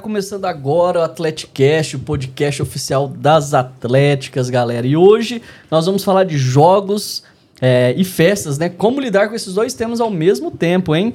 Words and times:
Começando 0.00 0.46
agora 0.46 1.00
o 1.00 1.02
Atleticast, 1.02 1.96
o 1.96 1.98
podcast 1.98 2.62
oficial 2.62 3.06
das 3.06 3.52
Atléticas, 3.52 4.48
galera. 4.48 4.86
E 4.86 4.96
hoje 4.96 5.42
nós 5.70 5.84
vamos 5.84 6.02
falar 6.02 6.24
de 6.24 6.38
jogos 6.38 7.22
é, 7.60 7.94
e 7.96 8.02
festas, 8.02 8.56
né? 8.56 8.70
Como 8.70 8.98
lidar 8.98 9.28
com 9.28 9.34
esses 9.34 9.52
dois 9.52 9.74
temas 9.74 10.00
ao 10.00 10.10
mesmo 10.10 10.50
tempo, 10.50 10.96
hein? 10.96 11.14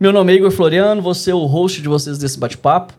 Meu 0.00 0.12
nome 0.12 0.32
é 0.32 0.36
Igor 0.36 0.50
Floriano, 0.50 1.02
vou 1.02 1.14
ser 1.14 1.34
o 1.34 1.44
host 1.44 1.82
de 1.82 1.88
vocês 1.88 2.16
desse 2.16 2.38
bate-papo. 2.38 2.94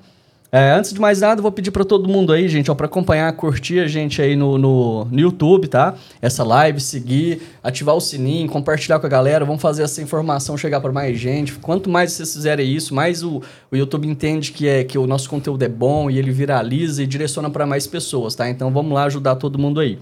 É, 0.55 0.69
antes 0.69 0.93
de 0.93 1.01
mais 1.01 1.21
nada, 1.21 1.41
vou 1.41 1.51
pedir 1.51 1.71
para 1.71 1.83
todo 1.83 2.07
mundo 2.07 2.31
aí, 2.31 2.47
gente, 2.47 2.69
ó, 2.69 2.75
para 2.75 2.85
acompanhar, 2.85 3.33
curtir 3.33 3.79
a 3.79 3.87
gente 3.87 4.21
aí 4.21 4.35
no, 4.35 4.55
no, 4.55 5.05
no, 5.05 5.19
YouTube, 5.19 5.67
tá? 5.67 5.95
Essa 6.21 6.43
live, 6.43 6.79
seguir, 6.79 7.41
ativar 7.63 7.95
o 7.95 7.99
sininho, 7.99 8.47
compartilhar 8.47 8.99
com 8.99 9.07
a 9.07 9.09
galera. 9.09 9.43
Vamos 9.45 9.63
fazer 9.63 9.81
essa 9.81 9.99
informação 9.99 10.55
chegar 10.55 10.79
para 10.79 10.91
mais 10.91 11.17
gente. 11.17 11.53
Quanto 11.53 11.89
mais 11.89 12.11
vocês 12.11 12.31
fizerem 12.35 12.71
isso, 12.71 12.93
mais 12.93 13.23
o, 13.23 13.41
o 13.71 13.75
YouTube 13.75 14.07
entende 14.07 14.51
que, 14.51 14.67
é, 14.67 14.83
que 14.83 14.95
o 14.95 15.07
nosso 15.07 15.27
conteúdo 15.27 15.63
é 15.63 15.67
bom 15.67 16.07
e 16.07 16.19
ele 16.19 16.29
viraliza 16.29 17.01
e 17.01 17.07
direciona 17.07 17.49
para 17.49 17.65
mais 17.65 17.87
pessoas, 17.87 18.35
tá? 18.35 18.47
Então 18.47 18.71
vamos 18.71 18.93
lá 18.93 19.05
ajudar 19.05 19.37
todo 19.37 19.57
mundo 19.57 19.79
aí. 19.79 19.97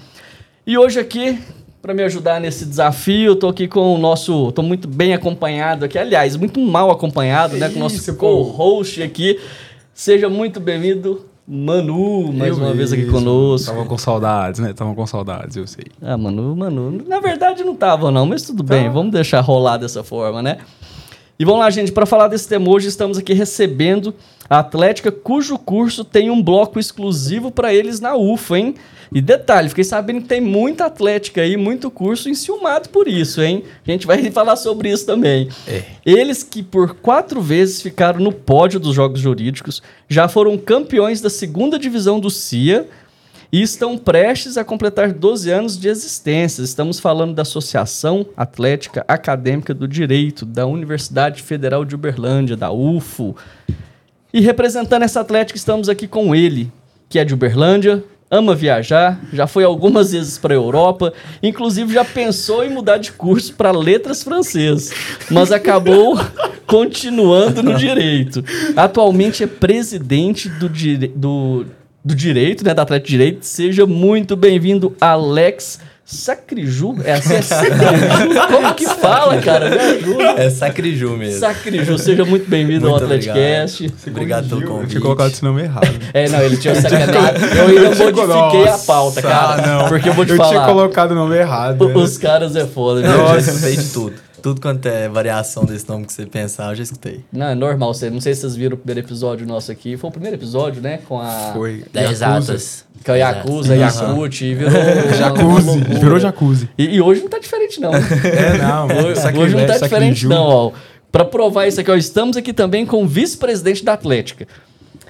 E 0.67 0.77
hoje 0.77 0.99
aqui, 0.99 1.39
para 1.81 1.93
me 1.93 2.03
ajudar 2.03 2.41
nesse 2.41 2.65
desafio. 2.65 3.37
Tô 3.37 3.47
aqui 3.47 3.69
com 3.69 3.95
o 3.95 3.97
nosso. 3.97 4.51
Tô 4.51 4.61
muito 4.61 4.85
bem 4.85 5.13
acompanhado 5.13 5.85
aqui. 5.85 5.97
Aliás, 5.97 6.35
muito 6.35 6.59
mal 6.59 6.91
acompanhado, 6.91 7.55
né? 7.55 7.69
Com 7.69 7.77
o 7.77 7.79
nosso 7.79 8.15
co-host 8.15 9.01
aqui. 9.01 9.39
Seja 9.93 10.29
muito 10.29 10.59
bem-vindo, 10.59 11.25
Manu, 11.47 12.31
mais 12.31 12.51
eu 12.51 12.55
uma 12.57 12.73
mesmo. 12.73 12.75
vez 12.75 12.93
aqui 12.93 13.05
conosco. 13.07 13.71
Tava 13.73 13.85
com 13.85 13.97
saudades, 13.97 14.59
né? 14.59 14.73
Tava 14.73 14.95
com 14.95 15.05
saudades, 15.05 15.57
eu 15.57 15.67
sei. 15.67 15.85
Ah, 16.01 16.17
Manu, 16.17 16.55
Manu. 16.55 17.03
Na 17.07 17.19
verdade 17.19 17.63
não 17.63 17.75
tava, 17.75 18.09
não, 18.09 18.25
mas 18.25 18.43
tudo 18.43 18.63
tá. 18.63 18.73
bem. 18.73 18.89
Vamos 18.89 19.11
deixar 19.11 19.41
rolar 19.41 19.77
dessa 19.77 20.03
forma, 20.03 20.41
né? 20.41 20.59
E 21.41 21.43
vamos 21.43 21.61
lá, 21.61 21.71
gente, 21.71 21.91
para 21.91 22.05
falar 22.05 22.27
desse 22.27 22.47
tema 22.47 22.69
hoje, 22.69 22.87
estamos 22.87 23.17
aqui 23.17 23.33
recebendo 23.33 24.13
a 24.47 24.59
Atlética, 24.59 25.11
cujo 25.11 25.57
curso 25.57 26.05
tem 26.05 26.29
um 26.29 26.39
bloco 26.39 26.79
exclusivo 26.79 27.49
para 27.49 27.73
eles 27.73 27.99
na 27.99 28.15
UFA, 28.15 28.59
hein? 28.59 28.75
E 29.11 29.19
detalhe, 29.19 29.67
fiquei 29.67 29.83
sabendo 29.83 30.21
que 30.21 30.27
tem 30.27 30.39
muita 30.39 30.85
atlética 30.85 31.41
aí, 31.41 31.57
muito 31.57 31.89
curso 31.89 32.29
enciumado 32.29 32.89
por 32.89 33.07
isso, 33.07 33.41
hein? 33.41 33.63
A 33.87 33.89
gente 33.91 34.05
vai 34.05 34.21
falar 34.29 34.55
sobre 34.55 34.91
isso 34.91 35.03
também. 35.03 35.49
É. 35.67 35.81
Eles 36.05 36.43
que 36.43 36.61
por 36.61 36.93
quatro 36.93 37.41
vezes 37.41 37.81
ficaram 37.81 38.19
no 38.19 38.31
pódio 38.31 38.79
dos 38.79 38.93
Jogos 38.93 39.19
Jurídicos, 39.19 39.81
já 40.07 40.27
foram 40.27 40.55
campeões 40.59 41.21
da 41.21 41.29
segunda 41.31 41.79
divisão 41.79 42.19
do 42.19 42.29
CIA 42.29 42.87
e 43.51 43.61
estão 43.61 43.97
prestes 43.97 44.57
a 44.57 44.63
completar 44.63 45.11
12 45.11 45.51
anos 45.51 45.77
de 45.77 45.89
existência. 45.89 46.61
Estamos 46.61 46.99
falando 46.99 47.33
da 47.33 47.41
Associação 47.41 48.25
Atlética 48.37 49.03
Acadêmica 49.07 49.73
do 49.73 49.87
Direito, 49.87 50.45
da 50.45 50.65
Universidade 50.65 51.43
Federal 51.43 51.83
de 51.83 51.93
Uberlândia, 51.93 52.55
da 52.55 52.71
UFO. 52.71 53.35
E 54.33 54.39
representando 54.39 55.03
essa 55.03 55.19
atlética, 55.19 55.57
estamos 55.57 55.89
aqui 55.89 56.07
com 56.07 56.33
ele, 56.33 56.71
que 57.09 57.19
é 57.19 57.25
de 57.25 57.33
Uberlândia, 57.33 58.01
ama 58.29 58.55
viajar, 58.55 59.19
já 59.33 59.45
foi 59.45 59.65
algumas 59.65 60.13
vezes 60.13 60.37
para 60.37 60.53
a 60.53 60.55
Europa, 60.55 61.11
inclusive 61.43 61.93
já 61.93 62.05
pensou 62.05 62.63
em 62.63 62.69
mudar 62.69 62.97
de 62.97 63.11
curso 63.11 63.53
para 63.55 63.71
letras 63.71 64.23
francês, 64.23 64.91
mas 65.29 65.51
acabou 65.51 66.17
continuando 66.65 67.61
no 67.61 67.75
direito. 67.75 68.41
Atualmente 68.77 69.43
é 69.43 69.47
presidente 69.47 70.47
do, 70.47 70.69
do, 71.13 71.65
do 72.03 72.15
direito, 72.15 72.63
né, 72.65 72.73
da 72.73 72.81
Atlético 72.81 73.07
de 73.07 73.11
Direito. 73.11 73.45
Seja 73.45 73.85
muito 73.85 74.35
bem-vindo, 74.35 74.95
Alex 74.99 75.79
Sacriju? 76.11 76.97
É 77.05 77.13
assim, 77.13 77.35
é 77.35 77.41
Sacriju? 77.41 77.77
Como 78.51 78.73
que 78.75 78.85
fala, 78.85 79.37
cara? 79.37 79.69
Me 79.69 79.77
ajuda. 79.77 80.23
É 80.31 80.49
Sacriju 80.49 81.15
mesmo. 81.15 81.39
Sacriju, 81.39 81.97
seja 81.97 82.25
muito 82.25 82.49
bem-vindo 82.49 82.87
ao 82.89 82.97
Atleticast. 82.97 83.93
Obrigado, 84.07 84.49
pelo 84.49 84.61
convite. 84.63 84.83
Eu 84.83 84.89
tinha 84.89 85.01
colocado 85.01 85.31
esse 85.31 85.43
nome 85.43 85.61
errado. 85.61 85.87
É, 86.13 86.27
não, 86.27 86.41
ele 86.41 86.57
tinha 86.57 86.75
sacaneado. 86.75 87.39
Eu 87.55 87.67
ainda 87.67 87.89
modifiquei 87.89 88.67
a 88.67 88.77
pauta, 88.79 89.21
cara. 89.21 89.63
Ah, 89.63 89.67
não. 89.67 89.87
Porque 89.87 90.09
eu 90.09 90.13
vou 90.13 90.25
te 90.25 90.31
eu 90.31 90.37
falar. 90.37 90.49
Eu 90.49 90.53
tinha 90.55 90.65
colocado 90.65 91.11
o 91.11 91.15
nome 91.15 91.37
errado. 91.37 91.87
Né? 91.87 91.95
Os 91.95 92.17
caras 92.17 92.55
é 92.55 92.65
foda. 92.65 93.01
Nossa, 93.01 93.51
eu 93.51 93.55
sei 93.55 93.77
de 93.77 93.89
tudo. 93.89 94.13
Tudo 94.41 94.59
quanto 94.59 94.85
é 94.87 95.07
variação 95.07 95.65
desse 95.65 95.87
nome 95.87 96.05
que 96.05 96.13
você 96.13 96.25
pensar, 96.25 96.71
eu 96.71 96.75
já 96.75 96.83
escutei. 96.83 97.23
Não, 97.31 97.47
é 97.47 97.55
normal. 97.55 97.93
Não 98.11 98.21
sei 98.21 98.33
se 98.33 98.41
vocês 98.41 98.55
viram 98.55 98.75
o 98.75 98.77
primeiro 98.77 99.07
episódio 99.07 99.45
nosso 99.45 99.71
aqui. 99.71 99.97
Foi 99.97 100.09
o 100.09 100.11
primeiro 100.11 100.37
episódio, 100.37 100.81
né? 100.81 100.99
Com 101.07 101.19
a... 101.19 101.51
Foi. 101.53 101.83
Da 101.93 102.09
Exatas. 102.09 102.85
Que 103.03 103.11
é 103.11 103.13
o 103.13 103.17
Yakuza, 103.17 103.75
Yakut, 103.75 104.45
e 104.45 104.53
virou... 104.53 104.71
Jacuzzi, 105.17 105.79
virou 105.99 106.19
Jacuzzi. 106.19 106.69
E, 106.77 106.95
e, 106.95 107.01
hoje 107.01 107.21
não 107.21 107.29
tá 107.29 107.39
diferente, 107.39 107.79
não. 107.81 107.93
é, 107.95 108.57
não. 108.59 108.85
Hoje, 108.85 109.37
hoje 109.37 109.55
não 109.55 109.65
tá 109.65 109.77
diferente, 109.77 110.27
não, 110.27 110.43
ó. 110.43 110.71
Pra 111.11 111.25
provar 111.25 111.67
isso 111.67 111.81
aqui, 111.81 111.91
ó, 111.91 111.95
estamos 111.95 112.37
aqui 112.37 112.53
também 112.53 112.85
com 112.85 113.03
o 113.03 113.07
vice-presidente 113.07 113.83
da 113.83 113.93
Atlética. 113.93 114.47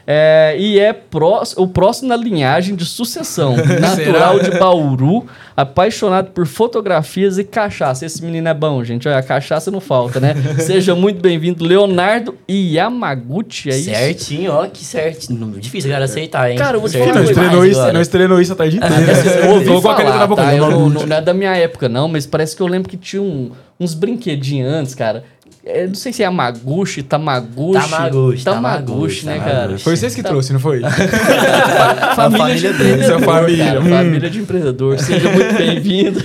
É, 0.06 0.56
e 0.58 0.80
é 0.80 0.94
pró 0.94 1.44
o 1.58 1.68
próximo 1.68 2.10
na 2.10 2.16
linhagem 2.16 2.76
de 2.76 2.86
sucessão. 2.86 3.56
Natural 3.80 4.40
de 4.40 4.52
Bauru, 4.52 5.26
apaixonado 5.56 6.32
por 6.32 6.46
fotografias 6.46 7.38
e 7.38 7.44
cachaça. 7.44 8.06
Esse 8.06 8.24
menino 8.24 8.48
é 8.48 8.54
bom, 8.54 8.84
gente. 8.84 9.08
Olha, 9.08 9.18
a 9.18 9.24
cachaça 9.24 9.70
não 9.70 9.80
falta, 9.80 10.20
né? 10.20 10.36
Seja 10.60 10.96
muito 10.96 11.22
bem-vindo, 11.22 11.64
Leonardo 11.64 12.36
Yamaguchi, 12.50 13.70
é 13.70 13.78
isso? 13.78 13.90
Certinho, 13.90 14.52
ó, 14.52 14.68
que 14.68 14.84
certo. 14.84 15.34
Difícil, 15.60 15.92
cara, 15.92 16.06
aceitar, 16.06 16.52
hein? 16.52 16.58
Cara, 16.58 16.78
eu 16.78 16.82
vou 16.82 16.90
te 16.90 16.98
falar. 16.98 17.14
Nós 17.14 17.30
treinou 17.30 17.66
isso, 17.66 17.94
nós 17.94 18.08
treinou 18.08 18.42
isso 18.42 18.54
a 18.54 18.56
tarde 18.56 18.78
inteira. 18.78 18.96
Ah, 18.96 19.46
eu 19.46 19.52
ouvi 19.52 19.82
falar, 19.82 20.28
tá? 20.28 20.56
eu 20.56 20.70
não, 20.70 20.90
não, 20.90 21.16
é 21.16 21.22
da 21.22 21.34
minha 21.34 21.56
época, 21.56 21.88
não, 21.88 22.08
mas 22.08 22.26
parece 22.26 22.56
que 22.56 22.62
eu 22.62 22.68
lembro 22.68 22.90
que 22.90 22.98
tinha 22.98 23.22
um, 23.22 23.52
uns 23.80 23.94
brinquedinhos 23.94 24.72
antes, 24.72 24.96
cara 24.96 25.24
é, 25.64 25.86
não 25.86 25.94
sei 25.94 26.12
se 26.12 26.24
é 26.24 26.26
Amaguchi, 26.26 27.04
Tamaguchi. 27.04 27.90
Tamaguchi, 27.90 28.44
Tamaguchi, 28.44 29.26
né, 29.28 29.40
cara? 29.40 29.78
Foi 29.78 29.96
vocês 29.96 30.16
que 30.16 30.24
trouxe, 30.24 30.52
não 30.54 30.60
foi? 30.60 30.82
família, 32.16 32.16
família 32.16 32.74
dele. 32.74 33.04
Sua 33.06 33.20
família. 33.20 33.66
Cara, 33.66 33.82
hum. 33.82 33.90
Família 33.90 34.30
de 34.30 34.40
empreendedor. 34.40 35.00
Seja 35.00 35.32
muito 35.32 35.54
bem-vindo. 35.56 36.20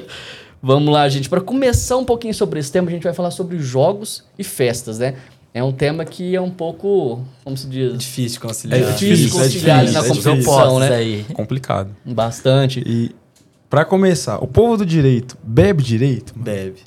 Vamos 0.62 0.92
lá, 0.92 1.08
gente. 1.08 1.28
Para 1.28 1.40
começar 1.40 1.96
um 1.96 2.04
pouquinho 2.04 2.34
sobre 2.34 2.60
esse 2.60 2.70
tema, 2.70 2.88
a 2.88 2.90
gente 2.90 3.02
vai 3.02 3.14
falar 3.14 3.30
sobre 3.30 3.58
jogos 3.58 4.24
e 4.38 4.44
festas, 4.44 4.98
né? 4.98 5.14
É 5.52 5.62
um 5.62 5.72
tema 5.72 6.04
que 6.04 6.34
é 6.34 6.40
um 6.40 6.50
pouco, 6.50 7.22
como 7.42 7.56
se 7.56 7.66
diz? 7.66 7.96
Difícil 7.96 8.40
conciliar. 8.40 8.80
É 8.80 8.92
difícil 8.92 9.30
conciliar 9.30 9.78
é 9.78 9.84
difícil, 9.86 10.02
na 10.02 10.06
é 10.06 10.08
competição, 10.08 10.78
né? 10.78 10.94
Aí. 10.94 11.26
Complicado. 11.32 11.94
Bastante. 12.04 12.82
E 12.84 13.14
para 13.70 13.84
começar, 13.84 14.38
o 14.38 14.46
povo 14.46 14.78
do 14.78 14.84
direito 14.84 15.38
bebe 15.42 15.82
direito? 15.82 16.32
Bebe. 16.36 16.80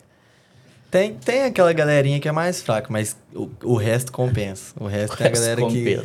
Tem, 0.90 1.14
tem 1.14 1.44
aquela 1.44 1.74
galerinha 1.74 2.20
que 2.20 2.28
é 2.28 2.31
mais 2.31 2.62
fraca, 2.62 2.88
mas 2.90 3.18
o, 3.34 3.50
o 3.64 3.75
resto 3.75 4.12
compensa. 4.12 4.74
O 4.80 4.88
resto 4.88 5.14
o 5.14 5.18
tem 5.18 5.28
a 5.28 5.30
galera 5.30 5.68
que, 5.68 6.02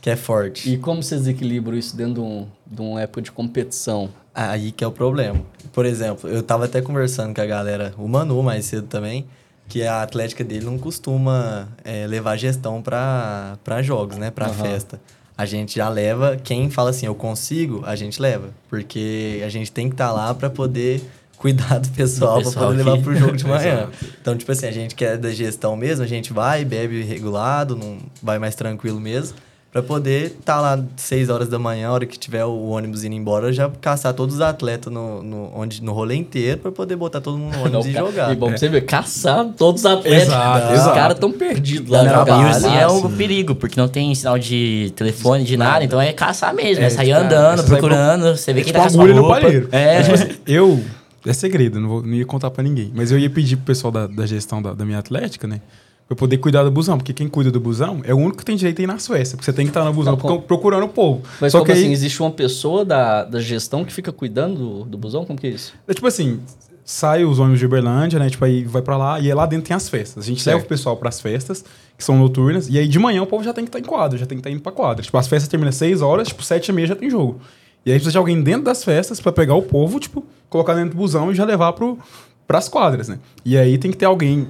que 0.00 0.10
é 0.10 0.16
forte. 0.16 0.72
E 0.72 0.78
como 0.78 1.02
vocês 1.02 1.26
equilibram 1.26 1.76
isso 1.76 1.96
dentro 1.96 2.14
de, 2.14 2.20
um, 2.20 2.46
de 2.66 2.80
uma 2.80 3.02
época 3.02 3.22
de 3.22 3.32
competição? 3.32 4.08
Aí 4.32 4.70
que 4.70 4.84
é 4.84 4.86
o 4.86 4.92
problema. 4.92 5.40
Por 5.72 5.84
exemplo, 5.84 6.28
eu 6.28 6.42
tava 6.42 6.66
até 6.66 6.80
conversando 6.80 7.34
com 7.34 7.40
a 7.40 7.46
galera, 7.46 7.94
o 7.98 8.06
Manu 8.06 8.42
mais 8.42 8.66
cedo 8.66 8.86
também, 8.86 9.26
que 9.68 9.82
a 9.82 10.02
atlética 10.02 10.44
dele 10.44 10.64
não 10.64 10.78
costuma 10.78 11.68
é, 11.84 12.06
levar 12.06 12.36
gestão 12.36 12.82
para 12.82 13.82
jogos, 13.82 14.16
né? 14.16 14.30
Para 14.30 14.48
uhum. 14.48 14.54
festa. 14.54 15.00
A 15.36 15.44
gente 15.44 15.76
já 15.76 15.88
leva, 15.88 16.36
quem 16.36 16.70
fala 16.70 16.90
assim, 16.90 17.06
eu 17.06 17.14
consigo, 17.14 17.82
a 17.84 17.96
gente 17.96 18.20
leva. 18.22 18.50
Porque 18.68 19.42
a 19.44 19.48
gente 19.48 19.72
tem 19.72 19.88
que 19.88 19.94
estar 19.94 20.08
tá 20.08 20.12
lá 20.12 20.34
para 20.34 20.48
poder 20.48 21.02
cuidado 21.36 21.88
pessoal, 21.90 22.38
pessoal 22.38 22.54
para 22.54 22.66
poder 22.66 22.76
levar 22.82 23.02
pro 23.02 23.16
jogo 23.16 23.36
de 23.36 23.46
manhã. 23.46 23.88
então, 24.20 24.36
tipo 24.36 24.50
assim, 24.50 24.66
a 24.66 24.72
gente 24.72 24.94
que 24.94 25.04
é 25.04 25.16
da 25.16 25.30
gestão 25.30 25.76
mesmo, 25.76 26.04
a 26.04 26.08
gente 26.08 26.32
vai, 26.32 26.64
bebe 26.64 27.02
regulado, 27.02 27.76
não 27.76 27.98
vai 28.22 28.38
mais 28.38 28.54
tranquilo 28.54 29.00
mesmo 29.00 29.36
para 29.74 29.82
poder 29.82 30.26
estar 30.26 30.54
tá 30.54 30.60
lá 30.60 30.84
6 30.94 31.28
horas 31.28 31.48
da 31.48 31.58
manhã, 31.58 31.88
a 31.88 31.92
hora 31.92 32.06
que 32.06 32.16
tiver 32.16 32.44
o 32.44 32.68
ônibus 32.68 33.02
indo 33.02 33.16
embora, 33.16 33.52
já 33.52 33.68
caçar 33.80 34.14
todos 34.14 34.36
os 34.36 34.40
atletas 34.40 34.92
no, 34.92 35.20
no, 35.20 35.50
onde, 35.52 35.82
no 35.82 35.92
rolê 35.92 36.14
inteiro 36.14 36.58
para 36.58 36.70
poder 36.70 36.94
botar 36.94 37.20
todo 37.20 37.36
mundo 37.36 37.56
no 37.56 37.64
ônibus 37.66 37.86
e 37.86 37.92
jogar. 37.92 38.32
E 38.32 38.36
bom 38.36 38.50
pra 38.50 38.56
você 38.56 38.68
ver, 38.68 38.82
caçar 38.82 39.44
todos 39.58 39.80
os 39.80 39.86
atletas. 39.86 40.28
Exato, 40.28 40.74
Os 40.74 40.94
caras 40.94 41.16
estão 41.16 41.32
perdidos 41.32 41.90
lá. 41.90 42.04
Não, 42.04 42.08
trabalho, 42.08 42.46
e 42.46 42.50
assim, 42.50 42.76
é 42.76 42.86
um 42.86 43.16
perigo, 43.16 43.56
porque 43.56 43.80
não 43.80 43.88
tem 43.88 44.14
sinal 44.14 44.38
de 44.38 44.92
telefone, 44.94 45.42
de 45.42 45.56
nada, 45.56 45.82
então 45.82 46.00
é 46.00 46.12
caçar 46.12 46.54
mesmo, 46.54 46.84
é, 46.84 46.86
é 46.86 46.90
sair 46.90 47.10
andando, 47.10 47.64
procurando, 47.64 48.36
você 48.36 48.52
vê 48.52 48.60
é 48.60 48.62
quem 48.62 48.72
tipo 48.72 48.84
tá 48.84 48.92
com 48.92 49.02
a 49.02 49.06
roupa. 49.06 49.20
No 49.20 49.28
palheiro. 49.28 49.68
É. 49.72 49.96
é 49.96 50.02
tipo 50.04 50.14
assim, 50.14 50.28
eu 50.46 50.80
é 51.26 51.32
segredo, 51.32 51.80
não, 51.80 51.88
vou, 51.88 52.02
não 52.02 52.14
ia 52.14 52.24
contar 52.24 52.50
para 52.50 52.62
ninguém. 52.62 52.92
Mas 52.94 53.10
eu 53.10 53.18
ia 53.18 53.30
pedir 53.30 53.56
pro 53.56 53.66
pessoal 53.66 53.90
da, 53.90 54.06
da 54.06 54.26
gestão 54.26 54.60
da, 54.60 54.74
da 54.74 54.84
minha 54.84 54.98
atlética, 54.98 55.46
né? 55.46 55.60
Pra 56.06 56.14
poder 56.14 56.36
cuidar 56.36 56.62
do 56.62 56.70
busão, 56.70 56.98
porque 56.98 57.14
quem 57.14 57.28
cuida 57.28 57.50
do 57.50 57.58
busão 57.58 58.02
é 58.04 58.12
o 58.12 58.18
único 58.18 58.38
que 58.38 58.44
tem 58.44 58.56
direito 58.56 58.78
a 58.80 58.82
ir 58.82 58.86
na 58.86 58.98
Suécia, 58.98 59.36
porque 59.36 59.46
você 59.46 59.54
tem 59.54 59.64
que 59.64 59.70
estar 59.70 59.84
no 59.84 59.92
busão 59.92 60.18
não, 60.22 60.40
procurando 60.40 60.84
o 60.84 60.88
povo. 60.88 61.22
Mas 61.40 61.52
Só 61.52 61.64
que 61.64 61.72
assim, 61.72 61.86
aí... 61.86 61.92
existe 61.92 62.20
uma 62.20 62.30
pessoa 62.30 62.84
da, 62.84 63.24
da 63.24 63.40
gestão 63.40 63.84
que 63.84 63.92
fica 63.92 64.12
cuidando 64.12 64.56
do, 64.56 64.84
do 64.84 64.98
busão? 64.98 65.24
Como 65.24 65.38
que 65.38 65.46
é 65.46 65.50
isso? 65.50 65.72
É 65.88 65.94
tipo 65.94 66.06
assim, 66.06 66.40
sai 66.84 67.24
os 67.24 67.38
ônibus 67.38 67.58
de 67.58 67.64
Uberlândia, 67.64 68.18
né? 68.18 68.28
Tipo, 68.28 68.44
aí 68.44 68.64
vai 68.64 68.82
para 68.82 68.96
lá 68.96 69.18
e 69.18 69.28
aí 69.28 69.34
lá 69.34 69.46
dentro 69.46 69.66
tem 69.66 69.74
as 69.74 69.88
festas. 69.88 70.24
A 70.24 70.26
gente 70.26 70.42
certo. 70.42 70.56
leva 70.56 70.66
o 70.66 70.68
pessoal 70.68 70.96
para 70.96 71.08
as 71.08 71.20
festas, 71.20 71.64
que 71.96 72.04
são 72.04 72.18
noturnas, 72.18 72.68
e 72.68 72.78
aí 72.78 72.86
de 72.86 72.98
manhã 72.98 73.22
o 73.22 73.26
povo 73.26 73.42
já 73.42 73.54
tem 73.54 73.64
que 73.64 73.70
estar 73.70 73.78
em 73.78 73.84
quadra, 73.84 74.18
já 74.18 74.26
tem 74.26 74.36
que 74.36 74.40
estar 74.40 74.50
indo 74.50 74.60
pra 74.60 74.72
quadra. 74.72 75.02
Tipo, 75.02 75.16
as 75.16 75.26
festas 75.26 75.48
terminam 75.48 75.70
às 75.70 75.76
6 75.76 76.02
horas, 76.02 76.28
tipo, 76.28 76.42
7 76.42 76.68
e 76.68 76.72
meia 76.72 76.88
já 76.88 76.96
tem 76.96 77.08
jogo. 77.08 77.40
E 77.84 77.90
aí 77.90 77.96
precisa 77.96 78.12
de 78.12 78.18
alguém 78.18 78.42
dentro 78.42 78.62
das 78.64 78.82
festas 78.84 79.20
para 79.20 79.32
pegar 79.32 79.54
o 79.54 79.62
povo, 79.62 79.98
tipo, 80.00 80.24
colocar 80.48 80.74
dentro 80.74 80.90
do 80.90 80.96
busão 80.96 81.30
e 81.30 81.34
já 81.34 81.44
levar 81.44 81.72
pro, 81.74 81.98
pras 82.46 82.68
quadras, 82.68 83.08
né? 83.08 83.18
E 83.44 83.56
aí 83.58 83.76
tem 83.78 83.90
que 83.90 83.96
ter 83.96 84.06
alguém 84.06 84.48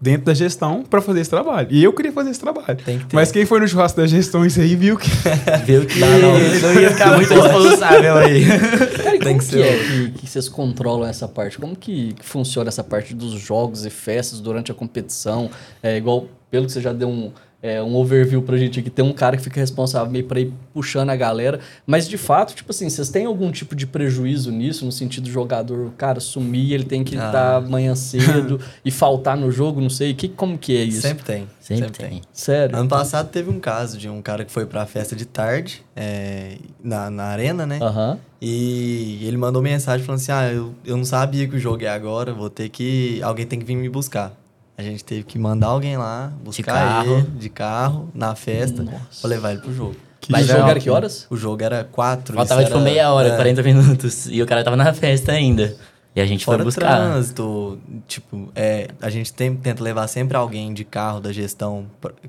dentro 0.00 0.26
da 0.26 0.34
gestão 0.34 0.82
pra 0.82 1.00
fazer 1.00 1.20
esse 1.20 1.30
trabalho. 1.30 1.68
E 1.70 1.82
eu 1.82 1.90
queria 1.90 2.12
fazer 2.12 2.28
esse 2.30 2.40
trabalho. 2.40 2.76
Tem 2.84 2.98
que 2.98 3.06
ter. 3.06 3.16
Mas 3.16 3.32
quem 3.32 3.46
foi 3.46 3.58
no 3.58 3.66
churrasco 3.66 3.98
da 3.98 4.06
gestão 4.06 4.44
isso 4.44 4.60
aí 4.60 4.76
viu 4.76 4.98
que 4.98 5.08
Viu 5.64 5.86
que 5.86 5.98
não 5.98 6.78
ia 6.78 6.90
ficar 6.90 7.16
muito 7.16 7.32
responsável 7.32 8.18
aí. 8.18 8.44
Cara, 8.44 9.18
Tem 9.18 9.18
como 9.20 9.38
que 9.38 9.38
que, 9.38 9.44
ser 9.44 9.60
é 9.64 9.76
o- 9.76 10.10
que, 10.12 10.18
que 10.18 10.26
vocês 10.26 10.46
controlam 10.48 11.08
essa 11.08 11.26
parte? 11.26 11.56
Como 11.58 11.74
que, 11.74 12.12
que 12.12 12.24
funciona 12.24 12.68
essa 12.68 12.84
parte 12.84 13.14
dos 13.14 13.32
jogos 13.40 13.86
e 13.86 13.90
festas 13.90 14.40
durante 14.40 14.70
a 14.70 14.74
competição? 14.74 15.48
É 15.82 15.96
igual, 15.96 16.26
pelo 16.50 16.66
que 16.66 16.72
você 16.72 16.82
já 16.82 16.92
deu 16.92 17.08
um, 17.08 17.32
é, 17.66 17.82
um 17.82 17.96
overview 17.96 18.42
pra 18.42 18.58
gente 18.58 18.78
aqui, 18.78 18.90
tem 18.90 19.02
um 19.02 19.12
cara 19.14 19.38
que 19.38 19.42
fica 19.42 19.58
responsável 19.58 20.12
meio 20.12 20.26
pra 20.26 20.38
ir 20.38 20.52
puxando 20.74 21.08
a 21.08 21.16
galera. 21.16 21.60
Mas 21.86 22.06
de 22.06 22.18
fato, 22.18 22.54
tipo 22.54 22.70
assim, 22.70 22.90
vocês 22.90 23.08
têm 23.08 23.24
algum 23.24 23.50
tipo 23.50 23.74
de 23.74 23.86
prejuízo 23.86 24.52
nisso, 24.52 24.84
no 24.84 24.92
sentido 24.92 25.24
do 25.24 25.30
jogador, 25.30 25.90
cara, 25.96 26.20
sumir, 26.20 26.72
ele 26.74 26.84
tem 26.84 27.02
que 27.02 27.16
Ah. 27.16 27.24
estar 27.26 27.56
amanhã 27.56 27.94
cedo 27.94 28.60
e 28.84 28.90
faltar 28.90 29.34
no 29.34 29.50
jogo, 29.50 29.80
não 29.80 29.88
sei. 29.88 30.12
Que, 30.12 30.28
como 30.28 30.58
que 30.58 30.76
é 30.76 30.84
isso? 30.84 31.00
Sempre 31.00 31.24
tem. 31.24 31.48
Sempre 31.58 31.90
tem. 31.92 32.20
Sério? 32.30 32.76
Ano 32.76 32.88
passado 32.90 33.30
teve 33.30 33.48
um 33.48 33.58
caso 33.58 33.96
de 33.96 34.10
um 34.10 34.20
cara 34.20 34.44
que 34.44 34.52
foi 34.52 34.66
pra 34.66 34.84
festa 34.84 35.16
de 35.16 35.24
tarde, 35.24 35.82
é, 35.96 36.58
na, 36.82 37.08
na 37.08 37.24
arena, 37.24 37.64
né? 37.64 37.78
Aham. 37.80 38.18
E 38.42 39.20
ele 39.26 39.38
mandou 39.38 39.62
mensagem 39.62 40.04
falando 40.04 40.20
assim: 40.20 40.32
Ah, 40.32 40.52
eu, 40.52 40.74
eu 40.84 40.98
não 40.98 41.04
sabia 41.06 41.48
que 41.48 41.56
o 41.56 41.58
jogo 41.58 41.82
é 41.82 41.88
agora, 41.88 42.34
vou 42.34 42.50
ter 42.50 42.68
que. 42.68 43.18
Alguém 43.22 43.46
tem 43.46 43.58
que 43.58 43.64
vir 43.64 43.74
me 43.74 43.88
buscar. 43.88 44.36
A 44.76 44.82
gente 44.82 45.04
teve 45.04 45.22
que 45.22 45.38
mandar 45.38 45.68
alguém 45.68 45.96
lá, 45.96 46.32
buscar 46.42 46.64
carro. 46.74 47.18
ele 47.18 47.26
de 47.38 47.48
carro, 47.48 48.08
na 48.14 48.34
festa, 48.34 48.82
Nossa. 48.82 49.20
pra 49.20 49.30
levar 49.30 49.52
ele 49.52 49.60
pro 49.60 49.72
jogo. 49.72 49.96
Mas 50.28 50.46
o 50.48 50.52
jogo 50.52 50.68
era 50.70 50.80
que 50.80 50.90
horas? 50.90 51.26
O 51.30 51.36
jogo 51.36 51.62
era 51.62 51.84
quatro. 51.84 52.34
Faltava 52.34 52.62
tipo 52.64 52.74
era- 52.76 52.84
meia 52.84 53.12
hora, 53.12 53.28
é, 53.28 53.36
40 53.36 53.62
minutos. 53.62 54.26
E 54.26 54.42
o 54.42 54.46
cara 54.46 54.64
tava 54.64 54.76
na 54.76 54.92
festa 54.94 55.32
ainda. 55.32 55.76
E 56.16 56.20
a 56.20 56.26
gente 56.26 56.44
Fora 56.44 56.58
foi 56.58 56.64
buscar. 56.66 56.96
trânsito, 56.96 57.78
tipo, 58.08 58.48
é, 58.54 58.88
a 59.02 59.10
gente 59.10 59.32
tem- 59.32 59.54
tenta 59.54 59.82
levar 59.82 60.06
sempre 60.08 60.36
alguém 60.36 60.72
de 60.72 60.84
carro 60.84 61.20
da 61.20 61.32
gestão 61.32 61.86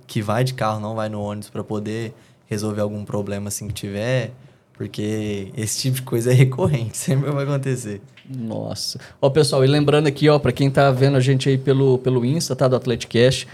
que 0.07 0.21
vai 0.21 0.44
de 0.44 0.53
carro, 0.56 0.80
não 0.80 0.94
vai 0.95 1.07
no 1.07 1.21
ônibus 1.21 1.50
pra 1.50 1.63
poder 1.63 2.13
resolver 2.47 2.81
algum 2.81 3.06
problema 3.06 3.47
assim 3.47 3.68
que 3.68 3.74
tiver, 3.74 4.31
porque 4.74 5.51
esse 5.56 5.80
tipo 5.80 5.95
de 5.97 6.01
coisa 6.01 6.31
é 6.31 6.33
recorrente, 6.33 6.97
sempre 6.97 7.31
vai 7.31 7.44
acontecer. 7.44 8.01
Nossa. 8.30 9.00
Ó, 9.22 9.30
pessoal, 9.30 9.63
e 9.63 9.68
lembrando 9.68 10.07
aqui, 10.07 10.27
ó, 10.30 10.39
pra 10.39 10.51
quem 10.51 10.69
tá 10.69 10.92
vendo 10.92 11.18
a 11.18 11.19
gente 11.19 11.48
aí 11.48 11.57
pelo, 11.57 11.98
pelo 12.00 12.25
Insta, 12.25 12.56
tá? 12.56 12.68
Do 12.68 12.75
Atleticast. 12.75 13.48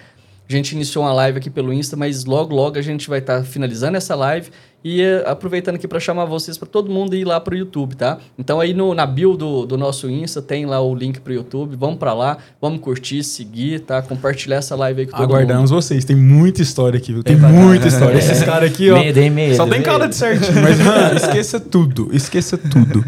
A 0.47 0.51
gente 0.51 0.73
iniciou 0.73 1.06
uma 1.06 1.13
live 1.13 1.38
aqui 1.38 1.50
pelo 1.50 1.71
Insta, 1.71 1.95
mas 1.95 2.25
logo, 2.25 2.53
logo 2.53 2.77
a 2.77 2.81
gente 2.81 3.09
vai 3.09 3.19
estar 3.19 3.41
finalizando 3.44 3.95
essa 3.95 4.15
live 4.15 4.50
e 4.83 5.01
eh, 5.01 5.23
aproveitando 5.25 5.75
aqui 5.75 5.88
para 5.88 5.97
chamar 5.97 6.25
vocês 6.25 6.57
para 6.57 6.68
todo 6.68 6.91
mundo 6.91 7.15
ir 7.15 7.23
lá 7.23 7.39
pro 7.39 7.56
YouTube, 7.56 7.95
tá? 7.95 8.18
Então 8.38 8.59
aí 8.59 8.73
no, 8.73 8.94
na 8.94 9.06
bio 9.06 9.38
do, 9.38 9.65
do 9.65 9.77
nosso 9.77 10.09
Insta 10.09 10.41
tem 10.41 10.65
lá 10.65 10.81
o 10.81 10.94
link 10.94 11.21
pro 11.21 11.31
YouTube. 11.31 11.77
Vamos 11.77 11.97
para 11.97 12.13
lá, 12.13 12.38
vamos 12.59 12.81
curtir, 12.81 13.24
seguir, 13.24 13.79
tá? 13.79 14.01
Compartilhar 14.01 14.57
essa 14.57 14.75
live 14.75 15.01
aí 15.01 15.06
com 15.06 15.12
todo 15.13 15.21
mundo. 15.21 15.35
aguardamos 15.35 15.69
vocês. 15.69 16.03
Tem 16.03 16.17
muita 16.17 16.62
história 16.62 16.97
aqui, 16.97 17.13
viu? 17.13 17.24
Tem 17.24 17.38
muita 17.38 17.88
história. 17.88 18.17
Esses 18.17 18.44
caras 18.44 18.69
aqui, 18.69 18.91
ó. 18.91 19.00
Medo, 19.00 19.19
hein, 19.19 19.29
medo, 19.29 19.56
só 19.56 19.63
tem 19.63 19.79
medo. 19.79 19.85
cara 19.85 20.07
de 20.07 20.15
certinho, 20.15 20.62
mas 20.62 20.79
mano, 20.79 21.15
esqueça 21.15 21.62
tudo. 21.62 22.09
Esqueça 22.12 22.57
tudo. 22.57 23.06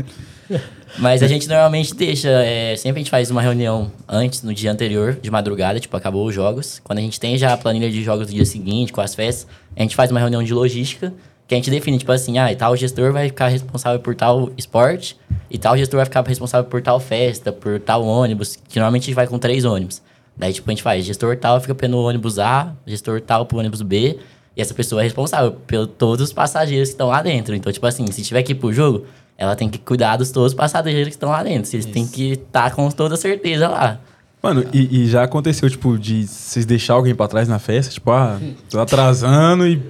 Mas 0.98 1.24
a 1.24 1.28
gente 1.28 1.48
normalmente 1.48 1.96
deixa. 1.96 2.30
é, 2.30 2.76
sempre 2.76 3.00
a 3.00 3.04
gente 3.04 3.10
faz 3.10 3.32
uma 3.32 3.42
reunião 3.42 3.92
antes, 4.08 4.44
no 4.44 4.54
dia 4.54 4.72
anterior, 4.72 5.18
de 5.22 5.32
madrugada, 5.32 5.80
tipo, 5.80 5.96
acabou 5.98 6.28
os 6.28 6.36
jogos. 6.36 6.80
Quando 6.84 7.00
a 7.00 7.02
gente 7.02 7.20
tem 7.20 7.38
já 7.38 7.54
a 7.54 7.58
planilha 7.58 7.90
de 7.90 8.04
jogos 8.04 8.28
do 8.28 8.34
dia 8.34 8.46
seguinte, 8.46 8.94
com 8.94 9.02
as 9.02 9.16
festas, 9.16 9.48
a 9.76 9.82
gente 9.82 9.96
faz 9.96 10.12
uma 10.12 10.20
reunião 10.20 10.44
de 10.44 10.54
logística, 10.54 11.14
que 11.48 11.56
a 11.56 11.58
gente 11.58 11.70
define, 11.70 11.98
tipo 11.98 12.12
assim, 12.12 12.38
ah, 12.38 12.52
e 12.52 12.56
tal 12.56 12.76
gestor 12.76 13.12
vai 13.12 13.28
ficar 13.28 13.48
responsável 13.48 14.00
por 14.00 14.16
tal 14.16 14.52
esporte, 14.58 15.18
e 15.50 15.58
tal 15.58 15.78
gestor 15.78 15.98
vai 15.98 16.06
ficar 16.06 16.26
responsável 16.28 16.70
por 16.70 16.82
tal 16.82 17.00
festa, 17.00 17.52
por 17.52 17.80
tal 17.80 18.06
ônibus, 18.06 18.56
que 18.56 18.80
normalmente 18.80 19.04
a 19.04 19.06
gente 19.08 19.16
vai 19.16 19.28
com 19.28 19.40
três 19.40 19.66
ônibus. 19.66 20.02
Daí, 20.38 20.54
tipo, 20.54 20.70
a 20.70 20.74
gente 20.74 20.84
faz, 20.84 21.04
gestor 21.06 21.38
tal 21.38 21.60
fica 21.60 21.76
pelo 21.76 22.04
ônibus 22.04 22.40
A, 22.40 22.74
gestor 22.86 23.20
tal 23.20 23.46
pro 23.46 23.60
ônibus 23.60 23.82
B, 23.82 24.20
e 24.56 24.62
essa 24.62 24.74
pessoa 24.74 25.02
é 25.02 25.04
responsável 25.04 25.52
por 25.52 25.88
todos 25.88 26.24
os 26.24 26.34
passageiros 26.34 26.90
que 26.90 26.94
estão 26.94 27.08
lá 27.08 27.22
dentro. 27.22 27.56
Então, 27.56 27.72
tipo 27.72 27.86
assim, 27.86 28.06
se 28.12 28.22
tiver 28.22 28.44
que 28.44 28.52
ir 28.52 28.56
pro 28.56 28.72
jogo, 28.72 29.06
ela 29.38 29.56
tem 29.56 29.70
que 29.70 29.78
cuidar 29.78 30.18
dos 30.18 30.32
todos 30.32 30.52
os 30.52 30.58
passageiros 30.58 31.08
que 31.10 31.16
estão 31.16 31.30
lá 31.30 31.44
dentro. 31.44 31.70
Eles 31.74 31.86
têm 31.86 32.08
que 32.08 32.34
estar 32.34 32.72
com 32.72 32.90
toda 32.92 33.16
certeza 33.18 33.68
lá. 33.68 34.00
Mano, 34.42 34.66
e, 34.74 35.04
e 35.04 35.08
já 35.08 35.24
aconteceu, 35.24 35.70
tipo, 35.70 35.98
de 35.98 36.28
vocês 36.28 36.66
deixar 36.66 36.96
alguém 36.96 37.16
pra 37.16 37.30
trás 37.30 37.48
na 37.48 37.60
festa? 37.60 37.94
Tipo, 37.94 38.12
ah, 38.12 38.38
tô 38.70 38.78
atrasando 38.78 39.66
e. 39.66 39.82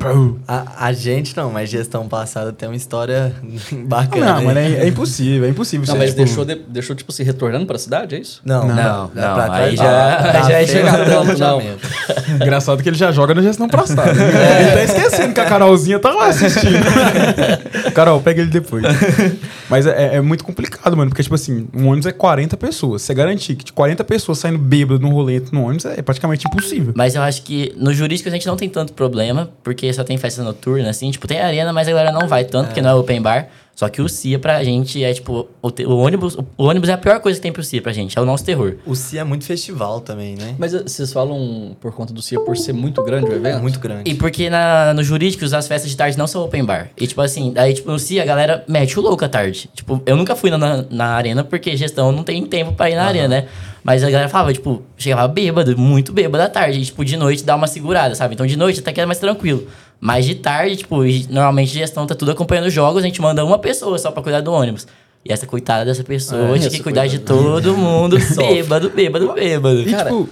A, 0.48 0.86
a 0.86 0.94
gente 0.94 1.36
não, 1.36 1.50
mas 1.50 1.72
gestão 1.72 2.08
passada 2.08 2.54
tem 2.54 2.70
uma 2.70 2.76
história 2.76 3.34
bacana. 3.88 4.36
Não, 4.36 4.44
mano, 4.44 4.60
é, 4.60 4.74
é 4.74 4.88
impossível, 4.88 5.48
é 5.48 5.50
impossível. 5.50 5.88
Não, 5.88 5.98
mas 5.98 6.12
tipo, 6.12 6.24
deixou, 6.24 6.46
de- 6.46 6.62
deixou, 6.70 6.96
tipo, 6.96 7.12
se 7.12 7.24
retornando 7.24 7.66
pra 7.66 7.80
cidade, 7.80 8.14
é 8.14 8.20
isso? 8.20 8.42
Não, 8.46 8.68
Não, 8.68 8.76
não, 8.76 9.02
não, 9.06 9.10
pra 9.34 9.54
aí 9.56 9.76
trás 9.76 9.80
já- 9.80 10.18
aí 10.22 10.34
da 10.34 10.42
já 10.44 10.62
é 10.62 10.68
chegar 10.68 11.04
tanto, 11.04 11.40
não. 11.40 11.60
Engraçado 12.40 12.84
que 12.84 12.90
ele 12.90 12.96
já 12.96 13.12
joga 13.12 13.34
na 13.34 13.42
gestão 13.42 13.68
passada. 13.68 14.12
Ele 14.12 14.72
tá 14.72 14.84
esquecendo 14.84 15.34
que 15.34 15.40
a 15.40 15.46
Carolzinha 15.46 15.98
tá 15.98 16.12
lá 16.12 16.28
assistindo. 16.28 16.78
Carol, 17.94 18.22
pega 18.22 18.42
ele 18.42 18.50
depois. 18.50 18.84
Mas 19.70 19.86
é, 19.86 20.16
é 20.16 20.22
muito 20.22 20.44
complicado, 20.44 20.96
mano, 20.98 21.10
porque, 21.10 21.24
tipo 21.24 21.36
assim, 21.36 21.68
um 21.74 21.88
ônibus 21.88 22.06
é 22.06 22.12
40 22.12 22.58
pessoas. 22.58 23.02
Você 23.02 23.14
garantir 23.14 23.56
que 23.56 23.66
de 23.66 23.74
40 23.74 24.04
pessoas 24.04 24.40
saindo 24.40 24.58
bêbado 24.58 25.00
num 25.00 25.12
rolê 25.12 25.42
no 25.52 25.64
ônibus 25.64 25.86
é 25.86 26.02
praticamente 26.02 26.48
impossível. 26.48 26.94
Mas 26.96 27.16
eu 27.16 27.22
acho 27.22 27.44
que 27.44 27.74
no 27.78 27.94
jurídico 27.94 28.30
a 28.30 28.32
gente 28.32 28.46
não 28.46 28.56
tem 28.58 28.70
tanto 28.70 28.94
problema, 28.94 29.50
porque 29.64 29.92
só 29.94 30.04
tem 30.04 30.18
festa 30.18 30.44
noturna, 30.44 30.90
assim. 30.90 31.10
Tipo, 31.12 31.28
tem 31.28 31.40
arena, 31.40 31.72
mas 31.72 31.88
a 31.88 31.92
galera 31.92 32.12
não 32.12 32.28
vai 32.28 32.44
tanto, 32.44 32.68
porque 32.68 32.82
não 32.82 32.90
é 32.90 32.96
open 32.96 33.22
bar. 33.22 33.48
Só 33.76 33.90
que 33.90 34.02
o 34.04 34.08
CIA 34.08 34.38
pra 34.38 34.64
gente 34.64 35.04
é, 35.04 35.12
tipo, 35.14 35.48
o, 35.62 35.72
te- 35.72 35.84
o 35.86 35.98
ônibus... 35.98 36.38
O 36.56 36.64
ônibus 36.66 36.90
é 36.90 36.94
a 36.94 36.98
pior 36.98 37.20
coisa 37.20 37.40
que 37.40 37.42
tem 37.44 37.52
pro 37.52 37.64
CIA 37.64 37.82
pra 37.82 37.92
gente, 37.92 38.18
é 38.18 38.22
o 38.22 38.26
nosso 38.26 38.46
terror. 38.46 38.76
O 38.86 38.94
CIA 38.96 39.22
é 39.22 39.24
muito 39.24 39.46
festival 39.46 40.00
também, 40.00 40.36
né? 40.36 40.54
Mas 40.60 40.76
eh, 40.76 40.84
vocês 40.86 41.12
falam 41.12 41.76
por 41.82 41.92
conta 41.92 42.14
do 42.14 42.22
CIA 42.22 42.40
por 42.42 42.56
ser 42.56 42.72
muito 42.74 43.02
grande 43.02 43.30
o 43.30 43.34
É 43.34 43.36
evento? 43.36 43.62
muito 43.62 43.80
grande. 43.80 44.10
E 44.12 44.14
porque 44.14 44.48
na, 44.48 44.94
no 44.94 45.04
jurídicos 45.04 45.54
as 45.56 45.68
festas 45.68 45.90
de 45.90 45.98
tarde 45.98 46.16
não 46.18 46.28
são 46.28 46.44
open 46.44 46.64
bar. 46.64 46.90
E 46.96 47.08
tipo 47.08 47.20
assim, 47.22 47.52
daí 47.52 47.74
tipo 47.74 47.90
no 47.92 47.98
CIA 47.98 48.22
a 48.22 48.26
galera 48.26 48.64
mete 48.68 49.00
o 49.00 49.02
louco 49.02 49.26
à 49.26 49.28
tarde. 49.30 49.68
Tipo, 49.74 50.00
eu 50.06 50.16
nunca 50.16 50.36
fui 50.36 50.52
na, 50.52 50.58
na, 50.60 50.86
na 50.92 51.06
arena 51.08 51.44
porque 51.44 51.76
gestão 51.76 52.12
não 52.12 52.24
tem 52.24 52.46
tempo 52.46 52.74
pra 52.74 52.92
ir 52.92 52.96
na 52.96 53.06
arena, 53.06 53.28
né? 53.28 53.48
Mas 53.84 54.02
a 54.04 54.10
galera 54.10 54.30
falava, 54.30 54.54
tipo, 54.54 54.82
chegava 54.96 55.28
bêbado, 55.28 55.78
muito 55.78 56.14
bêbado 56.14 56.42
à 56.44 56.48
tarde. 56.48 56.80
E, 56.80 56.86
tipo, 56.86 57.04
de 57.04 57.18
noite 57.18 57.44
dá 57.44 57.54
uma 57.56 57.68
segurada, 57.68 58.16
sabe? 58.16 58.34
Então 58.36 58.46
de 58.46 58.56
noite 58.56 58.80
até 58.80 58.94
que 58.94 59.02
é 59.02 59.06
mais 59.06 59.20
tranquilo. 59.20 59.68
Mas 60.06 60.26
de 60.26 60.36
tarde, 60.36 60.76
tipo, 60.76 61.06
e 61.06 61.26
normalmente 61.30 61.70
a 61.70 61.80
gestão 61.80 62.06
tá 62.06 62.14
tudo 62.14 62.32
acompanhando 62.32 62.66
os 62.66 62.74
jogos, 62.74 63.02
a 63.04 63.06
gente 63.06 63.22
manda 63.22 63.46
uma 63.46 63.58
pessoa 63.58 63.98
só 63.98 64.12
pra 64.12 64.22
cuidar 64.22 64.42
do 64.42 64.52
ônibus. 64.52 64.86
E 65.24 65.32
essa 65.32 65.48
coitada 65.48 65.86
dessa 65.86 66.04
pessoa 66.04 66.54
Ah, 66.54 66.60
tinha 66.60 66.70
que 66.70 66.84
cuidar 66.84 67.08
de 67.08 67.20
todo 67.20 67.72
mundo, 67.78 68.18
bêbado, 68.36 68.90
bêbado, 68.90 69.32
bêbado. 69.32 69.80
E, 69.80 69.86
Cara, 69.92 70.10
tipo, 70.10 70.28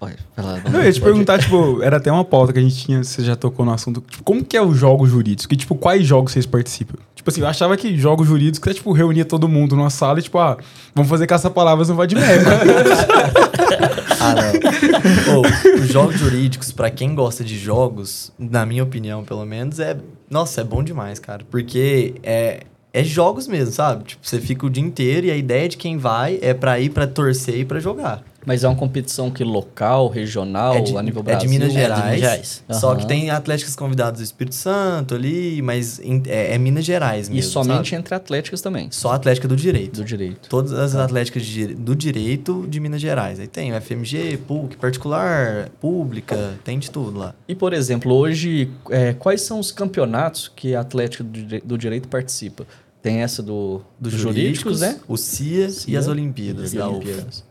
Vai 0.00 0.16
lá, 0.38 0.62
não, 0.70 0.80
eu 0.80 0.86
ia 0.86 0.92
te 0.92 1.00
perguntar, 1.00 1.38
tipo, 1.38 1.82
era 1.82 1.98
até 1.98 2.10
uma 2.10 2.24
pauta 2.24 2.52
que 2.52 2.58
a 2.58 2.62
gente 2.62 2.76
tinha, 2.76 3.04
você 3.04 3.22
já 3.22 3.36
tocou 3.36 3.66
no 3.66 3.72
assunto. 3.72 4.02
Tipo, 4.08 4.24
como 4.24 4.42
que 4.42 4.56
é 4.56 4.62
os 4.62 4.76
jogos 4.78 5.10
jurídicos? 5.10 5.44
Que, 5.46 5.56
tipo, 5.56 5.74
quais 5.74 6.06
jogos 6.06 6.32
vocês 6.32 6.46
participam? 6.46 6.96
Tipo 7.14 7.28
assim, 7.28 7.42
eu 7.42 7.46
achava 7.46 7.76
que 7.76 7.96
jogos 7.98 8.26
jurídicos 8.26 8.70
é, 8.70 8.74
tipo, 8.74 8.92
reunia 8.92 9.26
todo 9.26 9.46
mundo 9.46 9.76
numa 9.76 9.90
sala 9.90 10.18
e, 10.18 10.22
tipo, 10.22 10.38
ah, 10.38 10.56
vamos 10.94 11.10
fazer 11.10 11.26
caça-palavras 11.26 11.90
no 11.90 11.94
Vai 11.94 12.06
de 12.06 12.14
Merda. 12.14 12.50
Ah, 14.22 14.34
não. 14.34 15.40
Ô, 15.40 15.80
os 15.80 15.88
jogos 15.88 16.18
jurídicos, 16.18 16.70
pra 16.70 16.90
quem 16.90 17.14
gosta 17.14 17.42
de 17.42 17.58
jogos, 17.58 18.30
na 18.38 18.66
minha 18.66 18.82
opinião, 18.82 19.24
pelo 19.24 19.46
menos, 19.46 19.80
é. 19.80 19.96
Nossa, 20.28 20.60
é 20.60 20.64
bom 20.64 20.82
demais, 20.82 21.18
cara. 21.18 21.42
Porque 21.50 22.14
é. 22.22 22.60
É 22.92 23.04
jogos 23.04 23.46
mesmo, 23.46 23.72
sabe? 23.72 24.02
Tipo, 24.02 24.26
você 24.26 24.40
fica 24.40 24.66
o 24.66 24.70
dia 24.70 24.82
inteiro 24.82 25.28
e 25.28 25.30
a 25.30 25.36
ideia 25.36 25.68
de 25.68 25.76
quem 25.76 25.96
vai 25.96 26.40
é 26.42 26.52
pra 26.52 26.80
ir 26.80 26.90
pra 26.90 27.06
torcer 27.06 27.56
e 27.56 27.64
pra 27.64 27.78
jogar. 27.78 28.20
Mas 28.46 28.64
é 28.64 28.68
uma 28.68 28.76
competição 28.76 29.30
que 29.30 29.44
local, 29.44 30.08
regional, 30.08 30.74
é 30.74 30.80
de, 30.80 30.96
a 30.96 31.02
nível 31.02 31.20
é 31.20 31.24
Brasil? 31.24 31.40
de 31.40 31.48
Minas 31.48 31.68
É 31.68 31.72
de 31.72 31.78
Gerais. 31.80 32.04
Minas 32.04 32.20
Gerais. 32.20 32.64
Só 32.70 32.94
que 32.94 33.06
tem 33.06 33.28
atléticos 33.30 33.76
convidados 33.76 34.20
do 34.20 34.24
Espírito 34.24 34.54
Santo 34.54 35.14
ali, 35.14 35.60
mas 35.60 35.98
em- 36.00 36.22
é, 36.26 36.54
é 36.54 36.58
Minas 36.58 36.84
Gerais 36.84 37.28
E 37.28 37.32
mesmo. 37.32 37.50
somente 37.50 37.90
sabe? 37.90 38.00
entre 38.00 38.14
atléticas 38.14 38.60
também, 38.62 38.88
Só 38.90 39.12
Atlética 39.12 39.46
do 39.46 39.54
Direito. 39.56 39.96
do 40.00 40.04
direito. 40.04 40.48
Todas 40.48 40.72
as 40.72 40.94
atléticas 40.94 41.44
de 41.44 41.74
do 41.74 41.94
direito 41.94 42.66
de 42.68 42.80
Minas 42.80 43.00
Gerais. 43.00 43.38
Aí 43.38 43.46
tem 43.46 43.72
o 43.72 43.76
FMG, 43.80 44.38
PUC, 44.46 44.76
particular, 44.76 45.68
pública, 45.80 46.54
tem 46.64 46.78
de 46.78 46.90
tudo 46.90 47.18
lá. 47.18 47.34
E, 47.46 47.54
por 47.54 47.72
exemplo, 47.72 48.12
hoje, 48.14 48.70
é, 48.90 49.12
quais 49.12 49.42
são 49.42 49.58
os 49.60 49.70
campeonatos 49.70 50.50
que 50.54 50.74
a 50.74 50.80
Atlética 50.80 51.22
do, 51.22 51.30
Dire- 51.30 51.62
do 51.64 51.76
Direito 51.76 52.08
participa? 52.08 52.66
Tem 53.02 53.18
essa 53.22 53.42
do, 53.42 53.80
dos 53.98 54.12
jurídicos, 54.12 54.80
né? 54.80 54.98
O 55.08 55.16
CIA, 55.16 55.66
e 55.66 55.70
CIA 55.70 55.98
as 55.98 56.06
Olimpíadas 56.08 56.72
E 56.72 56.76
da 56.78 56.86
UFA. 56.88 56.96
Olimpíadas. 56.96 57.44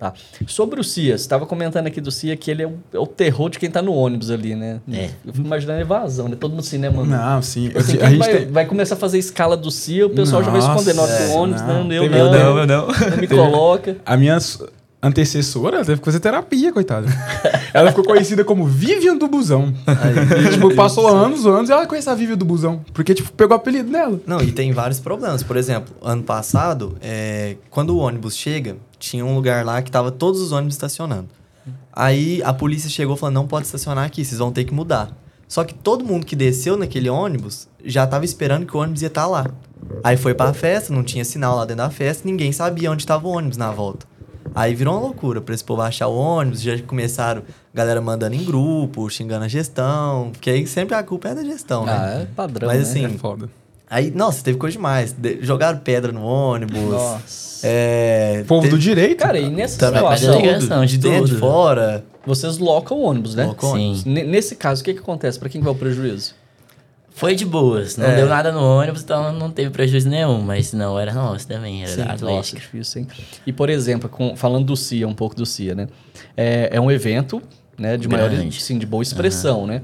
Tá. 0.00 0.14
Sobre 0.46 0.80
o 0.80 0.82
CIA, 0.84 1.18
você 1.18 1.24
estava 1.24 1.44
comentando 1.44 1.86
aqui 1.86 2.00
do 2.00 2.10
CIA 2.10 2.34
que 2.34 2.50
ele 2.50 2.62
é 2.62 2.66
o, 2.66 2.72
é 2.94 2.98
o 2.98 3.06
terror 3.06 3.50
de 3.50 3.58
quem 3.58 3.70
tá 3.70 3.82
no 3.82 3.92
ônibus 3.92 4.30
ali, 4.30 4.54
né? 4.54 4.80
É. 4.90 5.10
Eu 5.22 5.34
fico 5.34 5.46
imaginando 5.46 5.78
evasão, 5.78 6.26
né? 6.26 6.36
Todo 6.40 6.56
no 6.56 6.62
cinema. 6.62 7.04
não, 7.04 7.42
sim. 7.42 7.70
Eu, 7.74 7.80
Assim, 7.80 7.98
a 8.00 8.08
gente 8.08 8.18
vai, 8.18 8.38
tem... 8.38 8.46
vai 8.46 8.64
começar 8.64 8.94
a 8.94 8.98
fazer 8.98 9.18
escala 9.18 9.58
do 9.58 9.70
CIA, 9.70 10.06
o 10.06 10.10
pessoal 10.10 10.42
já 10.42 10.50
vai 10.50 10.62
Nossa, 10.62 10.72
esconder 10.72 10.94
nota 10.94 11.12
é, 11.12 11.28
do 11.28 11.34
ônibus, 11.34 11.60
não. 11.60 11.84
não, 11.84 11.92
eu 11.92 12.10
não, 12.10 12.32
não, 12.32 12.66
não. 12.66 12.86
não 13.10 13.16
me 13.18 13.28
coloca. 13.28 13.98
A 14.06 14.16
minha 14.16 14.38
antecessora 15.02 15.84
teve 15.84 16.00
que 16.00 16.04
fazer 16.04 16.20
terapia, 16.20 16.72
coitada. 16.72 17.06
ela 17.72 17.90
ficou 17.90 18.04
conhecida 18.04 18.44
como 18.44 18.66
Vivian 18.66 19.16
do 19.16 19.28
Busão. 19.28 19.72
E, 20.40 20.52
tipo, 20.52 20.74
passou 20.74 21.06
anos, 21.08 21.46
anos 21.46 21.68
e 21.68 21.72
ela 21.72 21.86
conhece 21.86 22.08
a 22.08 22.14
Vivian 22.14 22.36
do 22.36 22.44
Busão. 22.44 22.84
Porque, 22.92 23.14
tipo, 23.14 23.32
pegou 23.32 23.56
o 23.56 23.60
apelido 23.60 23.90
dela. 23.90 24.20
Não, 24.26 24.40
e 24.40 24.52
tem 24.52 24.72
vários 24.72 25.00
problemas. 25.00 25.42
Por 25.42 25.56
exemplo, 25.56 25.94
ano 26.02 26.22
passado, 26.22 26.96
é, 27.00 27.56
quando 27.70 27.90
o 27.90 27.98
ônibus 27.98 28.36
chega, 28.36 28.76
tinha 28.98 29.24
um 29.24 29.34
lugar 29.34 29.64
lá 29.64 29.80
que 29.82 29.90
tava 29.90 30.10
todos 30.10 30.40
os 30.40 30.52
ônibus 30.52 30.74
estacionando. 30.74 31.28
Aí 31.92 32.42
a 32.44 32.52
polícia 32.52 32.88
chegou 32.88 33.16
falando, 33.16 33.34
não 33.34 33.46
pode 33.46 33.66
estacionar 33.66 34.04
aqui, 34.04 34.24
vocês 34.24 34.38
vão 34.38 34.52
ter 34.52 34.64
que 34.64 34.72
mudar. 34.72 35.10
Só 35.48 35.64
que 35.64 35.74
todo 35.74 36.04
mundo 36.04 36.24
que 36.24 36.36
desceu 36.36 36.76
naquele 36.76 37.10
ônibus 37.10 37.68
já 37.84 38.06
tava 38.06 38.24
esperando 38.24 38.66
que 38.66 38.76
o 38.76 38.80
ônibus 38.80 39.02
ia 39.02 39.08
estar 39.08 39.26
lá. 39.26 39.46
Aí 40.04 40.16
foi 40.16 40.32
pra 40.32 40.54
festa, 40.54 40.92
não 40.92 41.02
tinha 41.02 41.24
sinal 41.24 41.56
lá 41.56 41.64
dentro 41.64 41.82
da 41.82 41.90
festa, 41.90 42.22
ninguém 42.24 42.52
sabia 42.52 42.90
onde 42.90 43.04
tava 43.06 43.26
o 43.26 43.30
ônibus 43.30 43.56
na 43.56 43.70
volta. 43.70 44.06
Aí 44.54 44.74
virou 44.74 44.94
uma 44.94 45.00
loucura 45.02 45.40
pra 45.40 45.54
esse 45.54 45.62
povo 45.64 45.82
achar 45.82 46.08
o 46.08 46.16
ônibus, 46.16 46.60
já 46.60 46.76
começaram 46.82 47.42
galera 47.72 48.00
mandando 48.00 48.34
em 48.34 48.44
grupo, 48.44 49.08
xingando 49.08 49.44
a 49.44 49.48
gestão, 49.48 50.30
porque 50.32 50.50
aí 50.50 50.66
sempre 50.66 50.94
a 50.94 51.02
culpa 51.02 51.28
é 51.28 51.34
da 51.34 51.44
gestão, 51.44 51.84
né? 51.86 51.92
Ah, 51.92 52.20
é 52.22 52.26
padrão, 52.34 52.66
Mas 52.68 52.78
né? 52.78 52.82
assim, 52.82 53.04
É 53.04 53.18
foda. 53.18 53.48
aí, 53.88 54.10
nossa, 54.10 54.42
teve 54.42 54.58
coisa 54.58 54.72
demais. 54.76 55.12
De- 55.12 55.38
jogaram 55.42 55.78
pedra 55.78 56.10
no 56.12 56.22
ônibus. 56.24 56.80
Nossa. 56.80 57.50
É, 57.62 58.42
Povo 58.48 58.62
teve- 58.62 58.74
do 58.74 58.78
direito? 58.80 59.18
Cara, 59.18 59.38
e 59.38 59.48
nessa 59.50 59.78
também 59.78 60.00
situação, 60.00 60.40
delegação, 60.40 60.84
de 60.84 60.92
de 60.96 61.08
dentro, 61.08 61.26
de 61.34 61.36
fora. 61.36 62.04
vocês 62.26 62.56
locam 62.58 62.96
o 62.98 63.02
ônibus, 63.02 63.34
né? 63.34 63.44
Locam 63.46 63.70
o 63.70 63.76
Sim. 63.76 63.84
ônibus. 63.90 64.04
Nesse 64.06 64.56
caso, 64.56 64.80
o 64.80 64.84
que, 64.84 64.94
que 64.94 65.00
acontece? 65.00 65.38
Pra 65.38 65.48
quem 65.48 65.60
vai 65.60 65.70
o 65.72 65.76
prejuízo? 65.76 66.34
Foi 67.20 67.34
de 67.34 67.44
boas, 67.44 67.98
não 67.98 68.06
É. 68.06 68.16
deu 68.16 68.26
nada 68.26 68.50
no 68.50 68.60
ônibus, 68.62 69.02
então 69.02 69.30
não 69.30 69.50
teve 69.50 69.68
prejuízo 69.68 70.08
nenhum. 70.08 70.40
Mas 70.40 70.72
não, 70.72 70.98
era 70.98 71.12
nosso 71.12 71.46
também, 71.46 71.84
era 71.84 72.16
da 72.16 72.16
nossa, 72.16 72.56
difícil, 72.56 73.02
hein? 73.02 73.08
E, 73.46 73.52
por 73.52 73.68
exemplo, 73.68 74.08
com- 74.08 74.34
falando 74.34 74.64
do 74.64 74.74
CIA, 74.74 75.06
um 75.06 75.12
pouco 75.12 75.36
do 75.36 75.44
CIA, 75.44 75.74
né? 75.74 75.86
É, 76.34 76.70
é 76.72 76.80
um 76.80 76.90
evento 76.90 77.42
né, 77.78 77.96
de 77.98 78.08
maior, 78.08 78.30
Grande. 78.30 78.60
sim, 78.62 78.78
de 78.78 78.86
boa 78.86 79.02
expressão, 79.02 79.66
né? 79.66 79.82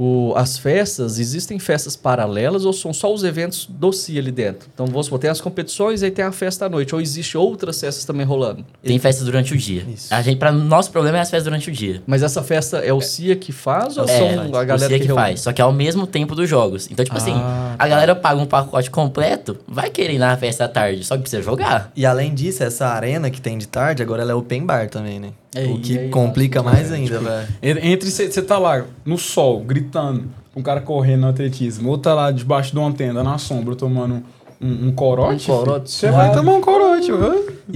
O, 0.00 0.32
as 0.36 0.56
festas, 0.56 1.18
existem 1.18 1.58
festas 1.58 1.96
paralelas 1.96 2.64
ou 2.64 2.72
são 2.72 2.92
só 2.92 3.12
os 3.12 3.24
eventos 3.24 3.66
do 3.68 3.92
CIA 3.92 4.20
ali 4.20 4.30
dentro? 4.30 4.68
Então, 4.72 4.86
vamos 4.86 5.06
supor, 5.06 5.18
tem 5.18 5.28
as 5.28 5.40
competições 5.40 6.04
e 6.04 6.10
tem 6.12 6.24
a 6.24 6.30
festa 6.30 6.66
à 6.66 6.68
noite. 6.68 6.94
Ou 6.94 7.00
existe 7.00 7.36
outras 7.36 7.80
festas 7.80 8.04
também 8.04 8.24
rolando? 8.24 8.64
Tem 8.80 8.96
festas 9.00 9.24
durante 9.24 9.52
o 9.54 9.56
dia. 9.56 9.84
Isso. 9.92 10.14
A 10.14 10.22
gente, 10.22 10.38
pra, 10.38 10.52
nosso 10.52 10.92
problema 10.92 11.18
é 11.18 11.20
as 11.20 11.28
festas 11.30 11.44
durante 11.44 11.68
o 11.68 11.72
dia. 11.72 12.00
Mas 12.06 12.22
essa 12.22 12.44
festa 12.44 12.78
é 12.78 12.92
o 12.92 13.00
CIA 13.00 13.34
que 13.34 13.50
faz 13.50 13.98
ou 13.98 14.04
É, 14.04 14.06
são 14.18 14.50
o 14.50 14.56
a 14.56 14.64
galera 14.64 14.88
CIA 14.88 14.98
que, 14.98 15.00
que 15.00 15.06
reúne? 15.08 15.20
faz, 15.22 15.40
só 15.40 15.52
que 15.52 15.60
ao 15.60 15.72
mesmo 15.72 16.06
tempo 16.06 16.36
dos 16.36 16.48
jogos. 16.48 16.88
Então, 16.92 17.04
tipo 17.04 17.16
assim, 17.16 17.32
Ah, 17.34 17.74
a 17.76 17.88
galera 17.88 18.14
paga 18.14 18.40
um 18.40 18.46
pacote 18.46 18.92
completo, 18.92 19.56
vai 19.66 19.90
querer 19.90 20.14
ir 20.14 20.18
na 20.18 20.36
festa 20.36 20.66
à 20.66 20.68
tarde, 20.68 21.02
só 21.04 21.16
que 21.16 21.22
precisa 21.22 21.42
jogar. 21.42 21.90
E 21.96 22.06
além 22.06 22.32
disso, 22.34 22.62
essa 22.62 22.86
arena 22.86 23.30
que 23.30 23.40
tem 23.40 23.58
de 23.58 23.66
tarde, 23.66 24.00
agora 24.00 24.22
ela 24.22 24.30
é 24.30 24.34
open 24.36 24.64
bar 24.64 24.88
também, 24.88 25.18
né? 25.18 25.30
Ei, 25.54 25.72
o 25.72 25.80
que 25.80 26.08
complica 26.08 26.62
nossa, 26.62 26.76
mais 26.76 26.92
ainda, 26.92 27.18
velho. 27.20 27.48
En- 27.62 27.92
Entre 27.92 28.10
você 28.10 28.42
tá 28.42 28.58
lá 28.58 28.84
no 29.04 29.16
sol, 29.16 29.60
gritando, 29.64 30.24
um 30.54 30.62
cara 30.62 30.80
correndo 30.80 31.22
no 31.22 31.28
atletismo, 31.28 31.88
outro 31.88 32.04
tá 32.04 32.14
lá 32.14 32.30
debaixo 32.30 32.72
de 32.72 32.78
uma 32.78 32.92
tenda, 32.92 33.22
na 33.22 33.38
sombra, 33.38 33.74
tomando 33.74 34.22
um, 34.60 34.88
um 34.88 34.92
corote. 34.92 35.50
Um 35.50 35.56
corote 35.56 35.90
Você 35.90 36.10
vai 36.10 36.32
tomar 36.32 36.52
um 36.54 36.60
corote. 36.60 37.10
E, 37.10 37.12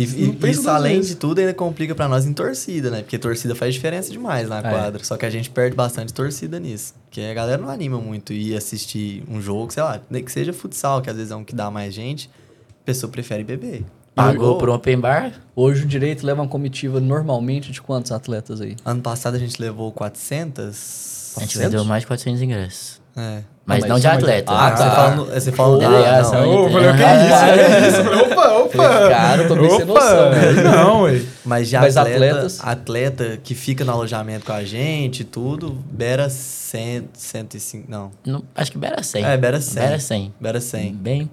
Não 0.07 0.33
e 0.33 0.33
pensa 0.33 0.61
isso, 0.61 0.71
além 0.71 0.97
vezes. 0.97 1.11
de 1.13 1.17
tudo, 1.17 1.39
ainda 1.39 1.53
complica 1.55 1.95
pra 1.95 2.09
nós 2.09 2.25
em 2.27 2.33
torcida, 2.33 2.91
né? 2.91 3.03
Porque 3.03 3.19
torcida 3.19 3.55
faz 3.55 3.75
diferença 3.75 4.11
demais 4.11 4.49
na 4.49 4.59
É. 4.59 4.63
quadra. 4.63 5.05
Só 5.05 5.17
que 5.17 5.25
a 5.27 5.31
gente 5.31 5.49
perde 5.51 5.77
bastante 5.77 6.13
torcida 6.15 6.59
nisso. 6.59 6.95
Porque 7.07 7.21
a 7.21 7.35
galera 7.35 7.61
não 7.61 7.69
anima 7.71 7.99
muito 7.99 8.33
ir 8.33 8.57
assistir 8.57 9.23
um 9.29 9.41
jogo, 9.41 9.73
sei 9.73 9.83
lá, 9.83 10.01
nem 10.11 10.25
que 10.25 10.33
seja 10.33 10.53
futsal, 10.53 11.01
que 11.03 11.09
às 11.11 11.17
vezes 11.17 11.31
é 11.31 11.37
um 11.37 11.45
que 11.45 11.55
dá 11.55 11.71
mais 11.71 11.93
gente, 11.95 12.29
a 12.83 12.85
pessoa 12.85 13.11
prefere 13.13 13.45
beber. 13.45 13.85
Pagou 14.15 14.59
por 14.59 14.69
um 14.69 14.75
open 14.75 14.99
bar, 15.01 15.33
Hoje 15.55 15.85
o 15.85 15.87
direito 15.87 16.25
leva 16.27 16.41
uma 16.43 16.49
comitiva 16.49 16.99
normalmente 16.99 17.71
de 17.73 17.81
quantos 17.83 18.11
atletas 18.11 18.61
aí? 18.61 18.75
Ano 18.85 19.03
passado 19.03 19.35
a 19.35 19.39
gente 19.39 19.61
levou 19.61 19.93
400. 19.93 21.35
a 21.37 21.41
gente 21.41 21.53
400? 21.55 21.57
vendeu 21.59 21.85
mais 21.85 22.03
de 22.03 22.07
400 22.07 22.41
ingressos. 22.43 23.01
É. 23.15 23.43
Mas, 23.67 23.81
mas 23.81 23.89
não 23.91 23.99
de 23.99 24.07
atleta. 24.07 24.51
Ah, 24.51 24.69
Ah, 24.69 24.71
você 24.77 24.83
tá. 24.85 24.91
fala 24.91 25.15
no, 25.17 25.25
você 25.27 25.53
fala 25.53 25.73
no 25.75 25.79
Delegação. 25.79 26.41
não. 26.41 26.49
Ô, 26.49 26.67
eu 26.67 26.73
falei, 26.73 26.89
o 26.91 26.97
que 26.97 27.03
Ah, 27.03 27.49
é 27.49 27.89
isso? 27.89 27.97
Falei, 28.05 28.21
opa, 28.23 28.49
opa. 28.55 29.09
Cara, 29.11 29.43
eu 29.43 29.49
tô 29.49 29.55
bem 29.57 29.71
sem 29.71 29.83
Opa, 29.83 29.93
noção, 29.93 30.31
né? 30.31 30.53
Não, 30.65 31.03
ué. 31.03 31.23
Mas 31.45 31.69
de 31.69 31.77
Mas 31.77 31.97
atleta, 31.99 32.17
atletas? 32.17 32.61
atleta 32.65 33.39
que 33.45 33.55
fica 33.55 33.85
no 33.85 33.93
alojamento 33.93 34.47
com 34.47 34.53
a 34.53 34.65
gente 34.65 35.21
e 35.21 35.25
tudo, 35.25 35.73
beira 35.91 36.31
100, 36.31 37.09
105, 37.13 37.85
não. 37.91 38.11
Não, 38.27 38.43
acho 38.55 38.73
que 38.73 38.79
Bera 38.79 39.03
100. 39.03 39.25
É, 39.25 39.37
beira 39.37 39.61
100. 39.61 39.83
Bera 39.83 39.99
100. 40.01 40.35
Beira 40.41 40.61
100. 40.61 40.95
Bem, 40.95 41.31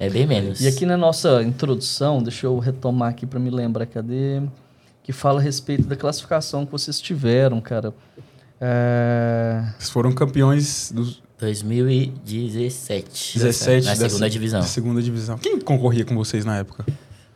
é 0.00 0.10
bem 0.10 0.26
menos. 0.26 0.60
E 0.60 0.66
aqui 0.66 0.84
na 0.84 0.96
nossa 0.96 1.42
introdução, 1.42 2.20
deixa 2.22 2.46
eu 2.46 2.58
retomar 2.58 3.10
aqui 3.10 3.24
para 3.26 3.38
me 3.38 3.50
lembrar, 3.50 3.86
cadê? 3.86 4.42
Que 5.04 5.12
fala 5.12 5.38
a 5.38 5.42
respeito 5.42 5.84
da 5.86 5.94
classificação 5.94 6.66
que 6.66 6.72
vocês 6.72 7.00
tiveram, 7.00 7.60
cara. 7.60 7.94
É... 8.60 9.62
Vocês 9.78 9.90
foram 9.90 10.12
campeões 10.12 10.92
dos 10.94 11.22
2017. 11.38 13.38
17 13.38 13.86
Na 13.86 13.94
da 13.94 14.08
segunda 14.08 14.26
se- 14.26 14.30
divisão. 14.30 14.60
da 14.60 14.66
segunda 14.66 15.02
divisão. 15.02 15.38
Quem 15.38 15.58
concorria 15.60 16.04
com 16.04 16.14
vocês 16.14 16.44
na 16.44 16.58
época? 16.58 16.84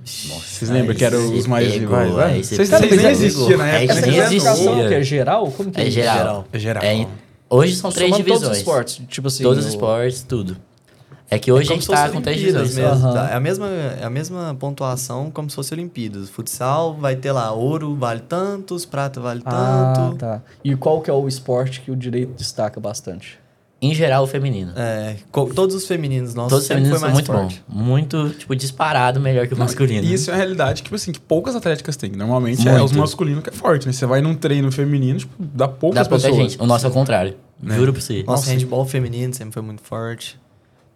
Nossa, 0.01 0.41
Vocês 0.41 0.71
lembram 0.71 0.95
que 0.95 1.05
eram 1.05 1.35
os 1.35 1.47
mais 1.47 1.73
pegou, 1.73 1.99
rivais? 1.99 2.15
né? 2.15 2.43
você 2.43 2.57
Vocês 2.57 2.69
vocês 2.69 2.97
nem 2.97 3.07
é- 3.07 3.11
existiam 3.11 3.59
na 3.59 3.69
é 3.71 3.85
época. 3.85 4.01
classificação 4.03 4.53
existia. 4.73 4.89
que 4.89 4.95
é 4.95 5.03
geral? 5.03 5.51
Como 5.51 5.71
que 5.71 5.81
É 5.81 5.91
geral. 5.91 6.17
Geral. 6.19 6.49
É 6.53 6.59
geral. 6.59 6.83
É, 6.85 7.07
hoje 7.49 7.77
são 7.77 7.91
três 7.91 8.11
Somando 8.11 8.25
divisões. 8.25 8.41
todos 8.43 8.53
os 8.53 8.59
esportes, 8.59 9.01
tipo 9.09 9.29
assim... 9.29 9.43
Todos 9.43 9.65
os 9.65 9.71
esportes, 9.71 10.23
tudo. 10.23 10.57
É 11.31 11.39
que 11.39 11.51
hoje 11.51 11.69
É 11.69 11.73
a 11.73 11.75
gente 11.75 11.83
se 11.83 11.87
fosse 11.89 12.03
tá 12.03 12.11
com 12.11 12.21
três 12.21 12.39
divisões. 12.39 12.75
mesmo. 12.77 12.91
Aham. 12.93 13.13
tá? 13.15 13.31
É, 13.31 13.35
a 13.35 13.41
mesma, 13.41 13.67
é 13.69 14.05
a 14.05 14.11
mesma 14.11 14.55
pontuação 14.59 15.31
como 15.31 15.49
se 15.51 15.57
fosse 15.57 15.73
Olimpíadas. 15.75 16.29
Futsal 16.29 16.95
vai 16.95 17.17
ter 17.17 17.33
lá, 17.33 17.51
ouro 17.53 17.95
vale 17.97 18.21
tantos, 18.21 18.85
prata 18.85 19.21
vale 19.21 19.41
Ah, 19.45 19.93
tanto. 19.97 20.17
tá. 20.19 20.43
E 20.63 20.77
qual 20.77 21.01
que 21.01 21.11
é 21.11 21.13
o 21.13 21.27
esporte 21.27 21.81
que 21.81 21.91
o 21.91 21.97
direito 21.97 22.33
destaca 22.35 22.79
bastante? 22.79 23.39
Em 23.83 23.95
geral, 23.95 24.25
o 24.25 24.27
feminino. 24.27 24.73
É, 24.77 25.17
todos 25.55 25.75
os 25.75 25.87
femininos 25.87 26.35
nossos 26.35 26.51
Todos 26.51 26.63
os 26.65 26.69
femininos 26.69 26.91
foi 26.91 26.99
são 27.01 27.09
mais 27.09 27.15
muito 27.15 27.27
forte. 27.27 27.65
bons. 27.69 27.83
Muito, 27.85 28.31
tipo, 28.31 28.55
disparado 28.57 29.21
melhor 29.21 29.47
que 29.47 29.53
o 29.53 29.59
masculino. 29.59 30.03
E 30.07 30.15
isso 30.15 30.31
é 30.31 30.33
uma 30.35 30.39
realidade 30.39 30.83
tipo 30.83 30.95
assim, 30.95 31.13
que 31.13 31.21
poucas 31.21 31.55
atléticas 31.55 31.95
têm. 31.97 32.11
Normalmente 32.13 32.67
é 32.67 32.71
Muito. 32.73 32.85
os 32.87 32.93
masculinos 32.93 33.43
que 33.43 33.51
é 33.51 33.53
forte, 33.53 33.87
né? 33.87 33.93
Você 33.93 34.07
vai 34.07 34.23
num 34.23 34.35
treino 34.35 34.71
feminino, 34.73 35.19
tipo, 35.19 35.35
dá 35.39 35.69
poucas 35.69 36.05
Dá 36.05 36.09
pouca 36.09 36.23
pessoas. 36.29 36.53
gente. 36.53 36.63
O 36.63 36.67
nosso 36.67 36.87
é 36.87 36.89
o 36.89 36.93
contrário. 36.93 37.37
Né? 37.63 37.77
Juro 37.77 37.93
pra 37.93 38.01
você. 38.01 38.23
Nosso 38.23 38.45
Nossa. 38.47 38.51
handball 38.53 38.87
feminino 38.87 39.35
sempre 39.35 39.53
foi 39.53 39.63
muito 39.63 39.83
forte. 39.83 40.39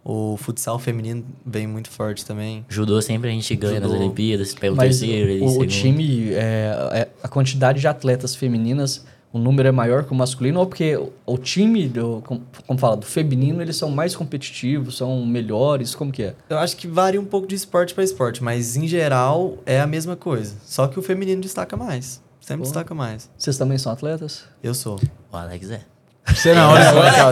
O 0.03 0.37
futsal 0.37 0.79
feminino 0.79 1.23
vem 1.45 1.67
muito 1.67 1.89
forte 1.89 2.25
também. 2.25 2.65
Judô 2.69 3.01
sempre 3.01 3.29
a 3.29 3.31
gente 3.31 3.55
ganha 3.55 3.79
nas 3.79 3.91
Judô. 3.91 4.01
Olimpíadas, 4.03 4.53
pega 4.53 4.73
o 4.73 4.77
Mas 4.77 4.99
terceiro, 4.99 5.43
o, 5.45 5.59
o 5.59 5.67
time, 5.67 6.31
é, 6.33 6.73
é- 6.93 7.07
a 7.21 7.27
quantidade 7.27 7.79
de 7.81 7.87
atletas 7.87 8.33
femininas, 8.35 9.05
o 9.31 9.37
número 9.37 9.67
é 9.67 9.71
maior 9.71 10.05
que 10.05 10.11
o 10.11 10.15
masculino, 10.15 10.61
ou 10.61 10.65
porque 10.65 10.95
o, 10.95 11.11
o 11.25 11.37
time, 11.37 11.87
do, 11.87 12.23
como, 12.25 12.41
como 12.65 12.79
fala, 12.79 12.97
do 12.97 13.05
feminino, 13.05 13.61
eles 13.61 13.75
são 13.75 13.91
mais 13.91 14.15
competitivos, 14.15 14.97
são 14.97 15.23
melhores, 15.25 15.93
como 15.93 16.11
que 16.11 16.23
é? 16.23 16.35
Eu 16.49 16.57
acho 16.57 16.75
que 16.77 16.87
varia 16.87 17.19
um 17.21 17.25
pouco 17.25 17.45
de 17.45 17.53
esporte 17.55 17.93
para 17.93 18.03
esporte, 18.03 18.43
mas 18.43 18.75
em 18.77 18.87
geral 18.87 19.57
é 19.65 19.79
a 19.81 19.85
mesma 19.85 20.15
coisa. 20.15 20.55
Só 20.65 20.87
que 20.87 20.97
o 20.97 21.01
feminino 21.01 21.41
destaca 21.41 21.75
mais. 21.77 22.21
Sempre 22.39 22.59
Pô. 22.59 22.63
destaca 22.63 22.95
mais. 22.95 23.29
Vocês 23.37 23.57
também 23.57 23.77
são 23.77 23.91
atletas? 23.91 24.45
Eu 24.63 24.73
sou. 24.73 24.99
O 25.31 25.37
Alex 25.37 25.69
é. 25.69 25.81
Você 26.27 26.53
não, 26.53 26.73
levanta- 26.73 27.31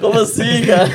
Como 0.00 0.18
assim, 0.20 0.64
cara? 0.66 0.88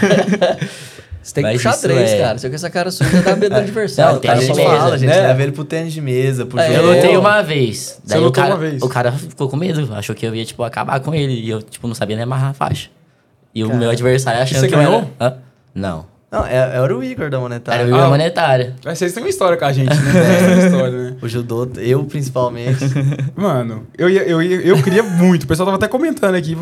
Você 1.21 1.33
tem 1.35 1.43
que 1.45 1.51
Mas 1.51 1.61
puxar 1.63 1.77
três, 1.77 2.11
é- 2.11 2.17
cara. 2.19 2.37
Se 2.37 2.45
eu 2.47 2.49
com 2.51 2.55
essa 2.55 2.69
cara 2.69 2.91
suja, 2.91 3.21
dá 3.21 3.35
medo 3.35 3.53
do 3.53 3.59
adversário. 3.61 4.11
Não, 4.13 4.17
O 4.17 4.21
tem 4.21 4.29
a 4.31 4.33
cara 4.33 4.45
só 4.45 4.55
mesa, 4.55 4.69
fala, 4.69 4.95
a 4.95 4.97
gente 4.97 5.09
né? 5.09 5.21
leva 5.21 5.43
ele 5.43 5.51
pro 5.53 5.63
tênis 5.63 5.93
de 5.93 6.01
mesa, 6.01 6.45
pro 6.45 6.59
É, 6.59 6.67
jogo. 6.73 6.79
Eu 6.87 6.95
lutei 6.95 7.17
uma 7.17 7.41
vez. 7.41 8.01
Daí 8.05 8.19
o 8.19 8.23
lutou 8.23 8.43
cara, 8.43 8.55
uma 8.55 8.59
vez? 8.59 8.81
o 8.81 8.89
cara 8.89 9.11
ficou 9.13 9.47
com 9.47 9.55
medo, 9.55 9.87
achou 9.95 10.13
que 10.13 10.25
eu 10.25 10.35
ia, 10.35 10.43
tipo, 10.43 10.61
acabar 10.63 10.99
com 10.99 11.13
ele. 11.15 11.33
E 11.33 11.49
eu, 11.49 11.61
tipo, 11.61 11.87
não 11.87 11.95
sabia 11.95 12.17
nem 12.17 12.23
amarrar 12.23 12.49
a 12.49 12.53
faixa. 12.53 12.89
E 13.55 13.63
o 13.63 13.73
meu 13.73 13.89
adversário 13.89 14.41
achando 14.41 14.59
você 14.59 14.67
que 14.67 14.73
eu 14.75 14.79
ganhou? 14.79 15.09
era... 15.19 15.29
Hã? 15.29 15.37
Não. 15.73 16.05
Não, 16.33 16.43
é- 16.47 16.77
era 16.77 16.97
o 16.97 17.03
Igor 17.03 17.29
da 17.29 17.39
monetária. 17.39 17.81
Era 17.81 17.85
o 17.87 17.91
Igor 17.91 18.03
Ah. 18.05 18.09
monetária. 18.09 18.73
Mas 18.83 18.97
Vocês 18.97 19.13
têm 19.13 19.21
uma 19.21 19.29
história 19.29 19.55
com 19.55 19.65
a 19.65 19.71
gente, 19.71 19.89
né? 19.93 19.95
Vocês 19.95 20.39
têm 20.39 20.53
uma 20.57 20.65
história, 20.65 20.97
né? 21.11 21.15
O 21.21 21.27
judô, 21.29 21.69
eu 21.77 22.03
principalmente. 22.05 22.83
Mano, 23.35 23.85
eu, 23.95 24.09
ia, 24.09 24.23
eu, 24.23 24.41
ia, 24.41 24.57
eu 24.61 24.81
queria 24.81 25.03
muito. 25.03 25.43
O 25.43 25.47
pessoal 25.47 25.67
tava 25.67 25.77
até 25.77 25.87
comentando 25.87 26.33
aqui. 26.33 26.57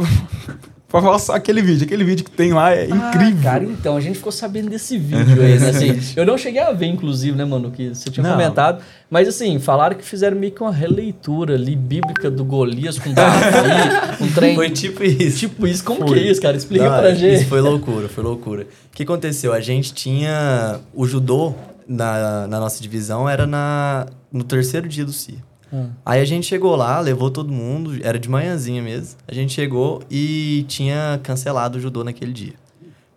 Pra 0.91 1.01
falar 1.01 1.19
só 1.19 1.33
aquele 1.33 1.62
vídeo. 1.62 1.86
Aquele 1.86 2.03
vídeo 2.03 2.25
que 2.25 2.31
tem 2.31 2.53
lá 2.53 2.74
é 2.75 2.86
incrível. 2.86 3.39
Ah, 3.39 3.43
cara, 3.43 3.63
então, 3.63 3.95
a 3.95 4.01
gente 4.01 4.17
ficou 4.17 4.31
sabendo 4.31 4.69
desse 4.69 4.98
vídeo 4.98 5.41
aí, 5.41 5.57
né? 5.57 5.69
Assim, 5.69 6.00
eu 6.15 6.25
não 6.25 6.38
cheguei 6.38 6.62
a 6.62 6.71
ver, 6.71 6.88
inclusive, 6.88 7.38
né, 7.38 7.45
mano, 7.45 7.71
que 7.71 7.89
você 7.89 8.10
tinha 8.10 8.24
Não. 8.24 8.31
comentado. 8.31 8.83
Mas, 9.10 9.27
assim, 9.27 9.57
falaram 9.60 9.95
que 9.95 10.03
fizeram 10.03 10.38
meio 10.38 10.51
que 10.51 10.62
uma 10.62 10.71
releitura 10.71 11.55
ali, 11.55 11.75
bíblica 11.75 12.29
do 12.29 12.43
Golias 12.45 13.00
com 13.00 13.13
Davi, 13.13 14.21
um 14.21 14.31
trem... 14.33 14.55
Foi 14.55 14.69
tipo 14.69 15.03
isso. 15.03 15.39
Tipo 15.39 15.65
isso, 15.67 15.83
como 15.83 16.07
Foi. 16.07 16.19
que 16.19 16.27
é 16.27 16.31
isso, 16.31 16.41
cara? 16.41 16.57
Explica 16.57 16.89
Não, 16.89 17.00
pra 17.00 17.13
gente. 17.13 17.41
Isso 17.41 17.48
foi 17.48 17.62
loucura, 17.62 18.07
foi 18.10 18.24
loucura. 18.24 18.63
O 18.63 18.95
que 18.95 19.03
aconteceu? 19.03 19.53
A 19.53 19.62
gente 19.62 19.93
tinha. 19.93 20.79
O 20.93 21.07
judô 21.07 21.53
na, 21.88 22.48
na 22.48 22.60
nossa 22.60 22.81
divisão 22.81 23.27
era 23.27 23.45
na, 23.45 24.07
no 24.31 24.43
terceiro 24.43 24.88
dia 24.88 25.05
do 25.05 25.12
CIA. 25.13 25.36
Ah. 25.74 25.86
Aí 26.06 26.22
a 26.22 26.25
gente 26.25 26.46
chegou 26.46 26.75
lá, 26.75 27.00
levou 27.00 27.30
todo 27.32 27.51
mundo, 27.51 27.98
era 28.04 28.20
de 28.20 28.30
manhãzinha 28.30 28.82
mesmo. 28.82 29.18
A 29.28 29.34
gente 29.34 29.54
chegou 29.54 30.01
e 30.10 30.66
tinha 30.68 31.20
cancelado 31.24 31.78
o 31.78 31.82
judô 31.82 32.04
naquele 32.04 32.34
dia. 32.34 32.54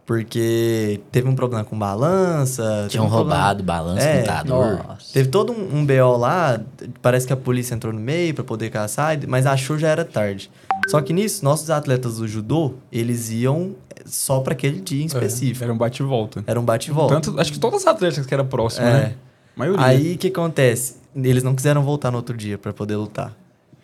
Porque 0.07 1.01
teve 1.11 1.27
um 1.29 1.35
problema 1.35 1.65
com 1.65 1.79
balança. 1.79 2.87
Tinham 2.91 3.07
um 3.07 3.09
problema- 3.09 3.37
roubado 3.41 3.63
balanço, 3.63 4.03
É, 4.07 4.17
computador. 4.19 4.85
Nossa. 4.87 5.13
Teve 5.15 5.29
todo 5.31 5.51
um, 5.53 5.79
um 5.79 5.87
BO 5.87 6.17
lá, 6.19 6.61
parece 7.01 7.27
que 7.27 7.33
a 7.33 7.37
polícia 7.37 7.75
entrou 7.75 7.91
no 7.93 7.99
meio 8.01 8.35
pra 8.35 8.45
poder 8.45 8.69
caçar, 8.71 9.19
mas 9.27 9.47
achou 9.47 9.79
já 9.79 9.89
era 9.89 10.05
tarde. 10.05 10.51
Só 10.89 11.01
que 11.01 11.13
nisso, 11.15 11.43
nossos 11.43 11.71
atletas 11.71 12.19
do 12.19 12.29
judô, 12.29 12.75
eles 12.93 13.31
iam 13.31 13.75
só 14.05 14.41
pra 14.41 14.53
aquele 14.53 14.81
dia 14.81 15.03
em 15.03 15.07
específico. 15.07 15.65
Era 15.65 15.73
um 15.73 15.79
bate 15.79 16.03
e 16.03 16.07
volta. 16.07 16.45
Era 16.47 16.61
um 16.61 16.65
bate 16.65 16.91
e 16.91 16.93
volta. 16.93 17.15
Tanto, 17.21 17.41
acho 17.41 17.51
que 17.51 17.59
todas 17.59 17.81
as 17.81 17.87
atléticas 17.87 18.27
que 18.27 18.35
eram 18.35 18.47
próximas, 18.47 18.89
É. 18.91 18.93
né? 18.93 19.15
A 19.57 19.59
maioria. 19.59 19.87
Aí 19.87 20.15
o 20.15 20.19
que 20.19 20.29
acontece? 20.29 20.97
Eles 21.17 21.43
não 21.43 21.55
quiseram 21.55 21.83
voltar 21.83 22.11
no 22.11 22.17
outro 22.19 22.37
dia 22.37 22.59
para 22.59 22.73
poder 22.73 22.97
lutar. 22.97 23.33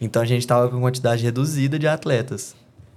Então 0.01 0.23
a 0.23 0.25
gente 0.25 0.47
tava 0.47 0.69
com 0.69 0.81
quantidade 0.81 1.23
reduzida 1.23 1.79
de 1.79 1.87
atletas. 1.87 2.55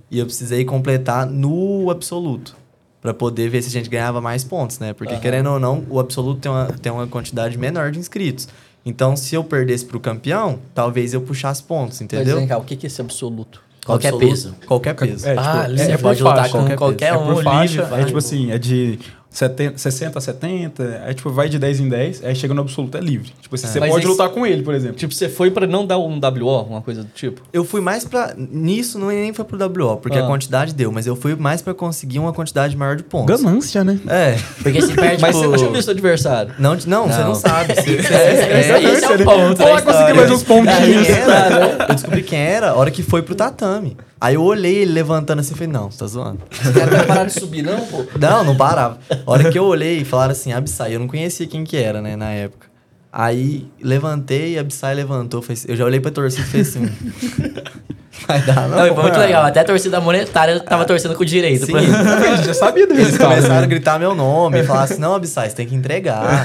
E 0.10 0.20
eu 0.20 0.26
precisei 0.26 0.64
completar 0.64 1.26
no 1.26 1.90
absoluto 1.90 2.56
para 3.02 3.14
poder 3.14 3.50
ver 3.50 3.62
se 3.62 3.68
a 3.68 3.72
gente 3.72 3.90
ganhava 3.90 4.22
mais 4.22 4.44
pontos, 4.44 4.80
né? 4.80 4.94
Porque 4.94 5.14
Aham. 5.14 5.22
querendo 5.22 5.50
ou 5.50 5.60
não, 5.60 5.84
o 5.90 6.00
absoluto 6.00 6.40
tem 6.40 6.52
uma, 6.52 6.66
tem 6.82 6.92
uma 6.92 7.08
quantidade 7.08 7.58
menor 7.58 7.92
de 7.92 8.00
inscritos. 8.00 8.48
Então, 8.86 9.16
se 9.16 9.34
eu 9.36 9.44
perdesse 9.44 9.86
pro 9.86 10.00
campeão, 10.00 10.60
talvez 10.74 11.14
eu 11.14 11.22
puxasse 11.22 11.64
pontos, 11.64 12.00
Mas 12.00 12.02
entendeu? 12.02 12.38
vem 12.38 12.48
cá, 12.48 12.58
o 12.58 12.64
que 12.64 12.76
é 12.76 12.88
esse 12.88 13.02
absoluto? 13.02 13.62
Qualquer 13.86 14.10
Absoluto, 14.10 14.30
peso. 14.30 14.56
Qualquer 14.66 14.94
peso. 14.96 15.28
É, 15.28 15.36
Ah, 15.38 15.64
tipo, 15.66 15.78
você 15.78 15.84
é, 15.84 15.94
é 15.94 15.98
por 15.98 16.04
pode 16.04 16.24
lutar 16.24 16.50
com 16.50 16.58
qualquer 16.60 16.78
qualquer 16.78 17.06
É 17.14 17.18
um 17.18 17.26
por 17.26 17.30
livre, 17.36 17.44
faixa, 17.44 17.84
vai. 17.86 18.02
é 18.02 18.06
tipo 18.06 18.18
assim, 18.18 18.52
é 18.52 18.58
de 18.58 19.00
70, 19.34 19.78
60 19.80 20.18
a 20.20 20.22
70, 20.22 20.84
é 21.08 21.14
tipo, 21.14 21.30
vai 21.32 21.50
de 21.50 21.58
10 21.58 21.80
em 21.80 21.90
10, 21.90 22.24
aí 22.24 22.36
chega 22.36 22.54
no 22.54 22.62
absoluto, 22.62 22.98
é 22.98 23.02
livre. 23.02 23.34
Tipo 23.42 23.56
assim, 23.56 23.68
você 23.68 23.80
Mas 23.80 23.90
pode 23.90 24.02
esse- 24.04 24.12
lutar 24.12 24.30
com 24.30 24.46
ele, 24.46 24.62
por 24.62 24.74
exemplo. 24.76 24.96
Tipo, 24.96 25.14
você 25.14 25.28
foi 25.28 25.50
pra 25.50 25.66
não 25.66 25.86
dar 25.86 25.98
um 25.98 26.20
WO, 26.20 26.62
uma 26.70 26.82
coisa 26.82 27.02
do 27.04 27.10
tipo? 27.10 27.42
Eu 27.52 27.66
fui 27.66 27.82
mais 27.82 28.06
pra. 28.06 28.34
Nisso 28.38 29.00
não 29.00 29.08
nem 29.08 29.34
foi 29.34 29.44
pro 29.44 29.58
WO, 29.58 29.98
porque 29.98 30.18
Ah. 30.20 30.24
a 30.24 30.28
quantidade 30.28 30.74
deu, 30.74 30.92
mas 30.92 31.08
eu 31.08 31.16
fui 31.16 31.36
mais 31.36 31.62
pra 31.62 31.74
conseguir 31.74 32.20
uma 32.20 32.32
quantidade 32.32 32.78
maior 32.78 32.96
de 32.96 33.04
pontos. 33.04 33.42
Ganância, 33.42 33.84
né? 33.84 34.00
É. 34.08 34.38
Porque 34.62 34.82
se 34.82 34.94
perde, 34.94 35.22
Mas 35.22 35.36
tipo... 35.36 35.48
você 35.48 35.48
não 35.48 35.58
tinha 35.58 35.72
visto 35.72 35.88
o 35.88 35.92
adversário. 35.92 36.54
Não, 36.60 36.78
não, 36.86 37.08
você 37.08 37.20
Não. 37.20 37.28
não 37.30 37.36
sabe. 37.36 37.74
Você- 37.84 38.02
você- 38.04 38.14
É, 38.14 38.84
esse 38.84 39.06
é, 39.06 39.12
é 39.12 39.16
o 39.16 39.24
ponto 39.24 39.58
Vou 39.58 39.68
da 39.68 39.74
lá 39.74 39.82
conseguir 39.82 40.14
mais 40.14 40.32
uns 40.32 40.44
pontinhos. 40.44 41.08
Quem 41.08 41.16
era, 41.16 41.86
eu 41.90 41.96
descobri 41.96 42.24
quem 42.24 42.40
era 42.40 42.70
a 42.70 42.76
hora 42.76 42.92
que 42.92 43.02
foi 43.02 43.22
pro 43.22 43.34
tatame. 43.36 43.98
Aí 44.24 44.36
eu 44.36 44.42
olhei 44.44 44.76
ele 44.84 44.94
levantando 44.94 45.40
assim 45.42 45.52
e 45.54 45.58
falei, 45.58 45.74
não, 45.74 45.92
você 45.92 45.98
tá 46.00 46.08
zoando. 46.08 46.40
Os 46.50 46.70
caras 46.72 46.98
não 46.98 47.06
pararam 47.06 47.28
de 47.28 47.34
subir, 47.34 47.62
não, 47.62 47.78
pô? 47.88 48.06
Não, 48.18 48.42
não 48.46 48.56
parava. 48.56 48.98
A 49.10 49.30
hora 49.30 49.52
que 49.52 49.60
eu 49.60 49.66
olhei 49.66 49.98
e 49.98 50.06
falaram 50.06 50.32
assim, 50.32 50.54
Absai, 50.54 50.96
eu 50.96 51.00
não 51.02 51.10
conhecia 51.10 51.46
quem 51.46 51.66
que 51.66 51.76
era, 51.76 52.02
né, 52.02 52.16
na 52.16 52.30
época. 52.32 52.68
Aí 53.12 53.68
levantei, 53.82 54.58
Absai 54.58 54.96
levantou, 54.96 55.42
fez- 55.42 55.66
eu 55.68 55.76
já 55.76 55.84
olhei 55.84 56.00
pra 56.00 56.10
torcida 56.10 56.42
e 56.44 56.46
falei 56.46 56.62
assim, 56.62 56.90
vai 58.28 58.42
dar 58.44 58.68
não. 58.70 58.78
Não, 58.88 58.94
foi 58.96 59.04
muito 59.04 59.20
legal. 59.20 59.44
Até 59.46 59.60
a 59.60 59.64
torcida 59.66 60.00
monetária 60.00 60.60
tava 60.62 60.86
torcendo 60.86 61.16
com 61.16 61.24
o 61.24 61.26
direito. 61.26 61.66
Sim. 61.66 61.74
gente 62.38 62.46
já 62.46 62.54
sabia 62.54 62.88
do 62.88 62.94
Eles 62.94 63.18
começaram 63.18 63.58
a 63.58 63.62
né? 63.62 63.68
gritar 63.68 64.00
meu 64.00 64.16
nome 64.16 64.62
e 64.62 64.64
falar 64.64 64.84
assim, 64.84 65.00
não, 65.02 65.14
Absai, 65.16 65.50
você 65.50 65.56
tem 65.56 65.68
que 65.68 65.76
entregar. 65.76 66.44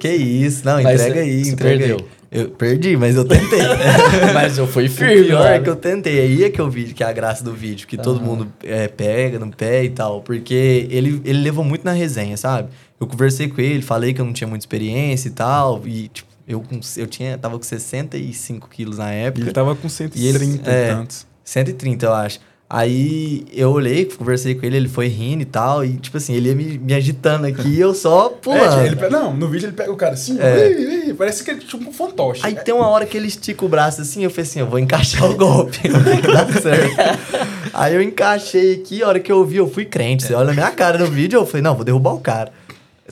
que 0.00 0.08
isso? 0.08 0.62
Não, 0.64 0.82
Mas 0.82 0.94
entrega 1.00 1.14
você- 1.14 1.20
aí, 1.20 1.44
você 1.44 1.50
entrega 1.52 1.78
perdeu. 1.78 1.96
aí. 1.98 2.17
Eu 2.30 2.50
perdi, 2.50 2.96
mas 2.96 3.16
eu 3.16 3.24
tentei. 3.24 3.58
Mas 4.34 4.58
eu 4.58 4.66
fui 4.66 4.84
O 4.86 4.90
firme, 4.90 5.24
pior 5.24 5.46
é 5.50 5.58
que 5.60 5.68
eu 5.70 5.76
tentei. 5.76 6.20
Aí 6.20 6.44
é 6.44 6.50
que 6.50 6.60
eu 6.60 6.68
vi 6.70 6.92
que 6.92 7.02
é 7.02 7.06
a 7.06 7.12
graça 7.12 7.42
do 7.42 7.54
vídeo, 7.54 7.86
que 7.86 7.96
todo 7.96 8.20
mundo 8.20 8.52
é, 8.62 8.86
pega 8.86 9.38
no 9.38 9.50
pé 9.50 9.84
e 9.84 9.88
tal. 9.90 10.20
Porque 10.20 10.86
ele, 10.90 11.22
ele 11.24 11.40
levou 11.40 11.64
muito 11.64 11.84
na 11.86 11.92
resenha, 11.92 12.36
sabe? 12.36 12.68
Eu 13.00 13.06
conversei 13.06 13.48
com 13.48 13.60
ele, 13.60 13.80
falei 13.80 14.12
que 14.12 14.20
eu 14.20 14.26
não 14.26 14.32
tinha 14.34 14.46
muita 14.46 14.62
experiência 14.62 15.28
e 15.28 15.32
tal. 15.32 15.82
E, 15.86 16.08
tipo, 16.08 16.28
eu, 16.46 16.62
eu 16.98 17.06
tinha, 17.06 17.38
tava 17.38 17.56
com 17.56 17.64
65 17.64 18.68
quilos 18.68 18.98
na 18.98 19.10
época. 19.10 19.44
Ele 19.46 19.52
tava 19.52 19.74
com 19.74 19.86
E 19.86 19.90
130 19.90 20.44
ele- 20.44 20.54
e 20.54 20.70
é. 20.70 20.88
tantos. 20.94 21.26
130, 21.44 22.04
eu 22.06 22.12
acho. 22.12 22.40
Aí 22.70 23.46
eu 23.50 23.70
olhei, 23.70 24.04
conversei 24.04 24.54
com 24.54 24.66
ele, 24.66 24.76
ele 24.76 24.88
foi 24.88 25.08
rindo 25.08 25.40
e 25.42 25.46
tal. 25.46 25.82
E, 25.82 25.96
tipo 25.96 26.18
assim, 26.18 26.34
ele 26.34 26.50
ia 26.50 26.54
me, 26.54 26.76
me 26.78 26.92
agitando 26.92 27.46
aqui 27.46 27.66
e 27.66 27.80
eu 27.80 27.94
só 27.94 28.28
pulando. 28.42 28.80
É, 28.82 28.86
ele, 28.88 28.96
pe- 28.96 29.08
não, 29.08 29.34
no 29.34 29.48
vídeo 29.48 29.66
ele 29.68 29.72
pega 29.72 29.90
o 29.90 29.96
cara 29.96 30.12
assim, 30.12 30.38
É. 30.38 30.66
ei, 30.68 31.06
ei, 31.08 31.14
parece 31.14 31.42
que 31.42 31.50
ele 31.50 31.60
é 31.62 31.64
tipo 31.66 31.88
um 31.88 31.92
fantoche. 31.92 32.42
Aí 32.44 32.54
tem 32.54 32.74
uma 32.74 32.86
hora 32.88 33.06
que 33.06 33.16
ele 33.16 33.26
estica 33.26 33.64
o 33.64 33.68
braço 33.70 34.02
assim, 34.02 34.22
eu 34.22 34.28
falei 34.30 34.42
assim, 34.42 34.60
eu 34.60 34.66
vou 34.66 34.78
encaixar 34.78 35.24
o 35.30 35.34
golpe, 35.34 35.78
dá 35.88 36.60
certo. 36.60 36.96
Aí 37.72 37.94
eu 37.94 38.02
encaixei 38.02 38.74
aqui, 38.74 39.02
a 39.02 39.08
hora 39.08 39.20
que 39.20 39.32
eu 39.32 39.42
vi, 39.46 39.56
eu 39.56 39.70
fui 39.70 39.84
crente. 39.86 40.24
Você 40.24 40.34
olha 40.34 40.50
a 40.50 40.54
minha 40.54 40.70
cara 40.70 40.98
no 40.98 41.06
vídeo, 41.06 41.38
eu 41.38 41.46
falei, 41.46 41.62
não, 41.62 41.74
vou 41.74 41.84
derrubar 41.84 42.12
o 42.12 42.20
cara. 42.20 42.52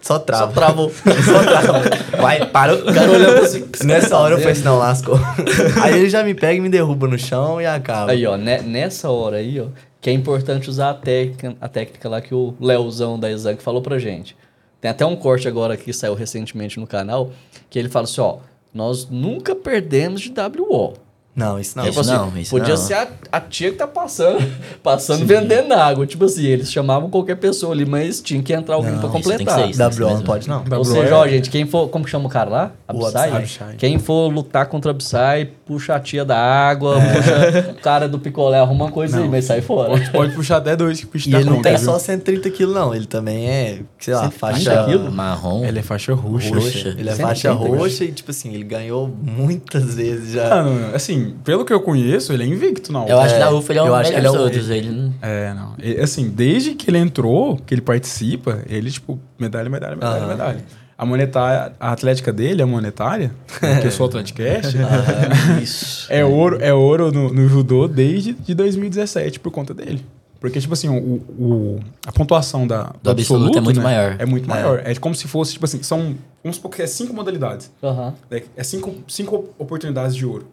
Só 0.07 0.19
trava. 0.19 0.47
Só 0.47 0.53
travou. 0.53 0.91
Só 1.25 1.43
trava. 1.43 1.83
Vai, 2.21 2.41
o 2.41 2.45
O 2.45 2.95
cara 2.95 3.11
olhando 3.11 3.39
assim. 3.45 3.63
"O 3.63 3.69
que 3.69 3.79
você 3.79 3.85
Nessa 3.87 4.11
tá 4.11 4.19
hora 4.19 4.35
eu 4.35 4.39
falei 4.39 4.53
assim, 4.53 4.63
fazendo?" 4.63 4.73
não, 4.73 4.79
lascou. 4.79 5.19
Aí 5.83 5.95
ele 5.95 6.09
já 6.09 6.23
me 6.23 6.35
pega 6.35 6.55
e 6.55 6.61
me 6.61 6.69
derruba 6.69 7.07
no 7.09 7.19
chão 7.19 7.61
e 7.61 7.67
acaba. 7.67 8.13
Aí, 8.13 8.27
ó, 8.27 8.37
ne- 8.37 8.63
nessa 8.63 9.11
hora 9.11 9.39
aí, 9.39 9.61
ó, 9.61 9.67
que 10.01 10.09
é 10.09 10.13
importante 10.13 10.71
usar 10.71 10.91
a 10.91 10.95
técnica, 10.95 11.57
a 11.61 11.69
técnica 11.69 12.09
lá 12.09 12.21
que 12.21 12.35
o 12.35 12.55
Leozão 12.61 13.19
da 13.19 13.31
Exanc 13.31 13.61
falou 13.63 13.83
pra 13.83 13.99
gente. 13.99 14.37
Tem 14.81 14.91
até 14.91 15.05
um 15.05 15.17
corte 15.17 15.49
agora 15.49 15.77
que 15.77 15.93
saiu 15.93 16.15
recentemente 16.15 16.79
no 16.79 16.87
canal, 16.87 17.31
que 17.69 17.79
ele 17.79 17.89
fala 17.89 18.05
assim, 18.05 18.21
ó, 18.21 18.37
nós 18.73 19.09
nunca 19.11 19.55
perdemos 19.57 20.21
de 20.21 20.31
WO. 20.31 20.95
Não, 21.37 21.61
isso 21.61 21.77
não. 21.77 21.85
Isso 21.87 22.01
Tipo 22.03 22.15
assim, 22.15 22.41
isso 22.41 22.51
podia 22.51 22.75
não. 22.75 22.77
ser 22.79 22.95
a, 22.95 23.09
a 23.31 23.41
tia 23.43 23.71
que 23.71 23.77
tá 23.77 23.87
passando, 23.87 24.39
passando 24.83 25.27
vendendo 25.27 25.73
água. 25.75 26.07
Tipo 26.07 26.25
assim, 26.25 26.47
eles 26.47 26.73
chamavam 26.73 27.11
qualquer 27.11 27.37
pessoa 27.37 27.75
ali, 27.75 27.85
mas 27.85 28.23
tinha 28.23 28.43
que 28.43 28.55
entrar 28.55 28.77
alguém 28.77 28.93
Não, 28.93 28.99
isso 29.01 29.07
que 29.09 29.23
completar. 29.23 29.59
ser 29.61 29.67
isso. 29.71 30.03
WO 30.03 30.11
não 30.15 30.23
pode, 30.23 30.49
não. 30.49 30.65
Ou 30.79 30.85
seja, 30.85 31.09
é- 31.09 31.13
ó, 31.13 31.29
gente, 31.29 31.51
quem 31.51 31.67
for. 31.67 31.89
Como 31.89 32.07
que 32.07 32.11
chama 32.11 32.27
o 32.27 32.31
cara 32.31 32.49
lá? 32.49 32.73
Absai? 32.89 33.31
Absai. 33.37 33.75
Quem 33.77 33.99
for 33.99 34.29
lutar 34.33 34.65
contra 34.67 34.91
o 34.91 34.95
Absai, 34.95 35.51
puxa 35.67 35.97
a 35.97 36.01
tia 36.01 36.25
da 36.25 36.39
água, 36.39 36.97
É. 37.03 37.15
puxa 37.17 37.71
o 37.73 37.83
cara 37.83 38.09
do 38.09 38.19
picolé, 38.21 38.59
arruma 38.61 38.85
uma 38.85 38.93
coisa 38.93 39.19
aí, 39.21 39.29
mas 39.29 39.45
sai 39.47 39.61
fora. 39.61 39.93
Pode 40.13 40.33
puxar 40.35 40.59
até 40.59 40.77
dois 40.77 41.01
que 41.01 41.07
o 41.07 41.11
bicho 41.11 41.29
E 41.29 41.35
ele 41.35 41.45
não 41.45 41.57
conta, 41.57 41.69
tem 41.71 41.77
viu? 41.77 41.85
só 41.85 41.99
130 41.99 42.49
quilos, 42.51 42.75
não. 42.75 42.95
Ele 42.95 43.07
também 43.07 43.49
é, 43.49 43.81
sei 43.99 44.15
lá, 44.15 44.23
130 44.31 44.39
faixa... 44.39 44.85
quilos? 44.85 45.13
Marrom. 45.13 45.65
Ele 45.65 45.79
é 45.79 45.83
faixa 45.83 46.15
roxa. 46.15 46.55
Roxa. 46.55 46.89
Ele 46.97 47.09
é 47.11 47.15
130 47.15 47.27
faixa 47.27 47.57
quilos. 47.57 47.79
roxa 47.79 48.05
e, 48.05 48.13
tipo 48.13 48.31
assim, 48.31 48.55
ele 48.55 48.65
ganhou 48.65 49.09
muitas 49.23 49.95
vezes 49.97 50.33
já. 50.33 50.49
Mano, 50.63 50.95
assim, 50.95 51.35
pelo 51.45 51.65
que 51.65 51.73
eu 51.73 51.81
conheço, 51.81 52.33
ele 52.33 52.45
é 52.45 52.47
invicto, 52.47 52.93
não. 52.93 53.09
Eu 53.09 53.19
acho 53.19 53.35
que 53.35 53.41
É, 53.41 53.45
da 53.45 53.51
UFA 53.53 53.73
ele 53.73 53.81
é 53.81 53.83
que 54.03 54.09
ele 54.09 54.17
é 54.19 54.23
dos 54.23 54.35
o- 54.39 54.43
outros. 54.43 54.71
Ele 54.71 54.91
não- 54.91 55.15
É, 55.21 55.53
não. 55.53 55.75
E, 55.83 56.01
assim, 56.01 56.29
desde 56.31 56.75
que 56.75 56.89
ele 56.89 56.99
entrou, 56.99 57.57
que 57.67 57.75
ele 57.75 57.81
participa, 57.83 58.61
ele, 58.69 58.91
tipo, 58.91 59.19
medalha, 59.39 59.69
medalha, 59.69 59.97
medalha, 59.97 60.19
Aham. 60.21 60.29
medalha. 60.29 60.65
A 60.99 61.05
monetária, 61.05 61.73
a 61.79 61.93
atlética 61.93 62.33
dele, 62.33 62.63
a 62.63 62.67
monetária, 62.67 63.31
né, 63.61 63.81
que 63.83 63.87
eu 63.87 63.91
sou 63.91 64.07
atleticast, 64.07 64.77
Isso. 65.63 66.07
é 66.11 66.25
ouro, 66.25 66.59
é 66.61 66.73
ouro 66.73 67.13
no, 67.13 67.31
no 67.33 67.49
judô 67.49 67.87
desde 67.87 68.33
de 68.33 68.55
2017 68.55 69.39
por 69.41 69.51
conta 69.51 69.75
dele. 69.75 70.05
Porque, 70.41 70.61
tipo 70.61 70.73
assim, 70.75 70.89
o, 70.89 71.15
o- 71.39 71.81
a 72.07 72.13
pontuação 72.13 72.67
da, 72.67 72.95
do, 73.03 73.11
absoluto 73.11 73.59
é 73.59 73.61
muito 73.61 73.79
né, 73.79 73.83
maior. 73.85 74.17
É 74.19 74.27
muito 74.27 74.49
maior. 74.49 74.81
É 74.85 74.95
como 74.95 75.15
se 75.15 75.27
fosse, 75.27 75.53
tipo 75.55 75.65
assim, 75.65 75.83
são, 75.83 76.15
vamos 76.43 76.57
supor 76.57 76.71
que 76.71 76.83
é 76.83 76.87
cinco 76.87 77.13
modalidades. 77.15 77.71
Aham. 77.83 78.15
É, 78.31 78.43
é 78.57 78.63
cinco, 78.63 78.95
cinco 79.09 79.51
oportunidades 79.59 80.15
de 80.15 80.25
ouro. 80.27 80.47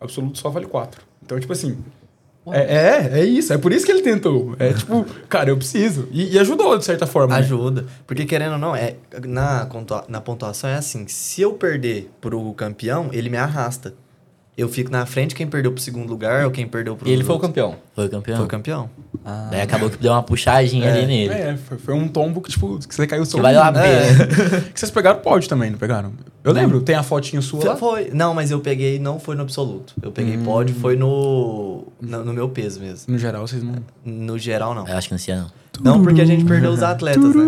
Absoluto 0.00 0.38
só 0.38 0.48
vale 0.50 0.66
quatro. 0.66 1.02
Então, 1.24 1.38
tipo 1.38 1.52
assim. 1.52 1.76
É, 2.52 2.60
é, 2.60 3.20
é 3.20 3.24
isso. 3.24 3.52
É 3.52 3.58
por 3.58 3.72
isso 3.72 3.84
que 3.84 3.92
ele 3.92 4.02
tentou. 4.02 4.54
É 4.58 4.72
tipo, 4.72 5.04
cara, 5.28 5.50
eu 5.50 5.56
preciso. 5.56 6.08
E, 6.10 6.34
e 6.34 6.38
ajudou, 6.38 6.76
de 6.78 6.84
certa 6.84 7.06
forma. 7.06 7.34
né? 7.34 7.40
Ajuda. 7.40 7.86
Porque 8.06 8.24
querendo 8.24 8.52
ou 8.52 8.58
não, 8.58 8.74
é, 8.74 8.96
na, 9.24 9.68
na 10.08 10.20
pontuação 10.20 10.70
é 10.70 10.76
assim: 10.76 11.06
se 11.08 11.42
eu 11.42 11.54
perder 11.54 12.10
pro 12.20 12.52
campeão, 12.54 13.08
ele 13.12 13.28
me 13.28 13.36
arrasta. 13.36 13.94
Eu 14.56 14.70
fico 14.70 14.90
na 14.90 15.04
frente, 15.04 15.34
quem 15.34 15.46
perdeu 15.46 15.70
pro 15.70 15.82
segundo 15.82 16.08
lugar 16.08 16.46
ou 16.46 16.50
quem 16.50 16.66
perdeu 16.66 16.96
pro. 16.96 17.06
E 17.06 17.12
ele 17.12 17.22
foi 17.22 17.36
o 17.36 17.38
campeão. 17.38 17.76
Foi 17.94 18.06
o 18.06 18.08
campeão. 18.08 18.36
Foi 18.36 18.46
o 18.46 18.48
campeão. 18.48 18.90
Ah. 19.22 19.48
Daí 19.50 19.60
acabou 19.60 19.90
que 19.90 19.98
deu 19.98 20.12
uma 20.12 20.22
puxadinha 20.22 20.90
ali 20.90 21.04
nele. 21.04 21.34
É, 21.34 21.56
foi, 21.56 21.76
foi 21.76 21.94
um 21.94 22.08
tombo 22.08 22.40
que, 22.40 22.50
tipo, 22.50 22.78
que 22.78 22.94
você 22.94 23.06
caiu 23.06 23.26
Que 23.26 23.40
valeu 23.40 23.62
a 23.62 23.70
pena. 23.70 24.26
Que 24.72 24.80
vocês 24.80 24.90
pegaram 24.90 25.20
pódio 25.20 25.46
também, 25.46 25.70
não 25.70 25.78
pegaram? 25.78 26.12
Eu 26.42 26.52
lembro, 26.52 26.80
tem 26.80 26.94
a 26.94 27.02
fotinha 27.02 27.42
sua 27.42 27.64
lá. 27.64 27.76
Foi. 27.76 28.08
Não, 28.14 28.32
mas 28.32 28.50
eu 28.50 28.60
peguei, 28.60 28.98
não 28.98 29.20
foi 29.20 29.34
no 29.34 29.42
absoluto. 29.42 29.94
Eu 30.00 30.10
peguei 30.10 30.38
pódio, 30.38 30.74
foi 30.76 30.96
no, 30.96 31.84
no. 32.00 32.24
no 32.24 32.32
meu 32.32 32.48
peso 32.48 32.80
mesmo. 32.80 33.12
No 33.12 33.18
geral, 33.18 33.46
vocês 33.46 33.62
não. 33.62 33.74
No 34.04 34.38
geral, 34.38 34.74
não. 34.74 34.88
Eu 34.88 34.96
acho 34.96 35.08
que 35.08 35.14
não 35.14 35.18
sei 35.18 35.34
não. 35.34 35.50
Não, 35.82 36.02
porque 36.02 36.20
a 36.20 36.24
gente 36.24 36.44
perdeu 36.44 36.70
os 36.70 36.82
atletas, 36.82 37.34
né? 37.34 37.44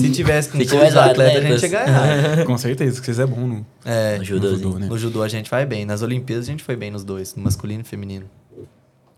Se 0.00 0.10
tivesse 0.10 0.48
com 0.52 0.58
Se 0.58 0.66
todos 0.66 0.88
os 0.88 0.96
atletas, 0.96 1.34
a 1.34 1.38
atletas. 1.38 1.60
gente 1.60 1.72
ia 1.72 1.84
ganhar. 1.84 2.44
Com 2.44 2.58
certeza, 2.58 3.00
que 3.00 3.06
vocês 3.06 3.18
é 3.18 3.26
bom 3.26 3.46
no, 3.46 3.66
É, 3.84 4.18
No 4.18 4.24
judôzinho. 4.24 4.78
né? 4.78 4.86
no 4.86 4.98
judô 4.98 5.22
a 5.22 5.28
gente 5.28 5.50
vai 5.50 5.64
bem. 5.66 5.84
Nas 5.84 6.02
Olimpíadas 6.02 6.46
a 6.46 6.50
gente 6.50 6.62
foi 6.62 6.76
bem 6.76 6.90
nos 6.90 7.04
dois, 7.04 7.34
no 7.34 7.42
masculino 7.42 7.80
e 7.80 7.84
feminino. 7.84 8.26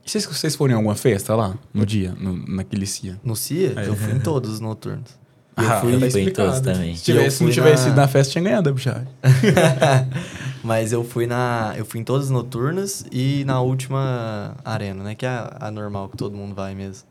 E 0.05 0.11
vocês, 0.11 0.25
vocês 0.25 0.57
foram 0.57 0.73
em 0.73 0.77
alguma 0.77 0.95
festa 0.95 1.35
lá, 1.35 1.55
no 1.75 1.85
dia, 1.85 2.14
no, 2.19 2.35
naquele 2.55 2.87
CIA? 2.87 3.21
No 3.23 3.37
CIA, 3.37 3.75
eu 3.87 3.95
fui 3.95 4.12
em 4.14 4.19
todos 4.19 4.51
os 4.51 4.61
noturnos. 4.61 5.19
Eu 5.59 5.69
Ah, 5.69 5.81
fui, 5.81 5.99
tá 5.99 6.11
fui 6.11 6.23
em 6.23 6.31
todos 6.33 6.61
também. 6.61 6.97
Se 6.97 7.05
tivesse, 7.05 7.27
Eu 7.27 7.31
se 7.33 7.45
não 7.45 7.51
tivesse 7.51 7.83
na- 7.85 7.88
ido 7.90 7.97
na 7.97 8.09
festa, 8.09 8.33
tinha 8.33 8.43
ganhado 8.45 8.71
a 8.71 8.73
mas 10.64 10.93
eu 10.93 11.05
fui 11.05 11.27
na. 11.27 11.75
Eu 11.77 11.85
fui 11.85 12.01
em 12.01 12.05
todas 12.05 12.27
as 12.27 12.31
noturnas 12.31 13.05
e 13.12 13.45
na 13.45 13.61
última 13.61 14.55
arena, 14.64 15.03
né? 15.05 15.14
Que 15.14 15.27
é 15.27 15.29
a, 15.29 15.57
a 15.61 15.71
normal 15.71 16.09
que 16.09 16.16
todo 16.16 16.35
mundo 16.37 16.55
vai 16.55 16.75
mesmo. 16.75 17.05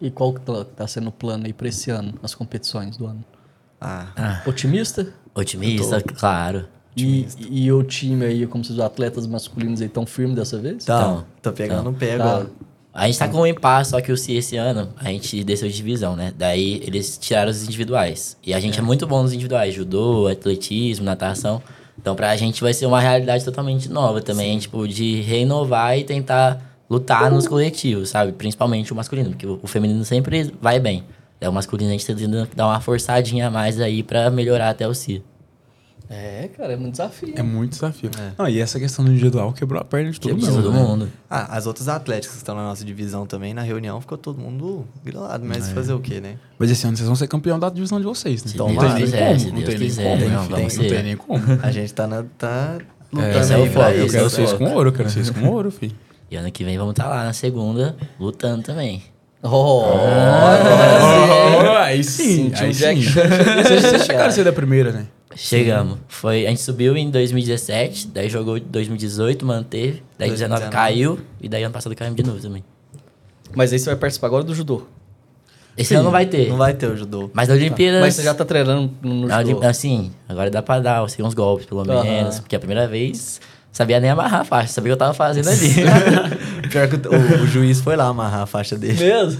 E 0.00 0.10
qual 0.10 0.32
que 0.32 0.40
tá, 0.40 0.64
tá 0.64 0.86
sendo 0.86 1.08
o 1.08 1.12
plano 1.12 1.46
aí 1.46 1.52
pra 1.52 1.68
esse 1.68 1.90
ano, 1.90 2.14
nas 2.22 2.34
competições 2.34 2.96
do 2.96 3.06
ano? 3.06 3.24
Ah, 3.80 4.06
Ah, 4.16 4.42
Otimista? 4.46 5.08
otimista, 5.34 6.00
claro. 6.00 6.66
E, 6.96 7.26
e 7.38 7.72
o 7.72 7.82
time 7.82 8.24
aí, 8.24 8.46
como 8.46 8.62
se 8.62 8.70
os 8.72 8.78
atletas 8.80 9.26
masculinos 9.26 9.80
aí 9.80 9.88
tão 9.88 10.04
firmes 10.04 10.36
dessa 10.36 10.58
vez? 10.58 10.84
tá. 10.84 10.94
Então, 11.00 11.24
tô 11.40 11.52
pegando 11.52 11.80
então. 11.80 11.92
o 11.92 11.94
pé 11.94 12.16
Tá. 12.18 12.24
agora. 12.24 12.50
A 12.94 13.06
gente 13.06 13.18
tá 13.18 13.26
com 13.26 13.38
um 13.38 13.46
impasse, 13.46 13.90
só 13.92 14.00
que 14.02 14.12
o 14.12 14.16
CIE 14.18 14.36
esse 14.36 14.54
ano, 14.58 14.90
a 14.98 15.04
gente 15.08 15.42
desceu 15.42 15.66
de 15.66 15.74
divisão, 15.74 16.14
né? 16.14 16.30
Daí 16.36 16.82
eles 16.86 17.16
tiraram 17.16 17.50
os 17.50 17.62
individuais. 17.64 18.36
E 18.44 18.52
a 18.52 18.60
gente 18.60 18.78
é, 18.78 18.82
muito 18.82 19.06
bom 19.06 19.22
nos 19.22 19.32
individuais, 19.32 19.74
judô, 19.74 20.26
atletismo, 20.28 21.06
natação. 21.06 21.62
Então 21.98 22.14
pra 22.14 22.36
gente 22.36 22.60
vai 22.60 22.74
ser 22.74 22.84
uma 22.84 23.00
realidade 23.00 23.42
totalmente 23.46 23.88
nova 23.88 24.20
também, 24.20 24.58
tipo, 24.58 24.86
de 24.86 25.22
renovar 25.22 25.98
e 25.98 26.04
tentar 26.04 26.71
lutar 26.92 27.30
nos 27.30 27.46
coletivos, 27.48 28.10
sabe? 28.10 28.32
Principalmente 28.32 28.92
o 28.92 28.96
masculino, 28.96 29.30
porque 29.30 29.46
o 29.46 29.58
o 29.62 29.66
feminino 29.66 30.04
sempre 30.04 30.52
vai 30.60 30.78
bem. 30.78 31.04
É 31.40 31.48
o 31.48 31.52
masculino 31.52 31.90
a 31.90 31.92
gente 31.92 32.06
tá 32.06 32.14
tentando 32.14 32.48
dar 32.54 32.66
uma 32.68 32.80
forçadinha 32.80 33.48
a 33.48 33.50
mais 33.50 33.80
aí 33.80 34.02
pra 34.02 34.30
melhorar 34.30 34.70
até 34.70 34.86
o 34.86 34.94
CIE. 34.94 35.24
É, 36.10 36.50
cara, 36.56 36.74
é 36.74 36.76
um 36.76 36.90
desafio. 36.90 37.32
É 37.34 37.42
muito 37.42 37.70
desafio. 37.72 38.10
É. 38.18 38.32
Não, 38.36 38.46
e 38.46 38.60
essa 38.60 38.78
questão 38.78 39.02
do 39.04 39.10
individual 39.10 39.50
quebrou 39.52 39.80
a 39.80 39.84
perna 39.84 40.10
de 40.10 40.20
todo 40.20 40.34
Tipo, 40.38 40.46
mundo. 40.52 40.62
todo 40.62 40.72
né? 40.72 40.78
mundo. 40.78 41.08
Ah, 41.30 41.56
as 41.56 41.66
outras 41.66 41.88
atléticas 41.88 42.32
que 42.32 42.42
estão 42.42 42.54
na 42.54 42.62
nossa 42.64 42.84
divisão 42.84 43.24
também, 43.26 43.54
na 43.54 43.62
reunião, 43.62 43.98
ficou 44.00 44.18
todo 44.18 44.38
mundo 44.38 44.84
grilado. 45.02 45.42
Mas 45.46 45.70
É. 45.70 45.72
fazer 45.72 45.94
o 45.94 46.00
quê, 46.00 46.20
né? 46.20 46.36
Mas 46.58 46.70
esse 46.70 46.86
ano 46.86 46.96
vocês 46.96 47.06
vão 47.06 47.16
ser 47.16 47.28
campeão 47.28 47.58
da 47.58 47.70
divisão 47.70 47.98
de 47.98 48.04
vocês, 48.04 48.44
né? 48.44 48.50
Se 48.50 48.58
não 48.58 48.66
Deus 48.66 48.94
quiser, 48.94 49.18
como. 49.38 49.46
Não 49.46 49.54
Deus 49.54 49.64
tem 49.68 49.78
nem 49.78 49.88
quiser, 49.88 50.02
como, 50.04 50.20
não, 50.20 50.28
né, 50.28 50.36
vamos 50.36 50.46
filho? 50.74 50.82
Não 50.82 50.88
ser. 50.90 50.94
tem 50.96 51.02
nem 51.04 51.16
como. 51.16 51.42
A 51.62 51.70
gente 51.70 51.94
tá, 51.94 52.06
na, 52.06 52.24
tá 52.36 52.78
lutando 53.10 53.34
É, 53.34 53.40
Esse 53.40 53.52
é 53.54 53.56
o 53.58 53.62
aí 53.62 53.70
pra 53.70 53.84
foco, 53.84 53.96
eu 53.96 54.06
quero 54.08 54.18
é 54.22 54.26
o 54.26 54.30
vocês 54.30 54.52
com 54.52 54.64
ouro, 54.74 54.88
eu 54.90 54.92
quero 54.92 55.08
vocês 55.10 55.30
com 55.30 55.48
ouro, 55.48 55.70
filho. 55.70 55.96
E 56.32 56.36
ano 56.36 56.50
que 56.50 56.64
vem 56.64 56.78
vamos 56.78 56.92
estar 56.92 57.08
lá 57.08 57.24
na 57.24 57.34
segunda, 57.34 57.94
lutando 58.18 58.62
também. 58.62 59.02
Oh, 59.42 59.84
Oh, 59.84 61.76
aí 61.76 62.02
sim, 62.02 62.44
Sentiu 62.44 62.64
aí 62.64 62.70
o 62.70 62.72
Jack 62.72 63.02
sim. 63.02 63.10
Chegando 63.10 63.62
Vocês 63.68 64.04
chegaram 64.08 64.28
a 64.28 64.30
ser 64.30 64.44
da 64.44 64.52
primeira, 64.52 64.92
né? 64.92 65.06
Chegamos. 65.36 65.98
Foi, 66.08 66.46
a 66.46 66.48
gente 66.48 66.62
subiu 66.62 66.96
em 66.96 67.10
2017, 67.10 68.08
daí 68.08 68.30
jogou 68.30 68.56
em 68.56 68.62
2018, 68.62 69.44
manteve, 69.44 70.02
daí 70.18 70.30
2019 70.30 70.70
2019 70.70 70.70
caiu, 70.70 71.18
e 71.38 71.50
daí 71.50 71.62
ano 71.64 71.72
passado 71.74 71.94
caímos 71.94 72.16
de 72.16 72.22
novo 72.22 72.40
também. 72.40 72.64
Mas 73.54 73.70
aí 73.70 73.78
você 73.78 73.90
vai 73.90 73.96
participar 73.96 74.28
agora 74.28 74.42
do 74.42 74.54
judô. 74.54 74.86
Esse 75.76 75.94
ano 75.94 76.04
não 76.04 76.10
vai 76.12 76.24
ter. 76.24 76.48
Não 76.48 76.56
vai 76.56 76.72
ter 76.72 76.86
o 76.86 76.96
judô. 76.96 77.30
Mas 77.34 77.48
na 77.48 77.56
Olimpíada. 77.56 78.00
Mas 78.00 78.14
você 78.14 78.22
já 78.22 78.32
tá 78.32 78.46
treinando 78.46 78.90
no 79.02 79.26
na 79.26 79.44
judô. 79.44 79.66
Assim, 79.66 80.12
agora 80.26 80.50
dá 80.50 80.62
pra 80.62 80.80
dar 80.80 81.04
assim, 81.04 81.22
uns 81.22 81.34
golpes, 81.34 81.66
pelo 81.66 81.84
menos. 81.84 82.40
Porque 82.40 82.56
a 82.56 82.58
primeira 82.58 82.88
vez, 82.88 83.38
sabia 83.72 83.98
nem 83.98 84.10
amarrar 84.10 84.42
a 84.42 84.44
faixa, 84.44 84.72
sabia 84.74 84.92
o 84.92 84.96
que 84.96 85.02
eu 85.02 85.06
tava 85.06 85.14
fazendo 85.14 85.48
ali. 85.48 85.74
Pior 86.70 86.88
que 86.88 86.96
o, 87.08 87.42
o- 87.42 87.46
juiz 87.46 87.80
foi 87.80 87.96
lá 87.96 88.06
amarrar 88.06 88.42
a 88.42 88.46
faixa 88.46 88.76
dele. 88.76 89.02
Mesmo? 89.02 89.38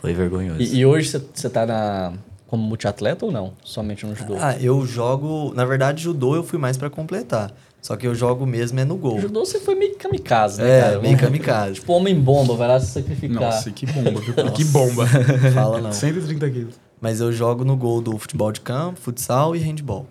Foi 0.00 0.12
vergonhoso. 0.14 0.60
E, 0.62 0.76
e 0.78 0.86
hoje 0.86 1.10
você- 1.34 1.48
tá 1.48 1.66
na, 1.66 2.12
como 2.46 2.62
multiatleta 2.62 3.24
ou 3.26 3.32
não? 3.32 3.52
Somente 3.64 4.06
no 4.06 4.14
judô? 4.14 4.36
Ah, 4.38 4.56
eu 4.60 4.84
jogo. 4.86 5.52
Na 5.54 5.64
verdade, 5.64 6.02
judô 6.02 6.34
eu 6.36 6.42
fui 6.44 6.58
mais 6.58 6.76
pra 6.76 6.88
completar. 6.90 7.52
Só 7.80 7.96
que 7.96 8.06
eu 8.06 8.14
jogo 8.14 8.46
mesmo 8.46 8.80
é 8.80 8.84
no 8.84 8.96
gol. 8.96 9.20
Judô 9.20 9.44
você 9.44 9.60
foi 9.60 9.74
meio 9.74 9.94
kamikaze, 9.96 10.62
né, 10.62 10.78
É, 10.78 10.80
cara? 10.82 11.00
meio 11.00 11.18
kamikaze. 11.18 11.74
Tipo, 11.74 11.92
homem-bomba, 11.92 12.54
vai 12.56 12.66
lá 12.68 12.80
se 12.80 12.86
sacrificar. 12.92 13.40
Nossa, 13.42 13.70
que 13.70 13.84
bomba, 13.84 14.20
viu? 14.20 14.34
que 14.52 14.64
bomba. 14.64 15.06
Fala 15.52 15.80
não. 15.82 15.92
130 15.92 16.48
quilos. 16.50 16.74
Mas 16.98 17.20
eu 17.20 17.30
jogo 17.30 17.62
no 17.62 17.76
gol 17.76 18.00
do 18.00 18.16
futebol 18.16 18.50
de 18.50 18.62
campo, 18.62 18.98
futsal 18.98 19.54
e 19.54 19.58
handball. 19.58 20.06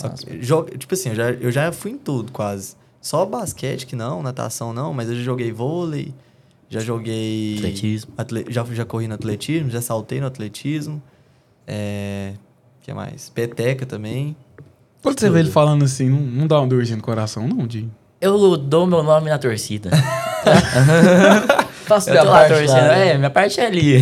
Só 0.00 0.08
que, 0.10 0.42
jogo, 0.42 0.76
tipo 0.76 0.94
assim, 0.94 1.10
eu 1.10 1.14
já, 1.14 1.30
eu 1.30 1.50
já 1.52 1.72
fui 1.72 1.90
em 1.92 1.98
tudo 1.98 2.32
quase. 2.32 2.74
Só 3.00 3.24
basquete 3.24 3.86
que 3.86 3.96
não, 3.96 4.22
natação 4.22 4.72
não, 4.72 4.92
mas 4.92 5.08
eu 5.08 5.16
já 5.16 5.22
joguei 5.22 5.50
vôlei, 5.52 6.12
já 6.68 6.80
joguei. 6.80 7.56
Atletismo. 7.58 8.12
atle- 8.16 8.44
já, 8.48 8.64
já 8.72 8.84
corri 8.84 9.08
no 9.08 9.14
atletismo, 9.14 9.70
já 9.70 9.80
saltei 9.80 10.20
no 10.20 10.26
atletismo. 10.26 11.02
É. 11.66 12.32
O 12.80 12.84
que 12.84 12.92
mais? 12.92 13.28
Peteca 13.30 13.86
também. 13.86 14.36
Quando 15.02 15.18
você 15.18 15.30
vê 15.30 15.40
ele 15.40 15.50
falando 15.50 15.84
assim, 15.84 16.10
não, 16.10 16.20
não 16.20 16.46
dá 16.46 16.58
uma 16.60 16.66
dorzinha 16.68 16.96
no 16.96 17.02
coração, 17.02 17.48
não, 17.48 17.66
Di? 17.66 17.88
Eu 18.20 18.56
dou 18.58 18.86
meu 18.86 19.02
nome 19.02 19.30
na 19.30 19.38
torcida. 19.38 19.90
Faço 21.86 22.10
minha 22.10 22.24
parte 22.24 22.48
torcendo. 22.54 22.70
lá, 22.70 22.88
né? 22.88 23.08
É, 23.10 23.18
minha 23.18 23.30
parte 23.30 23.60
é 23.60 23.66
ali. 23.66 23.98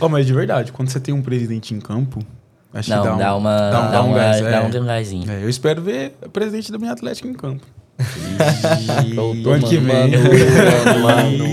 Oh, 0.00 0.08
mas 0.08 0.26
de 0.26 0.32
verdade, 0.32 0.70
quando 0.70 0.88
você 0.90 1.00
tem 1.00 1.14
um 1.14 1.22
presidente 1.22 1.74
em 1.74 1.80
campo, 1.80 2.20
acho 2.74 2.90
Não, 2.90 3.02
que 3.02 3.08
dá, 3.08 3.14
um, 3.14 3.18
dá 3.18 3.36
uma. 3.36 3.70
dá 3.70 3.80
um, 3.80 3.90
Dá, 3.90 4.02
um 4.02 4.14
gás. 4.14 4.40
dá 4.42 4.50
é. 4.50 4.60
um 4.60 4.84
gásinho. 4.84 5.30
É, 5.30 5.42
eu 5.44 5.48
espero 5.48 5.82
ver 5.82 6.14
o 6.24 6.28
presidente 6.28 6.70
da 6.72 6.78
minha 6.78 6.92
Atlética 6.92 7.28
em 7.28 7.34
campo. 7.34 7.66
Do 9.42 9.50
ano 9.50 9.66
que 9.68 9.76
vem. 9.78 10.10
mano. 11.02 11.44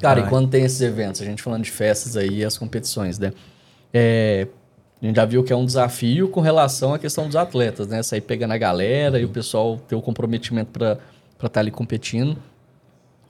Cara, 0.00 0.20
Ai. 0.20 0.26
e 0.26 0.30
quando 0.30 0.48
tem 0.48 0.64
esses 0.64 0.80
eventos, 0.80 1.20
a 1.20 1.24
gente 1.24 1.42
falando 1.42 1.64
de 1.64 1.70
festas 1.70 2.16
aí 2.16 2.38
e 2.38 2.44
as 2.44 2.56
competições, 2.56 3.18
né? 3.18 3.32
É, 3.92 4.46
a 5.02 5.06
gente 5.06 5.16
já 5.16 5.24
viu 5.24 5.42
que 5.42 5.52
é 5.52 5.56
um 5.56 5.64
desafio 5.64 6.28
com 6.28 6.40
relação 6.40 6.94
à 6.94 6.98
questão 6.98 7.26
dos 7.26 7.36
atletas, 7.36 7.88
né? 7.88 8.02
Sair 8.02 8.20
pegando 8.20 8.52
a 8.52 8.58
galera 8.58 9.18
e 9.18 9.24
o 9.24 9.28
pessoal 9.28 9.76
ter 9.88 9.94
o 9.96 10.02
comprometimento 10.02 10.70
para 10.70 10.98
estar 11.44 11.60
ali 11.60 11.70
competindo. 11.70 12.36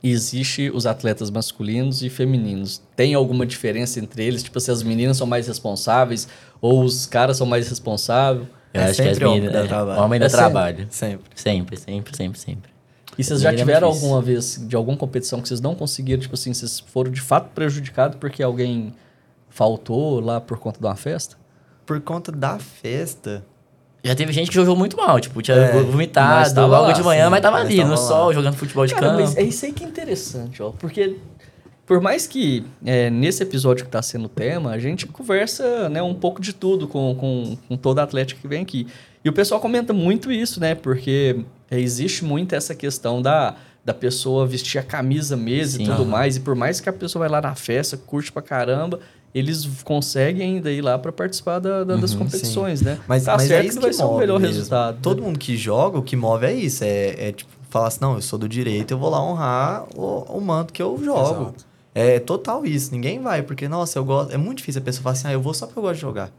Existe 0.03 0.71
os 0.71 0.87
atletas 0.87 1.31
masculinos 1.31 2.03
e 2.03 2.09
femininos. 2.11 2.81
Tem 2.95 3.15
alguma 3.15 3.45
diferença 3.45 3.99
entre 3.99 4.25
eles? 4.25 4.43
Tipo, 4.43 4.61
se 4.61 4.71
as 4.71 4.83
meninas 4.83 5.17
são 5.17 5.27
mais 5.27 5.49
responsáveis 5.49 6.29
ou 6.61 6.85
os 6.85 7.05
caras 7.07 7.37
são 7.37 7.47
mais 7.47 7.69
responsáveis? 7.69 8.47
Eu 8.73 8.81
É 8.81 8.85
acho 8.85 8.97
que 8.97 9.03
as 9.03 9.09
sempre 9.09 9.25
homem 9.25 9.41
meninas. 9.41 9.61
dá 9.61 9.65
é, 9.65 9.69
trabalho. 9.69 10.01
Homem 10.03 10.21
dá 10.21 10.27
É 10.27 10.29
sempre. 10.29 10.45
trabalho. 10.45 10.87
Sempre. 10.91 11.25
Sempre, 11.35 11.77
sempre, 11.77 12.17
sempre, 12.17 12.39
sempre. 12.39 12.71
E 13.17 13.25
vocês 13.25 13.41
já 13.41 13.53
é 13.53 13.57
tiveram 13.57 13.89
alguma 13.89 14.23
vez 14.23 14.65
de 14.69 14.77
alguma 14.77 14.97
competição 14.97 15.41
que 15.41 15.49
vocês 15.49 15.61
não 15.61 15.75
conseguiram, 15.75 16.21
tipo 16.21 16.35
assim, 16.35 16.55
vocês 16.55 16.79
foram 16.79 17.11
de 17.11 17.21
fato 17.21 17.51
prejudicados 17.53 18.17
porque 18.21 18.41
alguém 18.43 18.95
faltou 19.49 20.21
lá 20.21 20.41
por 20.41 20.59
conta 20.59 20.79
de 20.79 20.87
uma 20.87 20.95
festa? 20.95 21.37
Por 21.85 22.01
conta 22.01 22.31
da 22.31 22.59
festa. 22.61 23.45
Já 24.09 24.15
teve 24.17 24.33
gente 24.33 24.49
que 24.49 24.55
jogou 24.55 24.75
muito 24.75 24.97
mal, 24.97 25.21
tipo, 25.21 25.41
tinha 25.43 25.57
É, 25.57 25.83
vomitado 25.83 26.55
tava 26.55 26.67
logo 26.67 26.89
lá, 26.89 26.93
de 26.93 27.03
manhã, 27.03 27.25
sim, 27.27 27.31
mas 27.31 27.41
tava 27.41 27.59
ali 27.59 27.77
tava 27.77 27.89
no 27.89 27.95
lá. 27.95 28.01
sol, 28.01 28.33
jogando 28.35 28.55
futebol 28.57 28.87
de 28.87 28.95
Cara, 28.95 29.07
campo. 29.09 29.21
mas 29.21 29.37
é 29.37 29.43
isso 29.43 29.65
aí 29.67 29.73
que 29.73 29.85
é 29.85 29.87
interessante, 29.87 30.63
ó. 30.63 30.71
Porque 30.71 31.17
por 31.87 32.01
mais 32.01 32.27
que 32.27 32.65
é, 32.85 33.09
nesse 33.11 33.43
episódio 33.43 33.85
que 33.85 33.91
tá 33.91 34.03
sendo 34.03 34.27
o 34.27 34.29
tema, 34.29 34.73
a 34.73 34.79
gente 34.79 35.07
conversa 35.07 35.89
né, 35.89 36.03
um 36.03 36.15
pouco 36.15 36.41
de 36.41 36.53
tudo 36.53 36.87
com, 36.89 37.15
com, 37.15 37.57
com 37.69 37.77
toda 37.77 38.01
a 38.01 38.05
atlética 38.05 38.41
que 38.41 38.49
vem 38.49 38.63
aqui. 38.63 38.87
E 39.25 39.29
o 39.29 39.33
pessoal 39.33 39.61
comenta 39.61 39.93
muito 39.93 40.31
isso, 40.33 40.61
né? 40.61 40.75
Porque 40.75 41.41
existe 41.71 42.25
muito 42.25 42.55
essa 42.55 42.75
questão 42.75 43.21
da, 43.23 43.57
da 43.85 43.93
pessoa 43.95 44.47
vestir 44.47 44.79
a 44.79 44.83
camisa 44.83 45.37
mesmo 45.37 45.83
e 45.83 45.87
tudo 45.87 46.05
mais. 46.07 46.37
E 46.37 46.41
por 46.41 46.55
mais 46.55 46.81
que 46.81 46.89
a 46.89 46.93
pessoa 46.93 47.21
vai 47.21 47.29
lá 47.31 47.41
na 47.41 47.55
festa, 47.55 47.97
curte 47.97 48.31
pra 48.31 48.43
caramba, 48.43 49.01
eles 49.35 49.67
conseguem 49.85 50.57
ainda 50.57 50.71
ir 50.73 50.81
lá 50.81 50.99
pra 50.99 51.13
participar 51.13 51.59
da- 51.59 51.85
da- 51.85 51.97
das 51.97 52.13
Uhum, 52.13 52.19
competições, 52.21 52.83
né? 52.83 52.99
Mas, 53.07 53.25
tá 53.25 53.37
mas 53.37 53.49
certo 53.49 53.61
é 53.61 53.65
que 53.65 53.71
isso 53.71 53.81
vai 53.81 53.91
que 53.91 53.97
ser 53.97 54.03
o 54.05 54.07
move 54.09 54.21
melhor 54.21 54.41
mesmo. 54.41 54.55
resultado. 54.57 54.95
né? 54.97 55.01
Todo 55.03 55.23
mundo 55.23 55.39
que 55.39 55.57
joga, 55.57 55.99
o 55.99 56.03
que 56.03 56.17
move 56.17 56.47
é 56.47 56.53
isso. 56.55 56.83
É, 56.85 57.29
é 57.29 57.33
tipo, 57.33 57.51
falar 57.71 57.89
assim, 57.89 57.99
não, 58.01 58.15
eu 58.15 58.23
sou 58.23 58.39
do 58.39 58.49
direito, 58.49 58.93
eu 58.93 58.99
vou 58.99 59.11
lá 59.11 59.23
honrar 59.23 59.85
o, 59.95 60.39
o 60.39 60.41
manto 60.41 60.73
que 60.73 60.83
eu 60.83 60.99
jogo. 61.05 61.43
Exato. 61.45 61.67
É 61.95 62.19
total 62.21 62.65
isso. 62.65 62.93
Ninguém 62.93 63.21
vai, 63.21 63.43
porque, 63.43 63.69
nossa, 63.69 63.99
eu 63.99 64.05
gosto. 64.05 64.33
É 64.33 64.37
muito 64.37 64.59
difícil 64.59 64.81
a 64.81 64.85
pessoa 64.85 65.03
falar 65.03 65.13
assim, 65.15 65.29
ah, 65.29 65.33
eu 65.33 65.41
vou 65.41 65.53
só 65.53 65.67
porque 65.67 65.79
eu 65.79 65.83
gosto 65.83 65.95
de 65.97 66.01
jogar. 66.01 66.31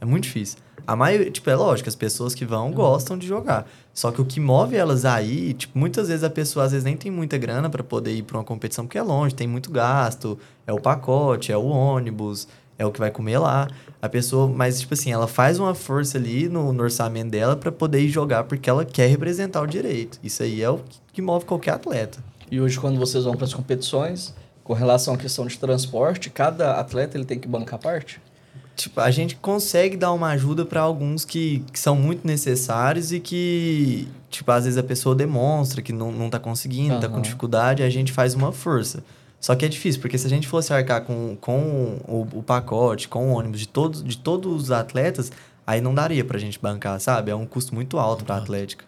É 0.00 0.04
muito 0.04 0.24
difícil. 0.24 0.58
A 0.86 0.94
maioria, 0.96 1.30
tipo, 1.30 1.50
é 1.50 1.56
lógico, 1.56 1.88
as 1.88 1.96
pessoas 1.96 2.34
que 2.34 2.44
vão 2.44 2.72
gostam 2.72 3.18
de 3.18 3.26
jogar. 3.26 3.68
Só 3.92 4.10
que 4.10 4.20
o 4.20 4.24
que 4.24 4.40
move 4.40 4.76
elas 4.76 5.04
aí, 5.04 5.52
tipo, 5.52 5.78
muitas 5.78 6.08
vezes 6.08 6.24
a 6.24 6.30
pessoa 6.30 6.64
às 6.64 6.72
vezes 6.72 6.84
nem 6.84 6.96
tem 6.96 7.10
muita 7.10 7.36
grana 7.36 7.68
pra 7.68 7.82
poder 7.82 8.14
ir 8.14 8.22
pra 8.22 8.38
uma 8.38 8.44
competição 8.44 8.86
porque 8.86 8.96
é 8.96 9.02
longe, 9.02 9.34
tem 9.34 9.46
muito 9.46 9.70
gasto, 9.70 10.38
é 10.66 10.72
o 10.72 10.80
pacote, 10.80 11.52
é 11.52 11.56
o 11.56 11.66
ônibus, 11.66 12.46
é 12.78 12.86
o 12.86 12.92
que 12.92 13.00
vai 13.00 13.10
comer 13.10 13.38
lá. 13.38 13.68
A 14.00 14.08
pessoa, 14.08 14.46
mas 14.46 14.80
tipo 14.80 14.94
assim, 14.94 15.10
ela 15.10 15.26
faz 15.26 15.58
uma 15.58 15.74
força 15.74 16.16
ali 16.16 16.48
no, 16.48 16.72
no 16.72 16.82
orçamento 16.84 17.30
dela 17.30 17.56
pra 17.56 17.72
poder 17.72 18.00
ir 18.00 18.08
jogar 18.08 18.44
porque 18.44 18.70
ela 18.70 18.84
quer 18.84 19.08
representar 19.08 19.60
o 19.60 19.66
direito. 19.66 20.18
Isso 20.22 20.42
aí 20.42 20.62
é 20.62 20.70
o 20.70 20.80
que 21.12 21.20
move 21.20 21.44
qualquer 21.44 21.72
atleta. 21.72 22.22
E 22.50 22.60
hoje, 22.60 22.78
quando 22.80 22.98
vocês 22.98 23.24
vão 23.24 23.34
para 23.34 23.44
as 23.44 23.52
competições, 23.52 24.34
com 24.64 24.72
relação 24.72 25.14
à 25.14 25.18
questão 25.18 25.46
de 25.46 25.58
transporte, 25.58 26.30
cada 26.30 26.78
atleta 26.80 27.16
ele 27.16 27.24
tem 27.26 27.38
que 27.38 27.48
bancar 27.48 27.78
parte? 27.78 28.20
Tipo, 28.78 29.00
a 29.00 29.10
gente 29.10 29.34
consegue 29.34 29.96
dar 29.96 30.12
uma 30.12 30.28
ajuda 30.28 30.64
para 30.64 30.80
alguns 30.80 31.24
que, 31.24 31.64
que 31.72 31.80
são 31.80 31.96
muito 31.96 32.24
necessários 32.24 33.10
e 33.12 33.18
que, 33.18 34.06
tipo, 34.30 34.48
às 34.52 34.62
vezes 34.64 34.78
a 34.78 34.84
pessoa 34.84 35.16
demonstra 35.16 35.82
que 35.82 35.92
não, 35.92 36.12
não 36.12 36.30
tá 36.30 36.38
conseguindo, 36.38 37.00
tá 37.00 37.08
com 37.08 37.20
dificuldade, 37.20 37.82
a 37.82 37.90
gente 37.90 38.12
faz 38.12 38.34
uma 38.34 38.52
força. 38.52 39.02
Só 39.40 39.56
que 39.56 39.64
é 39.64 39.68
difícil, 39.68 40.00
porque 40.00 40.16
se 40.16 40.28
a 40.28 40.30
gente 40.30 40.46
fosse 40.46 40.72
arcar 40.72 41.02
com, 41.02 41.36
com 41.40 41.98
o, 42.06 42.38
o 42.38 42.42
pacote, 42.42 43.08
com 43.08 43.32
o 43.32 43.36
ônibus 43.36 43.58
de 43.58 43.66
todos, 43.68 44.02
de 44.04 44.16
todos 44.16 44.62
os 44.62 44.70
atletas, 44.70 45.32
aí 45.66 45.80
não 45.80 45.92
daria 45.92 46.24
pra 46.24 46.38
gente 46.38 46.56
bancar, 46.60 47.00
sabe? 47.00 47.32
É 47.32 47.34
um 47.34 47.46
custo 47.46 47.74
muito 47.74 47.98
alto 47.98 48.24
pra 48.24 48.36
Atlética. 48.36 48.84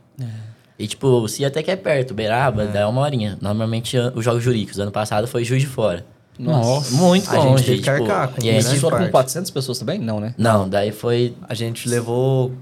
E 0.78 0.86
tipo, 0.86 1.26
se 1.26 1.44
até 1.44 1.64
que 1.64 1.70
é 1.70 1.76
perto, 1.76 2.14
Beraba, 2.14 2.64
dá 2.66 2.88
uma 2.88 3.00
horinha. 3.00 3.36
Normalmente 3.40 3.98
os 4.14 4.24
jogos 4.24 4.42
jurídicos, 4.42 4.78
ano 4.78 4.92
passado 4.92 5.26
foi 5.26 5.42
Juiz 5.42 5.62
de 5.62 5.68
Fora. 5.68 6.06
Nossa. 6.42 6.94
Muito 6.94 7.30
A 7.30 7.34
gente 7.36 7.44
longe. 7.46 7.64
teve 7.64 7.76
que 7.78 7.90
tipo, 7.90 8.02
arcar 8.02 8.28
com 8.28 8.42
e 8.44 8.48
a 8.50 8.52
Vocês 8.54 8.68
gente... 8.70 8.80
foram 8.80 8.96
com 8.96 9.02
parte. 9.04 9.12
400 9.12 9.50
pessoas 9.50 9.78
também? 9.78 9.98
Não, 9.98 10.18
né? 10.20 10.34
Não, 10.38 10.68
daí 10.68 10.90
foi 10.92 11.34
A 11.48 11.54
gente 11.54 11.88
levou 11.88 12.52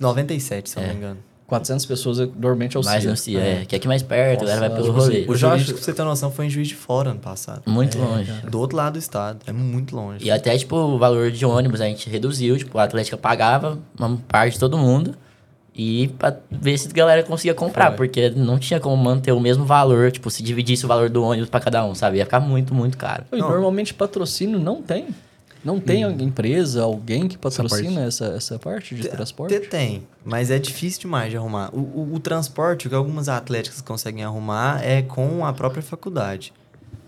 97, 0.00 0.70
se 0.70 0.76
eu 0.76 0.82
não 0.82 0.88
É. 0.88 0.92
me 0.92 0.98
engano. 0.98 1.18
400 1.46 1.86
pessoas 1.86 2.18
normalmente 2.18 2.76
é 2.76 2.80
o 2.80 2.84
mais 2.84 3.02
CIA. 3.02 3.10
no 3.10 3.16
CIA, 3.16 3.40
é. 3.40 3.64
Que 3.64 3.76
é 3.76 3.78
aqui 3.78 3.86
mais 3.86 4.02
perto, 4.02 4.42
a 4.42 4.46
galera 4.48 4.68
vai 4.68 4.70
pelo 4.70 4.88
tipo 4.88 4.98
rolê. 4.98 5.24
O 5.28 5.36
Jorge, 5.36 5.72
pra 5.72 5.80
você 5.80 5.92
ter 5.92 6.02
noção, 6.02 6.28
foi 6.28 6.46
em 6.46 6.50
Juiz 6.50 6.66
de 6.66 6.74
Fora 6.74 7.10
ano 7.10 7.20
passado. 7.20 7.62
Muito 7.66 7.96
longe. 7.98 8.32
Do 8.50 8.58
outro 8.58 8.76
lado 8.76 8.94
do 8.94 8.98
estado. 8.98 9.38
É 9.46 9.52
muito 9.52 9.94
longe. 9.94 10.24
E 10.24 10.30
até, 10.30 10.58
tipo, 10.58 10.74
o 10.74 10.98
valor 10.98 11.30
de 11.30 11.46
ônibus 11.46 11.80
a 11.80 11.84
gente 11.84 12.10
reduziu. 12.10 12.56
Tipo, 12.58 12.76
a 12.78 12.82
Atlética 12.82 13.16
pagava 13.16 13.78
uma 13.96 14.16
parte 14.26 14.54
de 14.54 14.58
todo 14.58 14.76
mundo. 14.76 15.14
E 15.78 16.08
pra 16.18 16.34
ver 16.50 16.78
se 16.78 16.88
a 16.88 16.92
galera 16.92 17.22
conseguia 17.22 17.52
comprar. 17.54 17.88
Foi. 17.88 17.96
Porque 18.08 18.30
não 18.30 18.58
tinha 18.58 18.80
como 18.80 18.96
manter 18.96 19.32
o 19.32 19.38
mesmo 19.40 19.64
valor. 19.66 20.10
Tipo, 20.10 20.30
se 20.30 20.42
dividisse 20.42 20.84
o 20.86 20.88
valor 20.88 21.10
do 21.10 21.22
ônibus 21.22 21.50
pra 21.50 21.60
cada 21.60 21.84
um, 21.84 21.94
sabe? 21.94 22.16
Ia 22.16 22.24
ficar 22.24 22.40
muito, 22.40 22.72
muito 22.74 22.96
caro. 22.96 23.24
E 23.32 23.36
Não. 23.36 23.48
normalmente 23.50 23.92
patrocínio 23.92 24.58
não 24.58 24.80
tem. 24.82 25.08
Não 25.62 25.80
tem 25.80 26.06
Hum. 26.06 26.16
empresa, 26.20 26.82
alguém 26.84 27.26
que 27.26 27.36
patrocina 27.36 28.04
essa, 28.04 28.26
essa 28.26 28.56
parte 28.58 28.94
de 28.94 29.08
transporte? 29.08 29.58
Te- 29.58 29.66
Tem, 29.68 30.04
mas 30.24 30.48
é 30.50 30.58
difícil 30.60 31.00
demais 31.02 31.30
de 31.30 31.36
arrumar. 31.36 31.70
O, 31.74 31.78
o, 31.80 32.14
o 32.14 32.20
transporte, 32.20 32.86
o 32.86 32.90
que 32.90 32.94
algumas 32.94 33.28
atléticas 33.28 33.80
conseguem 33.80 34.22
arrumar 34.22 34.80
é 34.84 35.02
com 35.02 35.44
a 35.44 35.52
própria 35.52 35.82
faculdade. 35.82 36.52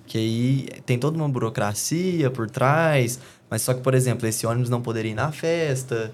Que 0.09 0.19
aí 0.19 0.69
tem 0.85 0.99
toda 0.99 1.17
uma 1.17 1.29
burocracia 1.29 2.31
por 2.31 2.51
trás, 2.51 3.21
mas 3.49 3.63
só 3.63 3.73
que, 3.75 3.81
por 3.81 3.95
exemplo, 3.95 4.27
esse 4.27 4.45
ônibus 4.47 4.69
não 4.71 4.81
poderia 4.83 5.13
ir 5.13 5.15
na 5.15 5.31
festa, 5.31 6.11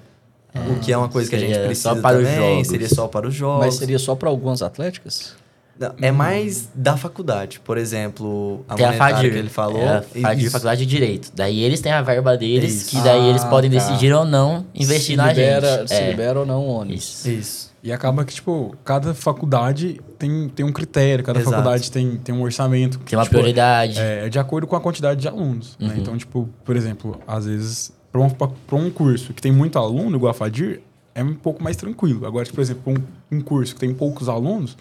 o 0.54 0.78
que 0.80 0.92
é 0.92 0.96
uma 0.96 1.08
coisa 1.08 1.28
que 1.28 1.36
a 1.36 1.38
gente 1.38 1.58
precisa 1.58 1.94
só 1.94 2.00
para 2.00 2.18
os 2.18 2.24
também, 2.24 2.36
jogos. 2.54 2.68
seria 2.68 2.88
só 2.88 3.06
para 3.08 3.28
os 3.28 3.34
jogos. 3.34 3.64
Mas 3.66 3.74
seria 3.74 3.98
só 3.98 4.14
para 4.14 4.28
algumas 4.28 4.62
atléticas? 4.62 5.34
Não, 5.78 5.92
É 6.00 6.12
mais 6.12 6.68
da 6.72 6.96
faculdade. 6.96 7.58
Por 7.58 7.76
exemplo, 7.76 8.64
a 8.68 8.76
Tem 8.76 8.86
a 8.86 8.92
FADIR. 8.92 9.32
que 9.32 9.38
ele 9.38 9.48
falou. 9.48 9.82
É 9.82 9.96
a 9.98 10.02
FADIR. 10.02 10.50
Faculdade 10.50 10.86
de 10.86 10.86
Direito. 10.86 11.32
Daí 11.34 11.60
eles 11.64 11.80
têm 11.80 11.90
a 11.90 12.00
verba 12.00 12.36
deles, 12.36 12.72
Isso. 12.82 12.90
que 12.90 13.02
daí 13.02 13.28
eles 13.28 13.42
Ah, 13.42 13.48
podem 13.48 13.68
tá. 13.70 13.78
decidir 13.78 14.12
ou 14.12 14.24
não 14.24 14.64
investir 14.72 15.12
se 15.12 15.16
na 15.16 15.28
libera, 15.28 15.78
gente. 15.78 15.88
Se 15.88 15.94
É, 15.94 16.10
libera 16.10 16.38
ou 16.38 16.46
não 16.46 16.60
o 16.60 16.68
ônibus. 16.68 17.02
Isso. 17.04 17.28
Isso. 17.30 17.74
E 17.82 17.92
acaba 17.92 18.24
que, 18.24 18.32
tipo, 18.32 18.74
cada 18.84 19.12
faculdade 19.12 20.00
tem, 20.16 20.48
tem 20.48 20.64
um 20.64 20.72
critério, 20.72 21.22
cada 21.24 21.40
Exato. 21.40 21.56
faculdade 21.56 21.90
tem, 21.90 22.16
tem 22.18 22.32
um 22.34 22.42
orçamento. 22.42 22.98
Tem 23.00 23.18
uma 23.18 23.24
tipo, 23.24 23.34
prioridade. 23.34 23.98
É, 23.98 24.26
é 24.26 24.28
de 24.28 24.38
acordo 24.38 24.66
com 24.68 24.76
a 24.76 24.80
quantidade 24.80 25.20
de 25.20 25.26
alunos. 25.28 25.76
né? 25.78 25.88
Uhum. 25.88 25.94
Então, 26.00 26.16
tipo, 26.16 26.48
por 26.64 26.76
exemplo, 26.76 27.20
às 27.26 27.44
vezes, 27.46 27.92
para 28.14 28.20
um, 28.22 28.31
pra- 28.31 28.79
um 28.79 28.90
curso 28.90 29.35
que 29.35 29.42
tem 29.42 29.50
muito 29.50 29.77
aluno, 29.77 30.16
igual 30.16 30.31
a 30.31 30.35
FADIR, 30.35 30.81
é 31.16 31.22
um 31.24 31.35
pouco 31.35 31.61
mais 31.62 31.77
tranquilo. 31.77 32.24
Agora, 32.24 32.44
tipo, 32.44 32.55
por 32.55 32.62
exemplo, 32.62 32.94
um, 33.33 33.37
um 33.38 33.40
curso 33.40 33.74
que 33.74 33.81
tem 33.81 33.92
poucos 33.92 34.29
alunos, 34.29 34.77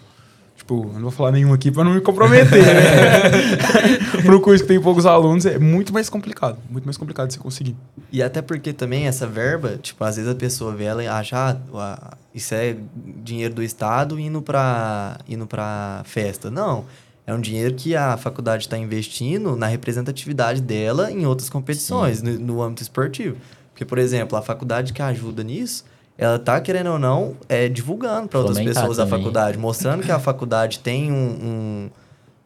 tipo, 0.56 0.84
eu 0.86 0.92
não 0.94 1.02
vou 1.02 1.10
falar 1.10 1.32
nenhum 1.32 1.52
aqui 1.52 1.68
para 1.72 1.82
não 1.82 1.94
me 1.94 2.00
comprometer, 2.00 2.62
né? 2.64 4.22
para 4.24 4.36
um 4.36 4.40
curso 4.40 4.62
que 4.62 4.68
tem 4.68 4.80
poucos 4.80 5.04
alunos, 5.04 5.44
é 5.46 5.58
muito 5.58 5.92
mais 5.92 6.08
complicado. 6.08 6.58
Muito 6.70 6.84
mais 6.84 6.96
complicado 6.96 7.26
de 7.26 7.34
você 7.34 7.40
conseguir. 7.40 7.74
E 8.12 8.22
até 8.22 8.40
porque 8.40 8.72
também 8.72 9.08
essa 9.08 9.26
verba, 9.26 9.78
tipo, 9.82 10.04
às 10.04 10.14
vezes 10.14 10.30
a 10.30 10.34
pessoa 10.36 10.72
vê 10.72 10.84
ela 10.84 11.02
e 11.02 11.08
acha, 11.08 11.58
ah, 11.74 12.16
isso 12.32 12.54
é 12.54 12.76
dinheiro 13.24 13.52
do 13.52 13.64
Estado 13.64 14.16
indo 14.18 14.40
pra, 14.42 15.18
indo 15.28 15.44
pra 15.44 16.02
festa. 16.04 16.52
Não. 16.52 16.84
É 17.26 17.32
um 17.32 17.40
dinheiro 17.40 17.74
que 17.74 17.96
a 17.96 18.16
faculdade 18.16 18.64
está 18.64 18.76
investindo 18.76 19.56
na 19.56 19.66
representatividade 19.66 20.60
dela 20.60 21.10
em 21.10 21.24
outras 21.26 21.48
competições, 21.48 22.20
no, 22.20 22.38
no 22.38 22.62
âmbito 22.62 22.82
esportivo. 22.82 23.36
Porque, 23.72 23.84
por 23.84 23.98
exemplo, 23.98 24.36
a 24.36 24.42
faculdade 24.42 24.92
que 24.92 25.00
ajuda 25.00 25.42
nisso, 25.42 25.84
ela 26.18 26.38
tá, 26.38 26.60
querendo 26.60 26.90
ou 26.90 26.98
não, 26.98 27.34
é, 27.48 27.68
divulgando 27.68 28.28
para 28.28 28.38
outras 28.40 28.58
pessoas 28.60 28.98
também. 28.98 29.10
faculdade, 29.18 29.58
mostrando 29.58 30.02
que 30.04 30.12
a 30.12 30.18
faculdade 30.20 30.80
tem 30.80 31.10
um- 31.10 31.90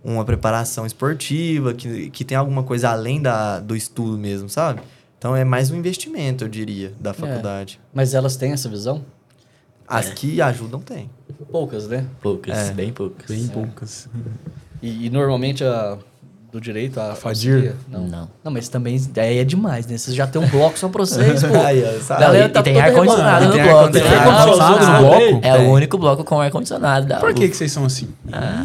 um, 0.05 0.13
uma 0.15 0.25
preparação 0.25 0.87
esportiva, 0.87 1.75
que, 1.75 2.09
que 2.11 2.25
tem 2.25 2.37
alguma 2.37 2.63
coisa 2.63 2.89
além 2.91 3.21
da, 3.21 3.59
do 3.61 3.75
estudo 3.75 4.17
mesmo, 4.17 4.49
sabe? 4.49 4.81
Então 5.19 5.35
é 5.35 5.45
mais 5.45 5.73
um 5.73 5.77
investimento, 5.77 6.45
eu 6.45 6.49
diria, 6.49 6.95
da 7.01 7.13
faculdade. 7.13 7.81
Mas 7.93 8.15
elas 8.15 8.37
têm 8.37 8.53
essa 8.53 8.69
visão? 8.69 9.05
As 9.89 10.11
que 10.11 10.41
ajudam 10.41 10.81
tem. 10.81 11.11
Poucas, 11.51 11.89
né? 11.89 12.07
Poucas, 12.23 12.57
É. 12.57 12.73
bem 12.73 12.93
poucas. 12.93 13.27
Bem 13.29 13.49
poucas. 13.49 14.09
E, 14.83 15.07
e 15.07 15.11
normalmente 15.11 15.65
a 15.65 15.97
do 16.51 16.59
direito, 16.63 16.99
a 16.99 17.15
Fadir? 17.15 17.53
auxilia? 17.53 17.77
Não. 17.91 18.07
Não. 18.09 18.29
Não, 18.43 18.51
mas 18.51 18.71
também 18.71 18.99
aí 19.19 19.37
é 19.39 19.45
demais, 19.45 19.87
né? 19.87 19.99
Vocês 19.99 20.17
já 20.17 20.27
tem 20.27 20.41
um 20.41 20.49
bloco 20.49 20.79
só 20.79 20.89
pra 20.89 21.05
vocês, 21.05 21.43
pô. 21.45 21.55
Aí? 21.63 21.83
Galera 22.09 22.47
e 22.47 22.49
tá 22.49 22.63
tem 22.63 22.73
toda 22.73 22.87
ar-condicionado 22.87 23.45
no 23.47 23.53
Tem 23.53 23.63
bloco. 23.65 23.93
né? 23.93 24.01
ar-condicionado 24.01 24.87
no 24.87 24.99
bloco? 25.09 25.41
É 25.47 25.57
Tem. 25.59 25.67
o 25.67 25.71
único 25.73 25.99
bloco 25.99 26.25
com 26.25 26.41
ar-condicionado 26.41 27.07
da 27.07 27.19
Por 27.19 27.35
que, 27.35 27.49
que 27.51 27.55
vocês 27.55 27.71
são 27.71 27.85
assim? 27.85 28.09
Ah, 28.33 28.65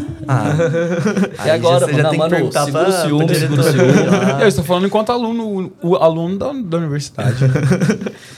E 1.45 1.49
agora, 1.49 1.85
você 1.85 1.91
já 1.93 1.97
mano, 2.03 2.09
tem 2.09 2.11
que 2.11 2.17
mano, 2.19 2.29
perguntar 2.35 2.65
segura 2.65 2.85
pra- 2.85 2.93
o 2.93 3.01
ciúme, 3.01 3.35
segura 3.35 3.61
o 3.61 3.65
ciúme. 3.65 3.93
Eu 4.41 4.47
estou 4.47 4.63
falando 4.63 4.87
enquanto 4.87 5.09
aluno, 5.11 5.73
o, 5.83 5.95
aluno 5.97 6.37
da, 6.37 6.53
da 6.53 6.77
universidade. 6.77 7.35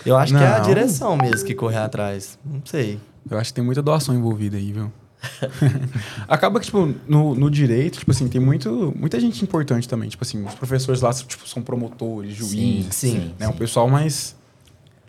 Eu 0.03 0.17
acho 0.17 0.33
que 0.35 0.43
é 0.43 0.47
a 0.47 0.59
direção 0.59 1.15
mesmo 1.15 1.45
que 1.45 1.53
correr 1.53 1.77
atrás. 1.77 2.39
Não 2.43 2.61
sei. 2.65 2.99
Eu 3.29 3.38
acho 3.38 3.51
que 3.51 3.55
tem 3.55 3.63
muita 3.63 3.83
doação 3.83 4.15
envolvida 4.15 4.57
aí, 4.57 4.71
viu? 4.71 4.91
Acaba 6.27 6.59
que, 6.59 6.65
tipo, 6.65 6.93
no, 7.07 7.35
no 7.35 7.49
direito, 7.51 7.99
tipo 7.99 8.11
assim, 8.11 8.27
tem 8.27 8.39
muito, 8.41 8.93
muita 8.97 9.19
gente 9.19 9.41
importante 9.43 9.88
também. 9.88 10.09
Tipo 10.09 10.23
assim, 10.23 10.43
os 10.45 10.53
professores 10.55 11.01
lá 11.01 11.13
tipo, 11.13 11.47
são 11.47 11.61
promotores, 11.61 12.33
juízes, 12.35 12.93
sim, 12.95 13.33
né? 13.39 13.47
Um 13.47 13.53
pessoal 13.53 13.88
mais... 13.89 14.35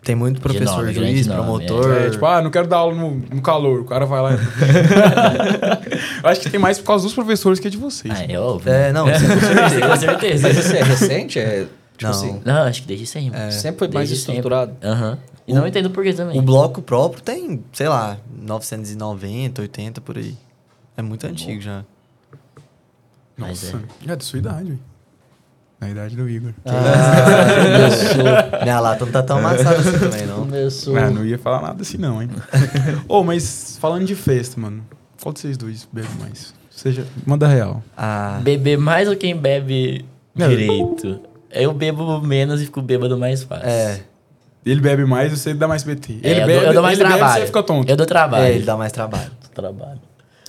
Tem 0.03 0.15
muito 0.15 0.39
professor, 0.39 0.83
nome, 0.83 0.93
juiz, 0.93 1.27
nome, 1.27 1.41
promotor. 1.65 1.91
É, 1.91 2.09
tipo, 2.09 2.25
ah, 2.25 2.41
não 2.41 2.49
quero 2.49 2.65
dar 2.67 2.77
aula 2.77 2.95
no, 2.95 3.15
no 3.29 3.41
calor. 3.41 3.81
O 3.81 3.83
cara 3.85 4.05
vai 4.05 4.21
lá... 4.21 4.33
e- 4.35 4.37
Eu 6.23 6.29
acho 6.29 6.39
que 6.41 6.49
tem 6.49 6.59
mais 6.59 6.79
por 6.79 6.85
causa 6.85 7.03
dos 7.03 7.13
professores 7.13 7.59
que 7.59 7.69
de 7.69 7.75
vocês. 7.77 8.13
Ah, 8.17 8.23
é 8.23 8.39
óbvio. 8.39 8.71
É, 8.71 8.93
não, 8.93 9.03
Com 9.09 9.87
Mas 9.89 9.99
certeza. 9.99 10.49
isso 10.49 10.73
é 10.75 10.83
recente? 10.83 11.39
É, 11.39 11.61
tipo 11.97 12.03
Não. 12.03 12.09
assim, 12.11 12.41
Não, 12.45 12.61
acho 12.63 12.83
que 12.83 12.87
desde 12.87 13.05
sempre. 13.05 13.51
sempre 13.51 13.79
foi 13.79 13.87
mais 13.89 14.09
estruturado. 14.09 14.73
Aham. 14.81 15.17
E 15.47 15.53
não 15.53 15.65
entendo 15.65 15.89
por 15.89 16.03
que 16.03 16.11
também. 16.13 16.37
o 16.37 16.41
bloco 16.41 16.81
próprio 16.81 17.23
tem, 17.23 17.63
sei 17.71 17.87
lá, 17.87 18.17
990, 18.37 19.61
80 19.61 20.01
por 20.01 20.17
aí. 20.17 20.35
É 20.97 21.01
muito 21.01 21.25
antigo 21.25 21.61
já. 21.61 21.83
Mas 23.37 23.71
Nossa, 23.71 23.83
é. 24.03 24.15
da 24.15 24.19
sua 24.19 24.39
idade, 24.39 24.65
velho. 24.69 24.79
Na 25.79 25.89
idade 25.91 26.15
do 26.15 26.27
Igor. 26.27 26.53
Começou. 26.63 28.23
Minha 28.63 28.79
lata 28.79 29.05
não 29.05 29.11
tá 29.11 29.21
tão 29.21 29.37
amassada 29.37 29.77
assim 29.77 29.99
também, 29.99 30.25
não. 30.25 30.39
Começou. 30.39 30.97
Ah, 30.97 31.09
não 31.11 31.23
ia 31.23 31.37
falar 31.37 31.61
nada 31.61 31.81
assim 31.83 31.97
não, 31.97 32.21
hein? 32.21 32.29
Ô, 33.07 33.23
mas 33.23 33.77
falando 33.79 34.05
de 34.05 34.15
festa, 34.15 34.59
mano. 34.59 34.83
Qual 35.21 35.31
de 35.33 35.39
vocês 35.39 35.55
dois 35.55 35.87
bebe 35.91 36.07
mais? 36.19 36.53
Seja, 36.71 37.05
manda 37.25 37.47
real. 37.47 37.83
Ah, 37.95 38.39
Beber 38.43 38.77
mais 38.77 39.07
ou 39.07 39.15
quem 39.15 39.35
bebe 39.35 40.03
Não. 40.35 40.49
direito? 40.49 41.19
Eu 41.51 41.73
bebo 41.73 42.19
menos 42.21 42.61
e 42.61 42.65
fico 42.65 42.81
bêbado 42.81 43.17
mais 43.17 43.43
fácil. 43.43 43.67
é. 43.67 44.01
Ele 44.65 44.81
bebe 44.81 45.05
mais, 45.05 45.31
você 45.31 45.53
dá 45.53 45.67
mais 45.67 45.83
BT. 45.83 46.19
É, 46.23 46.31
Ele 46.31 46.41
eu, 46.41 46.47
bebe, 46.47 46.59
dou, 46.59 46.67
eu 46.67 46.73
dou 46.73 46.83
mais 46.83 46.99
ele 46.99 47.07
bebe, 47.07 47.17
trabalho. 47.17 47.41
você 47.41 47.47
fica 47.47 47.63
tonto. 47.63 47.89
Eu 47.89 47.95
dou 47.95 48.05
trabalho. 48.05 48.43
É, 48.43 48.51
ele 48.53 48.65
dá 48.65 48.75
mais 48.75 48.91
trabalho. 48.91 49.31
Trabalho. 49.53 49.99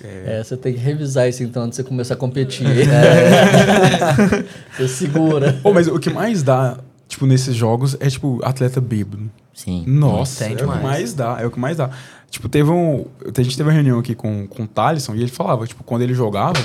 É, 0.04 0.42
você 0.44 0.56
tem 0.56 0.74
que 0.74 0.78
revisar 0.78 1.28
isso 1.28 1.42
então 1.42 1.62
antes 1.62 1.76
de 1.76 1.82
você 1.82 1.88
começar 1.88 2.14
a 2.14 2.16
competir. 2.16 2.66
você 4.76 4.88
segura. 4.88 5.58
Ô, 5.64 5.72
mas 5.72 5.88
o 5.88 5.98
que 5.98 6.10
mais 6.10 6.42
dá, 6.42 6.78
tipo, 7.08 7.26
nesses 7.26 7.54
jogos 7.54 7.96
é, 7.98 8.08
tipo, 8.08 8.40
atleta 8.44 8.80
bêbado. 8.80 9.30
Sim. 9.54 9.84
Nossa, 9.86 10.44
é 10.44 10.52
o 10.52 10.56
demais. 10.56 10.78
que 10.78 10.84
mais 10.84 11.14
dá, 11.14 11.38
é 11.40 11.46
o 11.46 11.50
que 11.50 11.58
mais 11.58 11.76
dá. 11.76 11.90
Tipo, 12.30 12.48
teve 12.48 12.70
um... 12.70 13.06
A 13.36 13.42
gente 13.42 13.56
teve 13.56 13.68
uma 13.68 13.74
reunião 13.74 13.98
aqui 13.98 14.14
com, 14.14 14.46
com 14.46 14.64
o 14.64 14.68
Thalisson 14.68 15.14
e 15.14 15.20
ele 15.20 15.30
falava, 15.30 15.66
tipo, 15.66 15.82
quando 15.82 16.02
ele 16.02 16.14
jogava, 16.14 16.62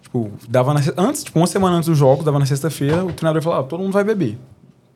tipo, 0.00 0.30
dava 0.48 0.72
na... 0.72 0.80
Antes, 0.96 1.24
tipo, 1.24 1.38
uma 1.38 1.46
semana 1.46 1.76
antes 1.76 1.88
do 1.88 1.94
jogo, 1.94 2.22
dava 2.22 2.38
na 2.38 2.46
sexta-feira, 2.46 3.04
o 3.04 3.12
treinador 3.12 3.42
falava, 3.42 3.66
todo 3.66 3.82
mundo 3.82 3.92
vai 3.92 4.04
beber. 4.04 4.38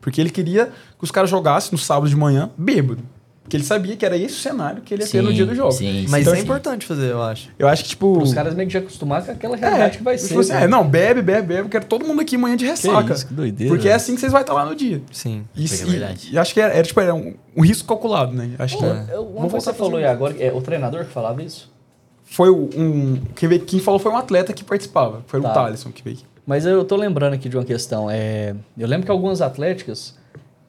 Porque 0.05 0.21
ele 0.21 0.29
queria 0.29 0.67
que 0.67 1.03
os 1.03 1.09
caras 1.09 1.31
jogassem 1.31 1.71
no 1.71 1.79
sábado 1.79 2.07
de 2.07 2.15
manhã 2.15 2.51
bêbado. 2.55 3.01
Porque 3.41 3.57
ele 3.57 3.63
sabia 3.63 3.95
que 3.95 4.05
era 4.05 4.15
esse 4.15 4.35
o 4.35 4.37
cenário 4.37 4.81
que 4.83 4.93
ele 4.93 5.01
ia 5.03 5.09
ter 5.09 5.21
no 5.23 5.29
Sim, 5.29 5.33
dia 5.35 5.45
do 5.47 5.55
jogo. 5.55 5.71
sim, 5.71 6.05
Mas 6.09 6.21
Então, 6.21 6.21
isso 6.21 6.29
é 6.29 6.33
tipo, 6.33 6.43
importante 6.45 6.85
fazer, 6.85 7.11
eu 7.11 7.21
acho. 7.23 7.49
Eu 7.57 7.67
acho 7.67 7.83
que, 7.83 7.89
tipo... 7.89 8.19
Os 8.21 8.33
caras 8.33 8.53
meio 8.53 8.67
que 8.67 8.73
já 8.73 8.79
acostumaram 8.79 9.25
com 9.25 9.31
aquela 9.31 9.55
realidade 9.55 9.97
que 9.97 10.03
vai 10.03 10.15
tipo 10.15 10.27
ser. 10.29 10.39
assim, 10.39 10.51
né? 10.53 10.63
é, 10.63 10.67
não, 10.67 10.87
bebe, 10.87 11.21
bebe, 11.23 11.47
bebe. 11.47 11.61
Eu 11.61 11.69
quero 11.69 11.85
todo 11.85 12.05
mundo 12.05 12.21
aqui 12.21 12.35
amanhã 12.35 12.55
de 12.55 12.65
ressaca. 12.65 13.13
isso, 13.13 13.27
que 13.27 13.33
doideira, 13.33 13.73
Porque 13.73 13.89
é 13.89 13.93
assim 13.93 14.13
que 14.15 14.19
vocês 14.21 14.31
vão 14.31 14.41
estar 14.41 14.53
lá 14.53 14.63
no 14.65 14.75
dia. 14.75 15.01
Sim. 15.11 15.43
E, 15.55 15.65
É 15.65 15.67
verdade. 15.67 16.29
e- 16.31 16.33
e 16.35 16.37
acho 16.39 16.53
que 16.53 16.59
era, 16.61 16.73
era, 16.73 16.83
tipo, 16.83 16.99
era 16.99 17.13
um, 17.13 17.33
um 17.55 17.61
risco 17.61 17.87
calculado, 17.87 18.31
né? 18.33 18.51
Acho 18.59 18.77
que 18.77 18.83
Pô, 18.83 18.89
é. 18.89 19.05
eu- 19.11 19.25
Vamos 19.25 19.29
Uma 19.33 19.33
coisa 19.33 19.35
que 19.35 19.49
voltar 19.49 19.59
você 19.61 19.69
a 19.69 19.73
falou 19.73 19.97
aí 19.97 20.05
agora, 20.05 20.35
é 20.39 20.51
o 20.51 20.61
treinador 20.61 21.05
que 21.05 21.11
falava 21.11 21.41
isso? 21.43 21.71
Foi 22.23 22.49
um. 22.49 23.21
Quem, 23.35 23.47
veio, 23.49 23.61
quem 23.61 23.79
falou 23.79 23.99
foi 23.99 24.11
um 24.11 24.17
atleta 24.17 24.51
que 24.53 24.63
participava. 24.63 25.23
Foi 25.27 25.39
Tá. 25.39 25.51
o 25.51 25.53
Thalisson 25.53 25.91
que 25.91 26.03
veio. 26.03 26.17
Mas 26.45 26.65
eu 26.65 26.83
tô 26.85 26.95
lembrando 26.95 27.33
aqui 27.33 27.49
de 27.49 27.57
uma 27.57 27.65
questão. 27.65 28.09
É, 28.09 28.53
eu 28.77 28.87
lembro 28.87 29.05
que 29.05 29.11
algumas 29.11 29.41
atléticas, 29.41 30.13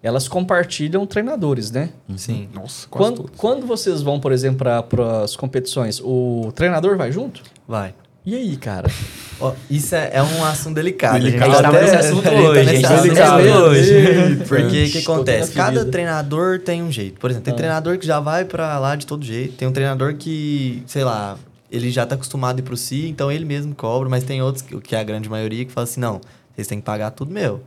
elas 0.03 0.27
compartilham 0.29 1.05
treinadores, 1.07 1.71
né? 1.71 1.91
Sim. 2.17 2.49
Nossa, 2.55 2.87
quase 2.89 3.05
Quando, 3.11 3.17
todos. 3.23 3.33
quando 3.37 3.67
vocês 3.67 4.01
vão, 4.03 4.19
por 4.19 4.33
exemplo, 4.33 4.67
para 4.89 5.23
as 5.23 5.37
competições, 5.37 6.01
o 6.03 6.51
treinador 6.55 6.97
vai 6.97 7.12
junto? 7.12 7.43
Vai. 7.69 7.95
E 8.25 8.35
aí, 8.35 8.57
cara? 8.57 8.89
Ó, 9.39 9.53
isso 9.71 9.95
é, 9.95 10.11
é 10.15 10.23
um 10.23 10.43
assunto 10.45 10.75
delicado. 10.77 11.23
Delicado. 11.23 11.51
A 11.53 11.55
gente 11.57 11.62
tá 11.62 11.73
nesse 11.83 11.95
assunto 11.97 12.23
tá 12.23 12.31
hoje, 12.33 12.65
nesse 12.65 12.71
a 12.71 12.73
gente 12.75 12.83
tá 12.83 12.95
assunto 12.95 13.09
nesse 13.09 13.23
assunto 13.23 13.59
hoje. 13.65 14.37
Porque 14.49 14.85
o 14.85 14.91
que 14.91 14.99
acontece? 14.99 15.53
Cada 15.53 15.85
treinador 15.85 16.59
tem 16.61 16.83
um 16.83 16.91
jeito. 16.91 17.21
Por 17.21 17.31
exemplo, 17.31 17.45
tem 17.45 17.53
Ah. 17.55 17.57
treinador 17.57 17.99
que 17.99 18.07
já 18.07 18.19
vai 18.19 18.45
pra 18.47 18.79
lá 18.79 18.97
de 18.97 19.05
todo 19.07 19.23
jeito. 19.25 19.55
Tem 19.57 19.69
um 19.69 19.73
treinador 19.73 20.15
que, 20.15 20.83
sei 20.87 21.05
lá, 21.05 21.37
ele 21.70 21.90
já 21.90 22.07
tá 22.07 22.14
acostumado 22.14 22.57
a 22.57 22.61
ir 22.61 22.62
pro 22.62 22.76
si, 22.76 23.09
então 23.09 23.31
ele 23.31 23.44
mesmo 23.44 23.74
cobra. 23.74 24.09
Mas 24.09 24.24
tem 24.24 24.42
outros, 24.42 24.62
que 24.62 24.79
que 24.81 24.94
é 24.94 25.00
a 25.00 25.05
grande 25.05 25.29
maioria, 25.29 25.64
que 25.64 25.72
fala 25.72 25.85
assim, 25.85 26.00
não, 26.00 26.20
vocês 26.55 26.66
têm 26.66 26.79
que 26.79 26.85
pagar 26.85 27.11
tudo 27.11 27.33
meu. 27.33 27.62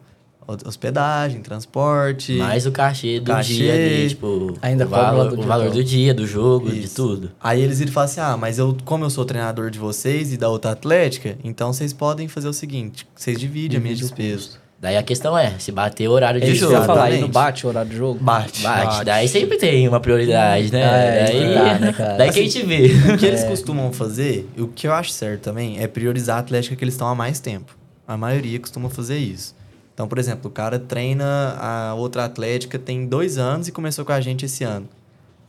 Hospedagem, 0.66 1.42
transporte... 1.42 2.34
Mais 2.34 2.66
o 2.66 2.72
cachê 2.72 3.20
do 3.20 3.32
Cachê. 3.32 3.54
dia 3.54 3.74
ali, 3.74 4.10
tipo, 4.10 4.58
Ainda 4.64 4.86
o, 4.86 4.90
valor, 4.90 5.28
do 5.28 5.34
o 5.34 5.38
dia, 5.38 5.46
valor 5.46 5.70
do 5.70 5.84
dia, 5.84 6.14
do 6.14 6.26
jogo, 6.26 6.72
de 6.72 6.86
Isso. 6.86 6.96
tudo. 6.96 7.32
Aí 7.40 7.62
eles 7.62 7.78
viram 7.78 7.92
e 7.92 7.94
falam 7.94 8.10
assim: 8.10 8.20
ah, 8.20 8.36
mas 8.36 8.58
eu, 8.58 8.76
como 8.84 9.06
eu 9.06 9.12
sou 9.12 9.26
treinador 9.26 9.70
de 9.70 9.78
vocês 9.78 10.34
e 10.34 10.38
da 10.38 10.50
outra 10.50 10.72
atlética, 10.72 11.38
então 11.44 11.72
vocês 11.72 11.94
podem 11.94 12.28
fazer 12.28 12.48
o 12.48 12.54
seguinte: 12.54 13.08
vocês 13.16 13.40
dividem 13.40 13.78
a 13.78 13.80
minha 13.80 13.94
Divide 13.94 14.12
o 14.12 14.18
despesa. 14.18 14.58
Daí 14.82 14.96
a 14.96 15.04
questão 15.04 15.38
é, 15.38 15.60
se 15.60 15.74
bater 15.74 16.08
o 16.08 16.12
horário 16.12 16.42
É 16.42 16.46
de 16.46 16.52
eu 16.52 16.56
jogo, 16.56 16.86
falar, 16.86 17.04
aí 17.06 17.14
exatamente. 17.16 17.34
bate 17.34 17.66
o 17.66 17.70
horário 17.70 17.92
de 17.92 17.98
jogo? 17.98 18.18
Bate. 18.24 18.62
bate, 18.64 18.86
Bate. 18.86 19.06
daí 19.06 19.28
sempre 19.28 19.58
tem 19.58 19.86
uma 19.88 20.00
prioridade, 20.00 20.72
né? 20.72 20.82
É, 20.82 21.26
daí, 21.26 21.54
tá, 21.54 21.80
né, 21.80 21.94
cara? 21.94 22.14
daí 22.18 22.32
que 22.32 22.40
a 22.40 22.44
gente 22.44 22.66
vê. 22.66 22.86
O 23.14 23.18
que 23.18 23.26
eles 23.26 23.44
costumam 23.44 23.92
fazer, 23.92 24.48
e 24.56 24.62
o 24.62 24.70
que 24.70 24.88
eu 24.88 24.94
acho 24.94 25.12
certo 25.12 25.42
também, 25.42 25.80
é 25.84 25.88
priorizar 25.88 26.38
a 26.38 26.40
atlética 26.40 26.78
que 26.78 26.84
eles 26.84 26.94
estão 26.94 27.10
há 27.10 27.14
mais 27.16 27.42
tempo. 27.42 27.76
A 28.08 28.16
maioria 28.16 28.58
costuma 28.58 28.90
fazer 28.90 29.18
isso. 29.18 29.54
Então, 29.94 30.08
por 30.08 30.18
exemplo, 30.18 30.50
o 30.50 30.54
cara 30.54 30.80
treina 30.80 31.58
a 31.60 31.94
outra 31.94 32.24
atlética 32.24 32.80
tem 32.80 33.06
dois 33.06 33.38
anos 33.38 33.68
e 33.68 33.72
começou 33.74 34.06
com 34.06 34.14
a 34.14 34.22
gente 34.22 34.46
esse 34.46 34.64
ano. 34.64 34.88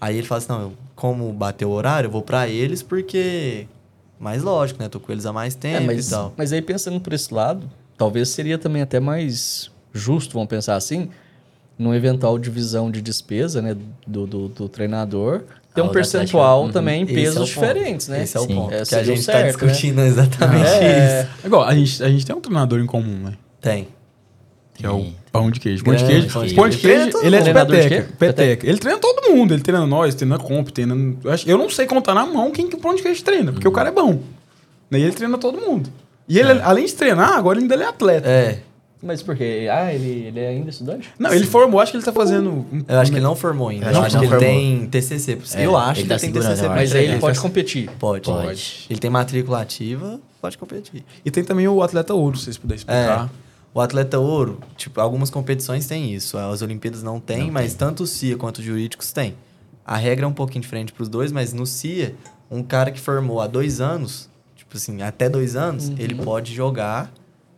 Aí 0.00 0.16
ele 0.18 0.26
fala 0.26 0.38
assim: 0.38 0.48
não, 0.48 0.72
como 0.96 1.32
bateu 1.32 1.68
o 1.70 1.72
horário, 1.72 2.08
eu 2.08 2.10
vou 2.10 2.22
pra 2.22 2.48
eles 2.48 2.82
porque. 2.82 3.68
Mais 4.18 4.42
lógico, 4.42 4.82
né? 4.82 4.88
Tô 4.88 4.98
com 4.98 5.12
eles 5.12 5.24
há 5.24 5.32
mais 5.32 5.54
É, 5.54 5.58
tempo 5.58 5.86
mas, 5.86 6.08
e 6.08 6.10
tal. 6.10 6.34
mas 6.36 6.52
aí 6.52 6.60
pensando 6.60 7.00
por 7.00 7.12
esse 7.12 7.32
lado, 7.32 7.70
talvez 8.00 8.30
seria 8.30 8.56
também 8.56 8.80
até 8.80 8.98
mais 8.98 9.70
justo, 9.92 10.32
vamos 10.32 10.48
pensar 10.48 10.74
assim, 10.74 11.10
numa 11.78 11.94
eventual 11.94 12.38
divisão 12.38 12.90
de 12.90 13.02
despesa, 13.02 13.60
né, 13.60 13.76
do, 14.06 14.26
do, 14.26 14.48
do 14.48 14.68
treinador, 14.70 15.42
ter 15.74 15.82
Ah, 15.82 15.84
um 15.84 15.86
da 15.88 15.92
percentual 15.92 16.60
Atlético. 16.60 16.72
também 16.72 17.02
em 17.02 17.04
Esse 17.04 17.14
pesos 17.14 17.42
é 17.42 17.44
diferentes, 17.52 18.08
né? 18.08 18.22
Esse 18.22 18.36
é 18.38 18.40
o 18.40 18.44
Sim. 18.46 18.54
ponto. 18.54 18.72
É, 18.74 18.82
que 18.84 18.94
a 18.94 19.02
gente 19.04 19.18
tá 19.26 19.32
certo, 19.32 19.44
né? 19.44 19.66
discutindo 19.68 20.00
exatamente 20.00 20.66
É. 20.70 21.20
isso. 21.36 21.46
Igual, 21.46 21.64
a 21.64 21.74
gente, 21.74 22.02
a 22.02 22.08
gente 22.08 22.24
tem 22.26 22.34
um 22.34 22.40
treinador 22.40 22.80
em 22.80 22.86
comum, 22.86 23.18
né? 23.24 23.34
Tem. 23.60 23.88
Que 24.74 24.86
é 24.86 24.90
o 24.90 24.96
Tem. 24.96 25.16
pão 25.30 25.50
de 25.50 25.60
queijo. 25.60 25.84
Pão 25.84 25.94
de 25.94 26.04
queijo, 26.06 26.28
pão 26.32 26.46
de 26.46 26.54
pão 26.54 26.68
de 26.70 26.78
queijo. 26.78 26.96
queijo, 27.04 27.18
Treina 27.18 27.26
ele 27.26 27.36
é 27.36 27.38
de. 27.38 27.44
Treinador 27.44 27.76
de 27.76 27.82
peteca. 27.88 28.12
Peteca. 28.18 28.66
Ele 28.66 28.78
treina 28.78 28.98
todo 28.98 29.30
mundo. 29.30 29.52
Ele 29.54 29.62
treina 29.62 29.86
nós, 29.86 30.14
treina 30.14 30.38
comp, 30.38 30.68
treina... 30.70 30.94
Eu, 31.22 31.30
acho- 31.30 31.48
eu 31.48 31.58
não 31.58 31.68
sei 31.68 31.84
contar 31.86 32.14
na 32.14 32.24
mão 32.24 32.50
quem 32.50 32.66
que 32.66 32.76
o 32.76 32.78
pão 32.78 32.94
de 32.94 33.02
queijo 33.02 33.22
treina, 33.22 33.52
porque 33.52 33.68
o 33.68 33.72
cara 33.72 33.90
é 33.90 33.92
bom. 33.92 34.20
E 34.90 34.96
ele 34.96 35.12
treina 35.12 35.36
todo 35.38 35.58
mundo. 35.60 35.90
E 36.30 36.38
ele, 36.38 36.60
além 36.62 36.86
de 36.86 36.94
treinar, 36.94 37.32
agora 37.32 37.58
ele 37.58 37.64
ainda 37.64 37.84
é 37.84 37.88
atleta. 37.88 38.28
É. 38.28 38.58
Mas 39.02 39.22
por 39.22 39.34
quê? 39.34 39.66
Ah, 39.72 39.92
ele, 39.94 40.26
ele 40.26 40.38
é 40.40 40.48
ainda 40.48 40.68
estudante? 40.70 41.08
Não, 41.18 41.32
ele 41.32 41.46
formou, 41.46 41.80
acho 41.80 41.90
que 41.90 41.96
ele 41.96 42.04
tá 42.04 42.12
fazendo... 42.12 42.50
um- 42.50 42.84
Eu 42.86 42.98
acho 43.00 43.10
que 43.10 43.16
ele 43.16 43.24
não 43.24 43.34
formou 43.34 43.68
ainda. 43.68 43.86
Eu 43.86 43.90
acho 43.90 44.00
acho 44.00 44.06
que 44.18 44.24
que 44.24 44.28
não 44.30 44.36
ele 44.38 44.44
formou. 44.46 44.78
tem 44.80 44.86
TCC. 44.88 45.38
É, 45.54 45.66
eu 45.66 45.76
acho 45.76 46.00
ele 46.00 46.02
que 46.02 46.08
tá 46.08 46.14
ele 46.14 46.20
tem 46.20 46.32
TCC. 46.42 46.68
Mas 46.68 46.94
aí 46.94 47.04
ele 47.06 47.18
pode 47.18 47.40
competir. 47.40 47.90
Pode. 47.98 48.24
Pode. 48.26 48.86
Ele 48.90 48.98
tem 48.98 49.10
matrícula 49.10 49.60
ativa, 49.62 50.20
pode 50.40 50.56
competir. 50.58 51.02
E 51.24 51.30
tem 51.30 51.42
também 51.42 51.66
o 51.66 51.82
atleta 51.82 52.12
ouro, 52.14 52.36
se 52.36 52.44
vocês 52.44 52.58
puderem 52.58 52.76
explicar. 52.78 53.26
É. 53.26 53.50
O 53.72 53.80
atleta 53.80 54.18
ouro, 54.18 54.58
tipo, 54.76 55.00
algumas 55.00 55.30
competições 55.30 55.86
têm 55.86 56.12
isso. 56.14 56.36
As 56.36 56.60
Olimpíadas 56.62 57.02
não 57.02 57.18
tem, 57.18 57.50
mas 57.50 57.72
tanto 57.74 58.02
o 58.02 58.06
CIA 58.06 58.36
quanto 58.36 58.58
os 58.58 58.64
jurídicos 58.64 59.12
têm. 59.12 59.34
A 59.84 59.96
regra 59.96 60.26
é 60.26 60.28
um 60.28 60.32
pouquinho 60.32 60.62
diferente 60.62 60.92
para 60.92 61.02
os 61.02 61.08
dois, 61.08 61.32
mas 61.32 61.52
no 61.52 61.66
CIA, 61.66 62.14
um 62.50 62.62
cara 62.62 62.90
que 62.92 63.00
formou 63.00 63.40
há 63.40 63.46
dois 63.48 63.80
anos, 63.80 64.28
tipo 64.70 64.76
assim, 64.76 65.02
até 65.02 65.28
dois 65.28 65.56
anos, 65.56 65.88
ele 65.98 66.14
pode 66.14 66.54
jogar 66.54 67.12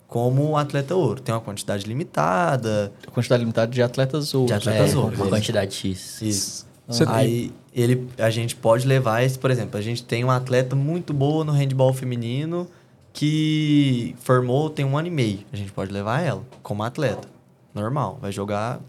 como 0.09 0.57
atleta 0.57 0.94
ouro. 0.94 1.20
Tem 1.20 1.35
uma 1.35 1.40
quantidade 1.42 1.85
limitada. 1.87 2.90
Quantidade 3.12 3.40
limitada 3.42 3.70
de 3.70 3.83
atletas 3.83 4.33
ou 4.35 4.46
De 4.46 4.55
atletas 4.55 4.94
É, 4.94 4.96
ouro. 4.96 5.14
uma 5.16 5.27
quantidade 5.29 5.75
X. 5.75 6.22
Isso. 6.22 6.66
Você 6.88 7.05
tem- 7.05 7.14
Aí 7.14 7.53
ele, 7.75 8.09
a 8.18 8.31
gente 8.31 8.57
pode 8.57 8.87
levar 8.87 9.22
esse, 9.22 9.38
por 9.38 9.51
exemplo, 9.51 9.79
a 9.79 9.83
gente 9.83 10.03
tem 10.03 10.25
uma 10.25 10.37
atleta 10.37 10.75
muito 10.75 11.12
boa 11.12 11.44
no 11.44 11.53
handball 11.53 11.92
feminino 11.92 12.66
que 13.12 14.14
formou 14.20 14.70
tem 14.70 14.85
um 14.87 14.96
ano 14.96 15.09
e 15.09 15.11
meio. 15.11 15.40
A 15.53 15.57
gente 15.57 15.70
pode 15.70 15.92
levar 15.92 16.20
ela 16.22 16.42
como 16.62 16.83
atleta. 16.83 17.29
Normal. 17.75 18.18
Vai 18.20 18.33
jogar. 18.33 18.81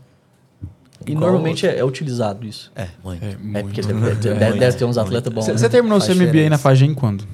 E 1.06 1.14
normalmente 1.14 1.68
é, 1.68 1.78
é 1.80 1.84
utilizado 1.84 2.46
isso. 2.46 2.72
É. 2.76 2.88
Muito. 3.04 3.24
É, 3.24 3.32
É 3.32 3.36
muito. 3.38 3.66
porque 3.66 3.82
deve, 3.82 4.16
deve- 4.16 4.60
deve 4.60 4.78
ter 4.78 4.86
uns 4.86 4.98
atletas 4.98 5.32
bons. 5.34 5.46
Você 5.46 5.52
né? 5.64 5.70
terminou 5.70 5.98
o 5.98 6.02
seu 6.02 6.16
MBA 6.16 6.50
na 6.50 6.58
Fagem 6.58 6.94
quando? 6.94 7.26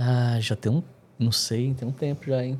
Ah, 0.00 0.36
já 0.40 0.54
tem 0.54 0.70
um. 0.70 0.82
Não 1.18 1.32
sei, 1.32 1.74
tem 1.76 1.88
um 1.88 1.90
tempo 1.90 2.26
já, 2.28 2.44
hein? 2.44 2.56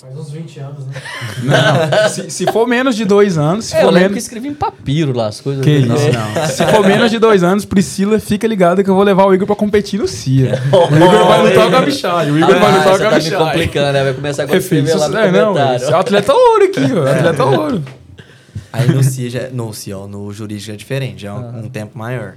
Faz 0.00 0.16
uns 0.16 0.30
20 0.30 0.60
anos, 0.60 0.86
né? 0.86 0.92
Não, 1.42 2.08
se, 2.08 2.30
se 2.30 2.46
for 2.52 2.68
menos 2.68 2.94
de 2.94 3.04
dois 3.04 3.36
anos, 3.36 3.64
se 3.64 3.74
É, 3.74 3.80
eu 3.80 3.86
for 3.86 3.90
lembro 3.90 4.08
que 4.10 4.14
menos... 4.14 4.22
escrevi 4.24 4.48
em 4.48 4.54
papiro 4.54 5.12
lá 5.12 5.26
as 5.26 5.40
coisas. 5.40 5.64
Que 5.64 5.80
né? 5.80 5.94
isso, 5.96 6.12
não. 6.12 6.46
Se 6.46 6.66
for 6.68 6.86
menos 6.86 7.10
de 7.10 7.18
dois 7.18 7.42
anos, 7.42 7.64
Priscila, 7.64 8.20
fica 8.20 8.46
ligada 8.46 8.84
que 8.84 8.88
eu 8.88 8.94
vou 8.94 9.02
levar 9.02 9.26
o 9.26 9.34
Igor 9.34 9.44
pra 9.44 9.56
competir 9.56 9.98
no 9.98 10.06
CIA. 10.06 10.52
O 10.72 10.94
Igor 10.96 11.26
vai 11.26 11.42
lutar 11.48 11.68
com 11.68 11.76
a 11.76 11.80
Michai. 11.82 12.30
O 12.30 12.38
Igor 12.38 12.54
vai 12.60 12.70
Ah, 12.70 12.76
lutar 12.76 12.92
você 12.92 12.98
com 13.02 13.06
a 13.06 13.10
tá 13.10 13.18
me 13.18 13.30
complicando, 13.50 13.92
né? 13.92 14.04
Vai 14.04 14.14
começar 14.14 14.42
agora 14.44 14.56
a 14.56 14.60
É, 14.60 14.62
filho, 14.62 14.84
escrever 14.86 15.00
lá 15.00 15.08
no 15.08 15.18
é, 15.18 15.32
não, 15.32 15.74
esse 15.74 15.84
é 15.86 15.90
o 15.90 15.96
atleta 15.98 16.32
ouro 16.32 16.64
aqui, 16.64 16.80
ó. 16.94 17.10
Atleta 17.12 17.44
ouro. 17.44 17.84
Aí 18.72 18.88
no 18.94 19.02
CIA, 19.02 19.30
já, 19.30 19.48
no 19.50 19.72
CIA, 19.74 19.98
ó, 19.98 20.06
no 20.06 20.32
jurídico 20.32 20.70
é 20.70 20.76
diferente, 20.76 21.22
já 21.22 21.30
é 21.30 21.32
um, 21.32 21.64
um 21.64 21.68
tempo 21.68 21.98
maior. 21.98 22.34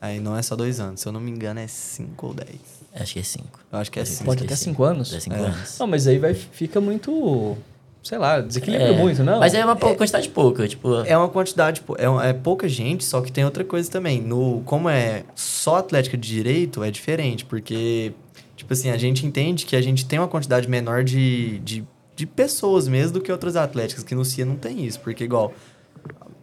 Aí 0.00 0.20
não 0.20 0.36
é 0.38 0.42
só 0.42 0.54
dois 0.54 0.78
anos, 0.78 1.00
se 1.00 1.08
eu 1.08 1.12
não 1.12 1.20
me 1.20 1.30
engano 1.30 1.58
é 1.58 1.66
cinco 1.66 2.28
ou 2.28 2.34
dez. 2.34 2.77
Acho 2.94 3.12
que 3.14 3.18
é 3.20 3.22
5. 3.22 3.60
Eu 3.72 3.78
acho 3.78 3.90
que 3.92 4.00
é 4.00 4.04
cinco. 4.04 4.24
Pode 4.24 4.44
até 4.44 4.56
cinco 4.56 4.82
anos? 4.82 5.12
É 5.12 5.20
5 5.20 5.36
É. 5.36 5.38
anos. 5.40 5.78
Não, 5.78 5.86
mas 5.86 6.06
aí 6.06 6.18
vai, 6.18 6.34
fica 6.34 6.80
muito. 6.80 7.56
Sei 8.02 8.16
lá, 8.16 8.40
desequilibra 8.40 8.92
muito, 8.94 9.22
não? 9.22 9.38
Mas 9.40 9.52
é 9.54 9.62
uma 9.64 9.76
pou- 9.76 9.94
quantidade 9.94 10.28
pouca, 10.30 10.66
tipo... 10.66 10.94
É 11.04 11.16
uma 11.18 11.28
quantidade, 11.28 11.82
é, 11.98 12.28
é 12.30 12.32
pouca 12.32 12.66
gente, 12.68 13.04
só 13.04 13.20
que 13.20 13.30
tem 13.30 13.44
outra 13.44 13.64
coisa 13.64 13.90
também. 13.90 14.20
No, 14.22 14.62
como 14.64 14.88
é 14.88 15.24
só 15.34 15.76
atlética 15.76 16.16
de 16.16 16.26
direito, 16.26 16.82
é 16.82 16.90
diferente, 16.90 17.44
porque, 17.44 18.12
tipo 18.56 18.72
assim, 18.72 18.88
a 18.90 18.96
gente 18.96 19.26
entende 19.26 19.66
que 19.66 19.76
a 19.76 19.82
gente 19.82 20.06
tem 20.06 20.18
uma 20.18 20.28
quantidade 20.28 20.68
menor 20.70 21.04
de, 21.04 21.58
de, 21.58 21.84
de 22.16 22.24
pessoas 22.26 22.88
mesmo 22.88 23.14
do 23.14 23.20
que 23.20 23.30
outras 23.30 23.56
atléticas, 23.56 24.02
que 24.04 24.14
no 24.14 24.24
CIA 24.24 24.44
não 24.46 24.56
tem 24.56 24.86
isso, 24.86 25.00
porque 25.00 25.24
igual 25.24 25.52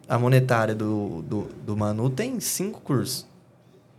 a 0.08 0.20
monetária 0.20 0.76
do, 0.76 1.24
do, 1.24 1.48
do 1.66 1.76
Manu 1.76 2.10
tem 2.10 2.40
cinco 2.40 2.82
cursos. 2.82 3.26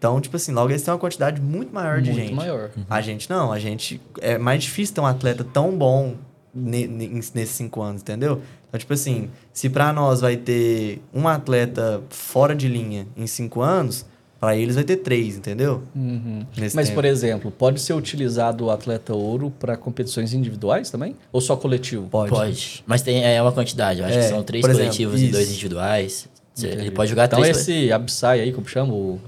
Então, 0.07 0.21
tipo 0.21 0.37
assim, 0.37 0.53
logo 0.53 0.71
eles 0.71 0.83
têm 0.83 0.95
uma 0.95 1.01
quantidade 1.01 1.41
muito 1.41 1.75
maior 1.75 2.01
de 2.01 2.11
Muito 2.11 2.23
gente. 2.23 2.35
maior. 2.35 2.71
A 2.89 3.01
gente 3.01 3.29
não, 3.29 3.51
a 3.53 3.59
gente. 3.59 4.01
É 4.21 4.39
mais 4.39 4.63
difícil 4.63 4.95
ter 4.95 5.01
um 5.01 5.07
atleta 5.07 5.43
tão 5.43 5.77
bom 5.77 6.15
ne- 6.55 6.87
ne- 6.87 7.09
nesses 7.09 7.51
cinco 7.51 7.83
anos, 7.83 8.03
entendeu? 8.03 8.41
Então, 8.69 8.79
tipo 8.79 8.93
assim, 8.93 9.29
se 9.53 9.69
pra 9.69 9.93
nós 9.93 10.21
vai 10.21 10.37
ter 10.37 11.03
um 11.13 11.27
atleta 11.27 12.01
fora 12.09 12.55
de 12.55 12.69
linha 12.69 13.05
em 13.17 13.27
cinco 13.27 13.63
anos, 13.63 14.07
pra 14.39 14.57
eles 14.57 14.77
vai 14.77 14.85
ter 14.85 14.99
três, 14.99 15.37
entendeu? 15.37 15.83
Uhum. 15.95 16.47
Mas, 16.57 16.73
tempo. 16.73 16.95
por 16.95 17.05
exemplo, 17.05 17.51
pode 17.51 17.81
ser 17.81 17.93
utilizado 17.95 18.67
o 18.67 18.71
atleta 18.71 19.13
ouro 19.13 19.51
para 19.51 19.77
competições 19.77 20.33
individuais 20.33 20.89
também? 20.89 21.17
Ou 21.33 21.41
só 21.41 21.57
coletivo? 21.57 22.07
Pode. 22.09 22.31
Pode. 22.31 22.85
Mas 22.87 23.03
tem, 23.03 23.25
é 23.25 23.43
uma 23.43 23.51
quantidade. 23.53 23.99
Eu 24.01 24.07
acho 24.07 24.19
É, 24.19 24.23
que 24.23 24.29
são 24.29 24.45
três 24.45 24.63
por 24.63 24.71
exemplo, 24.71 24.87
coletivos 24.87 25.21
e 25.21 25.29
dois 25.29 25.51
individuais. 25.51 26.29
Entendi. 26.57 26.75
Ele 26.81 26.91
pode 26.93 27.11
jogar 27.11 27.25
Então 27.27 27.41
três. 27.41 27.57
esse 27.59 27.91
Absai 27.93 28.41
aí, 28.41 28.53
como 28.53 28.69
chama? 28.69 28.95
O... 28.95 29.19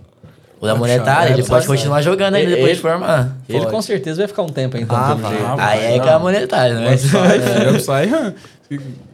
O 0.60 0.66
da 0.66 0.74
monetária, 0.74 1.30
É, 1.30 1.32
ele 1.34 1.44
pode 1.44 1.66
continuar 1.66 2.02
jogando 2.02 2.34
ainda 2.34 2.48
Ele- 2.50 2.56
depois 2.56 2.76
de 2.76 2.82
formar. 2.82 3.36
Ele 3.48 3.64
com 3.66 3.80
certeza 3.80 4.18
vai 4.22 4.26
ficar 4.28 4.42
um 4.42 4.48
tempo 4.48 4.76
aí, 4.76 4.82
então, 4.82 4.96
Ah, 4.96 5.06
pelo 5.10 5.18
vai, 5.20 5.30
jeito. 5.36 5.56
vai. 5.56 5.78
Aí 5.88 5.96
é 5.96 6.00
que 6.00 6.08
é 6.08 6.12
a 6.12 6.18
monetária, 6.18 6.74
né? 6.74 6.96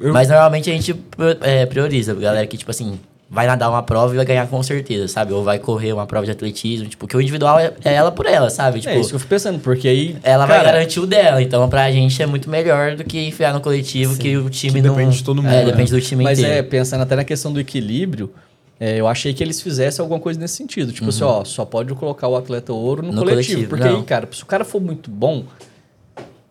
Eu- 0.00 0.12
Mas 0.12 0.28
normalmente 0.28 0.68
a 0.70 0.72
gente 0.72 0.94
é, 1.42 1.64
prioriza, 1.66 2.12
galera 2.14 2.44
que, 2.46 2.56
tipo 2.56 2.70
assim, 2.70 2.98
vai 3.30 3.46
nadar 3.46 3.70
uma 3.70 3.82
prova 3.82 4.12
e 4.12 4.16
vai 4.16 4.24
ganhar 4.26 4.46
com 4.48 4.60
certeza, 4.62 5.06
sabe? 5.06 5.32
Ou 5.32 5.44
vai 5.44 5.58
correr 5.60 5.92
uma 5.92 6.06
prova 6.06 6.24
de 6.26 6.32
atletismo, 6.32 6.88
tipo, 6.88 7.06
que 7.06 7.16
o 7.16 7.20
individual 7.20 7.58
é, 7.60 7.72
é 7.84 7.94
ela 7.94 8.10
por 8.10 8.26
ela, 8.26 8.50
sabe? 8.50 8.80
Tipo, 8.80 8.92
É 8.92 8.98
isso 8.98 9.10
que 9.10 9.14
eu 9.14 9.18
fico 9.20 9.30
pensando, 9.30 9.60
porque 9.60 9.86
aí. 9.86 10.16
ela 10.24 10.44
vai 10.46 10.58
cara, 10.58 10.72
garantir 10.72 10.98
o 10.98 11.06
dela. 11.06 11.40
Então, 11.40 11.68
pra 11.68 11.90
gente 11.92 12.20
é 12.20 12.26
muito 12.26 12.50
melhor 12.50 12.96
do 12.96 13.04
que 13.04 13.20
enfiar 13.28 13.52
no 13.54 13.60
coletivo 13.60 14.16
que 14.18 14.36
o 14.36 14.50
time 14.50 14.80
Que 14.80 14.88
não. 14.88 14.96
depende 14.96 15.18
de 15.18 15.24
todo 15.24 15.40
mundo, 15.42 15.52
É, 15.54 15.58
né? 15.60 15.64
depende 15.66 15.90
do 15.92 16.00
time 16.00 16.24
Mas 16.24 16.38
inteiro. 16.38 16.58
é, 16.58 16.62
pensando 16.62 17.02
até 17.02 17.14
na 17.14 17.24
questão 17.24 17.52
do 17.52 17.60
equilíbrio, 17.60 18.32
é, 18.80 19.00
eu 19.00 19.06
achei 19.06 19.32
que 19.32 19.42
eles 19.42 19.60
fizessem 19.60 20.02
alguma 20.02 20.18
coisa 20.20 20.38
nesse 20.38 20.56
sentido. 20.56 20.92
Tipo 20.92 21.08
assim, 21.08 21.22
ó, 21.24 21.44
só 21.44 21.64
pode 21.64 21.94
colocar 21.94 22.26
o 22.28 22.36
atleta 22.36 22.72
ouro 22.72 23.02
no, 23.02 23.12
No 23.12 23.18
coletivo. 23.22 23.46
coletivo, 23.46 23.68
Porque 23.70 23.84
não. 23.84 23.98
aí, 23.98 24.02
cara, 24.04 24.28
se 24.32 24.42
o 24.42 24.46
cara 24.46 24.64
for 24.64 24.80
muito 24.80 25.10
bom, 25.10 25.44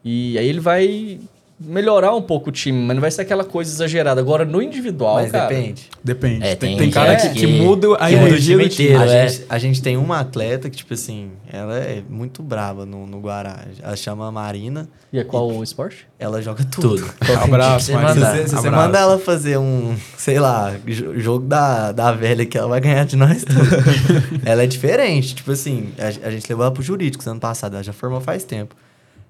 e 0.03 0.38
aí 0.38 0.47
ele 0.47 0.59
vai 0.59 1.19
melhorar 1.65 2.13
um 2.13 2.21
pouco 2.21 2.49
o 2.49 2.52
time, 2.52 2.78
mas 2.86 2.95
não 2.95 3.02
vai 3.02 3.10
ser 3.12 3.21
aquela 3.21 3.43
coisa 3.43 3.71
exagerada. 3.71 4.19
Agora, 4.19 4.43
no 4.45 4.62
individual, 4.62 5.15
Mas 5.15 5.32
cara... 5.32 5.47
depende. 5.47 5.89
Depende. 6.04 6.45
É, 6.45 6.56
tem, 6.56 6.71
tem 6.71 6.78
tem 6.78 6.91
cara 6.91 7.17
gente 7.17 7.34
que, 7.34 7.39
que- 7.39 7.47
que 7.47 7.62
muda 7.62 7.95
a 7.95 8.08
que 8.10 8.13
energia 8.15 8.58
do 8.58 8.69
time. 8.69 8.86
inteiro. 8.88 8.99
A 9.02 9.06
é. 9.15 9.28
gente, 9.28 9.45
a 9.49 9.58
gente 9.58 9.82
tem 9.82 9.97
uma 9.97 10.19
atleta 10.19 10.69
que, 10.69 10.76
tipo 10.78 10.93
assim, 10.93 11.32
ela 11.52 11.78
é 11.78 12.04
muito 12.10 12.43
brava 12.43 12.86
no, 12.86 13.08
no 13.08 13.19
Guará. 13.19 13.65
Ela 13.82 13.95
chama 13.95 14.32
Marina, 14.32 14.88
E 15.12 15.19
é 15.19 15.23
qual 15.23 15.49
o 15.49 15.63
esporte? 15.63 16.06
ela 16.19 16.41
joga 16.41 16.63
tudo. 16.65 16.97
Tudo. 16.97 17.14
Abraço, 17.43 17.86
Se 17.86 17.91
você 17.91 17.97
Marina. 17.97 18.14
Mandar. 18.16 18.36
você, 18.38 18.43
você 18.47 18.55
Abraço. 18.68 18.76
manda 18.86 18.99
ela 18.99 19.20
fazer 19.20 19.57
um, 19.57 19.95
sei 20.18 20.39
lá, 20.39 20.74
jo- 20.86 21.20
jogo 21.20 21.45
da, 21.45 21.91
da 21.91 22.11
velha 22.11 22.45
que 22.45 22.57
ela 22.57 22.68
vai 22.68 22.82
ganhar 22.82 23.05
de 23.05 23.16
nós 23.16 23.43
tudo. 23.43 23.59
ela 24.45 24.64
é 24.64 24.68
diferente. 24.68 25.36
Tipo 25.36 25.51
assim, 25.51 25.89
a, 25.97 26.28
a 26.28 26.32
gente 26.32 26.47
levou 26.49 26.66
ela 26.66 26.74
pro 26.74 26.84
jurídico 26.84 27.28
ano 27.30 27.39
passado, 27.39 27.74
ela 27.76 27.84
já 27.84 27.93
formou 27.93 28.20
faz 28.20 28.43
tempo. 28.43 28.76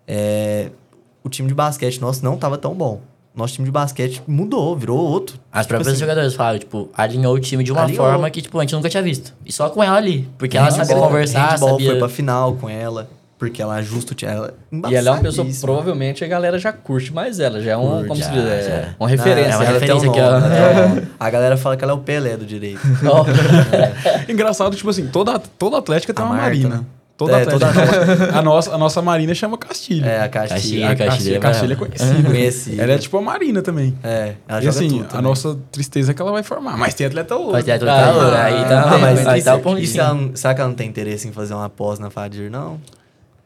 É, 0.07 0.69
o 1.24 1.30
time 1.30 1.47
de 1.47 1.53
basquete 1.53 1.99
nosso 2.01 2.24
não 2.24 2.38
tava 2.38 2.57
tão 2.57 2.74
bom. 2.74 3.01
Nosso 3.36 3.53
time 3.55 3.65
de 3.65 3.71
basquete 3.71 4.21
mudou, 4.28 4.76
virou 4.78 4.99
outro. 4.99 5.39
As 5.51 5.65
próprias 5.65 5.93
assim, 5.93 5.99
jogadoras 6.01 6.36
falaram, 6.36 6.59
tipo, 6.59 6.89
alinhou 6.95 7.34
o 7.34 7.39
time 7.39 7.63
de 7.63 7.71
uma 7.71 7.82
Alinhou. 7.82 8.05
forma 8.05 8.30
que, 8.30 8.43
tipo, 8.43 8.59
a 8.59 8.61
gente 8.61 8.76
nunca 8.76 8.89
tinha 8.89 9.01
visto. 9.01 9.34
E 9.43 9.51
só 9.51 9.69
com 9.71 9.82
ela 9.84 9.97
ali. 9.97 10.30
Porque 10.38 10.55
ela 10.55 10.69
sabia 10.69 10.95
conversar, 10.95 11.51
handball 11.53 11.69
sabia... 11.71 11.89
foi 11.89 11.97
pra 11.99 12.09
final 12.09 12.53
com 12.53 12.69
ela, 12.69 13.09
porque 13.39 13.59
ela 13.59 13.74
ajusta 13.78 14.11
o 14.13 14.15
time. 14.15 14.32
Ela, 14.32 14.53
E 14.88 14.93
ela 14.95 15.09
é 15.09 15.11
uma 15.13 15.21
pessoa, 15.21 15.47
provavelmente 15.61 16.24
a 16.24 16.28
galera 16.28 16.59
já 16.59 16.71
curte 16.71 17.11
mais 17.11 17.39
ela, 17.39 17.59
já 17.59 17.71
é 17.71 17.78
um, 17.78 17.89
Curte, 17.89 18.07
como 18.09 18.24
se 18.24 18.30
diz, 18.30 18.43
é, 18.45 18.93
uma 18.99 19.09
referência. 19.09 19.51
é 19.51 19.55
uma 19.55 19.63
ela 19.65 19.74
referência 19.80 20.09
um 20.11 20.13
nome, 20.13 20.19
ó. 20.21 20.24
ela 20.30 20.86
um 20.86 20.89
nome. 20.89 21.07
A 21.19 21.30
galera 21.32 21.57
fala 21.57 21.76
que 21.76 21.84
ela 21.84 21.93
é 21.93 21.95
o 21.95 21.99
Pelé 21.99 22.38
do 22.38 22.45
direito. 22.45 22.82
Ó, 23.11 23.26
Engraçado, 24.32 24.76
tipo 24.76 24.89
assim, 24.91 25.07
toda, 25.07 25.39
toda 25.39 25.78
Atlética 25.80 26.13
tem 26.13 26.24
A 26.24 26.28
uma 26.28 26.36
Marta, 26.36 26.49
marina. 26.49 26.76
né? 26.78 26.84
Toda 27.16 27.38
É, 27.38 27.45
toda- 27.45 27.68
a, 28.34 28.41
nossa, 28.41 28.74
a 28.74 28.78
nossa 28.78 28.99
marina 29.01 29.36
chama 29.36 29.55
Castilho. 29.57 30.05
É, 30.05 30.24
a 30.24 30.28
Castilha. 30.30 30.88
Castilha. 30.88 30.89
a 30.89 30.95
Castilho 30.95 31.07
Castilho, 31.09 31.36
é 31.36 31.39
Castilho 31.39 31.74
é 31.74 31.76
brava. 31.76 31.91
conhecida. 31.97 32.24
Conhecida. 32.30 32.84
Ela 32.84 32.91
é 32.93 32.97
tipo 32.97 33.18
a 33.18 33.22
marina 33.22 33.61
também. 33.61 33.95
É, 34.03 34.34
ela 34.47 34.59
E 34.59 34.64
joga 34.64 34.70
assim, 34.78 34.88
tudo 34.89 35.03
a 35.03 35.07
também. 35.07 35.24
nossa 35.24 35.57
tristeza 35.72 36.11
é 36.11 36.14
que 36.16 36.22
ela 36.22 36.32
vai 36.32 36.41
formar. 36.43 36.76
Mas 36.76 36.95
tem 36.95 37.05
atleta 37.05 37.36
ouro. 37.36 37.51
Mas 37.51 37.64
tem 37.66 37.74
atleta 37.76 37.95
Ah, 37.95 38.14
ouro, 38.16 38.36
aí 38.36 38.66
tá, 38.66 38.82
Ah, 38.95 38.97
mas 38.97 39.28
aí 39.28 39.43
tá 39.43 39.55
o 39.55 39.59
pontinho. 39.59 39.84
isso 39.84 39.99
ela 39.99 40.14
não- 40.16 40.36
será 40.36 40.55
que 40.55 40.61
ela 40.61 40.70
não 40.70 40.76
tem 40.76 40.89
interesse 40.89 41.28
em 41.28 41.32
fazer 41.32 41.53
uma 41.53 41.70
pós 41.70 41.99
na 41.99 42.09
Fadir, 42.09 42.49
não? 42.49 42.82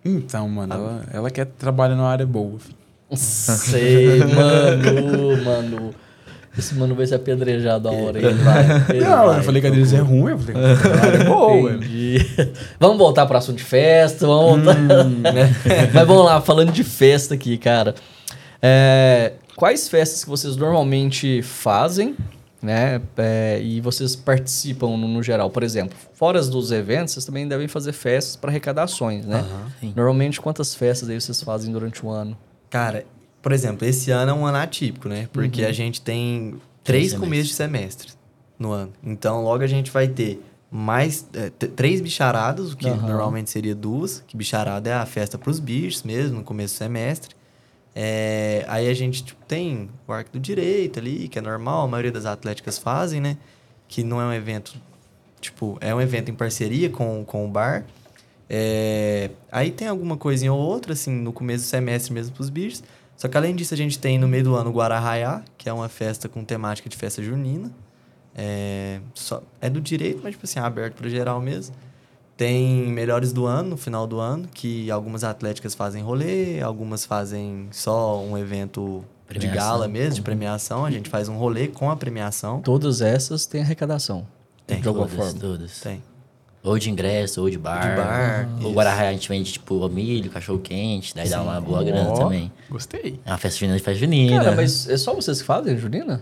Então, 0.05 0.47
mano, 0.47 0.74
ela, 0.74 1.01
ela 1.13 1.30
quer 1.30 1.45
trabalhar 1.45 1.95
numa 1.95 2.09
área 2.09 2.26
boa. 2.26 2.57
filho. 2.59 2.78
sei, 3.18 4.20
mano, 4.34 5.43
mano. 5.43 5.93
Esse 6.57 6.73
mano 6.75 6.95
vai 6.95 7.05
ser 7.05 7.15
apedrejado 7.15 7.87
a 7.87 7.91
hora. 7.91 8.17
Ele 8.17 8.33
vai. 8.43 8.65
Ele 8.89 9.05
Não, 9.05 9.27
vai. 9.27 9.39
eu 9.39 9.43
falei 9.43 9.61
que 9.61 9.67
a 9.67 9.71
deles 9.71 9.93
é 9.93 9.99
ruim, 9.99 10.31
eu 10.31 10.39
falei 10.39 10.55
que 10.55 10.87
a 10.87 11.05
área 11.05 11.17
é 11.17 11.23
boa. 11.23 11.71
Entendi. 11.71 12.25
Vamos 12.79 12.97
voltar 12.97 13.25
para 13.25 13.37
assunto 13.37 13.57
de 13.57 13.63
festa, 13.63 14.25
vamos 14.25 14.63
voltar. 14.63 14.79
Hum. 14.79 15.21
Mas 15.93 16.07
vamos 16.07 16.25
lá, 16.25 16.41
falando 16.41 16.71
de 16.71 16.83
festa 16.83 17.33
aqui, 17.35 17.57
cara. 17.57 17.93
É, 18.61 19.33
quais 19.55 19.87
festas 19.87 20.23
que 20.23 20.29
vocês 20.29 20.55
normalmente 20.55 21.41
fazem, 21.43 22.15
né? 22.61 23.01
é, 23.17 23.59
e 23.61 23.79
vocês 23.81 24.15
participam 24.15 24.97
no, 24.97 25.07
no 25.07 25.21
geral? 25.21 25.49
Por 25.49 25.63
exemplo, 25.63 25.95
fora 26.13 26.41
dos 26.41 26.71
eventos, 26.71 27.13
vocês 27.13 27.25
também 27.25 27.47
devem 27.47 27.67
fazer 27.67 27.91
festas 27.93 28.35
para 28.35 28.49
arrecadações, 28.49 29.25
né? 29.25 29.43
Normalmente, 29.95 30.41
quantas 30.41 30.73
festas 30.73 31.09
aí 31.09 31.19
vocês 31.19 31.41
fazem 31.41 31.71
durante 31.71 32.03
o 32.05 32.09
ano? 32.09 32.35
Cara, 32.69 33.05
por 33.47 33.53
exemplo, 33.53 33.87
esse 33.87 34.11
ano 34.11 34.31
é 34.31 34.33
um 34.33 34.45
ano 34.45 34.57
atípico, 34.57 35.07
né? 35.07 35.29
Porque 35.31 35.63
a 35.63 35.71
gente 35.71 36.01
tem 36.01 36.59
três 36.83 37.11
Três 37.11 37.13
começos 37.13 37.47
de 37.47 37.53
semestre 37.53 38.11
no 38.59 38.73
ano. 38.73 38.91
Então, 39.01 39.41
logo 39.41 39.63
a 39.63 39.67
gente 39.67 39.89
vai 39.89 40.05
ter 40.05 40.43
mais 40.69 41.25
é, 41.33 41.49
três 41.49 42.01
bicharadas, 42.01 42.73
o 42.73 42.75
que 42.75 42.89
Aham. 42.89 43.07
normalmente 43.07 43.49
seria 43.49 43.73
duas. 43.73 44.21
Que 44.27 44.35
bicharada 44.35 44.89
é 44.89 44.93
a 44.93 45.05
festa 45.05 45.37
pros 45.37 45.61
bichos 45.61 46.03
mesmo, 46.03 46.39
no 46.39 46.43
começo 46.43 46.73
do 46.73 46.77
semestre. 46.77 47.37
É, 47.95 48.65
aí 48.67 48.89
a 48.89 48.93
gente 48.93 49.23
tipo, 49.23 49.41
tem 49.45 49.89
o 50.05 50.11
arco 50.11 50.29
do 50.33 50.41
direito 50.41 50.99
ali, 50.99 51.29
que 51.29 51.39
é 51.39 51.41
normal, 51.41 51.85
a 51.85 51.87
maioria 51.87 52.11
das 52.11 52.25
atléticas 52.25 52.77
fazem, 52.77 53.21
né? 53.21 53.37
Que 53.87 54.03
não 54.03 54.19
é 54.19 54.25
um 54.25 54.33
evento, 54.33 54.75
tipo, 55.39 55.77
é 55.79 55.95
um 55.95 56.01
evento 56.01 56.29
em 56.29 56.33
parceria 56.33 56.89
com, 56.89 57.23
com 57.23 57.45
o 57.45 57.47
bar. 57.47 57.85
É, 58.49 59.29
aí 59.49 59.71
tem 59.71 59.87
alguma 59.87 60.17
coisinha 60.17 60.51
ou 60.51 60.59
outra, 60.59 60.91
assim, 60.91 61.11
no 61.11 61.31
começo 61.31 61.63
do 61.63 61.67
semestre 61.67 62.13
mesmo 62.13 62.35
pros 62.35 62.49
bichos. 62.49 62.83
Só 63.18 63.28
que 63.28 63.36
além 63.36 63.55
disso, 63.55 63.74
a 63.74 63.78
gente 63.78 63.97
tem 63.97 64.18
no 64.20 64.28
meio 64.28 64.43
do 64.43 64.55
ano 64.55 64.70
o 64.70 64.74
Guararraiá, 64.74 65.43
que 65.57 65.68
é 65.68 65.74
uma 65.74 65.89
festa 65.89 66.30
com 66.30 66.43
temática 66.45 66.88
de 66.88 66.95
festa 66.95 67.22
junina. 67.22 67.72
É, 68.36 68.99
só, 69.15 69.41
é 69.59 69.68
do 69.70 69.82
direito, 69.82 70.20
mas, 70.24 70.34
tipo 70.34 70.45
assim, 70.45 70.59
é 70.59 70.61
aberto 70.61 70.93
para 70.95 71.09
geral 71.09 71.41
mesmo. 71.41 71.76
Tem 72.38 72.86
melhores 72.88 73.34
do 73.34 73.47
ano, 73.47 73.72
no 73.72 73.78
final 73.78 74.05
do 74.05 74.20
ano, 74.20 74.47
que 74.53 74.91
algumas 74.91 75.24
atléticas 75.24 75.74
fazem 75.74 76.03
rolê, 76.03 76.61
algumas 76.61 77.03
fazem 77.03 77.68
só 77.72 78.24
um 78.24 78.38
evento 78.38 79.03
de 79.28 79.39
Premiação. 79.39 79.55
gala 79.55 79.88
mesmo, 79.88 80.13
de 80.13 80.22
premiação. 80.22 80.86
A 80.86 80.91
gente 80.91 81.09
faz 81.09 81.28
um 81.28 81.36
rolê 81.36 81.68
com 81.68 81.89
a 81.89 81.95
premiação. 81.97 82.61
Todas 82.61 83.01
essas 83.01 83.47
têm 83.47 83.61
arrecadação. 83.61 84.28
Tem, 84.68 84.80
de 84.80 84.88
alguma 84.88 85.07
Todas, 85.07 85.26
forma. 85.26 85.39
todas. 85.39 85.80
Tem. 85.80 86.03
Ou 86.63 86.77
de 86.77 86.89
ingresso, 86.89 87.41
ou 87.41 87.49
de 87.49 87.57
bar. 87.57 87.89
De 87.91 87.95
bar, 87.95 88.49
O. 88.67 88.71
Guararraia 88.73 89.09
a 89.09 89.13
gente 89.13 89.29
vende, 89.29 89.53
tipo, 89.53 89.87
milho, 89.89 90.29
cachorro 90.29 90.59
quente, 90.59 91.15
daí 91.15 91.29
dá 91.29 91.41
uma 91.41 91.61
boa 91.61 91.83
grana 91.83 92.09
Ó, 92.09 92.13
também. 92.17 92.51
Gostei. 92.69 93.19
É 93.25 93.31
uma 93.31 93.37
festa 93.37 93.59
junina 93.59 93.77
de 93.77 93.83
festa 93.83 93.99
junina. 93.99 94.37
Cara, 94.43 94.55
mas 94.55 94.89
é 94.89 94.97
só 94.97 95.13
vocês 95.13 95.39
que 95.39 95.45
fazem, 95.47 95.77
Julina? 95.77 96.21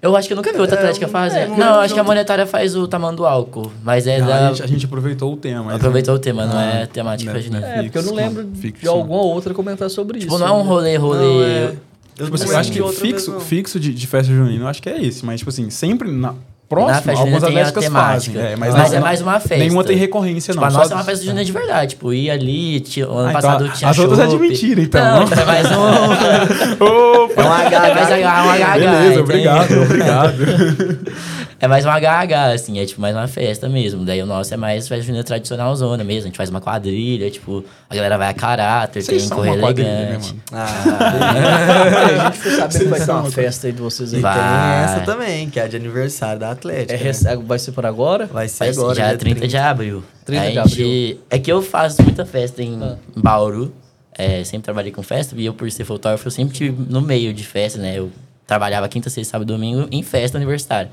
Eu 0.00 0.14
acho 0.16 0.28
que 0.28 0.32
eu 0.32 0.36
nunca 0.36 0.52
vi 0.52 0.60
outra 0.60 0.76
É, 0.76 0.78
atlética 0.78 1.06
um- 1.06 1.10
fazer. 1.10 1.38
é, 1.40 1.46
não, 1.48 1.74
eu 1.74 1.80
acho 1.80 1.92
que 1.94 1.98
a 1.98 2.04
monetária 2.04 2.46
faz 2.46 2.76
o 2.76 2.86
tamanho 2.86 3.16
do 3.16 3.26
álcool. 3.26 3.72
Mas 3.82 4.06
é 4.06 4.20
Não, 4.20 4.26
da. 4.28 4.36
a, 4.36 4.48
gente, 4.52 4.62
a 4.62 4.66
gente 4.66 4.84
aproveitou 4.86 5.32
o 5.32 5.36
tema. 5.36 5.64
mas- 5.64 5.74
Aproveitou 5.76 6.14
o 6.14 6.18
tema, 6.20 6.46
não 6.46 6.60
é 6.60 6.82
Ah, 6.82 6.86
temática 6.86 7.32
né, 7.32 7.40
junina. 7.40 7.66
É, 7.66 7.82
porque 7.82 7.98
eu 7.98 8.02
não 8.02 8.08
Fixo, 8.10 8.14
lembro 8.14 8.44
de 8.44 8.60
fixo. 8.60 8.88
alguma 8.90 9.22
outra 9.22 9.52
comentar 9.54 9.90
sobre 9.90 10.20
Tipo, 10.20 10.34
isso. 10.34 10.38
não 10.44 10.46
é 10.48 10.52
um 10.52 10.62
né? 10.62 10.68
rolê, 10.68 10.96
rolê. 10.96 11.18
Não, 11.18 11.42
é- 11.42 11.76
Eu 12.16 12.24
Tipo 12.24 12.34
assim, 12.36 12.44
não 12.46 12.52
eu 12.52 12.58
acho 12.58 12.70
de 12.72 12.80
que 12.82 12.88
fixo, 12.92 13.04
mesmo, 13.30 13.34
não. 13.34 13.40
fixo 13.40 13.80
de, 13.80 13.94
de 13.94 14.06
festa 14.08 14.32
junina, 14.32 14.64
eu 14.64 14.68
acho 14.68 14.82
que 14.82 14.88
é 14.88 15.02
esse. 15.02 15.24
Mas, 15.24 15.38
tipo 15.40 15.50
assim, 15.50 15.68
sempre 15.70 16.10
na 16.10 16.34
festa 16.76 17.10
algumas 17.22 17.44
atléticas 17.44 17.84
fazem. 17.86 18.36
É, 18.38 18.56
mas 18.56 18.74
Mas 18.74 18.90
não- 18.90 18.98
é 18.98 19.00
mais 19.00 19.20
uma 19.22 19.40
festa. 19.40 19.56
Nenhuma 19.56 19.82
tem 19.84 19.96
recorrência, 19.96 20.52
Tipo, 20.52 20.60
não. 20.60 20.68
a 20.68 20.70
só 20.70 20.78
nossa 20.80 20.92
é 20.92 20.96
uma 20.96 21.04
festa 21.04 21.24
junina 21.24 21.44
de 21.44 21.50
verdade. 21.52 21.90
Tipo, 21.94 22.12
ir 22.12 22.30
ali, 22.30 22.80
tinha, 22.80 23.06
ano 23.06 23.18
Ah, 23.18 23.20
então 23.30 23.32
passado 23.32 23.64
a- 23.64 23.68
tinha 23.70 23.90
as 23.90 23.98
outras 23.98 24.18
é 24.20 24.26
de 24.26 24.38
mentira, 24.38 24.80
então. 24.82 25.24
Não, 25.26 25.32
é 25.40 25.44
mais 25.44 25.66
um... 25.72 25.78
Opa! 27.24 27.42
é 27.42 27.44
um 27.44 27.52
HH, 27.52 27.88
é 27.88 27.94
mais 27.94 28.08
um 28.10 28.50
HH. 28.50 28.74
Beleza, 28.78 29.06
entende? 29.08 29.18
obrigado, 29.20 29.82
obrigado. 29.82 30.98
É 31.60 31.66
mais 31.66 31.84
um 31.84 31.88
HH, 31.90 32.52
assim, 32.54 32.78
é 32.78 32.86
tipo 32.86 33.00
mais 33.00 33.16
uma 33.16 33.26
festa 33.26 33.68
mesmo. 33.68 34.04
Daí 34.04 34.22
o 34.22 34.26
nosso 34.26 34.54
é 34.54 34.56
mais 34.56 34.86
festa 34.86 35.04
junina 35.04 35.24
tradicional 35.24 35.74
zona 35.74 36.04
mesmo. 36.04 36.22
A 36.22 36.26
gente 36.28 36.36
faz 36.36 36.48
uma 36.50 36.60
quadrilha, 36.60 37.28
tipo, 37.32 37.64
a 37.90 37.94
galera 37.96 38.16
vai 38.16 38.28
a 38.28 38.32
caráter, 38.32 39.02
Vocês 39.02 39.22
tem 39.22 39.28
são 39.28 39.38
correr 39.38 39.50
uma 39.58 39.72
né, 39.72 39.82
elegante. 40.12 40.28
mano? 40.34 40.42
Ah, 40.52 40.68
a 42.22 42.30
gente 42.30 42.38
ficou 42.38 42.52
sabendo 42.52 42.78
que 42.78 42.84
vai 42.84 42.98
ter 43.00 43.06
Vocês 43.06 43.08
uma 43.08 43.30
festa 43.32 43.66
aí 43.66 43.72
de 43.72 43.82
vocês 43.82 44.14
aí. 44.14 44.20
Vai. 44.20 44.34
tem 44.34 44.84
essa 44.84 45.00
também, 45.04 45.50
que 45.50 45.58
é 45.58 45.64
a 45.64 45.66
de 45.66 45.74
aniversário 45.76 46.38
da 46.38 46.52
Atlética. 46.52 46.94
É, 46.94 46.96
né? 46.96 47.02
rec- 47.12 47.42
vai 47.44 47.58
ser 47.58 47.72
por 47.72 47.84
agora? 47.84 48.26
Vai 48.26 48.46
ser 48.46 48.58
Vai 48.64 48.72
ser 48.74 48.78
agora, 48.80 48.94
já 48.94 49.08
dia 49.08 49.18
30 49.18 49.48
de 49.48 49.56
abril. 49.56 50.04
30 50.24 50.60
A 50.60 50.64
de 50.64 50.70
gente- 50.74 51.20
É 51.28 51.38
que 51.40 51.50
eu 51.50 51.60
faço 51.60 52.02
muita 52.04 52.24
festa 52.24 52.62
em 52.62 52.78
Ah. 52.80 52.96
Bauru. 53.16 53.72
É, 54.16 54.44
sempre 54.44 54.64
trabalhei 54.64 54.92
com 54.92 55.02
festa. 55.02 55.34
E 55.36 55.44
eu, 55.44 55.54
por 55.54 55.68
ser 55.72 55.84
fotógrafo, 55.84 56.26
eu 56.28 56.30
sempre 56.30 56.54
tive 56.54 56.84
no 56.88 57.00
meio 57.00 57.32
de 57.34 57.44
festa, 57.44 57.80
né? 57.80 57.98
Eu 57.98 58.10
trabalhava 58.46 58.88
quinta, 58.88 59.10
sexta, 59.10 59.32
sábado 59.32 59.52
e 59.52 59.56
domingo 59.56 59.88
em 59.90 60.02
festa 60.04 60.38
universitária. 60.38 60.90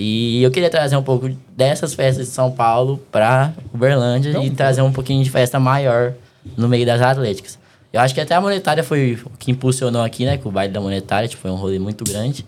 E 0.00 0.42
eu 0.42 0.50
queria 0.50 0.70
trazer 0.70 0.96
um 0.96 1.02
pouco 1.02 1.28
dessas 1.54 1.92
festas 1.92 2.26
de 2.26 2.32
São 2.32 2.50
Paulo 2.50 2.98
pra 3.12 3.52
Uberlândia 3.72 4.38
e 4.42 4.50
trazer 4.50 4.80
um 4.80 4.90
pouquinho 4.90 5.22
de 5.22 5.30
festa 5.30 5.60
maior 5.60 6.14
no 6.56 6.68
meio 6.68 6.86
das 6.86 7.02
atléticas. 7.02 7.58
Eu 7.92 8.00
acho 8.00 8.14
que 8.14 8.20
até 8.20 8.34
a 8.34 8.40
monetária 8.40 8.82
foi 8.82 9.18
o 9.24 9.30
que 9.38 9.50
impulsionou 9.50 10.02
aqui, 10.02 10.24
né? 10.24 10.38
Com 10.38 10.48
o 10.48 10.52
baile 10.52 10.72
da 10.72 10.80
monetária, 10.80 11.28
tipo, 11.28 11.42
foi 11.42 11.50
um 11.50 11.56
rolê 11.56 11.78
muito 11.78 12.04
grande. 12.04 12.46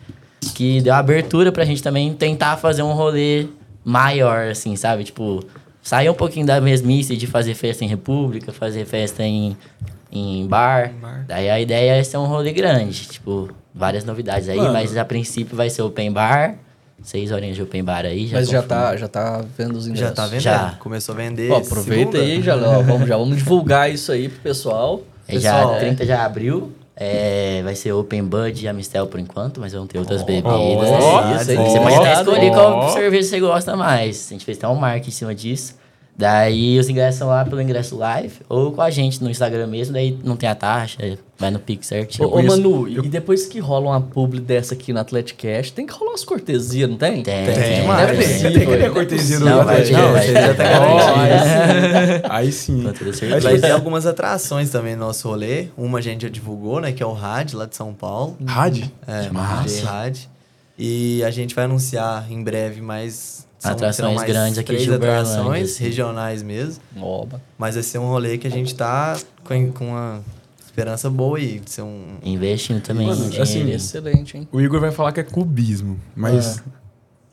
Que 0.54 0.80
deu 0.80 0.94
abertura 0.94 1.52
pra 1.52 1.64
gente 1.64 1.82
também 1.82 2.14
tentar 2.14 2.56
fazer 2.56 2.82
um 2.82 2.92
rolê 2.92 3.46
maior, 3.84 4.48
assim, 4.48 4.74
sabe? 4.76 5.04
Tipo, 5.04 5.44
sair 5.82 6.08
um 6.08 6.14
pouquinho 6.14 6.46
da 6.46 6.60
mesmice 6.60 7.16
de 7.16 7.26
fazer 7.26 7.54
festa 7.54 7.84
em 7.84 7.88
república, 7.88 8.52
fazer 8.52 8.86
festa 8.86 9.24
em, 9.24 9.56
em 10.10 10.46
bar. 10.46 10.92
bar. 11.00 11.24
Daí 11.26 11.50
a 11.50 11.60
ideia 11.60 11.96
é 11.96 12.02
ser 12.02 12.16
um 12.16 12.26
rolê 12.26 12.52
grande, 12.52 13.08
tipo, 13.08 13.50
várias 13.74 14.04
novidades 14.04 14.48
aí, 14.48 14.56
Mano. 14.56 14.72
mas 14.72 14.96
a 14.96 15.04
princípio 15.04 15.56
vai 15.56 15.68
ser 15.68 15.82
open 15.82 16.12
bar. 16.12 16.56
Seis 17.02 17.32
horinhas 17.32 17.56
de 17.56 17.62
open 17.62 17.82
bar 17.82 18.04
aí. 18.04 18.26
Já 18.26 18.38
Mas 18.38 18.48
já 18.48 18.62
tá, 18.62 18.96
já 18.96 19.08
tá 19.08 19.44
vendo 19.56 19.76
os 19.76 19.86
ingressos. 19.86 20.08
Já 20.08 20.14
tá 20.14 20.24
vendendo. 20.26 20.42
Já. 20.42 20.76
Começou 20.78 21.14
a 21.14 21.18
vender. 21.18 21.50
Ó, 21.50 21.56
aproveita 21.58 22.18
segunda. 22.18 22.32
aí, 22.32 22.42
já, 22.42 22.56
ó, 22.56 22.82
vamos, 22.82 23.08
já 23.08 23.16
vamos 23.16 23.36
divulgar 23.36 23.90
isso 23.90 24.12
aí 24.12 24.28
pro 24.28 24.40
pessoal. 24.40 25.02
É 25.26 25.38
já 25.38 25.54
Pessoal, 25.54 25.78
30 25.78 26.06
de 26.06 26.12
abril. 26.12 26.72
É, 26.94 27.62
vai 27.64 27.74
ser 27.74 27.92
Open 27.92 28.22
Bud 28.22 28.62
e 28.62 28.68
Amistel 28.68 29.06
por 29.06 29.18
enquanto, 29.18 29.60
mas 29.60 29.72
vão 29.72 29.86
ter 29.86 29.98
outras 29.98 30.22
bebidas. 30.22 30.50
ó, 30.52 31.24
né? 31.24 31.40
isso 31.40 31.50
aí, 31.50 31.56
você 31.56 31.80
pode 31.80 31.94
até 31.96 32.12
escolher 32.12 32.50
qual 32.50 32.92
cerveja 32.92 33.28
você 33.28 33.40
gosta 33.40 33.76
mais. 33.76 34.26
A 34.28 34.34
gente 34.34 34.44
fez 34.44 34.58
até 34.58 34.68
um 34.68 34.74
marketing 34.74 35.08
em 35.08 35.12
cima 35.12 35.34
disso. 35.34 35.81
Daí 36.16 36.78
os 36.78 36.88
ingressos 36.88 37.18
são 37.18 37.28
lá 37.28 37.44
pelo 37.44 37.60
ingresso 37.60 37.96
live 37.96 38.34
ou 38.48 38.70
com 38.72 38.82
a 38.82 38.90
gente 38.90 39.22
no 39.22 39.30
Instagram 39.30 39.66
mesmo, 39.66 39.94
daí 39.94 40.18
não 40.22 40.36
tem 40.36 40.48
a 40.48 40.54
taxa, 40.54 40.98
vai 41.38 41.50
no 41.50 41.58
Pix 41.58 41.86
certinho. 41.86 42.28
Ô, 42.28 42.38
ô, 42.38 42.42
Manu, 42.42 42.86
e 42.86 43.08
depois 43.08 43.46
que 43.46 43.58
rola 43.58 43.90
uma 43.90 44.00
publi 44.00 44.38
dessa 44.38 44.74
aqui 44.74 44.92
no 44.92 45.00
Athletic 45.00 45.36
Cash, 45.36 45.70
tem 45.70 45.86
que 45.86 45.92
rolar 45.92 46.12
umas 46.12 46.24
cortesias, 46.24 46.88
não 46.88 46.98
tem? 46.98 47.22
Tem, 47.22 47.46
Tem 47.46 47.54
tem. 47.54 47.80
demais. 47.80 48.02
Não 48.02 48.14
é 48.14 48.14
possível. 48.14 48.52
Tem 48.52 48.60
que 48.60 48.66
ter 48.66 48.82
é 48.82 48.90
cortesia 48.90 49.38
vai, 49.40 49.60
Atlético. 49.60 49.98
Aí 52.28 52.52
sim. 52.52 52.82
Vai 53.42 53.58
ter 53.58 53.70
algumas 53.70 54.06
atrações 54.06 54.70
também 54.70 54.94
no 54.94 55.06
nosso 55.06 55.28
rolê. 55.28 55.68
Uma 55.76 55.98
a 55.98 56.02
gente 56.02 56.22
já 56.22 56.28
divulgou, 56.28 56.80
né? 56.80 56.92
Que 56.92 57.02
é 57.02 57.06
o 57.06 57.12
RAD, 57.12 57.54
lá 57.54 57.66
de 57.66 57.74
São 57.74 57.92
Paulo. 57.94 58.36
Rádio? 58.44 58.90
É, 59.06 59.30
Massa. 59.30 59.84
RAD. 59.86 60.28
E 60.78 61.22
a 61.24 61.30
gente 61.30 61.54
vai 61.54 61.64
anunciar 61.64 62.30
em 62.30 62.42
breve 62.42 62.80
mais... 62.80 63.46
são- 63.62 63.72
Atrações 63.72 64.22
grandes 64.22 64.58
aqui 64.58 64.66
três 64.66 64.82
de 64.82 64.90
Uberlândia, 64.90 65.32
atrações 65.32 65.70
assim. 65.72 65.84
regionais 65.84 66.42
mesmo. 66.42 66.82
Oba. 67.00 67.40
Mas 67.56 67.74
vai 67.74 67.82
ser 67.82 67.98
um 67.98 68.08
rolê 68.08 68.36
que 68.38 68.46
a 68.46 68.50
gente 68.50 68.74
tá 68.74 69.16
com, 69.44 69.72
com 69.72 69.88
uma 69.88 70.20
esperança 70.66 71.08
boa 71.08 71.38
aí. 71.38 71.60
De 71.60 71.70
ser 71.70 71.82
um... 71.82 72.16
Investindo 72.22 72.80
também 72.82 73.06
Mano, 73.06 73.24
assim, 73.40 73.70
Excelente, 73.70 74.36
hein? 74.36 74.48
O 74.50 74.60
Igor 74.60 74.80
vai 74.80 74.90
falar 74.90 75.12
que 75.12 75.20
é 75.20 75.22
clubismo, 75.22 75.98
mas 76.16 76.62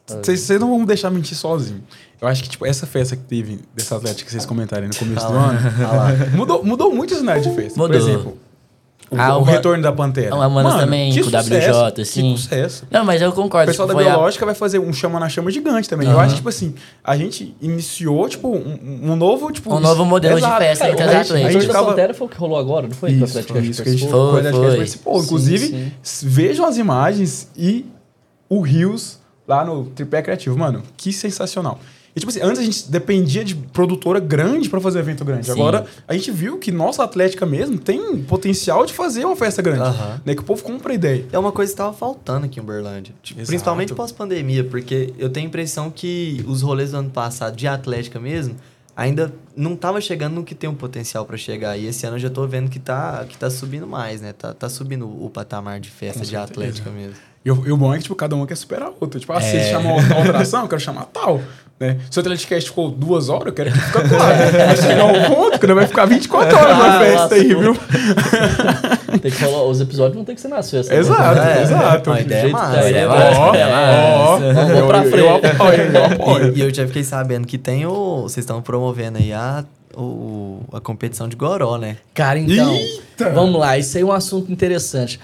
vocês 0.07 0.49
não 0.59 0.69
vão 0.69 0.85
deixar 0.85 1.09
mentir 1.09 1.37
sozinho. 1.37 1.83
Eu 2.21 2.27
acho 2.27 2.43
que, 2.43 2.49
tipo, 2.49 2.65
essa 2.65 2.85
festa 2.85 3.15
que 3.15 3.23
teve 3.23 3.59
dessa 3.75 3.95
Atlética 3.95 4.25
que 4.25 4.31
vocês 4.31 4.45
comentaram 4.45 4.87
no 4.87 4.95
começo 4.95 5.25
do 5.27 5.33
ano, 5.33 5.59
mudou, 6.35 6.63
mudou 6.65 6.93
muito 6.93 7.13
o 7.13 7.17
cenário 7.17 7.41
de 7.41 7.49
festa. 7.55 7.79
Por 7.79 7.89
Mudou. 7.89 7.95
exemplo, 7.97 8.37
o, 9.11 9.15
Ah, 9.19 9.37
o 9.37 9.41
uma- 9.43 9.51
retorno 9.51 9.81
da 9.83 9.91
Pantera. 9.91 10.35
Ah, 10.35 10.47
Manas 10.49 10.75
também, 10.75 11.13
com 11.13 11.19
o 11.21 11.23
sucesso, 11.23 11.49
WJ, 11.49 12.01
assim. 12.01 12.33
Que 12.35 12.41
sucesso. 12.41 12.83
Não, 12.91 13.03
mas 13.03 13.21
eu 13.21 13.29
O 13.29 13.33
concordo. 13.33 13.67
pessoal 13.71 13.87
da 13.87 13.93
tipo, 13.93 14.03
foi 14.03 14.11
a- 14.11 14.15
Biológica 14.15 14.45
vai 14.45 14.55
fazer 14.55 14.79
um 14.79 14.93
chama 14.93 15.19
na 15.19 15.27
chama 15.29 15.49
gigante 15.51 15.89
também. 15.89 16.07
Eu 16.07 16.13
Aham. 16.15 16.21
acho 16.23 16.29
que, 16.31 16.35
tipo 16.37 16.49
assim, 16.49 16.75
a 17.03 17.17
gente 17.17 17.55
iniciou, 17.61 18.27
tipo, 18.29 18.47
um, 18.49 19.11
um 19.11 19.15
novo, 19.15 19.51
tipo... 19.51 19.73
Um 19.73 19.79
novo 19.79 20.05
modelo 20.05 20.35
de 20.35 20.41
Exato, 20.41 20.61
festa 20.61 20.83
cara, 20.85 20.91
entre 20.91 21.03
a 21.03 21.07
gente-. 21.23 21.33
A 21.33 21.37
gente 21.37 21.51
gente 21.53 21.61
da 21.61 21.67
ficava... 21.73 21.87
Pantera 21.87 22.13
foi 22.13 22.27
o 22.27 22.29
que 22.29 22.37
rolou 22.37 22.57
agora, 22.57 22.87
não 22.87 22.95
foi? 22.95 23.09
O 23.09 23.13
Isso, 23.13 23.23
Atlético 23.25 23.57
isso 23.59 23.83
que 23.83 23.89
a 23.89 23.91
gente 23.91 24.01
foi, 24.03 24.09
Foi, 24.11 24.51
o 24.51 24.75
foi. 24.75 24.87
Sim, 24.87 24.99
Inclusive, 25.25 25.91
sim. 26.01 26.27
vejam 26.27 26.65
as 26.65 26.77
imagens 26.77 27.49
e 27.57 27.85
o 28.47 28.61
Rios 28.61 29.19
lá 29.47 29.65
no 29.65 29.85
Tripé 29.85 30.21
Criativo. 30.21 30.57
Mano, 30.57 30.83
que 30.95 31.11
sensacional. 31.11 31.79
E, 32.15 32.19
tipo 32.19 32.29
assim, 32.29 32.41
antes 32.41 32.59
a 32.59 32.63
gente 32.63 32.89
dependia 32.89 33.43
de 33.43 33.55
produtora 33.55 34.19
grande 34.19 34.69
pra 34.69 34.81
fazer 34.81 34.99
evento 34.99 35.23
grande. 35.23 35.45
Sim. 35.45 35.51
Agora, 35.51 35.85
a 36.07 36.13
gente 36.13 36.31
viu 36.31 36.57
que 36.57 36.71
nossa 36.71 37.03
Atlética 37.03 37.45
mesmo 37.45 37.77
tem 37.77 38.17
potencial 38.23 38.85
de 38.85 38.93
fazer 38.93 39.25
uma 39.25 39.35
festa 39.35 39.61
grande. 39.61 39.97
Né? 40.25 40.35
Que 40.35 40.41
o 40.41 40.45
povo 40.45 40.63
compra 40.63 40.91
a 40.91 40.95
ideia. 40.95 41.25
É 41.31 41.39
uma 41.39 41.51
coisa 41.51 41.71
que 41.71 41.73
estava 41.73 41.93
faltando 41.93 42.45
aqui 42.45 42.59
em 42.59 42.63
Uberlândia. 42.63 43.13
Tipo, 43.21 43.39
Exato. 43.39 43.47
principalmente 43.47 43.93
pós-pandemia, 43.93 44.63
porque 44.63 45.13
eu 45.17 45.29
tenho 45.29 45.45
a 45.45 45.49
impressão 45.49 45.89
que 45.89 46.43
os 46.47 46.61
rolês 46.61 46.91
do 46.91 46.97
ano 46.97 47.09
passado, 47.09 47.55
de 47.55 47.67
Atlética 47.67 48.19
mesmo, 48.19 48.55
ainda 48.99 49.33
não 49.55 49.75
tava 49.75 49.99
chegando 50.01 50.33
no 50.35 50.43
que 50.43 50.53
tem 50.53 50.69
um 50.69 50.75
potencial 50.75 51.25
para 51.25 51.37
chegar. 51.37 51.77
E 51.77 51.87
esse 51.87 52.05
ano 52.05 52.15
eu 52.17 52.19
já 52.19 52.29
tô 52.29 52.45
vendo 52.45 52.69
que 52.69 52.79
tá, 52.79 53.25
que 53.27 53.37
tá 53.37 53.49
subindo 53.49 53.87
mais, 53.87 54.21
né? 54.21 54.33
Tá, 54.33 54.53
tá 54.53 54.67
subindo 54.69 55.07
o 55.07 55.29
patamar 55.29 55.79
de 55.79 55.89
festa 55.89 56.19
Com 56.19 56.25
de 56.25 56.29
certeza. 56.31 56.51
Atlética 56.51 56.89
mesmo. 56.89 57.13
E 57.43 57.49
o, 57.51 57.67
e 57.67 57.71
o 57.71 57.77
bom 57.77 57.93
é 57.93 57.97
que, 57.97 58.03
tipo, 58.03 58.15
cada 58.15 58.35
um 58.35 58.45
quer 58.45 58.55
superar 58.57 58.91
outro. 58.99 59.17
Tipo, 59.19 59.31
ah, 59.33 59.39
se 59.41 59.55
É. 59.55 59.59
eles 59.59 59.67
chamam 59.69 59.95
uma 59.95 60.15
alteração, 60.17 60.61
eu 60.63 60.67
quero 60.67 60.81
chamar 60.81 61.05
tal. 61.05 61.41
Né? 61.79 61.97
Se 62.11 62.19
o 62.19 62.21
Atleticast 62.21 62.67
ficou 62.69 62.91
duas 62.91 63.29
horas, 63.29 63.47
eu 63.47 63.53
quero 63.53 63.71
que 63.71 63.79
fique 63.79 63.91
quatro. 64.09 64.11
Vai 64.57 64.75
chegar 64.75 65.05
um 65.05 65.33
ponto 65.33 65.57
que 65.59 65.65
não 65.67 65.75
vai 65.75 65.87
ficar 65.87 66.05
24 66.05 66.57
horas 66.57 66.77
na 66.77 66.97
Ah, 66.97 66.99
festa 66.99 67.35
aí, 67.35 67.53
lascou. 67.53 67.73
viu? 67.73 67.81
Tem 69.21 69.31
que 69.31 69.43
rolar, 69.43 69.63
os 69.63 69.81
episódios 69.81 70.15
vão 70.15 70.23
ter 70.23 70.35
que 70.35 70.41
ser 70.41 70.47
nas 70.49 70.69
festas. 70.69 70.89
né? 70.89 70.97
Exato, 70.99 71.39
É, 71.39 71.61
exato. 71.61 72.09
ideia 72.17 72.37
é 72.37 72.41
jeito 72.41 72.53
massa. 72.53 72.73
tá 72.73 72.79
aí, 72.81 72.93
É 72.93 72.93
né? 72.93 73.07
massa, 73.07 73.57
é 73.57 73.71
massa. 73.71 74.53
Vamos 74.53 74.77
eu- 74.77 74.87
pra 74.87 75.01
frente. 75.03 75.17
Eu 75.19 75.35
apoio, 75.35 75.81
eu 75.81 76.05
apoio. 76.05 76.53
E, 76.55 76.57
e 76.59 76.61
eu 76.61 76.73
já 76.73 76.85
fiquei 76.87 77.03
sabendo 77.03 77.47
que 77.47 77.57
tem 77.57 77.85
o. 77.85 78.21
Vocês 78.23 78.43
estão 78.43 78.61
promovendo 78.61 79.17
aí 79.17 79.33
a, 79.33 79.63
o, 79.95 80.61
a 80.71 80.79
competição 80.79 81.27
de 81.27 81.35
Goró, 81.35 81.77
né? 81.77 81.97
Cara, 82.13 82.39
então, 82.39 82.73
Eita! 82.73 83.29
vamos 83.31 83.59
lá, 83.59 83.77
isso 83.77 83.97
aí 83.97 84.03
é 84.03 84.05
um 84.05 84.11
assunto 84.11 84.51
interessante. 84.51 85.19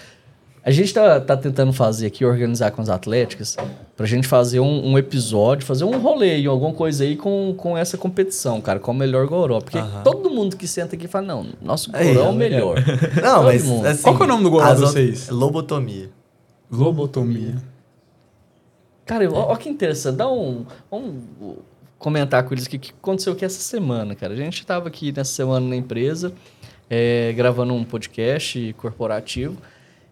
A 0.65 0.71
gente 0.71 0.91
tá, 0.91 1.21
tá 1.21 1.37
tentando 1.37 1.71
fazer 1.71 2.07
aqui, 2.07 2.25
organizar 2.25 2.71
com 2.71 2.81
as 2.81 2.89
atléticas, 2.89 3.55
pra 3.95 4.07
gente 4.07 4.27
fazer 4.27 4.59
um, 4.59 4.93
um 4.93 4.97
episódio, 4.97 5.63
fazer 5.63 5.83
um 5.83 5.99
rolê, 5.99 6.43
alguma 6.47 6.73
coisa 6.73 7.03
aí 7.03 7.15
com, 7.15 7.53
com 7.55 7.77
essa 7.77 7.99
competição, 7.99 8.59
cara, 8.59 8.79
com 8.79 8.89
o 8.89 8.95
melhor 8.95 9.27
goró. 9.27 9.61
Porque 9.61 9.77
Aham. 9.77 10.01
todo 10.01 10.27
mundo 10.31 10.57
que 10.57 10.67
senta 10.67 10.95
aqui 10.95 11.07
fala, 11.07 11.27
não, 11.27 11.45
nosso 11.61 11.91
goró 11.91 12.03
Aí, 12.03 12.17
é 12.17 12.21
o 12.21 12.33
melhor. 12.33 12.83
Não, 13.21 13.35
Todo 13.35 13.45
mas. 13.45 13.63
mundo. 13.63 13.85
Assim, 13.85 14.01
Qual 14.01 14.15
que 14.15 14.23
é 14.23 14.25
o 14.25 14.27
nome 14.27 14.43
do 14.43 14.49
goró 14.49 14.65
as 14.65 14.79
de 14.79 14.85
vocês? 14.85 15.29
Lobotomia. 15.29 16.09
Lobotomia. 16.71 17.57
Cara, 19.05 19.31
ó 19.31 19.55
que 19.57 19.69
interessante, 19.69 20.15
dá 20.15 20.27
um... 20.27 20.65
Vamos 20.89 21.13
comentar 21.99 22.41
com 22.43 22.55
eles 22.55 22.65
o 22.65 22.69
que, 22.71 22.79
que 22.79 22.89
aconteceu 22.91 23.33
aqui 23.33 23.45
essa 23.45 23.61
semana, 23.61 24.15
cara. 24.15 24.33
A 24.33 24.35
gente 24.35 24.65
tava 24.65 24.87
aqui 24.87 25.11
nessa 25.11 25.31
semana 25.31 25.67
na 25.67 25.75
empresa, 25.75 26.33
é, 26.89 27.31
gravando 27.33 27.71
um 27.71 27.83
podcast 27.83 28.73
corporativo, 28.79 29.57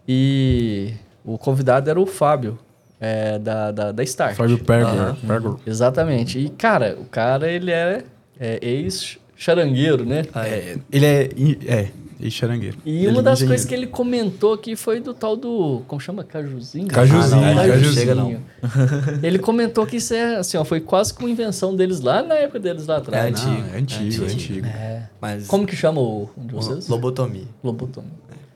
e 0.08 0.94
o 1.24 1.38
convidado 1.38 1.90
era 1.90 2.00
o 2.00 2.06
Fábio, 2.06 2.58
é, 3.00 3.38
da, 3.40 3.72
da, 3.72 3.92
da 3.92 4.04
Start. 4.04 4.36
Fábio 4.36 4.58
Perger. 4.64 4.88
Aham. 4.94 5.18
Perger. 5.28 5.54
Exatamente. 5.66 6.40
E, 6.40 6.50
cara, 6.50 6.98
o 7.00 7.06
cara, 7.06 7.50
ele 7.52 7.72
é, 7.72 8.04
é 8.40 8.60
ex-charangueiro, 8.62 10.06
né? 10.06 10.24
É, 10.36 10.78
ele 10.92 11.06
é. 11.06 11.30
É, 11.68 11.88
e 12.20 12.32
charangueiro. 12.32 12.78
E 12.86 13.00
Ele 13.00 13.08
uma 13.10 13.20
é 13.20 13.24
das 13.24 13.40
engenheiro. 13.40 13.50
coisas 13.50 13.66
que 13.68 13.74
ele 13.76 13.88
comentou 13.88 14.54
aqui 14.54 14.78
foi 14.78 15.02
do 15.02 15.14
tal 15.14 15.36
do. 15.36 15.82
Como 15.90 16.00
chama? 16.00 16.24
Cajuzinho? 16.24 16.88
Cajuzinho, 16.88 17.44
Ah, 17.44 17.54
não, 17.54 17.68
cajuzinho. 17.68 17.94
chega 17.94 18.16
não. 18.16 18.38
ele 19.22 19.38
comentou 19.40 19.86
que 19.86 19.98
isso 19.98 20.14
é 20.14 20.38
assim, 20.38 20.56
ó, 20.56 20.64
foi 20.64 20.80
quase 20.80 21.14
como 21.14 21.28
invenção 21.28 21.76
deles 21.76 22.00
lá 22.00 22.22
na 22.24 22.36
época 22.36 22.60
deles 22.60 22.88
lá 22.88 22.98
atrás. 22.98 23.26
É 23.26 23.30
Não, 23.46 23.52
antigo. 23.52 23.68
é 23.74 23.78
antigo, 23.78 24.24
é 24.24 24.28
antigo. 24.32 24.68
É. 24.68 25.10
Mas. 25.20 25.48
Como 25.48 25.66
que 25.68 25.76
chama 25.76 26.00
o 26.00 26.30
um 26.38 26.46
de 26.48 26.54
vocês? 26.54 26.88
Lobotomia. 26.88 27.44
Lobotomia. 27.62 28.10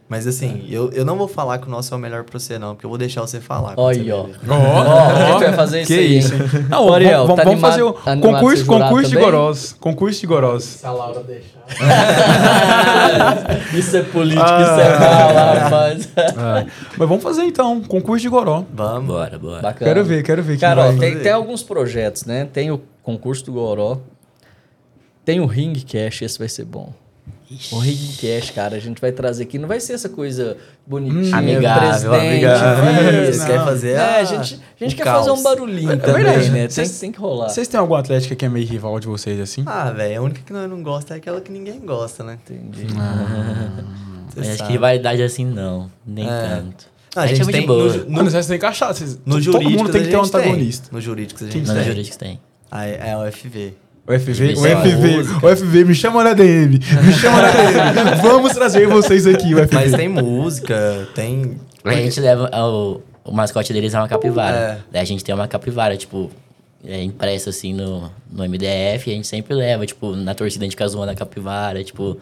Mas 0.09 0.25
assim, 0.25 0.65
eu, 0.69 0.89
eu 0.91 1.03
não 1.03 1.17
vou 1.17 1.27
falar 1.27 1.57
que 1.57 1.67
o 1.67 1.69
nosso 1.69 1.93
é 1.93 1.97
o 1.97 1.99
melhor 1.99 2.23
pra 2.23 2.39
você, 2.39 2.57
não, 2.57 2.73
porque 2.73 2.85
eu 2.85 2.89
vou 2.89 2.97
deixar 2.97 3.19
você 3.19 3.41
falar. 3.41 3.73
Olha 3.75 4.15
ó. 4.15 4.25
Ó, 4.47 5.31
gente 5.33 5.43
vai 5.43 5.53
fazer 5.53 5.81
isso 5.81 5.91
que 5.93 5.99
aí, 5.99 6.17
isso? 6.17 6.33
Não, 6.69 6.85
Ô, 6.85 6.93
Ariel, 6.93 7.27
vamos, 7.27 7.35
tá 7.35 7.43
vamos 7.43 7.61
animado- 7.63 7.71
fazer 7.71 7.83
o 7.83 7.91
tá 7.91 8.15
concurso, 8.15 8.65
concurso 8.65 9.09
de 9.09 9.17
gorós. 9.17 9.75
Concurso 9.77 10.21
de 10.21 10.27
gorós. 10.27 10.63
Se 10.63 10.85
a 10.85 10.91
Laura 10.91 11.21
deixar. 11.23 11.57
isso 13.75 13.97
é 13.97 14.01
político, 14.03 14.45
Ah. 14.47 14.61
isso 14.61 14.79
é 14.79 14.97
bala, 14.99 15.53
rapaz. 15.59 16.09
Ah, 16.37 16.65
mas 16.97 17.09
vamos 17.09 17.21
fazer 17.23 17.43
então, 17.43 17.81
concurso 17.81 18.21
de 18.21 18.29
goró. 18.29 18.63
Vamos. 18.73 19.07
Bora, 19.07 19.37
bora. 19.37 19.61
Bacana. 19.61 19.91
Quero 19.93 20.05
ver, 20.05 20.23
quero 20.23 20.41
ver. 20.41 20.57
Cara, 20.57 20.87
ó, 20.87 20.93
tem, 20.93 21.19
tem 21.19 21.31
alguns 21.33 21.63
projetos, 21.63 22.23
né? 22.23 22.47
Tem 22.51 22.71
o 22.71 22.81
concurso 23.03 23.43
do 23.45 23.51
Goró. 23.53 23.97
Tem 25.25 25.41
o 25.41 25.45
Ring 25.45 25.73
Cash, 25.73 26.21
esse 26.21 26.39
vai 26.39 26.47
ser 26.47 26.63
bom. 26.63 26.93
O 27.71 27.79
Ring 27.79 27.95
Cash, 28.19 28.49
cara, 28.51 28.75
a 28.75 28.79
gente 28.79 28.99
vai 28.99 29.11
trazer 29.11 29.43
aqui. 29.43 29.57
Não 29.57 29.69
vai 29.69 29.79
ser 29.79 29.93
essa 29.93 30.09
coisa 30.09 30.57
bonitinha, 30.85 31.37
Amigável, 31.37 31.89
presidente, 32.11 32.45
amigável. 32.45 33.25
Você 33.33 33.45
quer 33.47 33.63
fazer 33.63 33.91
É, 33.91 33.97
a- 33.99 34.15
a 34.17 34.23
gente, 34.25 34.59
a 34.79 34.83
gente 34.83 34.95
quer 34.97 35.03
caos. 35.05 35.25
fazer 35.25 35.39
um 35.39 35.43
barulhinho 35.43 35.91
É 35.91 35.95
também, 35.95 36.23
verdade. 36.25 36.49
né? 36.49 36.59
Tem, 36.61 36.69
Vocês- 36.69 36.99
tem 36.99 37.11
que 37.11 37.19
rolar. 37.19 37.47
Vocês 37.49 37.67
têm 37.69 37.79
alguma 37.79 37.99
atlética 37.99 38.35
que 38.35 38.43
é 38.43 38.49
meio 38.49 38.67
rival 38.67 38.99
de 38.99 39.07
vocês 39.07 39.39
assim? 39.39 39.63
Ah, 39.65 39.91
velho, 39.91 40.19
a 40.19 40.23
única 40.23 40.41
que 40.45 40.51
nós 40.51 40.69
não 40.69 40.83
gosta 40.83 41.13
é 41.13 41.17
aquela 41.17 41.39
que 41.39 41.49
ninguém 41.51 41.79
gosta, 41.79 42.21
né? 42.23 42.37
Entendi. 42.49 42.87
Mas 44.35 44.47
acho 44.49 44.57
sabe. 44.57 44.67
que 44.67 44.73
rivalidade 44.73 45.23
assim 45.23 45.45
não, 45.45 45.89
nem 46.05 46.27
É. 46.29 46.47
tanto. 46.49 46.85
Ah, 47.15 47.21
a 47.21 47.27
gente 47.27 47.41
é 47.41 47.43
muito 47.45 47.53
tem 47.55 47.61
de 47.61 47.67
boa. 47.67 47.93
no, 47.93 48.03
no, 48.05 48.11
Mano, 48.11 48.29
vocês 48.29 48.45
têm 48.45 48.59
que 48.59 48.65
achar. 48.65 48.93
Vocês, 48.93 49.17
no 49.25 49.41
todo 49.43 49.63
mundo 49.69 49.89
tem 49.91 50.03
que 50.03 50.09
ter 50.09 50.17
um 50.17 50.21
antagonista. 50.23 50.89
No 50.91 51.01
jurídico 51.01 51.43
a 51.43 51.47
gente 51.47 51.65
Não, 51.65 51.73
tem. 51.73 51.83
no 51.83 51.89
jurídico 51.89 52.17
tem. 52.17 52.39
Ah, 52.69 52.85
é, 52.85 53.09
é 53.11 53.17
o 53.17 53.31
FV. 53.31 53.73
O 54.07 54.13
FV, 54.17 54.53
o 54.53 54.61
FV, 54.61 55.45
o 55.45 55.55
FV, 55.57 55.83
me 55.83 55.93
chama 55.93 56.23
na 56.23 56.33
DM, 56.33 56.79
me 57.03 57.13
chama 57.13 57.41
na 57.41 57.51
DM. 57.51 58.21
Vamos 58.23 58.53
trazer 58.53 58.87
vocês 58.87 59.27
aqui, 59.27 59.53
o 59.53 59.57
FV. 59.57 59.75
Mas 59.75 59.91
tem 59.93 60.07
música, 60.07 61.09
tem. 61.13 61.57
A 61.83 61.93
gente 61.93 62.19
leva. 62.21 62.49
O, 62.55 63.01
o 63.25 63.31
mascote 63.33 63.73
deles 63.73 63.93
é 63.93 63.99
uma 63.99 64.07
capivara. 64.07 64.55
É. 64.57 64.77
Daí 64.93 65.01
a 65.01 65.05
gente 65.05 65.25
tem 65.25 65.35
uma 65.35 65.47
capivara, 65.47 65.97
tipo, 65.97 66.31
é, 66.85 67.03
impressa 67.03 67.49
assim 67.49 67.73
no, 67.73 68.09
no 68.31 68.43
MDF, 68.47 69.09
e 69.09 69.11
a 69.11 69.15
gente 69.15 69.27
sempre 69.27 69.53
leva, 69.53 69.85
tipo, 69.85 70.15
na 70.15 70.33
torcida 70.33 70.63
a 70.63 70.65
gente 70.67 70.71
fica 70.73 70.87
zoando 70.87 71.11
a 71.11 71.15
capivara, 71.15 71.83
tipo. 71.83 72.17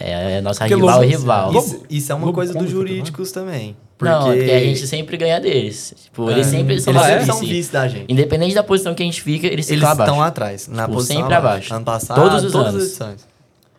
É, 0.00 0.38
é 0.38 0.40
nossa 0.40 0.64
Porque 0.64 0.74
rival 0.74 0.96
lobo- 1.00 1.04
e 1.04 1.08
rival. 1.16 1.54
Isso, 1.56 1.82
isso 1.88 2.10
é 2.10 2.14
uma 2.16 2.26
Lobo 2.26 2.34
coisa 2.34 2.52
dos 2.52 2.68
jurídicos 2.68 3.30
também. 3.30 3.76
Porque, 3.96 4.12
Não, 4.12 4.32
é 4.32 4.36
porque 4.36 4.50
a 4.50 4.58
gente 4.60 4.86
sempre 4.86 5.16
ganha 5.16 5.40
deles. 5.40 5.94
Tipo, 6.04 6.28
eles 6.30 6.48
É. 6.48 6.50
sempre 6.50 6.80
são 6.80 6.92
eles 6.92 7.02
sempre 7.06 7.26
são 7.26 7.38
vice. 7.40 7.72
da 7.72 7.86
gente. 7.88 8.12
Independente 8.12 8.54
da 8.54 8.62
posição 8.64 8.94
que 8.94 9.02
a 9.02 9.06
gente 9.06 9.22
fica, 9.22 9.46
eles, 9.46 9.70
Eles 9.70 9.84
abaixo. 9.84 10.10
estão 10.10 10.22
atrás, 10.22 10.66
na 10.68 10.82
Tipo, 10.82 10.94
posição 10.94 11.16
sempre 11.18 11.34
abaixo. 11.34 11.72
Ano 11.74 11.84
passado, 11.84 12.20
Todos 12.20 12.44
os 12.44 12.52
todas 12.52 12.74
anos. 12.74 12.84
edições. 12.86 13.26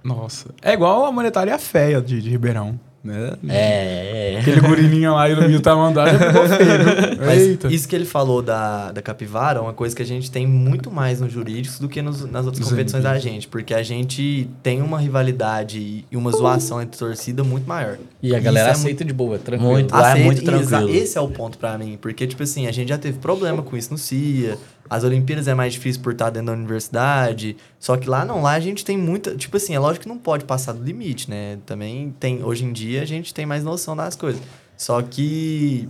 Nossa, 0.03 0.45
é 0.61 0.73
igual 0.73 1.03
a 1.05 1.11
monetária 1.11 1.57
feia 1.59 2.01
de, 2.01 2.21
de 2.21 2.29
Ribeirão, 2.29 2.79
né? 3.05 3.33
É, 3.47 4.33
é. 4.33 4.39
Aquele 4.39 4.59
gurininho 4.61 5.13
lá 5.13 5.29
e 5.29 5.35
no 5.35 5.41
meio 5.47 5.61
tá 5.61 5.75
mandado 5.75 6.09
já 6.17 6.27
ficou 6.31 6.47
feio, 6.49 6.83
viu? 6.83 7.25
Mas 7.25 7.41
Eita. 7.41 7.67
isso 7.67 7.87
que 7.87 7.95
ele 7.95 8.05
falou 8.05 8.41
da, 8.41 8.91
da 8.91 9.01
capivara 9.01 9.59
é 9.59 9.61
uma 9.61 9.73
coisa 9.73 9.95
que 9.95 10.01
a 10.01 10.05
gente 10.05 10.29
tem 10.31 10.47
muito 10.47 10.89
mais 10.91 11.21
nos 11.21 11.31
jurídicos 11.31 11.79
do 11.79 11.87
que 11.87 12.01
nos- 12.01 12.25
nas 12.29 12.45
outras 12.45 12.67
competições 12.67 13.03
da 13.03 13.17
gente. 13.19 13.47
Porque 13.47 13.73
a 13.73 13.83
gente 13.83 14.49
tem 14.63 14.81
uma 14.81 14.99
rivalidade 14.99 16.03
e 16.11 16.17
uma 16.17 16.31
zoação 16.31 16.81
entre 16.81 16.97
torcida 16.97 17.43
muito 17.43 17.67
maior. 17.67 17.97
E 18.21 18.33
a 18.33 18.37
Isso 18.37 18.45
galera 18.45 18.69
é 18.69 18.71
aceita 18.71 19.05
de 19.05 19.13
boa, 19.13 19.37
tranquilo. 19.37 19.71
Muito. 19.71 19.91
Lá 19.93 19.99
é 20.09 20.11
Aceita- 20.11 20.25
muito 20.25 20.43
tranquilo. 20.43 20.89
Esse 20.95 21.17
é 21.17 21.21
o 21.21 21.27
ponto 21.29 21.57
pra 21.57 21.77
mim. 21.77 21.97
Porque, 22.01 22.25
tipo 22.25 22.41
assim, 22.41 22.65
a 22.67 22.71
gente 22.71 22.89
já 22.89 22.97
teve 22.97 23.19
problema 23.19 23.61
com 23.61 23.77
isso 23.77 23.91
no 23.91 23.97
CIA. 23.97 24.57
As 24.89 25.03
Olimpíadas 25.03 25.47
é 25.47 25.53
mais 25.53 25.73
difícil 25.73 26.01
por 26.01 26.13
estar 26.13 26.29
dentro 26.29 26.47
da 26.47 26.53
universidade. 26.53 27.57
Só 27.79 27.97
que 27.97 28.07
lá 28.09 28.23
não, 28.23 28.41
lá 28.41 28.51
a 28.53 28.59
gente 28.59 28.85
tem 28.85 28.97
muita. 28.97 29.35
Tipo 29.35 29.57
assim, 29.57 29.73
é 29.73 29.79
lógico 29.79 30.03
que 30.03 30.09
não 30.09 30.17
pode 30.17 30.45
passar 30.45 30.73
do 30.73 30.83
limite, 30.83 31.29
né? 31.29 31.57
Também 31.65 32.13
tem. 32.19 32.43
Hoje 32.43 32.65
em 32.65 32.71
dia 32.71 33.01
a 33.01 33.05
gente 33.05 33.33
tem 33.33 33.45
mais 33.45 33.63
noção 33.63 33.95
das 33.95 34.15
coisas. 34.15 34.41
Só 34.77 35.01
que. 35.01 35.87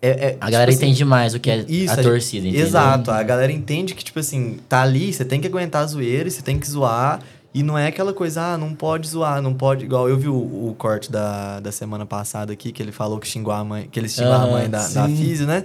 é- 0.00 0.08
é, 0.28 0.36
A 0.40 0.50
galera 0.50 0.70
tipo 0.70 0.82
assim, 0.82 0.86
entende 0.90 1.04
mais 1.04 1.34
o 1.34 1.40
que 1.40 1.50
é 1.50 1.64
isso, 1.68 1.94
a 1.94 2.00
a 2.00 2.02
torcida, 2.02 2.46
entendeu? 2.46 2.66
Exato, 2.66 3.10
a 3.10 3.22
galera 3.22 3.52
entende 3.52 3.94
que, 3.94 4.04
tipo 4.04 4.18
assim, 4.18 4.58
tá 4.68 4.82
ali, 4.82 5.12
você 5.12 5.24
tem 5.24 5.40
que 5.40 5.46
aguentar 5.46 5.82
a 5.82 5.86
zoeira, 5.86 6.30
você 6.30 6.42
tem 6.42 6.58
que 6.58 6.68
zoar. 6.68 7.20
E 7.54 7.62
não 7.62 7.78
é 7.78 7.86
aquela 7.86 8.12
coisa, 8.12 8.52
ah, 8.52 8.58
não 8.58 8.74
pode 8.74 9.08
zoar, 9.08 9.40
não 9.40 9.54
pode. 9.54 9.86
Igual 9.86 10.10
eu 10.10 10.18
vi 10.18 10.28
o, 10.28 10.34
o 10.34 10.74
corte 10.76 11.10
da, 11.10 11.58
da 11.58 11.72
semana 11.72 12.04
passada 12.04 12.52
aqui, 12.52 12.70
que 12.70 12.82
ele 12.82 12.92
falou 12.92 13.18
que 13.18 13.26
xingou 13.26 13.50
a 13.50 13.64
mãe, 13.64 13.88
que 13.90 13.98
ele 13.98 14.10
xingou 14.10 14.34
a 14.34 14.36
Aham, 14.36 14.50
mãe 14.50 14.68
da, 14.68 14.86
da. 14.86 15.08
Físio, 15.08 15.46
né? 15.46 15.64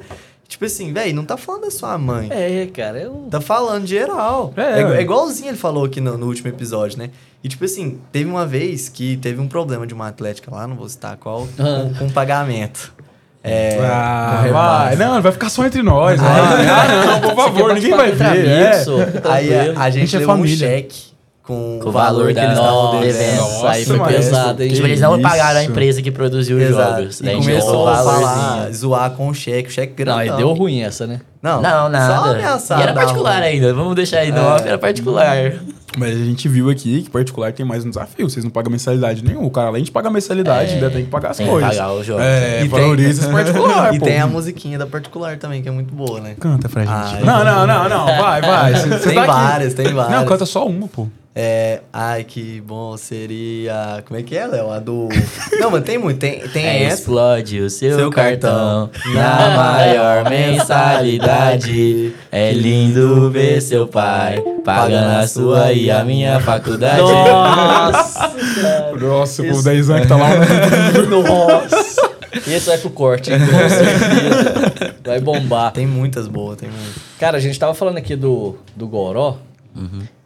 Tipo 0.52 0.66
assim, 0.66 0.92
velho, 0.92 1.16
não 1.16 1.24
tá 1.24 1.38
falando 1.38 1.62
da 1.62 1.72
sua 1.72 1.98
mãe. 1.98 2.28
É, 2.30 2.68
cara, 2.74 3.00
eu... 3.00 3.26
Tá 3.32 3.40
falando 3.40 3.88
geral. 3.88 4.54
É, 4.58 4.62
É, 4.62 4.82
é, 4.82 4.86
ué. 4.86 5.02
igualzinho 5.02 5.50
ele 5.50 5.58
falou 5.58 5.86
aqui 5.86 6.02
no, 6.02 6.18
no 6.18 6.26
último 6.28 6.50
episódio, 6.50 7.00
né? 7.00 7.10
E 7.42 7.48
tipo 7.48 7.64
assim, 7.64 8.00
teve 8.12 8.30
uma 8.30 8.46
vez 8.46 8.90
que 8.90 9.16
teve 9.16 9.40
um 9.40 9.48
problema 9.48 9.88
de 9.88 9.94
uma 9.94 10.10
atlética 10.10 10.54
lá, 10.54 10.68
não 10.68 10.76
vou 10.76 10.90
citar 10.90 11.16
qual, 11.16 11.48
com, 11.56 11.94
com 11.98 12.10
pagamento. 12.10 12.94
É, 13.42 13.80
Ah, 13.82 14.44
com 14.46 14.52
vai. 14.52 14.96
Não, 14.98 15.22
vai 15.22 15.32
ficar 15.32 15.50
só 15.50 15.66
entre 15.66 15.82
nós. 15.82 16.20
Ah, 16.22 16.26
vai. 16.26 16.68
Ah, 16.68 17.06
não, 17.06 17.22
por 17.22 17.36
favor, 17.36 17.74
ninguém 17.74 17.92
vai 17.96 18.12
ver. 18.12 18.46
É. 18.46 18.84
Aí 19.30 19.54
a, 19.58 19.80
a 19.84 19.90
gente, 19.90 20.08
gente 20.08 20.16
é 20.18 20.20
levou 20.20 20.36
um 20.36 20.38
família. 20.40 20.58
cheque 20.68 21.11
com, 21.52 21.80
Com 21.84 21.90
o 21.90 21.92
valor 21.92 22.34
que 22.34 22.40
eles 22.40 22.52
estavam 22.58 23.02
devendo. 23.02 23.38
Nossa, 23.38 23.70
aí 23.70 23.86
foi 23.86 23.98
mas- 23.98 24.16
pesado, 24.16 24.64
hein? 24.64 24.72
Tipo, 24.74 24.88
eles 24.88 25.02
não 25.02 25.22
pagaram 25.22 25.60
a 25.60 25.64
empresa 25.64 26.02
que 26.02 26.12
produziu 26.12 26.58
os 26.58 26.64
Exato. 26.64 27.00
jogos. 27.02 27.20
E 27.22 27.30
a 27.30 27.34
gente 27.34 27.44
começou 27.48 27.84
o 27.86 27.88
a 27.90 27.96
falar, 27.98 28.72
zoar 28.72 29.12
com 29.12 29.28
o 29.28 29.34
cheque, 29.34 29.68
o 29.70 29.72
cheque 29.72 29.94
Não, 30.06 30.16
grandão. 30.16 30.20
aí 30.36 30.38
deu 30.38 30.54
ruim 30.54 30.82
essa, 30.82 31.06
né? 31.06 31.20
Não, 31.42 31.62
Não, 31.62 31.70
Só 31.84 31.90
nada. 31.90 32.38
E 32.40 32.82
era 32.84 32.94
particular 32.94 33.42
ainda. 33.42 33.74
Vamos 33.74 33.96
deixar 33.96 34.20
aí 34.20 34.32
no 34.32 34.38
É. 34.38 34.42
off, 34.42 34.68
era 34.68 34.78
particular. 34.78 35.36
Mas 35.98 36.16
a 36.16 36.24
gente 36.24 36.48
viu 36.48 36.70
aqui 36.70 37.02
que 37.02 37.10
particular 37.10 37.52
tem 37.52 37.66
mais 37.66 37.84
um 37.84 37.90
desafio. 37.90 38.30
Vocês 38.30 38.46
não 38.46 38.52
pagam 38.52 38.72
mensalidade 38.72 39.22
nenhuma. 39.22 39.46
O 39.46 39.52
cara, 39.52 39.68
além 39.68 39.84
de 39.84 39.92
pagar 39.92 40.10
mensalidade, 40.10 40.72
É, 40.72 40.74
ainda 40.76 40.90
tem 40.90 41.04
que 41.04 41.10
pagar 41.12 41.32
as 41.32 41.38
tem 41.38 41.46
que 41.46 41.52
coisas. 41.52 41.70
pagar 41.76 41.92
os 41.94 42.06
jogos. 42.06 42.24
É, 42.24 42.58
E 42.58 42.60
tem- 42.60 42.70
valoriza 42.70 43.24
esse 43.24 43.28
particular, 43.34 43.94
E 43.94 44.00
pô. 44.00 44.06
tem 44.06 44.18
a 44.20 44.26
musiquinha 44.28 44.78
da 44.80 44.86
particular 44.88 45.36
também, 45.38 45.62
que 45.62 45.68
é 45.68 45.72
muito 45.72 45.94
boa, 45.94 46.22
né? 46.22 46.36
Canta 46.40 46.70
pra 46.70 46.84
gente. 46.84 46.94
Ai. 46.94 47.24
não, 47.26 47.44
não, 47.44 47.68
não, 47.68 47.90
não. 47.90 48.06
Vai, 48.06 48.42
vai. 48.42 48.76
Cê- 48.78 48.90
cê 49.00 49.10
tem 49.10 49.16
tá 49.16 49.24
aqui. 49.24 49.32
várias, 49.34 49.74
tem 49.74 49.94
várias. 49.94 50.16
Não, 50.18 50.26
canta 50.26 50.46
só 50.46 50.66
uma, 50.66 50.88
pô. 50.88 51.08
É, 51.34 51.80
ai, 51.94 52.26
que 52.26 52.60
bom 52.60 52.98
seria. 52.98 54.04
Como 54.06 54.20
é 54.20 54.24
que 54.24 54.36
é, 54.36 54.46
Léo? 54.46 54.70
A 54.70 54.80
do. 54.80 55.08
Não, 55.62 55.72
mas 55.72 55.84
tem 55.86 55.98
muito. 55.98 56.20
Tem, 56.20 56.42
tem 56.50 56.66
É, 56.66 56.84
essa. 56.84 56.96
explode 57.02 57.62
o 57.62 57.70
seu, 57.70 57.96
Seu 57.98 58.10
cartão, 58.12 58.90
cartão 58.90 59.14
na 59.14 59.56
maior 59.56 60.30
mensalidade. 60.30 62.14
É 62.32 62.52
lindo 62.52 63.30
ver 63.32 63.62
seu 63.62 63.88
pai 63.88 64.44
pagando 64.66 65.20
a 65.20 65.28
sua 65.28 65.72
e 65.72 65.90
a 65.90 66.04
minha 66.04 66.40
faculdade. 66.42 67.02
Nossa. 67.02 68.34
Nossa, 69.00 69.42
10 69.64 69.90
anos 69.90 70.02
que 70.02 70.08
tá 70.08 70.18
lá. 70.18 70.30
Nossa. 71.10 72.12
Esse 72.48 72.68
vai 72.70 72.78
pro 72.78 72.90
corte, 72.90 73.32
hein? 73.32 73.40
Com 73.40 73.70
certeza. 73.70 74.94
Vai 75.04 75.20
bombar. 75.22 75.72
Tem 75.72 75.88
muitas 75.88 76.28
boas, 76.28 76.58
tem 76.58 76.70
muitas. 76.70 76.96
Cara, 77.20 77.38
a 77.38 77.40
gente 77.40 77.58
tava 77.58 77.74
falando 77.74 77.98
aqui 77.98 78.16
do, 78.18 78.58
do 78.76 78.86
Goró 78.88 79.38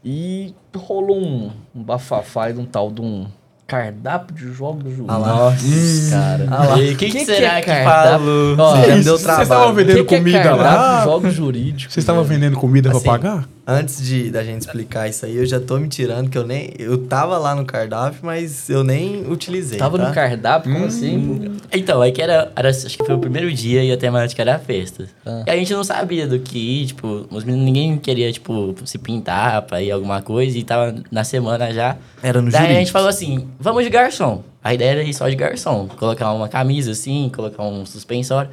e 0.06 0.54
rolou 0.78 1.18
um, 1.18 1.50
um 1.76 1.82
bafafá 1.84 2.52
de 2.52 2.60
um 2.60 2.66
tal 2.66 2.92
de 2.92 3.02
um, 3.02 3.26
Cardápio 3.68 4.36
de 4.36 4.54
jogos 4.54 4.84
jurídicos. 4.96 5.10
Ah. 5.10 5.18
Nossa, 5.20 6.12
cara. 6.12 6.48
Ah 6.52 6.66
lá. 6.68 6.80
E 6.84 6.96
quem 6.96 7.10
que 7.12 7.26
será 7.26 7.60
que 7.62 7.72
falou? 7.84 8.56
Ó, 8.60 8.76
Sim, 8.76 8.82
Que 8.82 8.88
já 8.88 8.94
me 8.94 9.00
isso? 9.00 9.04
deu 9.06 9.18
Vocês 9.18 9.24
trabalho. 9.24 9.44
estavam 9.44 9.70
o 9.70 9.74
vendendo 9.74 9.96
que, 9.98 10.04
que 10.06 10.16
é 10.16 10.18
comida 10.20 10.44
cardápio 10.44 10.64
lá? 10.78 10.98
de 11.00 11.04
jogos 11.06 11.34
jurídicos? 11.34 11.94
Vocês 11.94 12.04
estavam 12.04 12.24
vendendo 12.24 12.58
comida 12.58 12.92
Assim, 12.92 13.00
pra 13.02 13.12
pagar? 13.14 13.50
Antes 13.68 14.06
de 14.06 14.30
da 14.30 14.44
gente 14.44 14.62
explicar 14.62 15.10
isso 15.10 15.26
aí, 15.26 15.38
eu 15.38 15.46
já 15.46 15.60
tô 15.60 15.80
me 15.80 15.88
tirando 15.88 16.30
que 16.30 16.38
eu 16.38 16.46
nem. 16.46 16.72
Eu 16.78 17.00
tava 17.08 17.36
lá 17.40 17.56
no 17.56 17.66
cardápio, 17.66 18.20
mas 18.22 18.70
eu 18.70 18.84
nem 18.84 19.26
utilizei. 19.28 19.80
Tava 19.80 19.98
tá? 19.98 20.08
no 20.08 20.14
cardápio? 20.14 20.72
Como 20.72 20.86
assim? 20.86 21.58
Então, 21.74 22.04
é 22.04 22.12
que 22.12 22.22
era, 22.22 22.52
era. 22.56 22.70
Acho 22.70 22.96
que 22.96 23.04
foi 23.04 23.16
o 23.16 23.20
primeiro 23.20 23.52
dia 23.52 23.84
e 23.84 23.92
a 23.92 23.98
temática 23.98 24.44
era 24.44 24.56
a 24.56 24.60
festa. 24.60 25.08
Ah. 25.26 25.44
E 25.48 25.50
a 25.50 25.56
gente 25.56 25.74
não 25.74 25.84
sabia 25.84 26.28
do 26.28 26.38
que 26.38 26.60
ir, 26.84 26.88
tipo, 26.88 27.26
os 27.32 27.44
meninos, 27.44 27.66
ninguém 27.66 27.98
queria, 27.98 28.32
tipo, 28.32 28.76
se 28.86 29.00
pintar 29.00 29.64
pra 29.64 29.82
ir 29.82 29.90
alguma 29.90 30.22
coisa 30.22 30.56
e 30.56 30.64
tava 30.64 30.96
na 31.10 31.24
semana 31.24 31.74
já. 31.74 31.98
Era 32.22 32.42
no 32.44 32.52
Daí 32.52 32.76
a 32.76 32.80
gente 32.80 32.92
falou 32.92 33.10
assim: 33.10 33.48
vamos 33.60 33.84
de 33.84 33.90
garçom. 33.90 34.44
A 34.64 34.76
ideia 34.76 34.92
era 34.92 35.04
ir 35.04 35.14
só 35.14 35.28
de 35.28 35.36
garçom. 35.36 35.88
Colocar 35.88 36.32
uma 36.34 36.48
camisa 36.48 36.92
assim, 36.92 37.32
colocar 37.34 37.64
um 37.64 37.84
suspensório. 37.84 38.50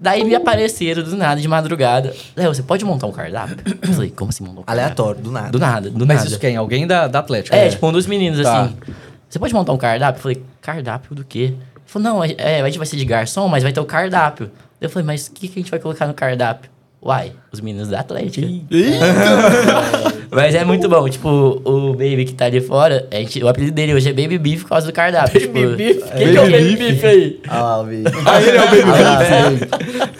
Daí 0.00 0.22
me 0.24 0.34
apareceram 0.34 1.02
do 1.02 1.16
nada, 1.16 1.40
de 1.40 1.48
madrugada. 1.48 2.14
Léo, 2.36 2.54
você 2.54 2.62
pode 2.62 2.84
montar 2.84 3.06
um 3.08 3.12
cardápio? 3.12 3.56
Eu 3.82 3.92
falei, 3.94 4.10
como 4.10 4.28
assim 4.30 4.44
montar 4.44 4.60
um 4.60 4.64
cardápio? 4.64 4.82
Aleatório, 4.84 5.20
do 5.20 5.30
nada. 5.32 5.50
Do 5.50 5.58
nada, 5.58 5.90
do 5.90 6.06
Mas 6.06 6.18
nada. 6.18 6.28
isso 6.30 6.38
quem? 6.38 6.56
Alguém 6.56 6.86
da, 6.86 7.08
da 7.08 7.18
Atlética? 7.18 7.56
É, 7.56 7.68
tipo, 7.68 7.84
um 7.86 7.92
dos 7.92 8.06
meninos, 8.06 8.40
Tá. 8.40 8.62
assim. 8.62 8.76
Você 9.28 9.38
pode 9.38 9.52
montar 9.52 9.72
um 9.72 9.76
cardápio? 9.76 10.18
Eu 10.18 10.22
falei, 10.22 10.42
cardápio 10.60 11.14
do 11.16 11.24
quê? 11.24 11.54
Ele 11.54 11.58
falou, 11.86 12.08
não, 12.08 12.24
é, 12.24 12.60
a 12.60 12.64
gente 12.66 12.78
vai 12.78 12.86
ser 12.86 12.96
de 12.96 13.04
garçom, 13.04 13.48
mas 13.48 13.62
vai 13.64 13.72
ter 13.72 13.80
o 13.80 13.84
cardápio. 13.84 14.50
Eu 14.80 14.88
falei, 14.88 15.04
mas 15.04 15.26
o 15.26 15.32
que, 15.32 15.48
que 15.48 15.58
a 15.58 15.62
gente 15.62 15.70
vai 15.70 15.80
colocar 15.80 16.06
no 16.06 16.14
cardápio? 16.14 16.70
Uai, 17.02 17.32
os 17.52 17.60
meninos 17.60 17.88
da 17.88 18.00
Atlética. 18.00 18.46
mas 20.30 20.54
é 20.54 20.64
muito 20.64 20.88
bom. 20.88 21.08
Tipo, 21.08 21.60
o 21.64 21.92
Baby 21.92 22.24
que 22.24 22.34
tá 22.34 22.46
ali 22.46 22.60
fora, 22.60 23.06
a 23.10 23.16
gente, 23.16 23.42
o 23.42 23.48
apelido 23.48 23.72
dele 23.72 23.94
hoje 23.94 24.08
é 24.08 24.12
Baby 24.12 24.38
Beef 24.38 24.62
por 24.62 24.70
causa 24.70 24.86
do 24.86 24.92
cardápio. 24.92 25.40
Baby 25.48 25.60
tipo, 25.60 25.76
Beef? 25.76 26.12
Quem 26.16 26.32
que 26.32 26.36
é 26.36 26.40
o 26.40 26.50
Baby 26.50 26.76
Beef 26.76 27.04
aí? 27.04 27.40
Ah 27.48 27.62
lá, 27.62 27.80
o 27.80 27.84
vídeo. 27.84 28.12
Ah, 28.26 28.40
ele 28.42 28.56
é 28.56 28.62
o 28.62 28.66
Baby 28.66 29.68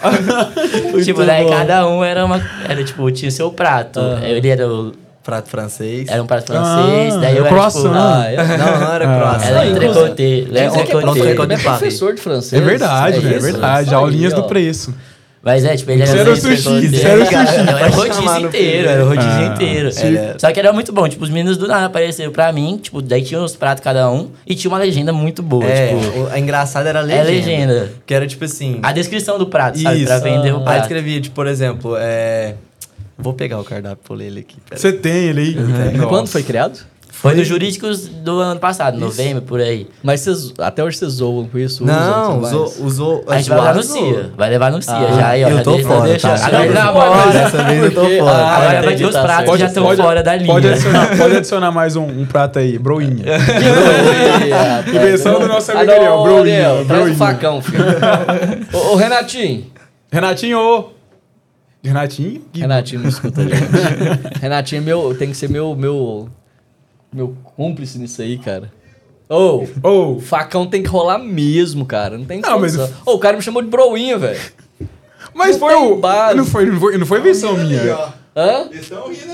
Ah, 0.01 0.51
tipo, 1.03 1.23
daí 1.23 1.47
cada 1.47 1.87
um 1.87 2.03
era 2.03 2.25
uma. 2.25 2.41
Era 2.67 2.83
tipo, 2.83 3.09
tinha 3.11 3.29
o 3.29 3.31
seu 3.31 3.51
prato. 3.51 3.99
Ele 4.23 4.47
era, 4.47 4.67
o, 4.67 4.93
Prato 5.21 5.49
francês. 5.49 6.07
era 6.09 6.23
um 6.23 6.25
prato 6.25 6.47
francês, 6.47 7.13
Ah, 7.13 7.17
daí 7.19 7.37
eu 7.37 7.43
é 7.43 7.47
era 7.47 7.49
croissant. 7.49 7.81
tipo. 7.83 7.93
Ah, 7.93 8.25
é. 8.25 8.57
Não, 8.57 8.79
não 8.79 8.93
era 8.93 9.05
croissant. 9.05 9.47
Era 9.47 9.59
Ah. 9.59 9.65
É, 9.65 9.69
Era 9.69 9.85
é, 9.85 9.91
é 10.65 11.33
de 11.33 11.45
Paris. 11.45 11.61
professor 11.63 12.15
de 12.15 12.21
francês. 12.21 12.61
É 12.61 12.65
verdade, 12.65 13.17
é 13.17 13.35
é 13.35 13.39
verdade. 13.39 13.89
Aí, 13.89 13.95
Aulinhas 13.95 14.33
do 14.33 14.43
preço. 14.45 14.93
Mas 15.41 15.63
é, 15.63 15.73
tipo, 15.77 15.89
ele 15.91 16.01
era 16.03 16.11
era 16.19 16.31
o 16.31 16.35
sushi, 16.35 17.01
era 17.01 17.23
o 17.23 17.29
Cara, 17.29 17.47
sushi. 17.47 17.59
Era 17.69 17.87
o 17.87 17.95
rodízio 17.95 18.47
inteiro, 18.47 18.89
era 18.89 19.05
o 19.05 19.07
rodízio 19.07 19.31
Ah, 19.31 19.45
inteiro. 19.45 19.89
Só 20.37 20.51
que 20.51 20.59
era 20.59 20.73
muito 20.73 20.91
bom, 20.91 21.07
tipo, 21.07 21.23
os 21.23 21.29
meninos 21.29 21.55
do 21.57 21.65
nada 21.65 21.85
apareceram 21.85 22.29
pra 22.31 22.51
mim, 22.51 22.77
tipo, 22.81 23.01
daí 23.01 23.21
tinha 23.21 23.39
os 23.41 23.55
pratos 23.55 23.81
cada 23.81 24.11
um 24.11 24.31
e 24.45 24.53
tinha 24.53 24.69
uma 24.69 24.77
legenda 24.77 25.13
muito 25.13 25.41
boa, 25.41 25.63
É, 25.65 25.87
tipo, 25.95 26.19
o- 26.19 26.27
a 26.29 26.37
engraçada 26.37 26.89
era 26.89 26.99
a 26.99 27.03
é 27.03 27.23
legenda. 27.23 27.29
legenda. 27.73 27.91
Que 28.05 28.13
era 28.13 28.27
tipo 28.27 28.43
assim. 28.43 28.79
A 28.83 28.91
descrição 28.91 29.37
do 29.39 29.47
prato, 29.47 29.79
sabe? 29.79 29.97
Isso. 29.99 30.07
Pra 30.07 30.17
vender 30.19 30.51
o 30.53 30.57
Aí 30.57 30.63
prato. 30.63 30.81
escrevia, 30.81 31.21
tipo, 31.21 31.35
por 31.35 31.47
exemplo, 31.47 31.95
é. 31.97 32.55
Vou 33.17 33.33
pegar 33.33 33.59
o 33.59 33.63
cardápio 33.63 33.97
pra 34.05 34.15
ler 34.15 34.25
ele 34.27 34.39
aqui. 34.41 34.57
aí. 34.71 34.77
Você 34.77 34.91
tem 34.93 35.29
ele 35.29 35.41
aí? 35.41 35.55
Nossa. 35.55 36.07
Quando 36.07 36.27
foi 36.27 36.43
criado? 36.43 36.79
Foi 37.21 37.35
nos 37.35 37.45
jurídicos 37.45 38.07
do 38.07 38.39
ano 38.39 38.59
passado, 38.61 38.97
novembro, 38.97 39.41
por 39.41 39.59
aí. 39.59 39.87
Mas 40.01 40.21
vocês, 40.21 40.53
até 40.57 40.81
hoje 40.81 40.97
vocês 40.97 41.11
zoam 41.13 41.45
com 41.47 41.57
isso? 41.59 41.83
Não, 41.85 42.39
usou. 42.39 42.73
usou 42.79 43.23
A 43.27 43.37
gente 43.37 43.49
vai 43.49 43.59
levar 43.59 43.75
no. 43.75 43.83
CIA, 43.83 44.31
vai 44.37 44.49
levar 44.49 44.71
no 44.71 44.81
CIA 44.81 44.93
Ah, 44.95 45.13
já 45.13 45.27
aí, 45.27 45.43
ó. 45.43 45.49
eu 45.49 45.57
já 45.57 45.63
tô 45.63 45.71
deixa- 45.73 45.87
fora, 45.89 46.07
deixa- 46.09 46.29
tá? 46.37 46.45
Agora, 46.47 46.71
Não, 46.73 46.81
agora- 47.01 47.31
Dessa 47.31 47.63
vez 47.65 47.83
eu 47.83 47.91
tô 47.93 48.01
fora. 48.01 48.31
Ah, 48.31 48.55
agora 48.57 48.81
vai 48.83 48.95
ter 48.95 49.05
os 49.05 49.13
tá 49.13 49.21
pratos 49.21 49.51
que 49.51 49.57
já 49.59 49.65
estão 49.65 49.95
fora 49.97 50.23
da 50.23 50.35
linha. 50.37 50.47
Pode 50.47 50.67
adicionar, 50.69 51.07
pode 51.17 51.35
adicionar 51.35 51.71
mais 51.71 51.95
um, 51.97 52.05
um 52.05 52.25
prato 52.25 52.57
aí, 52.59 52.79
broinha. 52.79 53.25
Invenção 54.87 55.39
do 55.41 55.47
nosso 55.47 55.71
amigo 55.73 55.91
ó, 55.91 56.23
broinha, 56.23 56.85
Traz 56.87 57.11
o 57.11 57.15
facão, 57.15 57.61
filho. 57.61 57.83
ô, 58.73 58.93
ô, 58.93 58.95
Renatinho. 58.95 59.65
Renatinho! 60.11 60.85
Renatinho? 61.83 62.41
Que- 62.51 62.61
Renatinho 62.61 63.01
não 63.01 63.09
escuta 63.09 63.41
a 63.41 63.43
gente. 63.43 64.39
Renatinho 64.41 64.81
é 64.81 64.85
meu, 64.85 65.15
tem 65.17 65.29
que 65.29 65.37
ser 65.37 65.49
meu, 65.49 65.75
meu, 65.75 66.27
meu 67.13 67.35
cúmplice 67.55 67.97
nisso 67.99 68.21
aí, 68.21 68.37
cara. 68.37 68.71
Ô, 69.29 69.65
Ô, 69.83 70.15
o 70.15 70.19
facão 70.19 70.65
tem 70.65 70.81
que 70.81 70.89
rolar 70.89 71.19
mesmo, 71.19 71.85
cara. 71.85 72.17
Não 72.17 72.25
tem 72.25 72.41
Não, 72.41 72.59
mas 72.59 72.75
condição. 72.75 72.97
Ô, 73.05 73.13
o 73.15 73.19
cara 73.19 73.37
me 73.37 73.43
chamou 73.43 73.61
de 73.61 73.67
broinha, 73.69 74.17
velho. 74.17 74.39
mas 75.33 75.51
Não 75.51 75.59
foi 75.59 75.75
o. 75.75 75.95
base. 75.97 76.35
Não 76.37 76.45
foi, 76.45 76.65
não 76.65 76.79
foi, 76.79 76.97
não 76.97 77.05
foi 77.05 77.19
invenção 77.19 77.55
minha. 77.57 78.09
Hã? 78.35 78.69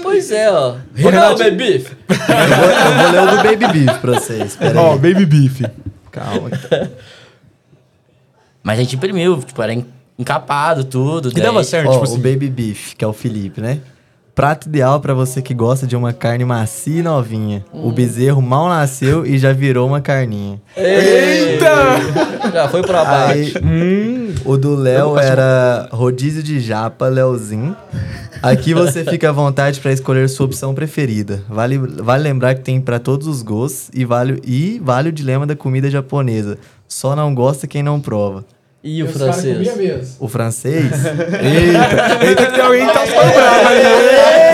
Pois 0.02 0.32
é, 0.32 0.52
ó. 0.52 0.76
Renatinho. 0.96 1.52
baby. 1.52 1.86
Eu 2.10 2.58
vou, 2.58 2.70
eu 2.70 2.96
vou 2.98 3.12
ler 3.12 3.22
o 3.22 3.38
do 3.38 3.44
Baby 3.44 3.80
Beef 3.80 3.98
pra 4.00 4.14
vocês. 4.20 4.58
Ó, 4.76 4.94
aí. 4.94 5.00
baby 5.00 5.26
beef. 5.26 5.62
Calma. 6.12 6.50
Mas 8.64 8.80
a 8.80 8.82
gente 8.82 8.96
imprimiu, 8.96 9.38
tipo, 9.44 9.62
era 9.62 9.74
en- 9.74 9.86
encapado 10.18 10.84
tudo. 10.84 11.30
E 11.30 11.34
daí- 11.34 11.44
dava 11.44 11.64
certo, 11.64 11.88
Ó, 11.90 11.92
tipo 11.92 12.02
o 12.02 12.04
assim. 12.06 12.18
Baby 12.20 12.50
Beef, 12.50 12.94
que 12.96 13.04
é 13.06 13.08
o 13.08 13.14
Felipe, 13.14 13.62
né? 13.62 13.80
Prato 14.36 14.68
ideal 14.68 15.00
pra 15.00 15.14
você 15.14 15.42
que 15.42 15.54
gosta 15.54 15.88
de 15.88 15.96
uma 15.96 16.12
carne 16.12 16.44
macia 16.44 17.00
e 17.00 17.02
novinha. 17.02 17.66
O 17.72 17.90
bezerro 17.90 18.42
mal 18.42 18.68
nasceu 18.68 19.26
e 19.26 19.38
já 19.38 19.54
virou 19.54 19.88
uma 19.88 20.02
carninha. 20.02 20.62
Eita! 20.76 22.52
Já 22.52 22.68
foi 22.68 22.82
pra 22.82 23.28
Aí, 23.30 23.54
baixo. 23.54 23.60
o 24.44 24.58
do 24.58 24.76
Léo 24.76 25.18
era 25.18 25.88
rodízio 25.90 26.44
de 26.44 26.60
japa, 26.60 27.08
Léozinho. 27.08 27.78
Aqui 28.44 28.74
você 28.74 29.06
fica 29.10 29.30
à 29.30 29.32
vontade 29.32 29.80
pra 29.80 29.94
escolher 29.94 30.28
sua 30.28 30.48
opção 30.48 30.76
preferida. 30.76 31.42
Vale, 31.48 31.78
vale 31.78 32.24
lembrar 32.24 32.56
que 32.56 32.62
tem 32.62 32.82
pra 32.82 33.00
todos 33.00 33.28
os 33.28 33.42
gostos 33.42 33.90
e 33.94 34.04
vale, 34.04 34.42
e 34.46 34.82
vale 34.84 35.08
o 35.08 35.14
dilema 35.14 35.48
da 35.48 35.56
comida 35.56 35.90
japonesa. 35.90 36.58
Só 36.90 37.16
não 37.16 37.34
gosta 37.34 37.68
quem 37.68 37.82
não 37.82 38.02
prova. 38.02 38.44
E 38.88 39.02
o 39.02 39.08
francês? 39.10 39.76
mesmo. 39.76 40.16
O 40.20 40.28
francês? 40.28 40.92
Eita! 40.94 42.24
Eita, 42.24 42.46
que 42.46 42.52
tem 42.54 42.62
alguém 42.64 42.86
que 42.86 42.94
tá 42.94 43.00
ficando 43.00 43.34
bravo 43.34 43.68
ali. 43.68 43.82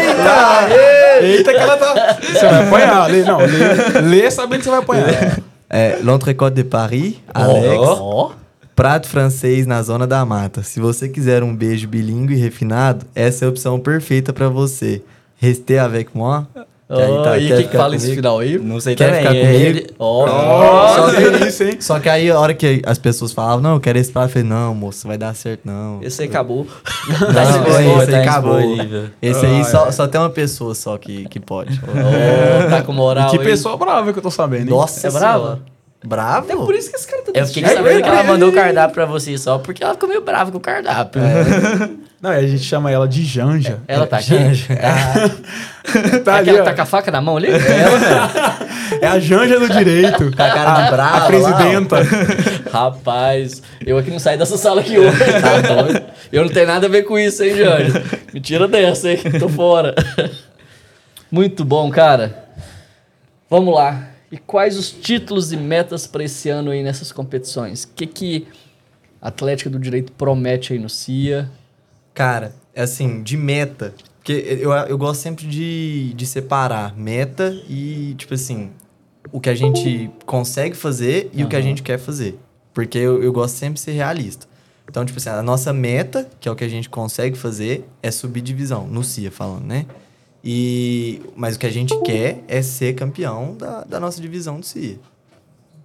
Eita! 0.07 1.21
Eita, 1.21 1.51
que 1.51 1.59
ela 1.59 1.75
tá. 1.75 2.17
Você 2.21 2.47
vai 2.47 2.65
apanhar. 2.65 3.11
Lê, 3.11 3.23
não, 3.23 3.39
lê, 3.39 4.01
lê 4.01 4.31
sabendo 4.31 4.59
que 4.59 4.63
você 4.63 4.69
vai 4.69 4.79
apanhar. 4.79 5.39
É, 5.69 5.97
L'Entrecôte 6.01 6.55
de 6.55 6.63
Paris, 6.63 7.15
Alex. 7.33 7.77
Ó. 7.77 8.31
Prato 8.73 9.09
francês 9.09 9.67
na 9.67 9.83
zona 9.83 10.07
da 10.07 10.25
mata. 10.25 10.63
Se 10.63 10.79
você 10.79 11.09
quiser 11.09 11.43
um 11.43 11.53
beijo 11.53 11.85
bilíngue 11.89 12.35
e 12.35 12.37
refinado, 12.37 13.05
essa 13.13 13.43
é 13.43 13.47
a 13.47 13.49
opção 13.49 13.81
perfeita 13.81 14.31
pra 14.31 14.47
você. 14.47 15.01
Restez 15.35 15.79
avec 15.79 16.09
moi. 16.15 16.45
Ó, 16.91 17.23
tá- 17.23 17.37
e 17.37 17.45
o 17.51 17.55
quer 17.57 17.67
que, 17.69 17.77
fala 17.77 17.95
esse 17.95 18.05
comigo? 18.05 18.21
final 18.21 18.39
aí? 18.39 18.57
Não 18.59 18.79
sei 18.79 18.95
Quer 18.95 19.05
também. 19.07 19.21
ficar 19.21 19.33
comigo? 19.33 19.77
ele- 19.77 19.87
Ó. 19.97 20.25
Ó, 20.27 20.87
Só 20.95 21.11
que 21.11 21.45
isso, 21.47 21.63
hein? 21.63 21.77
Só 21.79 21.99
que 21.99 22.09
aí, 22.09 22.29
a 22.29 22.39
hora 22.39 22.53
que 22.53 22.81
as 22.85 22.97
pessoas 22.97 23.31
falavam, 23.31 23.61
não, 23.61 23.73
eu 23.75 23.79
quero 23.79 23.97
esse 23.97 24.11
prato, 24.11 24.25
eu 24.27 24.33
falei, 24.33 24.47
não, 24.47 24.75
moço, 24.75 25.07
vai 25.07 25.17
dar 25.17 25.33
certo, 25.35 25.61
não. 25.65 25.99
Esse 26.01 26.21
aí 26.23 26.27
acabou. 26.27 26.65
Tá 26.65 27.27
Não, 27.31 27.67
esse 28.01 28.11
tá 28.11 28.17
aí 28.17 28.23
acabou. 28.27 28.57
disponível. 28.59 29.03
Esse 29.21 29.45
aí 29.45 29.61
Ah, 29.61 29.63
só, 29.63 29.85
é. 29.87 29.91
só 29.91 30.07
tem 30.07 30.19
uma 30.19 30.29
pessoa 30.29 30.75
só 30.75 30.97
que, 30.97 31.27
que 31.29 31.39
pode. 31.39 31.79
Ó, 31.83 32.69
tá 32.69 32.81
com 32.81 32.91
moral 32.93 33.27
E 33.27 33.31
que 33.31 33.37
aí. 33.39 33.45
pessoa 33.45 33.77
brava 33.77 34.11
que 34.11 34.19
eu 34.19 34.23
tô 34.23 34.31
sabendo, 34.31 34.63
hein? 34.63 34.69
Nossa 34.69 35.07
É 35.07 35.11
brava? 35.11 35.59
Bravo? 36.03 36.51
É 36.51 36.55
por 36.55 36.73
isso 36.73 36.89
que 36.89 36.95
esse 36.95 37.07
cara 37.07 37.21
tá 37.21 37.31
Eu 37.35 37.45
fiquei 37.45 37.63
sabendo 37.63 38.01
que 38.01 38.09
ela 38.09 38.23
mandou 38.23 38.49
o 38.49 38.53
cardápio 38.53 38.93
pra 38.95 39.05
você 39.05 39.37
só 39.37 39.59
porque 39.59 39.83
ela 39.83 39.93
ficou 39.93 40.09
meio 40.09 40.21
brava 40.21 40.51
com 40.51 40.57
o 40.57 40.61
cardápio. 40.61 41.21
Não, 42.19 42.31
e 42.33 42.35
a 42.37 42.47
gente 42.47 42.63
chama 42.63 42.91
ela 42.91 43.07
de 43.07 43.23
Janja. 43.23 43.79
Ela 43.87 44.05
tá 44.07 44.17
aqui? 44.17 44.33
Tá 46.23 46.35
É 46.35 46.39
ali, 46.39 46.49
aquela 46.51 46.61
ó. 46.61 46.65
tá 46.65 46.73
com 46.75 46.81
a 46.81 46.85
faca 46.85 47.11
na 47.11 47.19
mão 47.21 47.37
ali? 47.37 47.47
É 47.47 47.53
ela. 47.53 48.57
É 49.01 49.07
a 49.07 49.19
Janja 49.19 49.59
do 49.59 49.67
direito. 49.69 50.31
Com 50.35 50.43
a 50.43 50.49
cara 50.49 50.83
de 50.83 50.91
brava 50.91 51.15
A 51.17 51.19
lá, 51.19 51.25
presidenta. 51.27 51.95
Rapaz, 52.71 53.61
eu 53.85 53.97
aqui 53.97 54.11
não 54.11 54.19
saí 54.19 54.37
dessa 54.37 54.57
sala 54.57 54.81
aqui 54.81 54.97
hoje. 54.99 55.17
Tá 55.41 55.59
doido? 55.81 56.03
Eu 56.31 56.43
não 56.45 56.51
tenho 56.51 56.67
nada 56.67 56.85
a 56.85 56.89
ver 56.89 57.03
com 57.03 57.17
isso, 57.17 57.43
hein, 57.43 57.55
Jorge? 57.57 57.91
Me 58.33 58.39
tira 58.39 58.67
dessa, 58.67 59.09
hein? 59.11 59.19
Tô 59.39 59.49
fora. 59.49 59.95
Muito 61.31 61.65
bom, 61.65 61.89
cara. 61.89 62.45
Vamos 63.49 63.73
lá. 63.73 64.10
E 64.31 64.37
quais 64.37 64.77
os 64.77 64.89
títulos 64.91 65.51
e 65.51 65.57
metas 65.57 66.07
para 66.07 66.23
esse 66.23 66.49
ano 66.49 66.71
aí 66.71 66.81
nessas 66.81 67.11
competições? 67.11 67.83
O 67.83 67.89
que 67.89 68.07
que 68.07 68.47
a 69.21 69.27
Atlética 69.27 69.69
do 69.69 69.77
Direito 69.77 70.11
promete 70.13 70.73
aí 70.73 70.79
no 70.79 70.89
CIA? 70.89 71.51
Cara, 72.13 72.55
é 72.73 72.83
assim, 72.83 73.21
de 73.21 73.35
meta. 73.35 73.93
Porque 74.17 74.33
eu, 74.33 74.71
eu 74.71 74.97
gosto 74.97 75.21
sempre 75.21 75.45
de, 75.45 76.13
de 76.13 76.25
separar 76.25 76.95
meta 76.95 77.51
e, 77.67 78.13
tipo 78.17 78.33
assim, 78.33 78.69
o 79.31 79.39
que 79.41 79.49
a 79.49 79.55
gente 79.55 80.09
consegue 80.25 80.75
fazer 80.75 81.29
e 81.33 81.43
o 81.43 81.49
que 81.49 81.55
a 81.55 81.61
gente 81.61 81.83
quer 81.83 81.97
fazer. 81.97 82.39
Porque 82.73 82.97
eu, 82.97 83.21
eu 83.21 83.33
gosto 83.33 83.55
sempre 83.55 83.75
de 83.75 83.81
ser 83.81 83.91
realista. 83.91 84.47
Então, 84.87 85.03
tipo 85.05 85.17
assim, 85.17 85.29
a 85.29 85.41
nossa 85.41 85.73
meta, 85.73 86.29
que 86.39 86.47
é 86.47 86.51
o 86.51 86.55
que 86.55 86.63
a 86.63 86.69
gente 86.69 86.89
consegue 86.89 87.37
fazer, 87.37 87.85
é 88.01 88.11
subir 88.11 88.41
divisão, 88.41 88.87
no 88.87 89.03
CIA 89.03 89.31
falando, 89.31 89.65
né? 89.65 89.85
E, 90.43 91.21
mas 91.35 91.55
o 91.55 91.59
que 91.59 91.65
a 91.67 91.71
gente 91.71 91.95
quer 92.01 92.43
é 92.47 92.61
ser 92.61 92.93
campeão 92.95 93.55
da, 93.55 93.83
da 93.83 93.99
nossa 93.99 94.19
divisão 94.21 94.59
do 94.59 94.65
CIA. 94.65 94.97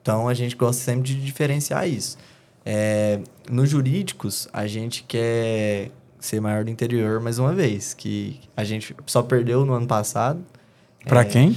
Então, 0.01 0.29
a 0.29 0.35
gente 0.35 0.57
gosta 0.57 0.83
sempre 0.83 1.03
de 1.03 1.15
diferenciar 1.17 1.89
isso. 1.89 2.17
É, 2.65 3.21
nos 3.51 3.69
jurídicos, 3.69 4.49
a 4.53 4.67
gente 4.67 5.03
quer 5.03 5.91
ser 6.19 6.41
maior 6.41 6.65
do 6.65 6.71
interior 6.71 7.21
mais 7.21 7.39
uma 7.39 7.53
vez, 7.53 7.93
que 7.95 8.41
a 8.57 8.65
gente 8.65 8.95
só 9.07 9.23
perdeu 9.23 9.65
no 9.67 9.73
ano 9.75 9.87
passado. 9.87 10.41
Pra 11.07 11.21
É, 11.21 11.25
quem? 11.25 11.57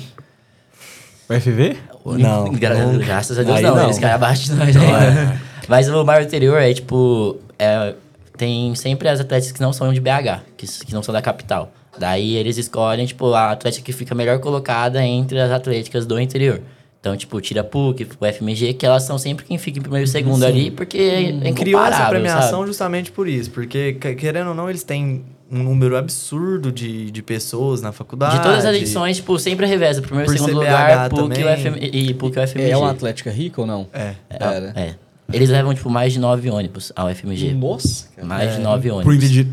O 1.30 1.34
FV? 1.40 1.78
Não, 2.18 2.52
Gra 2.54 2.76
não. 2.86 2.98
graças 2.98 3.38
a 3.38 3.44
Deus 3.44 3.58
Aí 3.58 3.64
não, 3.64 3.76
não. 3.76 3.84
eles 3.86 4.00
caem 4.00 4.14
abaixo 4.14 4.44
de 4.46 4.54
nós. 4.54 4.76
né? 4.76 5.40
Mas 5.70 5.88
o 5.88 6.04
Mario 6.04 6.26
Interior 6.26 6.58
é 6.60 6.74
tipo. 6.74 7.38
é, 7.58 7.96
tem 8.36 8.74
sempre 8.74 9.08
as 9.10 9.20
atletas 9.20 9.52
que 9.52 9.62
não 9.62 9.72
são 9.74 9.94
de 9.94 10.00
BH, 10.00 10.42
que, 10.58 10.66
que 10.86 10.94
não 10.94 11.04
são 11.04 11.14
da 11.14 11.22
capital. 11.22 11.72
Daí 12.00 12.36
eles 12.36 12.58
escolhem, 12.58 13.06
tipo, 13.06 13.34
a 13.34 13.52
atlética 13.52 13.86
que 13.86 13.92
fica 13.94 14.16
melhor 14.16 14.40
colocada 14.40 15.04
entre 15.04 15.40
as 15.40 15.52
atléticas 15.52 16.06
do 16.06 16.20
interior. 16.20 16.62
Então, 17.02 17.16
tipo, 17.16 17.40
tira 17.40 17.62
a 17.62 17.64
PUC, 17.64 18.06
o 18.20 18.26
FMG, 18.26 18.74
que 18.74 18.86
elas 18.86 19.04
são 19.04 19.18
sempre 19.18 19.46
quem 19.46 19.58
fica 19.58 19.80
em 19.80 19.82
primeiro 19.82 20.06
e 20.06 20.08
segundo 20.10 20.46
ali, 20.46 20.70
porque 20.70 20.98
é 20.98 21.52
Criou 21.54 21.86
essa 21.86 22.06
premiação 22.10 22.50
sabe? 22.60 22.68
justamente 22.68 23.12
por 23.12 23.26
isso, 23.28 23.52
porque, 23.52 23.94
que- 23.94 24.16
querendo 24.16 24.50
ou 24.50 24.54
não, 24.56 24.70
eles 24.70 24.84
têm 24.84 25.24
um 25.50 25.64
número 25.64 25.96
absurdo 25.96 26.72
de, 26.74 27.10
de 27.10 27.22
pessoas 27.24 27.82
na 27.82 27.92
faculdade. 27.94 28.38
De 28.38 28.44
todas 28.44 28.66
as 28.66 28.76
edições, 28.76 29.16
tipo, 29.18 29.40
sempre 29.40 29.66
reveza. 29.66 30.02
Primeiro 30.02 30.30
e 30.30 30.38
Por 30.38 30.46
segundo 30.46 30.60
CBH 30.62 30.72
lugar, 30.72 31.10
PUC 31.10 31.22
e, 31.22 31.24
o 31.24 31.30
também. 31.30 31.58
FM, 31.58 31.78
e 31.96 32.14
PUC 32.14 32.38
e 32.38 32.40
o 32.44 32.48
FMG. 32.48 32.70
É 32.72 32.78
uma 32.78 32.92
Atlética 32.92 33.32
rica 33.32 33.62
ou 33.62 33.68
não? 33.68 33.88
É. 33.94 34.14
Era. 34.30 34.74
É. 34.76 34.96
Eles 35.32 35.50
levam, 35.50 35.74
tipo, 35.74 35.90
mais 35.90 36.12
de 36.12 36.20
nove 36.20 36.50
ônibus 36.50 36.92
ao 36.96 37.08
FMG. 37.14 37.54
Nossa, 37.54 38.08
cara. 38.16 38.28
Mais 38.28 38.56
de 38.56 38.62
nove 38.62 38.90
ônibus. 38.92 39.16
Indeed. 39.16 39.48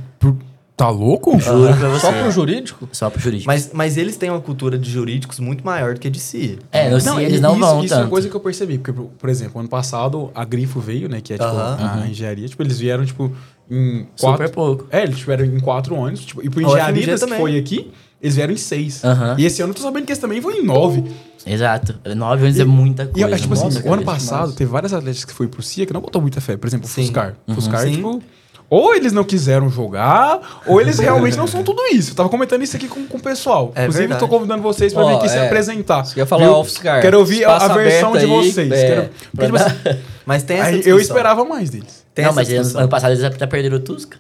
Tá 0.76 0.90
louco? 0.90 1.40
Juro 1.40 1.74
pra 1.74 1.88
você. 1.88 2.00
Só 2.06 2.12
pro 2.12 2.30
jurídico? 2.30 2.88
Só 2.92 3.08
pro 3.08 3.18
jurídico. 3.18 3.46
Mas, 3.46 3.70
mas 3.72 3.96
eles 3.96 4.16
têm 4.18 4.28
uma 4.28 4.42
cultura 4.42 4.76
de 4.78 4.90
jurídicos 4.90 5.40
muito 5.40 5.64
maior 5.64 5.94
do 5.94 6.00
que 6.00 6.06
a 6.08 6.10
de 6.10 6.20
si. 6.20 6.58
É, 6.70 6.90
no 6.90 7.00
CIE 7.00 7.22
eles 7.24 7.38
e 7.38 7.40
não 7.40 7.52
isso, 7.52 7.60
vão 7.60 7.84
Isso 7.84 7.94
é 7.94 7.96
tanto. 7.96 8.04
uma 8.04 8.10
coisa 8.10 8.28
que 8.28 8.34
eu 8.36 8.40
percebi. 8.40 8.76
Porque, 8.78 8.92
por- 9.18 9.30
exemplo, 9.30 9.58
ano 9.58 9.70
passado 9.70 10.30
a 10.34 10.44
Grifo 10.44 10.78
veio, 10.78 11.08
né? 11.08 11.20
Que 11.22 11.32
é 11.32 11.38
tipo 11.38 11.48
a 11.48 12.04
engenharia. 12.06 12.46
Tipo, 12.46 12.62
eles 12.62 12.78
vieram, 12.78 13.06
tipo, 13.06 13.32
em 13.70 14.06
Super 14.14 14.36
quatro... 14.36 14.50
pouco. 14.50 14.86
É, 14.90 15.02
eles 15.04 15.16
tiveram 15.16 15.46
em 15.46 15.58
quatro 15.60 15.94
ônibus. 15.94 16.26
Tipo, 16.26 16.44
e 16.44 16.50
pro 16.50 16.60
Engenharias, 16.60 17.14
que 17.14 17.20
também. 17.20 17.38
foi 17.40 17.56
aqui, 17.56 17.90
eles 18.20 18.36
vieram 18.36 18.52
em 18.52 18.58
seis. 18.58 19.00
E 19.38 19.46
esse 19.46 19.62
ano 19.62 19.70
eu 19.70 19.76
tô 19.76 19.82
sabendo 19.82 20.04
que 20.04 20.12
eles 20.12 20.20
também 20.20 20.40
vão 20.40 20.52
em 20.52 20.62
nove. 20.62 21.02
Exato. 21.46 21.94
Nove 22.14 22.42
ônibus 22.42 22.60
é 22.60 22.64
muita 22.66 23.04
E, 23.04 23.06
coisa. 23.22 23.34
é, 23.34 23.38
tipo 23.38 23.54
assim, 23.54 23.88
o 23.88 23.92
ano 23.94 24.02
é 24.02 24.04
passado 24.04 24.40
demais. 24.40 24.54
teve 24.56 24.70
vários 24.70 24.92
atletas 24.92 25.24
que 25.24 25.32
foi 25.32 25.48
pro 25.48 25.62
CIA 25.62 25.86
que 25.86 25.92
não 25.94 26.02
botou 26.02 26.20
muita 26.20 26.38
fé. 26.40 26.54
Por 26.58 26.66
exemplo, 26.66 26.86
o. 26.86 26.90
Fuscar. 26.90 27.34
Uhum. 27.48 27.54
Fuscar, 27.54 27.80
Sim. 27.82 27.92
tipo... 27.92 28.22
Ou 28.68 28.94
eles 28.96 29.12
não 29.12 29.22
quiseram 29.22 29.70
jogar, 29.70 30.62
ou 30.66 30.80
eles 30.80 30.98
realmente 30.98 31.36
não 31.36 31.46
são 31.46 31.62
tudo 31.64 31.80
isso. 31.92 32.10
Eu 32.10 32.14
tava 32.16 32.28
comentando 32.28 32.62
isso 32.62 32.76
aqui 32.76 32.88
com, 32.88 33.06
com 33.06 33.16
o 33.16 33.20
pessoal. 33.20 33.70
É 33.76 33.82
Inclusive, 33.82 34.08
verdade. 34.08 34.20
tô 34.20 34.28
convidando 34.28 34.60
vocês 34.62 34.92
pra 34.92 35.04
vir 35.04 35.14
aqui 35.14 35.28
se 35.28 35.36
é. 35.38 35.46
apresentar. 35.46 36.04
Você 36.04 36.14
quer 36.16 36.26
falar 36.26 36.44
viu? 36.46 36.54
off-scar? 36.54 37.00
Quero 37.00 37.18
ouvir 37.18 37.44
a, 37.44 37.56
a 37.56 37.68
versão 37.68 38.12
de 38.12 38.18
aí, 38.18 38.26
vocês. 38.26 38.72
é, 38.72 38.86
Quero- 38.88 39.10
porque, 39.30 39.46
tipo 39.46 39.56
assim, 39.56 40.00
Mas, 40.26 40.42
tem 40.42 40.56
essa 40.58 40.70
discussão. 40.70 40.92
eu 40.92 40.98
esperava 41.00 41.44
mais 41.44 41.70
deles. 41.70 42.04
Tem 42.12 42.24
não, 42.24 42.32
mas 42.32 42.48
ano, 42.48 42.56
discussão. 42.58 42.80
ano 42.80 42.88
passado 42.90 43.12
eles 43.12 43.22
até 43.22 43.46
perderam 43.46 43.76
o 43.76 43.80
Tusca. 43.80 44.18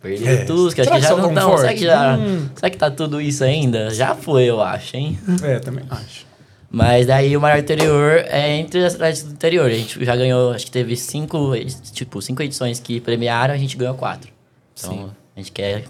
Perderam 0.00 0.30
É. 0.40 0.42
o 0.42 0.46
Tusca. 0.46 0.82
Acho 0.82 0.90
Será 0.90 0.96
que 1.00 1.02
já 1.02 1.08
que 1.08 1.20
não 1.20 1.22
tão 1.22 1.32
estão. 1.34 1.48
Será 1.56 1.58
fortes? 1.62 1.78
que 1.80 1.86
já. 1.86 2.16
Hum. 2.16 2.48
Será 2.54 2.70
que 2.70 2.76
tá 2.76 2.90
tudo 2.90 3.20
isso 3.20 3.42
ainda? 3.42 3.90
Já 3.90 4.14
foi, 4.14 4.44
eu 4.44 4.60
acho, 4.62 4.96
hein? 4.96 5.18
É, 5.42 5.58
também 5.58 5.84
acho. 5.90 6.24
Mas 6.74 7.06
daí 7.06 7.36
o 7.36 7.40
maior 7.40 7.58
interior 7.58 8.24
é 8.26 8.56
entre 8.56 8.84
as 8.84 8.94
atletas 8.94 9.22
do 9.22 9.32
interior. 9.32 9.66
A 9.66 9.74
gente 9.74 10.04
já 10.04 10.16
ganhou, 10.16 10.52
acho 10.52 10.66
que 10.66 10.72
teve 10.72 10.96
cinco, 10.96 11.52
tipo, 11.92 12.20
cinco 12.20 12.42
edições 12.42 12.80
que 12.80 13.00
premiaram, 13.00 13.54
a 13.54 13.56
gente 13.56 13.76
ganhou 13.76 13.94
quatro. 13.94 14.30
Então 14.76 14.92
Sim. 14.92 15.10
a 15.36 15.40
gente 15.40 15.52
quer 15.52 15.84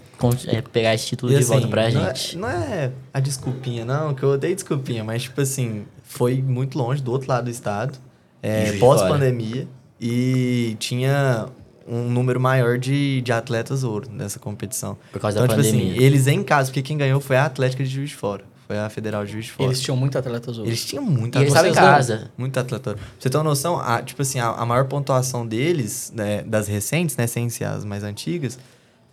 é, 0.47 0.61
pegar 0.61 0.93
esse 0.93 1.07
título 1.07 1.31
E 1.31 1.35
de 1.35 1.41
assim, 1.41 1.53
volta 1.53 1.67
pra 1.67 1.89
não 1.89 2.05
gente. 2.05 2.35
É, 2.35 2.39
não 2.39 2.49
é 2.49 2.91
a 3.11 3.19
desculpinha, 3.19 3.83
não, 3.83 4.13
que 4.13 4.21
eu 4.21 4.29
odeio 4.29 4.53
desculpinha, 4.53 5.03
mas 5.03 5.23
tipo 5.23 5.41
assim, 5.41 5.85
foi 6.03 6.41
muito 6.41 6.77
longe 6.77 7.01
do 7.01 7.11
outro 7.11 7.29
lado 7.29 7.45
do 7.45 7.49
estado, 7.49 7.97
é, 8.43 8.73
pós-pandemia, 8.77 9.67
e 9.99 10.75
tinha 10.77 11.47
um 11.87 12.09
número 12.09 12.39
maior 12.39 12.77
de, 12.77 13.21
de 13.21 13.31
atletas 13.31 13.83
ouro 13.83 14.07
nessa 14.11 14.39
competição. 14.39 14.97
Por 15.11 15.19
causa 15.19 15.37
Então, 15.39 15.47
da 15.47 15.53
tipo 15.55 15.67
pandemia. 15.67 15.93
assim, 15.93 16.03
eles 16.03 16.27
em 16.27 16.43
casa, 16.43 16.69
porque 16.69 16.81
quem 16.81 16.97
ganhou 16.97 17.19
foi 17.19 17.37
a 17.37 17.45
Atlética 17.45 17.83
de 17.83 17.89
Juiz 17.89 18.09
de 18.11 18.15
Fora. 18.15 18.43
Foi 18.67 18.77
a 18.79 18.89
Federal 18.89 19.23
de 19.25 19.31
Juiz 19.31 19.45
de 19.45 19.51
Fora. 19.51 19.69
Eles 19.69 19.79
tinham 19.79 19.95
muito 19.95 20.17
atletas 20.17 20.57
hoje. 20.57 20.69
Eles 20.69 20.85
tinham 20.85 21.03
muita 21.03 21.37
E 21.37 21.43
eles 21.43 21.53
estavam 21.53 21.71
em 21.71 21.73
casa. 21.73 22.31
Muito 22.37 22.59
atleta. 22.59 22.93
Pra 22.95 23.03
você 23.19 23.29
ter 23.29 23.37
uma 23.37 23.43
noção, 23.43 23.79
a, 23.79 24.01
tipo 24.01 24.21
assim, 24.21 24.39
a, 24.39 24.47
a 24.49 24.65
maior 24.65 24.85
pontuação 24.85 25.45
deles, 25.45 26.11
né, 26.15 26.41
das 26.43 26.67
recentes, 26.67 27.15
né, 27.15 27.27
sem 27.27 27.47
ser 27.49 27.65
as 27.65 27.85
mais 27.85 28.03
antigas, 28.03 28.57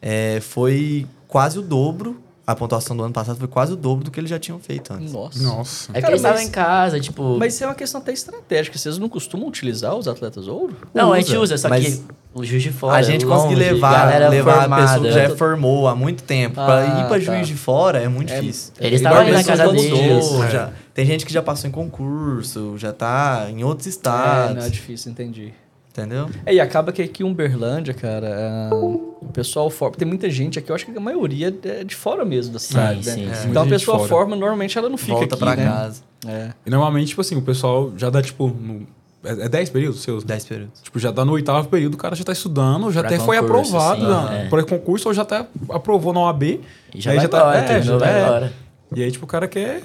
é, 0.01 0.41
foi 0.41 1.07
quase 1.29 1.59
o 1.59 1.63
dobro. 1.63 2.21
A 2.45 2.57
pontuação 2.57 2.97
do 2.97 3.05
ano 3.05 3.13
passado 3.13 3.39
foi 3.39 3.47
quase 3.47 3.73
o 3.73 3.77
dobro 3.77 4.05
do 4.05 4.11
que 4.11 4.19
eles 4.19 4.29
já 4.29 4.37
tinham 4.39 4.59
feito 4.59 4.93
antes. 4.93 5.13
Nossa. 5.13 5.41
Nossa. 5.43 5.91
É 5.95 6.01
que 6.03 6.09
eles 6.09 6.21
estavam 6.21 6.43
em 6.43 6.51
casa, 6.51 6.99
tipo. 6.99 7.37
Mas 7.39 7.55
isso 7.55 7.63
é 7.63 7.67
uma 7.69 7.75
questão 7.75 8.01
até 8.01 8.13
estratégica. 8.13 8.77
Vocês 8.77 8.99
não 8.99 9.09
costumam 9.09 9.47
utilizar 9.47 9.95
os 9.95 10.09
atletas 10.09 10.49
ouro? 10.49 10.77
não, 10.93 11.13
a 11.13 11.19
usa, 11.19 11.21
gente 11.21 11.37
usa, 11.37 11.57
só 11.59 11.69
mas 11.69 11.85
que 11.85 12.03
o 12.35 12.43
juiz 12.45 12.63
de 12.65 12.73
fora. 12.73 12.97
a 12.97 13.03
gente 13.03 13.25
longe, 13.25 13.43
conseguir 13.43 13.61
levar, 13.61 14.29
levar 14.29 14.53
a 14.53 14.61
formada. 14.63 14.83
pessoa 14.83 15.07
que 15.07 15.13
já 15.29 15.37
formou 15.37 15.87
há 15.87 15.95
muito 15.95 16.25
tempo 16.25 16.57
pra 16.57 16.79
Ah, 16.81 16.85
ir 17.01 17.07
pra 17.07 17.09
tá. 17.11 17.21
Juiz 17.21 17.47
de 17.47 17.55
Fora 17.55 18.01
é 18.03 18.09
muito 18.09 18.33
É- 18.33 18.41
difícil. 18.41 18.73
Eles 18.81 19.01
Igual 19.01 19.15
estavam 19.23 19.33
ali 19.35 19.37
na 19.37 19.45
casa 19.45 19.73
deles. 19.73 20.33
É. 20.33 20.51
já- 20.51 20.71
tem 20.93 21.07
gente 21.07 21.25
que 21.25 21.33
já 21.33 21.43
passou 21.43 21.69
em 21.69 21.73
concurso, 21.73 22.75
já 22.77 22.93
tá 22.93 23.47
em 23.51 23.63
outros 23.63 23.87
É, 23.87 23.91
estados, 23.91 24.57
não 24.57 24.63
é 24.65 24.69
difícil, 24.69 25.13
entendi. 25.13 25.55
Entendeu? 25.93 26.29
É, 26.45 26.55
e 26.55 26.61
acaba 26.61 26.91
que 26.93 27.03
aqui 27.03 27.23
em 27.23 27.27
Uberlândia, 27.31 27.95
cara, 27.95 28.69
ah, 28.71 28.75
o 28.75 29.29
pessoal 29.33 29.71
forma. 29.71 29.97
Tem 29.97 30.09
muita 30.09 30.29
gente 30.31 30.59
aqui, 30.59 30.71
eu 30.71 30.75
acho 30.75 30.87
que 30.87 30.97
a 30.97 31.01
maioria 31.01 31.55
é 31.65 31.85
de 31.85 31.95
fora 31.95 32.25
mesmo 32.25 32.53
da 32.53 32.59
cidade, 32.59 33.07
né? 33.07 33.13
sim, 33.15 33.35
sim. 33.35 33.47
É, 33.47 33.51
Então 33.51 33.63
a 33.63 33.67
pessoa 33.67 34.07
forma, 34.09 34.35
normalmente 34.35 34.77
ela 34.77 34.89
não 34.89 34.97
fica 34.97 35.13
Volta 35.15 35.35
aqui, 35.35 35.45
pra 35.45 35.57
né? 35.57 35.65
casa. 35.65 36.03
É. 36.27 36.51
E 36.67 36.71
normalmente, 36.71 37.09
tipo 37.09 37.21
assim, 37.21 37.37
o 37.37 37.43
pessoal 37.43 37.93
já 37.97 38.11
dá, 38.11 38.21
tipo... 38.23 38.49
No... 38.49 38.87
É 39.25 39.45
é 39.45 39.49
10 39.49 39.71
períodos 39.71 40.03
seus? 40.03 40.25
10 40.25 40.45
períodos. 40.47 40.81
Tipo, 40.83 40.99
já 40.99 41.13
dá 41.13 41.25
no 41.25 41.31
oitavo 41.33 41.69
período, 41.69 41.95
o 41.95 41.97
cara 41.97 42.17
já 42.17 42.25
tá 42.25 42.33
estudando, 42.33 42.91
já 42.91 43.03
Pra 43.05 43.09
até 43.09 43.21
foi 43.21 43.39
concurso, 43.39 43.77
aprovado 43.77 44.01
sim, 44.01 44.09
na, 44.09 44.35
é. 44.35 44.49
por 44.49 44.65
concurso, 44.65 45.09
ou 45.09 45.15
já 45.15 45.23
até 45.23 45.47
aprovou 45.71 46.13
na 46.13 46.19
OAB. 46.23 46.43
E 46.43 46.61
já 46.97 47.13
aí 47.13 47.17
vai 47.19 47.27
já 47.27 47.29
tá- 47.29 47.39
embora, 47.39 47.59
é, 47.73 47.83
já- 47.83 47.97
vai 47.99 48.13
é. 48.21 48.25
embora. 48.25 48.53
E 48.97 49.03
aí, 49.05 49.13
tipo, 49.13 49.25
o 49.25 49.29
cara 49.29 49.47
quer 49.47 49.81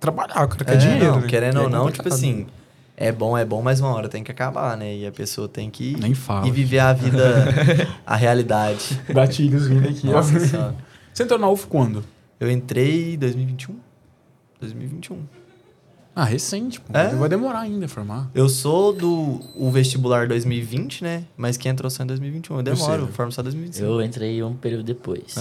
trabalhar, 0.00 0.44
o 0.44 0.48
cara 0.48 0.64
quer 0.64 0.74
É, 0.74 0.76
dinheiro. 0.76 1.04
não, 1.06 1.20
né? 1.20 1.26
querendo 1.28 1.60
ou 1.60 1.66
é 1.66 1.68
não, 1.68 1.86
tipo 1.90 1.98
complicado. 2.02 2.12
assim, 2.12 2.46
é 2.96 3.12
bom, 3.12 3.36
é 3.36 3.44
bom, 3.44 3.60
mas 3.62 3.80
uma 3.80 3.90
hora 3.94 4.08
tem 4.08 4.24
que 4.24 4.30
acabar, 4.30 4.76
né? 4.76 4.96
E 4.96 5.06
a 5.06 5.12
pessoa 5.12 5.46
tem 5.48 5.68
que 5.70 5.94
Nem 6.00 6.14
fala. 6.14 6.46
e 6.48 6.50
viver 6.50 6.78
a 6.78 6.92
vida, 6.92 7.44
a 8.06 8.16
realidade. 8.16 8.98
Gatilhos 9.08 9.66
vindo 9.66 9.88
aqui, 9.88 10.08
ó. 10.08 10.12
Nossa 10.12 10.40
senhora. 10.40 10.74
Você 11.12 11.22
entrou 11.22 11.38
na 11.38 11.48
UF 11.48 11.66
quando? 11.66 12.02
Eu 12.40 12.50
entrei 12.50 13.14
em 13.14 13.18
2021. 13.18 13.76
2021. 14.60 15.18
Ah, 16.14 16.24
recente, 16.24 16.80
pô. 16.80 16.96
É? 16.96 17.08
Vai 17.14 17.28
demorar 17.28 17.60
ainda 17.60 17.84
a 17.84 17.88
formar. 17.88 18.30
Eu 18.34 18.48
sou 18.48 18.90
do 18.94 19.40
o 19.54 19.70
vestibular 19.70 20.26
2020, 20.26 21.04
né? 21.04 21.24
Mas 21.36 21.58
quem 21.58 21.70
entrou 21.70 21.90
só 21.90 22.02
em 22.02 22.06
2021. 22.06 22.56
Eu 22.56 22.62
demoro, 22.62 23.02
eu 23.02 23.08
formo 23.08 23.30
só 23.30 23.42
em 23.42 23.44
2025. 23.44 23.86
Eu 23.86 24.02
entrei 24.02 24.42
um 24.42 24.54
período 24.54 24.82
depois. 24.82 25.36
É. 25.36 25.40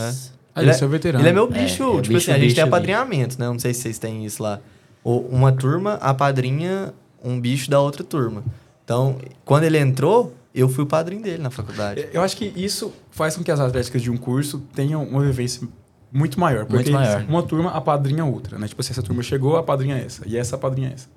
Ah, 0.54 0.62
Ele 0.62 0.72
ele 0.72 0.84
é, 0.84 0.88
veterano. 0.88 1.22
Ele 1.22 1.30
é 1.30 1.34
meu 1.34 1.46
É, 1.46 1.48
bicho, 1.64 1.84
é 1.84 1.86
o 1.86 2.02
tipo 2.02 2.14
bicho, 2.16 2.30
assim, 2.30 2.32
a 2.32 2.44
gente 2.44 2.56
tem 2.56 2.64
bicho, 2.64 2.76
apadrinhamento, 2.76 3.40
né? 3.40 3.46
Eu 3.46 3.54
Não 3.54 3.60
sei 3.60 3.74
se 3.74 3.82
vocês 3.84 3.98
têm 3.98 4.26
isso 4.26 4.44
lá. 4.44 4.60
Uma 5.04 5.52
turma 5.54 5.94
apadrinha 5.96 6.94
um 7.26 7.40
bicho 7.40 7.70
da 7.70 7.80
outra 7.80 8.04
turma. 8.04 8.44
Então, 8.84 9.18
quando 9.44 9.64
ele 9.64 9.78
entrou, 9.80 10.34
eu 10.54 10.70
fui 10.70 10.84
o 10.84 10.88
padrinho 10.88 11.22
dele 11.24 11.42
na 11.42 11.50
faculdade. 11.50 12.08
Eu 12.14 12.22
acho 12.22 12.38
que 12.38 12.54
isso 12.56 12.94
faz 13.10 13.36
com 13.36 13.44
que 13.44 13.52
as 13.52 13.60
atléticas 13.60 14.02
de 14.02 14.12
um 14.12 14.18
curso 14.18 14.60
tenham 14.74 15.04
uma 15.04 15.22
vivência 15.24 15.68
muito 16.12 16.40
maior. 16.40 16.66
Porque 16.66 16.76
Muito 16.76 16.92
maior. 16.92 17.26
uma 17.28 17.44
turma 17.44 17.72
apadrinha 17.72 18.24
outra, 18.24 18.58
né? 18.58 18.68
Tipo 18.68 18.82
assim, 18.82 18.92
essa 18.92 19.04
turma 19.04 19.22
chegou, 19.24 19.58
apadrinha 19.58 19.98
essa. 19.98 20.24
E 20.28 20.38
essa 20.38 20.56
apadrinha 20.56 20.92
essa. 20.94 21.10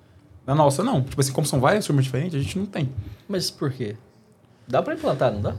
Na 0.46 0.54
nossa, 0.54 0.82
não. 0.82 1.02
Tipo 1.02 1.20
assim, 1.20 1.32
como 1.32 1.46
são 1.46 1.60
várias 1.60 1.84
turmas 1.86 2.06
diferentes, 2.06 2.34
a 2.34 2.42
gente 2.42 2.58
não 2.58 2.66
tem. 2.66 2.90
Mas 3.28 3.50
por 3.50 3.70
quê? 3.70 3.96
Dá 4.66 4.82
pra 4.82 4.94
implantar, 4.94 5.30
não 5.32 5.40
dá? 5.40 5.54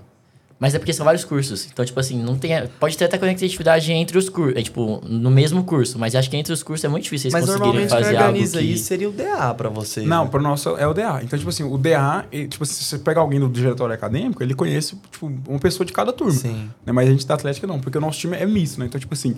Mas 0.59 0.75
é 0.75 0.79
porque 0.79 0.91
são 0.91 1.05
vários 1.05 1.23
cursos. 1.23 1.67
Então, 1.71 1.85
tipo 1.85 1.97
assim, 1.99 2.21
não 2.21 2.37
tem. 2.37 2.51
Pode 2.79 2.97
ter 2.97 3.05
até 3.05 3.17
conectividade 3.17 3.91
entre 3.93 4.17
os 4.17 4.27
cursos. 4.27 4.57
É, 4.57 4.61
tipo, 4.61 5.01
no 5.07 5.31
mesmo 5.31 5.63
curso. 5.63 5.97
Mas 5.97 6.13
acho 6.15 6.29
que 6.29 6.35
entre 6.35 6.51
os 6.51 6.61
cursos 6.61 6.83
é 6.83 6.89
muito 6.89 7.03
difícil 7.03 7.31
eles 7.31 7.33
Mas 7.33 7.45
conseguirem 7.45 7.87
fazer 7.87 8.17
algo 8.17 8.27
organiza 8.27 8.59
que... 8.59 8.65
isso 8.65 8.83
seria 8.83 9.07
o 9.07 9.11
DA 9.11 9.53
pra 9.53 9.69
vocês. 9.69 10.05
Não, 10.05 10.25
né? 10.25 10.29
para 10.29 10.39
o 10.39 10.43
nosso 10.43 10.75
é 10.75 10.85
o 10.85 10.93
DA. 10.93 11.21
Então, 11.23 11.39
tipo 11.39 11.49
assim, 11.49 11.63
o 11.63 11.77
DA, 11.77 12.25
tipo, 12.49 12.63
assim, 12.63 12.73
se 12.73 12.83
você 12.83 12.99
pega 12.99 13.21
alguém 13.21 13.39
do 13.39 13.47
diretório 13.47 13.95
acadêmico, 13.95 14.43
ele 14.43 14.53
conhece, 14.53 14.97
tipo, 15.09 15.31
uma 15.47 15.59
pessoa 15.59 15.85
de 15.85 15.93
cada 15.93 16.11
turma. 16.11 16.33
Sim. 16.33 16.69
Né? 16.85 16.91
Mas 16.91 17.07
a 17.07 17.11
gente 17.11 17.25
da 17.25 17.35
Atlética 17.35 17.65
não, 17.65 17.79
porque 17.79 17.97
o 17.97 18.01
nosso 18.01 18.19
time 18.19 18.35
é 18.35 18.45
misto, 18.45 18.81
né? 18.81 18.87
Então, 18.87 18.99
tipo 18.99 19.13
assim, 19.13 19.37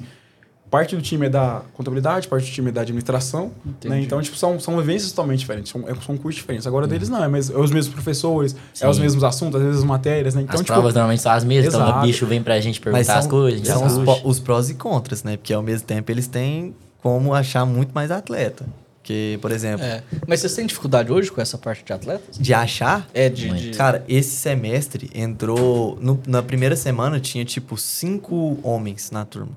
parte 0.72 0.96
do 0.96 1.02
time 1.02 1.26
é 1.26 1.30
da 1.30 1.62
contabilidade, 1.74 2.28
parte 2.30 2.46
do 2.50 2.52
time 2.54 2.70
é 2.70 2.72
da 2.72 2.82
administração, 2.82 3.52
né? 3.84 4.00
Então, 4.02 4.22
tipo, 4.22 4.38
são, 4.38 4.58
são 4.60 4.78
vivências 4.78 5.12
totalmente 5.12 5.40
diferentes, 5.40 5.72
são, 5.72 5.82
é- 5.88 5.94
são 5.96 6.16
cursos 6.18 6.36
diferentes. 6.36 6.66
Agora 6.66 6.88
deles 6.88 7.10
não, 7.10 7.22
é, 7.24 7.28
mas 7.28 7.50
é 7.50 7.58
os 7.58 7.70
mesmos 7.72 7.94
professores, 7.94 8.56
é 8.80 8.88
os 8.88 8.96
Sim. 8.96 9.02
mesmos 9.02 9.24
assuntos, 9.24 9.60
às 9.60 9.66
vezes 9.68 9.80
as 9.82 9.86
matérias, 9.86 10.34
né? 10.34 10.42
Então, 10.44 10.56
as 10.56 10.62
tipo, 10.62 10.72
provas 10.74 10.94
normalmente 10.94 11.22
são 11.22 11.32
as 11.34 11.44
mesmas. 11.44 11.74
Então, 11.74 11.86
Exato. 11.86 12.00
o 12.00 12.08
bicho 12.08 12.26
vem 12.26 12.42
pra 12.42 12.60
gente 12.62 12.80
perguntar 12.80 13.04
são, 13.04 13.16
as 13.18 13.28
coisas. 13.28 13.54
a 13.54 13.58
gente 13.58 13.68
são 13.68 14.20
os, 14.24 14.40
prós 14.40 14.70
e 14.70 14.74
contras, 14.76 15.24
né? 15.24 15.36
Porque 15.38 15.54
ao 15.54 15.62
mesmo 15.62 15.86
tempo 15.86 16.10
eles 16.10 16.26
têm 16.28 16.74
como 17.04 17.34
achar 17.34 17.66
muito 17.66 17.92
mais 17.94 18.10
atleta. 18.10 18.66
Porque, 19.02 19.40
por 19.42 19.52
exemplo, 19.52 19.84
É. 19.84 20.04
Mas 20.28 20.40
vocês 20.42 20.54
têm 20.54 20.66
dificuldade 20.66 21.12
hoje 21.12 21.32
com 21.32 21.42
essa 21.42 21.58
parte 21.58 21.84
de 21.84 21.92
atletas? 21.92 22.38
de 22.38 22.54
achar, 22.54 23.08
É, 23.14 23.28
de. 23.30 23.50
De- 23.50 23.76
Cara, 23.78 24.06
esse 24.08 24.36
semestre 24.36 25.10
entrou. 25.14 25.98
no- 26.00 26.20
na 26.28 26.42
primeira 26.44 26.76
semana 26.76 27.20
tinha 27.20 27.44
tipo 27.44 27.76
cinco 27.78 28.60
homens 28.64 29.10
na 29.12 29.26
turma. 29.26 29.52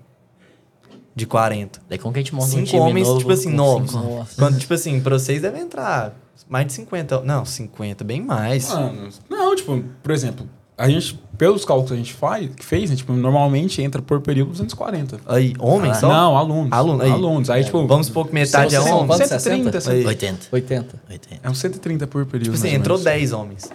De 1.17 1.27
40. 1.27 1.81
Daí 1.89 1.99
como 1.99 2.13
que 2.13 2.19
a 2.19 2.23
gente 2.23 2.35
monta 2.35 2.49
um 2.49 2.51
Cinco 2.51 2.67
time 2.67 2.81
homens, 2.81 3.07
novo 3.07 3.19
tipo 3.21 3.33
assim, 3.33 3.51
novos. 3.51 3.93
Quando, 4.37 4.59
tipo 4.59 4.75
assim, 4.75 5.01
pra 5.01 5.17
vocês 5.19 5.41
devem 5.41 5.63
entrar 5.63 6.13
mais 6.49 6.67
de 6.67 6.73
50. 6.73 7.21
Não, 7.23 7.45
50, 7.45 8.03
bem 8.05 8.21
mais. 8.21 8.69
Mano, 8.69 9.09
não, 9.31 9.55
tipo, 9.55 9.83
por 10.03 10.13
exemplo, 10.13 10.49
A 10.77 10.89
gente, 10.89 11.21
pelos 11.39 11.65
cálculos 11.65 11.91
que 11.91 11.95
a 11.95 11.97
gente 11.97 12.13
faz, 12.13 12.51
que 12.53 12.65
fez, 12.65 12.91
né, 12.91 12.97
tipo, 12.97 13.13
normalmente 13.13 13.81
entra 13.81 14.03
por 14.03 14.21
período 14.21 14.51
240. 14.51 15.21
Aí, 15.27 15.55
homem 15.61 15.93
Ah, 15.93 15.95
só? 15.95 16.09
Não, 16.09 16.37
alunos. 16.37 16.73
Aluno, 16.73 17.03
aí. 17.03 17.11
Alunos. 17.13 17.49
Aí, 17.49 17.63
tipo, 17.63 17.87
Vamos 17.87 18.09
supor 18.09 18.27
que 18.27 18.35
metade 18.35 18.75
é 18.75 18.81
quantos? 18.81 19.17
130. 19.17 19.81
60? 19.81 19.91
Aí. 19.93 20.05
80. 20.05 20.49
80. 20.51 21.01
80. 21.09 21.41
É 21.45 21.49
uns 21.49 21.59
130 21.59 22.09
por 22.09 22.27
período. 22.27 22.53
Tipo 22.53 22.57
assim, 22.57 22.75
entrou 22.75 22.99
menos. 22.99 23.05
10 23.05 23.33
homens. 23.33 23.71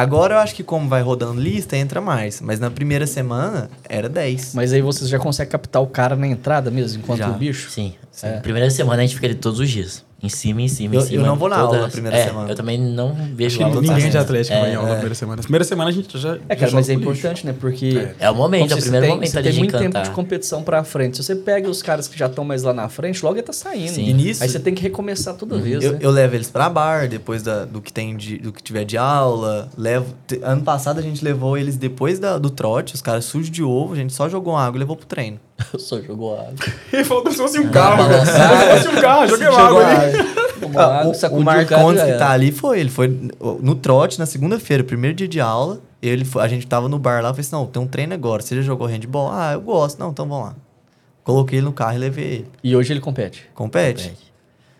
Agora 0.00 0.34
eu 0.34 0.38
acho 0.38 0.54
que 0.54 0.62
como 0.62 0.88
vai 0.88 1.02
rodando 1.02 1.40
lista, 1.40 1.76
entra 1.76 2.00
mais. 2.00 2.40
Mas 2.40 2.60
na 2.60 2.70
primeira 2.70 3.06
semana, 3.06 3.70
era 3.88 4.08
10. 4.08 4.54
Mas 4.54 4.72
aí 4.72 4.80
vocês 4.80 5.10
já 5.10 5.18
conseguem 5.18 5.50
captar 5.50 5.82
o 5.82 5.86
cara 5.86 6.14
na 6.14 6.26
entrada 6.26 6.70
mesmo, 6.70 7.02
enquanto 7.02 7.18
Já. 7.18 7.28
o 7.28 7.34
bicho? 7.34 7.70
Sim. 7.70 7.94
sim. 8.10 8.26
É. 8.26 8.40
Primeira 8.40 8.70
semana 8.70 9.02
a 9.02 9.06
gente 9.06 9.14
fica 9.14 9.26
ali 9.26 9.34
todos 9.34 9.58
os 9.60 9.68
dias. 9.68 10.07
Em 10.20 10.28
cima, 10.28 10.60
em 10.62 10.66
cima, 10.66 10.96
Eu- 10.96 10.98
em 11.00 11.02
eu 11.04 11.08
cima. 11.08 11.26
não 11.28 11.36
vou 11.36 11.48
na 11.48 11.58
aula 11.58 11.82
na 11.82 11.88
primeira 11.88 12.16
é, 12.16 12.24
semana. 12.26 12.50
Eu 12.50 12.56
também 12.56 12.76
não 12.76 13.14
vejo 13.34 13.62
aula. 13.62 13.80
ninguém 13.80 14.10
de 14.10 14.18
Atlético 14.18 14.56
é, 14.56 14.60
vai 14.62 14.72
em 14.72 14.74
aula 14.74 14.88
na 14.88 14.94
é. 14.94 14.96
primeira 14.96 15.14
semana. 15.14 15.36
Na 15.36 15.42
primeira 15.42 15.64
semana 15.64 15.90
a 15.90 15.92
gente 15.92 16.18
já. 16.18 16.38
É, 16.48 16.56
cara, 16.56 16.70
já 16.72 16.76
mas 16.76 16.88
é 16.88 16.94
importante, 16.94 17.46
né? 17.46 17.54
Porque. 17.58 18.08
É 18.18 18.28
o 18.28 18.34
momento, 18.34 18.72
é 18.72 18.74
o 18.74 18.80
primeiro 18.80 19.06
tem, 19.06 19.14
momento 19.14 19.30
você 19.30 19.38
ali 19.38 19.44
tem 19.44 19.52
de 19.52 19.58
muito 19.60 19.70
encantar. 19.76 19.92
tempo 20.02 20.08
de 20.10 20.10
competição 20.16 20.62
pra 20.64 20.82
frente. 20.82 21.18
Se 21.18 21.22
você 21.22 21.36
pega 21.36 21.70
os 21.70 21.82
caras 21.82 22.08
que 22.08 22.18
já 22.18 22.26
estão 22.26 22.44
mais 22.44 22.64
lá 22.64 22.72
na 22.72 22.88
frente, 22.88 23.24
logo 23.24 23.36
ele 23.36 23.42
tá 23.44 23.52
saindo. 23.52 23.90
Sim. 23.92 24.06
E 24.08 24.12
nisso- 24.12 24.42
Aí 24.42 24.48
você 24.48 24.58
tem 24.58 24.74
que 24.74 24.82
recomeçar 24.82 25.34
toda 25.34 25.56
vez, 25.56 25.84
Eu, 25.84 25.92
né? 25.92 25.98
eu 26.02 26.10
levo 26.10 26.34
eles 26.34 26.50
pra 26.50 26.68
bar 26.68 27.06
depois 27.08 27.44
da- 27.44 27.64
do 27.64 27.80
que 27.80 27.92
tem 27.92 28.16
de, 28.16 28.38
do 28.38 28.52
que 28.52 28.60
tiver 28.60 28.84
de 28.84 28.96
aula. 28.98 29.68
Levo. 29.78 30.14
te- 30.26 30.40
ano 30.42 30.62
passado 30.62 30.98
a 30.98 31.02
gente 31.02 31.24
levou 31.24 31.56
eles 31.56 31.76
depois 31.76 32.18
da- 32.18 32.38
do 32.38 32.50
trote, 32.50 32.92
os 32.94 33.00
caras 33.02 33.24
sujos 33.24 33.50
de 33.52 33.62
ovo, 33.62 33.92
a 33.92 33.96
gente 33.96 34.12
só 34.12 34.28
jogou 34.28 34.56
água 34.56 34.76
e 34.76 34.80
levou 34.80 34.96
pro 34.96 35.06
treino. 35.06 35.38
Só 35.78 36.00
jogou 36.00 36.34
água. 36.38 36.54
Ele 36.92 37.04
falou 37.04 37.22
como 37.22 37.34
se 37.34 37.42
fosse 37.42 37.58
um 37.58 37.68
carro. 37.70 38.04
Como 38.04 38.24
se 38.26 38.82
fosse 38.84 38.96
um 38.96 39.00
carro, 39.00 39.26
joguei 39.28 39.46
Jogou 39.46 39.58
água 39.60 39.86
ali. 39.86 40.12
Tomou 40.60 40.80
Ah, 40.80 41.00
água, 41.00 41.10
o, 41.12 41.14
sacudiu 41.14 41.42
o 41.42 41.44
Marcondes 41.44 42.00
já 42.00 42.04
que 42.06 42.10
era. 42.12 42.18
tá 42.18 42.30
ali 42.30 42.50
foi, 42.52 42.80
ele 42.80 42.90
foi 42.90 43.08
no 43.60 43.74
trote 43.76 44.18
na 44.18 44.26
segunda-feira, 44.26 44.82
primeiro 44.82 45.14
dia 45.16 45.28
de 45.28 45.40
aula. 45.40 45.80
Ele 46.02 46.24
foi- 46.24 46.42
a 46.42 46.48
gente 46.48 46.66
tava 46.66 46.88
no 46.88 46.98
bar 46.98 47.22
lá, 47.22 47.28
eu 47.30 47.34
falei 47.34 47.40
assim: 47.40 47.52
não, 47.56 47.66
tem 47.66 47.82
um 47.82 47.86
treino 47.86 48.14
agora. 48.14 48.42
Você 48.42 48.56
já 48.56 48.62
jogou 48.62 48.86
handball? 48.86 49.30
Ah, 49.32 49.52
eu 49.54 49.60
gosto. 49.60 49.98
Não, 49.98 50.10
então 50.10 50.26
vamos 50.28 50.46
lá. 50.48 50.54
Coloquei 51.24 51.58
ele 51.58 51.66
no 51.66 51.72
carro 51.72 51.94
e 51.94 51.98
levei 51.98 52.24
ele. 52.24 52.46
E 52.64 52.74
hoje 52.76 52.92
ele 52.92 53.00
compete. 53.00 53.44
Compete. 53.54 54.12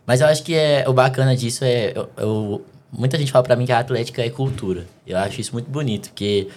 Mas 0.06 0.20
eu 0.20 0.26
acho 0.26 0.42
que 0.42 0.54
é, 0.54 0.84
o 0.88 0.92
bacana 0.92 1.36
disso 1.36 1.64
é. 1.64 1.92
Eu, 1.94 2.08
eu- 2.16 2.62
muita 2.90 3.18
gente 3.18 3.30
fala 3.30 3.44
pra 3.44 3.54
mim 3.56 3.66
que 3.66 3.72
a 3.72 3.78
Atlética 3.80 4.22
é 4.24 4.30
cultura. 4.30 4.86
Eu 5.06 5.18
acho 5.18 5.40
isso 5.40 5.52
muito 5.52 5.68
bonito, 5.70 6.08
porque 6.08 6.48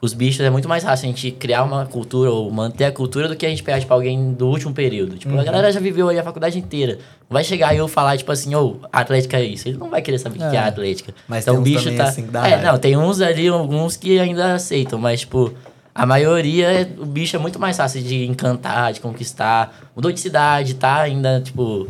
os 0.00 0.12
bichos 0.12 0.40
é 0.40 0.50
muito 0.50 0.68
mais 0.68 0.84
fácil 0.84 1.06
a 1.08 1.08
gente 1.12 1.30
criar 1.30 1.62
uma 1.64 1.86
cultura 1.86 2.30
ou 2.30 2.50
manter 2.50 2.84
a 2.84 2.92
cultura 2.92 3.28
do 3.28 3.34
que 3.36 3.46
a 3.46 3.48
gente 3.48 3.62
pegar, 3.62 3.80
tipo, 3.80 3.92
alguém 3.94 4.32
do 4.34 4.46
último 4.46 4.72
período. 4.74 5.16
Tipo, 5.16 5.38
a 5.38 5.42
galera 5.42 5.72
já 5.72 5.80
viveu 5.80 6.08
aí 6.08 6.18
a 6.18 6.22
faculdade 6.22 6.58
inteira. 6.58 6.98
Não 7.28 7.34
vai 7.34 7.42
chegar 7.42 7.74
e 7.74 7.78
eu 7.78 7.88
falar, 7.88 8.16
tipo 8.16 8.30
assim, 8.30 8.54
ô, 8.54 8.76
Atlética 8.92 9.38
é 9.38 9.44
isso. 9.44 9.66
Ele 9.68 9.78
não 9.78 9.88
vai 9.88 10.02
querer 10.02 10.18
saber 10.18 10.36
o 10.36 10.42
que 10.42 10.50
que 10.50 10.56
é 10.56 10.60
É. 10.60 10.62
Atlética. 10.64 11.14
Mas 11.26 11.44
então 11.44 11.54
tem 11.54 11.58
o 11.58 11.60
uns 11.62 11.64
bicho 11.64 11.84
também, 11.84 11.96
tá. 11.98 12.04
assim, 12.08 12.28
é, 12.52 12.62
não, 12.62 12.78
tem 12.78 12.96
uns 12.96 13.20
ali, 13.22 13.48
alguns 13.48 13.96
que 13.96 14.18
ainda 14.18 14.54
aceitam, 14.54 14.98
mas, 14.98 15.20
tipo. 15.20 15.52
A 15.94 16.04
maioria, 16.04 16.66
é- 16.70 16.88
o 16.98 17.06
bicho 17.06 17.34
é 17.34 17.38
muito 17.38 17.58
mais 17.58 17.74
fácil 17.74 18.02
de 18.02 18.26
encantar, 18.26 18.92
de 18.92 19.00
conquistar. 19.00 19.74
Mudou 19.96 20.12
de 20.12 20.20
cidade, 20.20 20.74
tá 20.74 21.00
ainda, 21.00 21.40
tipo, 21.40 21.88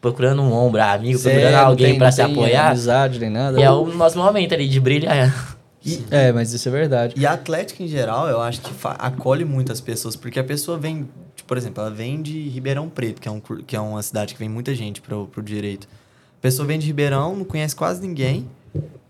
procurando 0.00 0.42
um 0.42 0.52
ombro 0.52 0.82
amigo, 0.82 1.16
Cê 1.20 1.30
procurando 1.30 1.54
alguém 1.54 1.96
não 1.96 2.10
se 2.10 2.16
tem 2.16 2.32
apoiar. 2.32 2.66
amizade 2.70 3.20
nem 3.20 3.30
nada. 3.30 3.60
E 3.60 3.62
é 3.62 3.70
o 3.70 3.86
nosso 3.86 4.18
momento 4.18 4.52
ali 4.54 4.68
de 4.68 4.80
brilhar. 4.80 5.53
É, 6.10 6.32
mas 6.32 6.52
isso 6.52 6.68
é 6.68 6.72
verdade. 6.72 7.14
E 7.16 7.26
a 7.26 7.32
Atlética 7.32 7.82
em 7.82 7.88
geral, 7.88 8.28
eu 8.28 8.40
acho 8.40 8.60
que 8.60 8.70
acolhe 8.98 9.44
muito 9.44 9.70
as 9.70 9.80
pessoas, 9.80 10.16
porque 10.16 10.38
a 10.38 10.44
pessoa 10.44 10.78
vem, 10.78 11.08
tipo, 11.36 11.46
por 11.46 11.58
exemplo, 11.58 11.82
ela 11.82 11.90
vem 11.90 12.22
de 12.22 12.48
Ribeirão 12.48 12.88
Preto, 12.88 13.20
que 13.20 13.28
é, 13.28 13.30
um, 13.30 13.40
que 13.40 13.76
é 13.76 13.80
uma 13.80 14.02
cidade 14.02 14.32
que 14.34 14.40
vem 14.40 14.48
muita 14.48 14.74
gente 14.74 15.00
pro, 15.00 15.26
pro 15.26 15.42
direito. 15.42 15.86
A 16.38 16.40
pessoa 16.40 16.66
vem 16.66 16.78
de 16.78 16.86
Ribeirão, 16.86 17.36
não 17.36 17.44
conhece 17.44 17.76
quase 17.76 18.00
ninguém, 18.00 18.48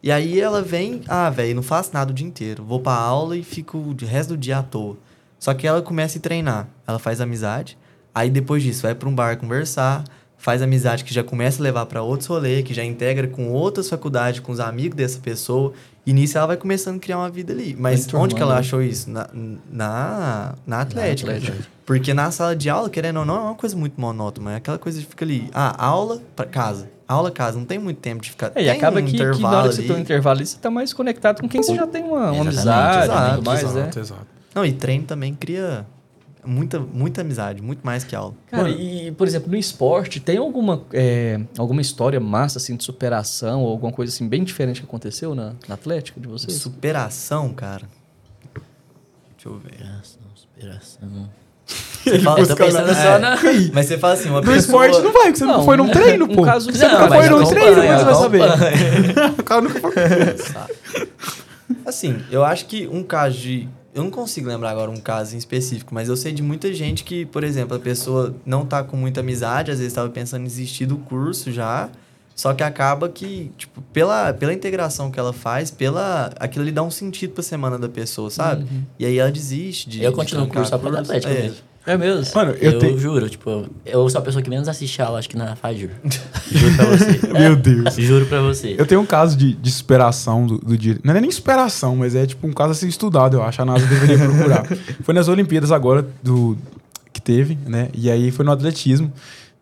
e 0.03 0.11
aí 0.13 0.41
ela 0.41 0.61
vem, 0.61 1.03
ah, 1.09 1.31
velho, 1.31 1.55
não 1.55 1.63
faço 1.63 1.91
nada 1.95 2.11
o 2.11 2.15
dia 2.15 2.27
inteiro, 2.27 2.65
vou 2.65 2.81
pra 2.81 2.93
aula 2.93 3.37
e 3.37 3.43
fico 3.43 3.79
o 3.79 3.97
resto 4.05 4.31
do 4.31 4.37
dia 4.37 4.59
à 4.59 4.63
toa. 4.63 4.97
Só 5.39 5.55
que 5.55 5.67
ela 5.67 5.81
começa 5.81 6.19
a 6.19 6.21
treinar, 6.21 6.69
ela 6.87 6.99
faz 6.99 7.21
amizade, 7.21 7.79
aí 8.15 8.31
depois 8.31 8.63
disso 8.63 8.83
vai 8.83 8.95
pra 8.95 9.09
um 9.09 9.15
bar 9.15 9.37
conversar, 9.37 10.05
faz 10.37 10.61
amizade 10.61 11.05
que 11.05 11.15
já 11.15 11.25
começa 11.25 11.61
a 11.61 11.63
levar 11.63 11.87
pra 11.87 12.03
outros 12.03 12.29
rolês, 12.29 12.65
que 12.65 12.75
já 12.75 12.85
integra 12.85 13.27
com 13.27 13.51
outras 13.51 13.89
faculdades, 13.89 14.41
com 14.41 14.53
os 14.53 14.61
amigos 14.61 14.97
dessa 14.97 15.19
pessoa, 15.19 15.73
e 16.07 16.13
nisso 16.13 16.37
ela 16.37 16.49
vai 16.49 16.57
começando 16.57 16.97
a 16.97 17.01
criar 17.01 17.19
uma 17.19 17.31
vida 17.31 17.53
ali. 17.53 17.75
Mas 17.79 18.01
enturmando, 18.01 18.25
onde 18.25 18.35
que 18.35 18.43
ela 18.43 18.55
né? 18.55 18.61
achou 18.61 18.83
isso? 18.83 19.11
Na, 19.11 19.29
na, 19.71 20.55
na 20.67 20.81
Atlética. 20.81 21.33
Atlética. 21.33 21.67
Porque 21.87 22.13
na 22.13 22.31
sala 22.31 22.55
de 22.55 22.69
aula, 22.69 22.91
querendo 22.91 23.21
ou 23.21 23.25
não, 23.25 23.37
é 23.37 23.41
uma 23.41 23.55
coisa 23.55 23.77
muito 23.77 23.99
monótona. 24.01 24.53
É 24.53 24.57
aquela 24.57 24.79
coisa 24.79 25.01
que 25.01 25.07
fica 25.07 25.25
ali, 25.25 25.49
ah, 25.53 25.75
aula 25.83 26.21
pra 26.37 26.47
casa. 26.47 26.91
Aula, 27.07 27.31
casa. 27.31 27.59
Não 27.59 27.67
tem 27.67 27.79
muito 27.79 27.99
tempo 27.99 28.23
de 28.23 28.31
ficar. 28.31 28.53
É, 28.55 28.65
e 28.65 28.71
acaba 28.71 29.01
um 29.01 29.05
que, 29.05 29.13
que 29.13 29.19
na 29.19 29.25
hora 29.25 29.35
intervalo 29.35 29.69
que 29.69 29.75
você 29.75 29.81
ali. 29.81 29.89
tem 29.89 29.97
um 29.97 30.01
intervalo 30.01 30.39
ali, 30.39 30.47
você 30.47 30.59
tá 30.59 30.71
mais 30.71 30.93
conectado 30.93 31.41
com 31.41 31.49
quem 31.49 31.63
você 31.63 31.75
já 31.75 31.87
tem 31.87 32.03
uma, 32.05 32.33
uma 32.33 32.43
amizade 32.43 32.99
e 32.99 33.05
exato, 33.05 33.35
tudo 33.37 33.47
mais, 33.47 33.63
né? 33.63 33.69
exato, 33.69 34.01
exato. 34.01 34.27
Não, 34.55 34.65
e 34.65 34.73
treino 34.73 35.05
também 35.05 35.35
cria 35.35 35.87
muita, 36.47 36.79
muita 36.81 37.21
amizade, 37.21 37.61
muito 37.63 37.81
mais 37.85 38.05
que 38.05 38.15
aula. 38.15 38.35
Cara, 38.51 38.69
e, 38.71 39.11
por 39.13 39.27
exemplo, 39.27 39.51
no 39.51 39.57
esporte, 39.57 40.21
tem 40.21 40.37
alguma, 40.39 40.83
é, 40.93 41.41
alguma 41.59 41.81
história 41.81 42.19
massa, 42.21 42.59
assim, 42.59 42.77
de 42.77 42.85
superação 42.85 43.63
ou 43.63 43.71
alguma 43.71 43.93
coisa, 43.93 44.13
assim, 44.13 44.29
bem 44.29 44.45
diferente 44.45 44.81
que 44.81 44.87
aconteceu 44.87 45.35
na, 45.35 45.53
na 45.69 45.75
Atlética 45.75 46.21
de 46.21 46.29
vocês? 46.29 46.55
Superação, 46.57 47.51
cara. 47.53 47.89
Deixa 49.37 49.49
eu 49.49 49.59
ver. 49.59 49.73
Inspiração, 49.75 50.21
inspiração. 50.35 51.31
Você 51.67 52.19
fala- 52.19 52.41
Eu 52.41 52.47
tô 52.47 52.57
pensando 52.57 52.91
É, 52.91 52.95
só 52.95 53.19
na. 53.19 53.37
Mas 53.73 53.87
você 53.87 53.97
fala 53.97 54.13
assim, 54.15 54.29
uma 54.29 54.41
No 54.43 54.47
pessoa... 54.47 54.87
esporte 54.87 55.03
não 55.05 55.13
vai, 55.13 55.23
porque 55.25 55.39
você 55.39 55.45
não, 55.47 55.57
Não, 55.59 55.65
foi 55.65 55.77
num 55.79 55.85
um- 55.85 55.91
treino, 55.91 56.25
um 56.27 56.35
pô. 56.35 56.43
caso- 56.43 56.71
você 56.71 56.87
Não, 56.87 57.01
nunca 57.01 57.15
foi 57.17 57.29
num 57.31 57.47
treino, 57.47 57.75
como 57.77 57.99
você 57.99 58.05
vai 58.05 58.15
saber? 58.15 58.41
o 59.41 59.43
cara 59.43 59.61
nunca 59.63 59.81
foi. 59.81 59.93
Assim, 61.87 62.23
eu 62.31 62.45
acho 62.45 62.67
que 62.67 62.87
um 62.87 63.03
caso 63.03 63.39
de. 63.39 63.69
Eu 63.95 64.03
não 64.03 64.11
consigo 64.11 64.49
lembrar 64.49 64.71
agora 64.71 64.91
um 64.91 64.97
caso 64.97 65.37
em 65.37 65.39
específico, 65.39 65.95
mas 65.95 66.09
eu 66.09 66.17
sei 66.17 66.33
de 66.33 66.43
muita 66.43 66.75
gente 66.75 67.05
que, 67.05 67.25
por 67.27 67.45
exemplo, 67.45 67.77
a 67.77 67.81
pessoa 67.81 68.35
não 68.45 68.67
tá 68.67 68.83
com 68.83 68.97
muita 68.97 69.21
amizade, 69.21 69.71
às 69.71 69.79
vezes 69.79 69.93
estava 69.93 70.09
pensando 70.11 70.43
em 70.43 70.47
desistir 70.47 70.85
do 70.85 70.97
curso 70.97 71.53
já, 71.53 71.89
só 72.35 72.53
que 72.53 72.65
acaba 72.65 73.09
que, 73.09 73.53
tipo, 73.57 73.81
pela, 73.93 74.33
pela 74.35 74.53
integração 74.53 75.13
que 75.13 75.21
ela 75.21 75.33
faz, 75.33 75.71
pela 75.71 76.33
aquilo 76.41 76.65
lhe 76.65 76.73
dá 76.73 76.83
um 76.83 76.91
sentido 76.91 77.35
pra 77.35 77.43
semana 77.45 77.79
da 77.79 77.89
pessoa, 77.89 78.29
sabe? 78.31 78.67
E 78.99 79.07
aí 79.07 79.17
ela 79.19 79.31
desiste 79.31 79.89
de. 79.89 80.03
Eu 80.03 80.11
de 80.11 80.17
continuo 80.17 80.47
o 80.47 80.49
curso 80.49 80.71
só 80.71 80.79
pelo 80.79 80.99
Atlético 80.99 81.33
É. 81.33 81.43
mesmo. 81.43 81.59
É 81.87 81.99
mesmo? 81.99 82.35
Mano, 82.35 82.53
eu, 82.53 82.73
Eu, 82.73 82.79
tenho. 82.79 82.99
juro, 82.99 83.29
tipo, 83.29 83.67
eu 83.85 84.09
sou 84.09 84.19
a 84.19 84.25
pessoa 84.25 84.43
que 84.43 84.49
menos 84.49 84.69
assiste 84.69 85.03
aula, 85.03 85.19
acho 85.19 85.29
que 85.29 85.37
na 85.37 85.55
Fajur. 85.55 85.91
juro 86.51 86.75
pra 86.77 86.85
você. 86.87 87.21
Meu 87.39 87.57
Deus. 87.57 87.95
Juro 87.97 88.27
pra 88.27 88.41
você. 88.41 88.75
Eu 88.79 88.87
tenho 88.87 89.03
um 89.03 89.07
caso 89.07 89.37
de, 89.37 89.53
de 89.53 89.71
superação 89.71 90.47
do, 90.47 90.59
do 90.59 90.79
direito. 90.79 91.03
Não 91.05 91.15
é 91.15 91.21
nem 91.21 91.31
superação, 91.31 91.95
mas 91.97 92.15
é 92.15 92.27
tipo 92.27 92.47
um 92.47 92.53
caso 92.53 92.73
a 92.73 92.75
ser 92.75 92.89
estudado, 92.89 93.37
eu 93.37 93.43
acho. 93.43 93.61
A 93.61 93.65
NASA 93.67 93.87
deveria 93.87 94.19
procurar. 94.19 94.67
foi 95.05 95.15
nas 95.15 95.29
Olimpíadas 95.29 95.71
agora 95.71 96.07
do 96.23 96.57
que 97.13 97.21
teve, 97.21 97.59
né? 97.67 97.89
E 97.93 98.11
aí 98.11 98.31
foi 98.31 98.45
no 98.47 98.53
atletismo. 98.53 99.13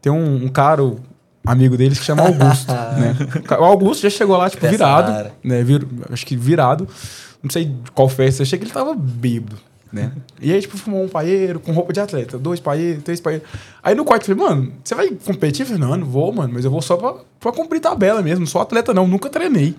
Tem 0.01 0.13
um, 0.13 0.45
um 0.45 0.49
cara, 0.49 0.83
amigo 1.45 1.77
deles, 1.77 1.99
que 1.99 2.05
chama 2.05 2.23
Augusto, 2.23 2.73
né? 2.73 3.17
O 3.59 3.65
Augusto 3.65 4.03
já 4.03 4.11
chegou 4.11 4.37
lá, 4.37 4.49
tipo, 4.49 4.67
virado, 4.69 5.31
né? 5.43 5.63
Vir, 5.65 5.87
acho 6.11 6.25
que 6.25 6.37
virado. 6.37 6.89
Não 7.43 7.51
sei 7.51 7.65
de 7.67 7.91
qual 7.93 8.09
festa. 8.09 8.43
Eu 8.43 8.45
achei 8.45 8.59
que 8.59 8.65
ele 8.65 8.73
tava 8.73 8.95
bêbado, 8.95 9.57
né? 9.93 10.11
E 10.41 10.53
aí, 10.53 10.61
tipo, 10.61 10.77
fumou 10.79 11.05
um 11.05 11.09
paeiro 11.09 11.61
com 11.61 11.71
roupa 11.73 11.93
de 11.93 12.01
atleta. 12.01 12.39
Dois 12.39 12.59
paeiros, 12.61 13.03
três 13.05 13.21
paeiros. 13.21 13.47
Aí 13.83 13.95
no 13.95 14.05
quarto 14.05 14.31
eu 14.31 14.37
falei, 14.37 14.51
mano, 14.57 14.73
você 14.83 14.95
vai 14.95 15.09
competir? 15.11 15.63
Eu 15.63 15.67
falei, 15.67 15.81
não, 15.83 15.97
não 15.97 16.07
vou, 16.07 16.33
mano. 16.33 16.53
Mas 16.55 16.65
eu 16.65 16.71
vou 16.71 16.81
só 16.81 16.97
pra, 16.97 17.15
pra 17.39 17.53
cumprir 17.53 17.81
tabela 17.81 18.23
mesmo. 18.23 18.47
Sou 18.47 18.61
atleta, 18.61 18.95
não. 18.95 19.07
Nunca 19.07 19.29
treinei, 19.29 19.75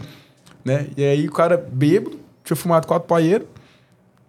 né? 0.63 0.87
E 0.95 1.03
aí 1.03 1.27
o 1.27 1.31
cara 1.31 1.57
bêbado, 1.57 2.19
tinha 2.43 2.55
fumado 2.55 2.85
quatro 2.87 3.07
paeiros, 3.07 3.47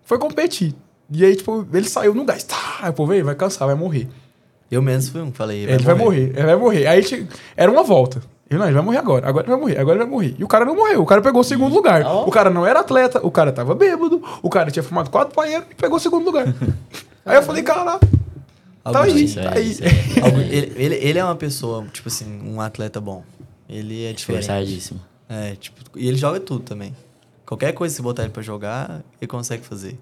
foi 0.04 0.18
competir. 0.18 0.74
E 1.10 1.24
aí, 1.24 1.36
tipo, 1.36 1.66
ele 1.72 1.88
saiu 1.88 2.14
no 2.14 2.24
gás. 2.24 2.44
Tá, 2.44 2.78
aí, 2.80 2.92
pô, 2.92 3.06
velho, 3.06 3.24
vai 3.24 3.34
cansar, 3.34 3.68
vai 3.68 3.76
morrer. 3.76 4.08
Eu 4.70 4.80
mesmo 4.80 5.12
fui 5.12 5.20
um 5.20 5.30
falei. 5.32 5.64
Ele 5.64 5.78
vai 5.84 5.94
morrer, 5.94 6.32
ele 6.34 6.46
vai 6.46 6.56
morrer. 6.56 6.86
Aí 6.86 7.02
che- 7.02 7.26
era 7.56 7.70
uma 7.70 7.82
volta. 7.84 8.22
Ele, 8.50 8.58
não, 8.58 8.66
ele 8.66 8.74
vai 8.74 8.82
morrer 8.84 8.98
agora, 8.98 9.28
agora 9.28 9.44
ele 9.46 9.52
vai 9.52 9.60
morrer, 9.60 9.78
agora 9.78 9.96
ele 9.96 10.04
vai 10.04 10.12
morrer. 10.12 10.34
E 10.38 10.44
o 10.44 10.48
cara 10.48 10.64
não 10.64 10.74
morreu, 10.76 11.02
o 11.02 11.06
cara 11.06 11.22
pegou 11.22 11.40
o 11.40 11.44
segundo 11.44 11.74
lugar. 11.74 12.04
O 12.26 12.30
cara 12.30 12.50
não 12.50 12.66
era 12.66 12.80
atleta, 12.80 13.24
o 13.26 13.30
cara 13.30 13.50
tava 13.52 13.74
bêbado, 13.74 14.22
o 14.42 14.50
cara 14.50 14.70
tinha 14.70 14.82
fumado 14.82 15.08
quatro 15.10 15.34
paeiros 15.34 15.66
e 15.70 15.74
pegou 15.74 15.96
o 15.96 16.00
segundo 16.00 16.24
lugar. 16.26 16.46
aí 17.24 17.36
eu 17.36 17.42
falei, 17.42 17.62
cara, 17.62 17.98
tá 18.84 19.00
aí, 19.02 19.24
Isso 19.24 19.40
é- 19.40 19.42
tá 19.42 19.54
aí. 19.54 19.70
isso 19.70 19.82
é- 19.82 20.20
Algu- 20.22 20.40
Ele, 20.40 20.72
ele, 20.76 20.94
ele 20.96 21.18
é 21.18 21.24
uma 21.24 21.34
pessoa, 21.36 21.84
tipo 21.92 22.08
assim, 22.08 22.40
um 22.46 22.60
atleta 22.60 23.00
bom. 23.00 23.22
Ele 23.68 24.04
é 24.04 24.12
diferente. 24.12 24.44
É, 25.28 25.54
tipo, 25.56 25.80
e 25.96 26.06
ele 26.06 26.18
joga 26.18 26.38
tudo 26.38 26.60
também. 26.60 26.94
Qualquer 27.46 27.72
coisa 27.72 27.92
que 27.94 27.96
você 27.96 28.02
botar 28.02 28.22
ele 28.24 28.32
pra 28.32 28.42
jogar, 28.42 29.00
ele 29.20 29.26
consegue 29.26 29.64
fazer. 29.64 29.98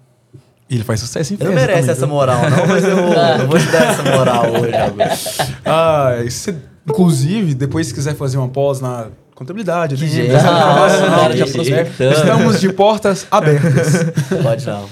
E 0.69 0.75
ele 0.75 0.83
faz 0.83 0.99
sucesso 0.99 1.33
em 1.33 1.37
Ele 1.39 1.45
não 1.45 1.53
festa 1.53 1.67
merece 1.67 1.79
também, 1.81 1.91
essa 1.95 2.05
viu? 2.05 2.15
moral, 2.15 2.37
não, 2.49 2.67
mas 2.67 2.83
eu, 2.83 2.97
eu 2.97 3.47
vou 3.47 3.57
te 3.59 3.65
dar 3.67 3.83
essa 3.93 4.03
moral 4.03 4.45
hoje. 4.51 4.73
Ah, 5.65 6.11
você- 6.23 6.55
inclusive, 6.87 7.53
depois 7.53 7.87
se 7.87 7.93
quiser 7.93 8.15
fazer 8.15 8.37
uma 8.37 8.49
pós 8.49 8.79
na 8.79 9.07
contabilidade, 9.35 9.95
já 9.95 10.05
que 11.45 11.51
prospera. 11.51 11.85
jeitão. 11.85 12.11
estamos 12.11 12.59
de 12.59 12.71
portas 12.73 13.27
abertas. 13.31 14.05
Pode 14.43 14.65
não. 14.65 14.89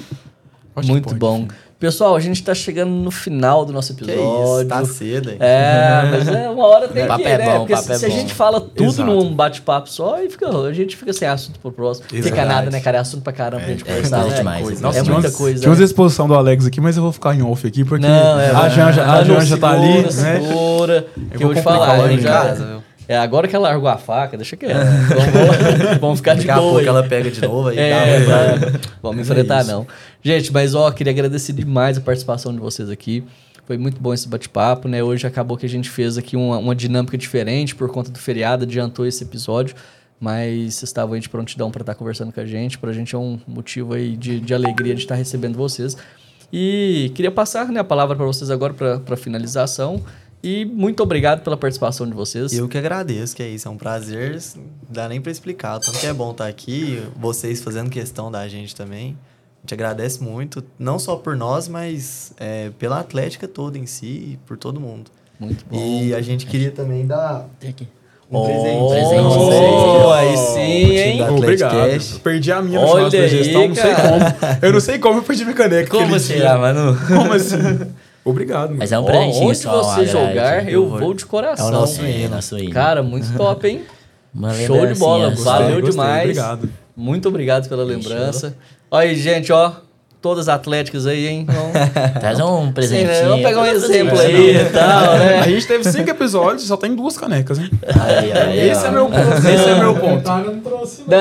Muito 0.83 1.05
pode. 1.09 1.19
bom. 1.19 1.47
Pessoal, 1.81 2.15
a 2.15 2.19
gente 2.19 2.43
tá 2.43 2.53
chegando 2.53 2.91
no 2.91 3.09
final 3.09 3.65
do 3.65 3.73
nosso 3.73 3.95
Que 3.95 4.03
episódio. 4.03 4.59
isso, 4.61 4.65
tá 4.69 4.85
cedo, 4.85 5.31
hein? 5.31 5.37
É, 5.39 6.03
mas 6.11 6.27
é 6.27 6.47
uma 6.47 6.67
hora 6.67 6.87
tem 6.87 7.05
Papo 7.07 7.23
que, 7.23 7.27
é 7.27 7.37
né? 7.39 7.45
bom, 7.45 7.57
Porque 7.61 7.73
papo 7.73 7.85
se, 7.87 7.91
é 7.91 7.97
se 7.97 8.05
a 8.05 8.09
gente 8.09 8.33
fala 8.35 8.61
tudo 8.61 8.83
Exato. 8.89 9.09
num 9.09 9.33
bate-papo 9.33 9.89
só, 9.89 10.21
e 10.21 10.29
fica, 10.29 10.47
a 10.47 10.71
gente 10.73 10.95
fica 10.95 11.11
sem 11.11 11.27
assunto 11.27 11.59
pro 11.59 11.71
próximo. 11.71 12.05
Fica 12.07 12.21
Verdade. 12.21 12.47
nada, 12.47 12.69
né, 12.69 12.79
cara? 12.81 12.97
É 12.97 12.99
assunto 13.01 13.23
pra 13.23 13.33
caramba 13.33 13.63
pra 13.63 13.71
gente 13.71 13.83
conversar. 13.83 14.17
coisa 14.21 14.29
né? 14.29 14.37
demais, 14.37 14.63
coisa. 14.63 14.81
Nossa, 14.83 14.99
é 14.99 15.01
muita 15.01 15.19
umas- 15.21 15.35
coisa. 15.35 15.59
Tinha 15.59 15.69
umas 15.71 15.79
né? 15.79 15.85
exposição 15.85 16.27
do 16.27 16.35
Alex 16.35 16.67
aqui, 16.67 16.79
mas 16.79 16.97
eu 16.97 17.01
vou 17.03 17.11
ficar 17.11 17.33
em 17.35 17.41
off 17.41 17.65
aqui, 17.67 17.83
porque 17.83 18.05
Não, 18.07 18.39
é, 18.39 18.51
a 18.51 18.69
Janja, 18.69 19.01
a 19.03 19.07
Manu, 19.07 19.25
Janja 19.25 19.57
tá 19.57 19.71
ali, 19.71 20.11
segura, 20.11 20.21
né? 20.21 20.39
Segura, 20.39 21.07
que 21.35 21.35
eu 21.43 21.47
vou 21.47 21.55
te 21.55 21.61
falar. 21.63 21.97
o 21.99 22.03
a 22.03 22.07
gente 22.09 22.21
em 22.21 22.23
casa, 22.23 22.63
viu? 22.63 22.83
É, 23.11 23.17
agora 23.17 23.45
que 23.45 23.53
ela 23.53 23.67
largou 23.67 23.89
a 23.89 23.97
faca, 23.97 24.37
deixa 24.37 24.55
quieto. 24.55 24.73
Vamos, 24.73 25.33
vamos, 25.33 25.97
vamos 25.99 26.19
ficar 26.19 26.33
de 26.33 26.45
Daqui 26.45 26.51
a 26.51 26.55
boa. 26.55 26.65
pouco 26.67 26.79
aí. 26.79 26.87
ela 26.87 27.03
pega 27.03 27.29
de 27.29 27.41
novo 27.41 27.67
aí. 27.67 27.77
É, 27.77 28.19
vamos 29.03 29.17
Mas 29.17 29.29
enfrentar 29.29 29.61
é 29.61 29.63
não. 29.65 29.85
Gente, 30.23 30.53
mas 30.53 30.73
ó, 30.73 30.89
queria 30.91 31.11
agradecer 31.11 31.51
demais 31.51 31.97
a 31.97 32.01
participação 32.01 32.53
de 32.53 32.59
vocês 32.59 32.89
aqui. 32.89 33.21
Foi 33.67 33.77
muito 33.77 34.01
bom 34.01 34.13
esse 34.13 34.29
bate-papo, 34.29 34.87
né? 34.87 35.03
Hoje 35.03 35.27
acabou 35.27 35.57
que 35.57 35.65
a 35.65 35.69
gente 35.69 35.89
fez 35.89 36.17
aqui 36.17 36.37
uma, 36.37 36.57
uma 36.57 36.73
dinâmica 36.73 37.17
diferente 37.17 37.75
por 37.75 37.89
conta 37.89 38.09
do 38.09 38.17
feriado, 38.17 38.63
adiantou 38.63 39.05
esse 39.05 39.25
episódio. 39.25 39.75
Mas 40.17 40.75
vocês 40.75 40.83
estavam 40.83 41.13
aí 41.13 41.19
de 41.19 41.27
prontidão 41.27 41.69
para 41.69 41.81
estar 41.81 41.95
conversando 41.95 42.31
com 42.31 42.39
a 42.39 42.45
gente. 42.45 42.77
Pra 42.77 42.93
gente 42.93 43.13
é 43.13 43.17
um 43.17 43.37
motivo 43.45 43.93
aí 43.93 44.15
de, 44.15 44.39
de 44.39 44.53
alegria 44.53 44.95
de 44.95 45.01
estar 45.01 45.15
recebendo 45.15 45.57
vocês. 45.57 45.97
E 46.53 47.11
queria 47.13 47.31
passar 47.31 47.67
né, 47.67 47.81
a 47.81 47.83
palavra 47.83 48.15
para 48.15 48.25
vocês 48.25 48.49
agora 48.49 48.73
para 48.73 49.17
finalização. 49.17 50.01
E 50.43 50.65
muito 50.65 51.03
obrigado 51.03 51.43
pela 51.43 51.55
participação 51.55 52.07
de 52.07 52.13
vocês. 52.13 52.51
Eu 52.53 52.67
que 52.67 52.77
agradeço, 52.77 53.35
que 53.35 53.43
é 53.43 53.47
isso. 53.47 53.67
É 53.67 53.71
um 53.71 53.77
prazer. 53.77 54.35
assim, 54.35 54.59
Não 54.59 54.65
dá 54.89 55.07
nem 55.07 55.21
pra 55.21 55.31
explicar. 55.31 55.77
o 55.77 55.79
Tanto 55.79 55.99
que 55.99 56.07
é 56.07 56.13
bom 56.13 56.31
estar 56.31 56.47
aqui, 56.47 57.01
vocês 57.15 57.61
fazendo 57.61 57.89
questão 57.89 58.31
da 58.31 58.47
gente 58.47 58.75
também. 58.75 59.15
A 59.59 59.61
gente 59.61 59.73
agradece 59.75 60.23
muito, 60.23 60.63
não 60.79 60.97
só 60.97 61.15
por 61.15 61.35
nós, 61.35 61.67
mas 61.67 62.33
é, 62.39 62.71
pela 62.79 62.99
Atlética 62.99 63.47
toda 63.47 63.77
em 63.77 63.85
si 63.85 64.05
e 64.07 64.39
por 64.47 64.57
todo 64.57 64.79
mundo. 64.79 65.11
Muito 65.39 65.63
bom. 65.69 65.77
E 65.77 66.15
a 66.15 66.21
gente 66.21 66.47
queria 66.47 66.71
também 66.71 67.05
dar 67.05 67.47
Tem 67.59 67.69
aqui. 67.69 67.87
um 68.31 68.37
Oh, 68.37 68.45
presente. 68.45 68.89
presente. 68.89 69.27
Oh, 70.05 70.11
aí 70.11 70.37
sim, 70.37 70.95
hein? 70.97 71.29
Obrigado. 71.29 72.19
Perdi 72.23 72.51
a 72.51 72.61
minha 72.63 72.79
no 72.79 72.87
Olha 72.87 73.09
churrasco 73.11 73.17
da 73.17 73.23
aí, 73.23 73.29
gestão, 73.29 73.67
não 73.67 73.75
sei 73.75 73.93
cara. 73.93 74.31
como. 74.31 74.57
Eu 74.65 74.73
não 74.73 74.79
sei 74.79 74.97
como 74.99 75.19
eu 75.19 75.23
perdi 75.23 75.43
minha 75.43 75.55
caneca. 75.55 75.89
Como 75.91 76.19
será, 76.19 76.49
dia. 76.53 76.57
mano? 76.57 76.97
Como 77.07 77.33
assim? 77.33 77.57
Obrigado, 78.23 78.67
mano. 78.69 78.79
Mas 78.79 78.91
é 78.91 78.99
um 78.99 79.03
presentinho 79.05 79.47
onde 79.47 79.57
só, 79.57 79.81
você 79.83 80.05
jogar, 80.05 80.33
grade. 80.33 80.71
eu 80.71 80.87
vou- 80.87 81.13
de 81.13 81.25
coração. 81.25 81.65
É 81.65 81.69
o 81.69 81.71
nosso 81.71 82.01
É, 82.01 82.11
hino. 82.11 82.29
nosso 82.35 82.57
hino. 82.57 82.71
Cara, 82.71 83.01
muito 83.01 83.31
top, 83.37 83.67
hein? 83.67 83.81
Uma 84.33 84.53
Show 84.53 84.85
de 84.87 84.93
bola, 84.95 85.17
lembrancinha, 85.27 85.45
valeu 85.45 85.69
Gostei, 85.81 85.91
demais. 85.91 86.21
Obrigado. 86.21 86.69
Muito 86.95 87.27
obrigado 87.27 87.67
pela 87.67 87.83
lembrança. 87.83 88.55
Olha 88.89 89.09
aí, 89.09 89.15
gente, 89.15 89.51
ó. 89.51 89.73
Todas 90.21 90.47
atléticas 90.47 91.07
aí, 91.07 91.27
hein? 91.27 91.47
Vamos, 91.49 92.19
Traz 92.19 92.39
um 92.39 92.65
Sim, 92.67 92.71
presentinho. 92.73 93.07
né? 93.07 93.21
Vamos 93.23 93.43
pegar 93.43 93.59
um 93.59 93.63
Traz 93.63 93.83
exemplo 93.83 94.19
aí 94.19 94.55
e 94.55 94.65
tal, 94.65 95.13
A 95.13 95.17
né? 95.17 95.43
gente 95.45 95.65
teve 95.67 95.83
cinco 95.91 96.09
episódios 96.11 96.63
e 96.63 96.67
só 96.67 96.77
tem 96.77 96.95
duas 96.95 97.17
canecas, 97.17 97.57
hein? 97.57 97.71
Aí, 97.99 98.31
aí, 98.31 98.69
Esse 98.69 98.85
ó. 98.85 98.87
é 98.87 98.91
meu 98.91 99.05
ponto. 99.07 99.47
Esse 99.47 99.69
é 99.69 99.75
meu 99.79 99.95
ponto. 99.95 100.29
Não 100.29 100.59
trouxe, 100.59 101.03
não. 101.07 101.17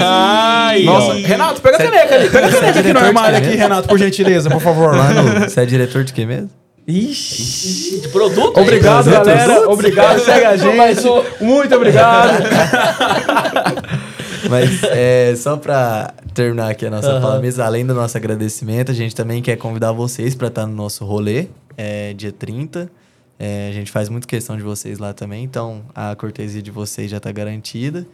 Ai, 0.00 0.82
Nossa, 0.84 1.12
Renato, 1.12 1.60
pega 1.60 1.76
a 1.76 1.78
caneca 1.78 2.14
ali. 2.14 2.30
Pega 2.30 2.46
a 2.46 2.50
caneca 2.50 2.80
aqui 2.80 2.92
no 2.94 3.00
armário 3.00 3.36
aqui? 3.38 3.54
Renato, 3.54 3.86
por 3.86 3.98
gentileza, 3.98 4.48
por 4.48 4.62
favor. 4.62 4.94
Mano, 4.94 5.40
você 5.46 5.60
é 5.60 5.66
diretor 5.66 6.02
de 6.02 6.14
quê 6.14 6.24
mesmo? 6.24 6.48
Ixi, 6.86 8.00
de 8.00 8.08
produto? 8.08 8.58
Obrigado, 8.58 9.10
galera. 9.10 9.68
Obrigado, 9.68 10.20
segue 10.20 10.46
a 10.46 10.56
gente. 10.56 11.04
Muito 11.38 11.76
obrigado. 11.76 12.44
Mas 14.48 14.82
é, 14.84 15.34
só 15.36 15.56
pra 15.56 16.12
terminar 16.34 16.70
aqui 16.70 16.86
a 16.86 16.90
nossa 16.90 17.10
Aham. 17.10 17.20
fala 17.20 17.40
mesmo, 17.40 17.62
além 17.62 17.84
do 17.86 17.94
nosso 17.94 18.16
agradecimento, 18.16 18.90
a 18.90 18.94
gente 18.94 19.14
também 19.14 19.42
quer 19.42 19.56
convidar 19.56 19.92
vocês 19.92 20.34
pra 20.34 20.48
estar 20.48 20.66
no 20.66 20.74
nosso 20.74 21.04
rolê, 21.04 21.48
é, 21.76 22.12
dia 22.14 22.32
30. 22.32 22.90
É, 23.38 23.68
a 23.70 23.72
gente 23.72 23.90
faz 23.90 24.08
muito 24.08 24.26
questão 24.26 24.56
de 24.56 24.62
vocês 24.62 24.98
lá 24.98 25.12
também, 25.12 25.44
então 25.44 25.82
a 25.94 26.16
cortesia 26.16 26.60
de 26.62 26.70
vocês 26.70 27.10
já 27.10 27.20
tá 27.20 27.30
garantida. 27.30 28.06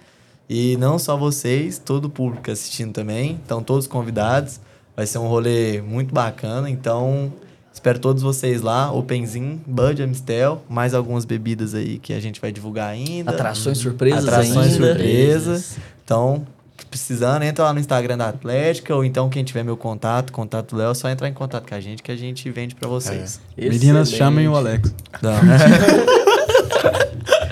E 0.50 0.76
não 0.76 0.98
só 0.98 1.16
vocês, 1.16 1.78
todo 1.78 2.06
o 2.06 2.10
público 2.10 2.50
assistindo 2.50 2.92
também, 2.92 3.40
então 3.44 3.62
todos 3.62 3.86
convidados. 3.86 4.60
Vai 4.96 5.06
ser 5.06 5.18
um 5.18 5.26
rolê 5.26 5.80
muito 5.80 6.14
bacana, 6.14 6.68
então 6.70 7.32
espero 7.72 7.98
todos 7.98 8.22
vocês 8.22 8.60
lá. 8.60 8.92
Openzinho, 8.92 9.60
Bud, 9.66 10.00
Amistel, 10.02 10.62
mais 10.68 10.94
algumas 10.94 11.24
bebidas 11.24 11.74
aí 11.74 11.98
que 11.98 12.12
a 12.12 12.20
gente 12.20 12.40
vai 12.40 12.52
divulgar 12.52 12.90
ainda. 12.90 13.30
Atrações 13.30 13.78
surpresas 13.78 14.28
Atrações 14.28 14.74
ainda. 14.74 14.86
surpresa. 14.94 15.64
Então, 16.04 16.46
precisando, 16.90 17.42
entra 17.42 17.64
lá 17.64 17.72
no 17.72 17.80
Instagram 17.80 18.18
da 18.18 18.28
Atlética, 18.28 18.94
ou 18.94 19.04
então 19.04 19.28
quem 19.28 19.42
tiver 19.42 19.64
meu 19.64 19.76
contato, 19.76 20.32
contato 20.32 20.70
do 20.70 20.76
Léo, 20.76 20.90
é 20.90 20.94
só 20.94 21.08
entrar 21.08 21.28
em 21.28 21.32
contato 21.32 21.68
com 21.68 21.74
a 21.74 21.80
gente 21.80 22.02
que 22.02 22.12
a 22.12 22.16
gente 22.16 22.48
vende 22.50 22.74
pra 22.74 22.88
vocês. 22.88 23.40
Meninas, 23.56 24.08
Excelente. 24.08 24.16
chamem 24.16 24.48
o 24.48 24.54
Alex. 24.54 24.94
Não. 25.22 25.34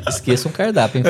Esqueça 0.09 0.49
um 0.49 0.53
cardápio, 0.53 0.99
hein, 0.99 1.05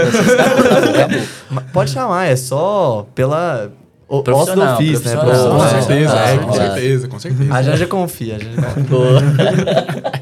Pode 1.72 1.90
chamar, 1.90 2.26
é 2.26 2.36
só 2.36 3.06
pela. 3.14 3.70
O 4.08 4.16
osso 4.16 4.22
do 4.22 4.24
Profissional, 4.24 4.74
ofício, 4.74 5.08
né? 5.08 5.16
profissional. 5.16 5.50
Com 5.50 5.56
Profissional. 5.56 5.82
certeza, 5.82 6.14
ah, 6.14 6.28
é, 6.28 6.38
com 6.38 6.50
ah. 6.50 6.52
certeza, 6.52 7.08
com 7.08 7.18
certeza. 7.18 7.54
A 7.54 7.62
Janja 7.62 7.86
confia, 7.86 8.36
a 8.36 8.38
Janja 8.38 8.62
confia. 8.62 10.21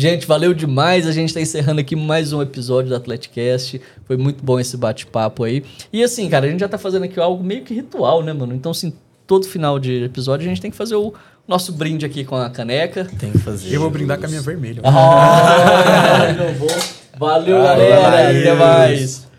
Gente, 0.00 0.26
valeu 0.26 0.54
demais. 0.54 1.06
A 1.06 1.12
gente 1.12 1.34
tá 1.34 1.42
encerrando 1.42 1.78
aqui 1.78 1.94
mais 1.94 2.32
um 2.32 2.40
episódio 2.40 2.88
do 2.88 2.96
Atleticast. 2.96 3.78
Foi 4.06 4.16
muito 4.16 4.42
bom 4.42 4.58
esse 4.58 4.74
bate-papo 4.74 5.44
aí. 5.44 5.62
E 5.92 6.02
assim, 6.02 6.26
cara, 6.26 6.46
a 6.46 6.48
gente 6.48 6.60
já 6.60 6.68
tá 6.70 6.78
fazendo 6.78 7.04
aqui 7.04 7.20
algo 7.20 7.44
meio 7.44 7.64
que 7.64 7.74
ritual, 7.74 8.22
né, 8.22 8.32
mano? 8.32 8.54
Então, 8.54 8.72
assim, 8.72 8.94
todo 9.26 9.46
final 9.46 9.78
de 9.78 10.04
episódio 10.04 10.46
a 10.46 10.48
gente 10.48 10.58
tem 10.58 10.70
que 10.70 10.76
fazer 10.78 10.94
o 10.94 11.12
nosso 11.46 11.70
brinde 11.74 12.06
aqui 12.06 12.24
com 12.24 12.34
a 12.34 12.48
caneca. 12.48 13.10
Tem 13.18 13.30
que 13.30 13.40
fazer. 13.40 13.74
Eu 13.74 13.82
vou 13.82 13.90
brindar 13.90 14.18
com 14.18 14.24
a 14.24 14.28
minha 14.30 14.40
vermelha. 14.40 14.80
Ah, 14.86 16.32
não 16.32 16.54
vou. 16.54 16.70
Valeu, 17.18 17.62
galera. 17.62 18.00
Valeu. 18.00 18.40
Até 18.40 18.54
mais. 18.54 19.29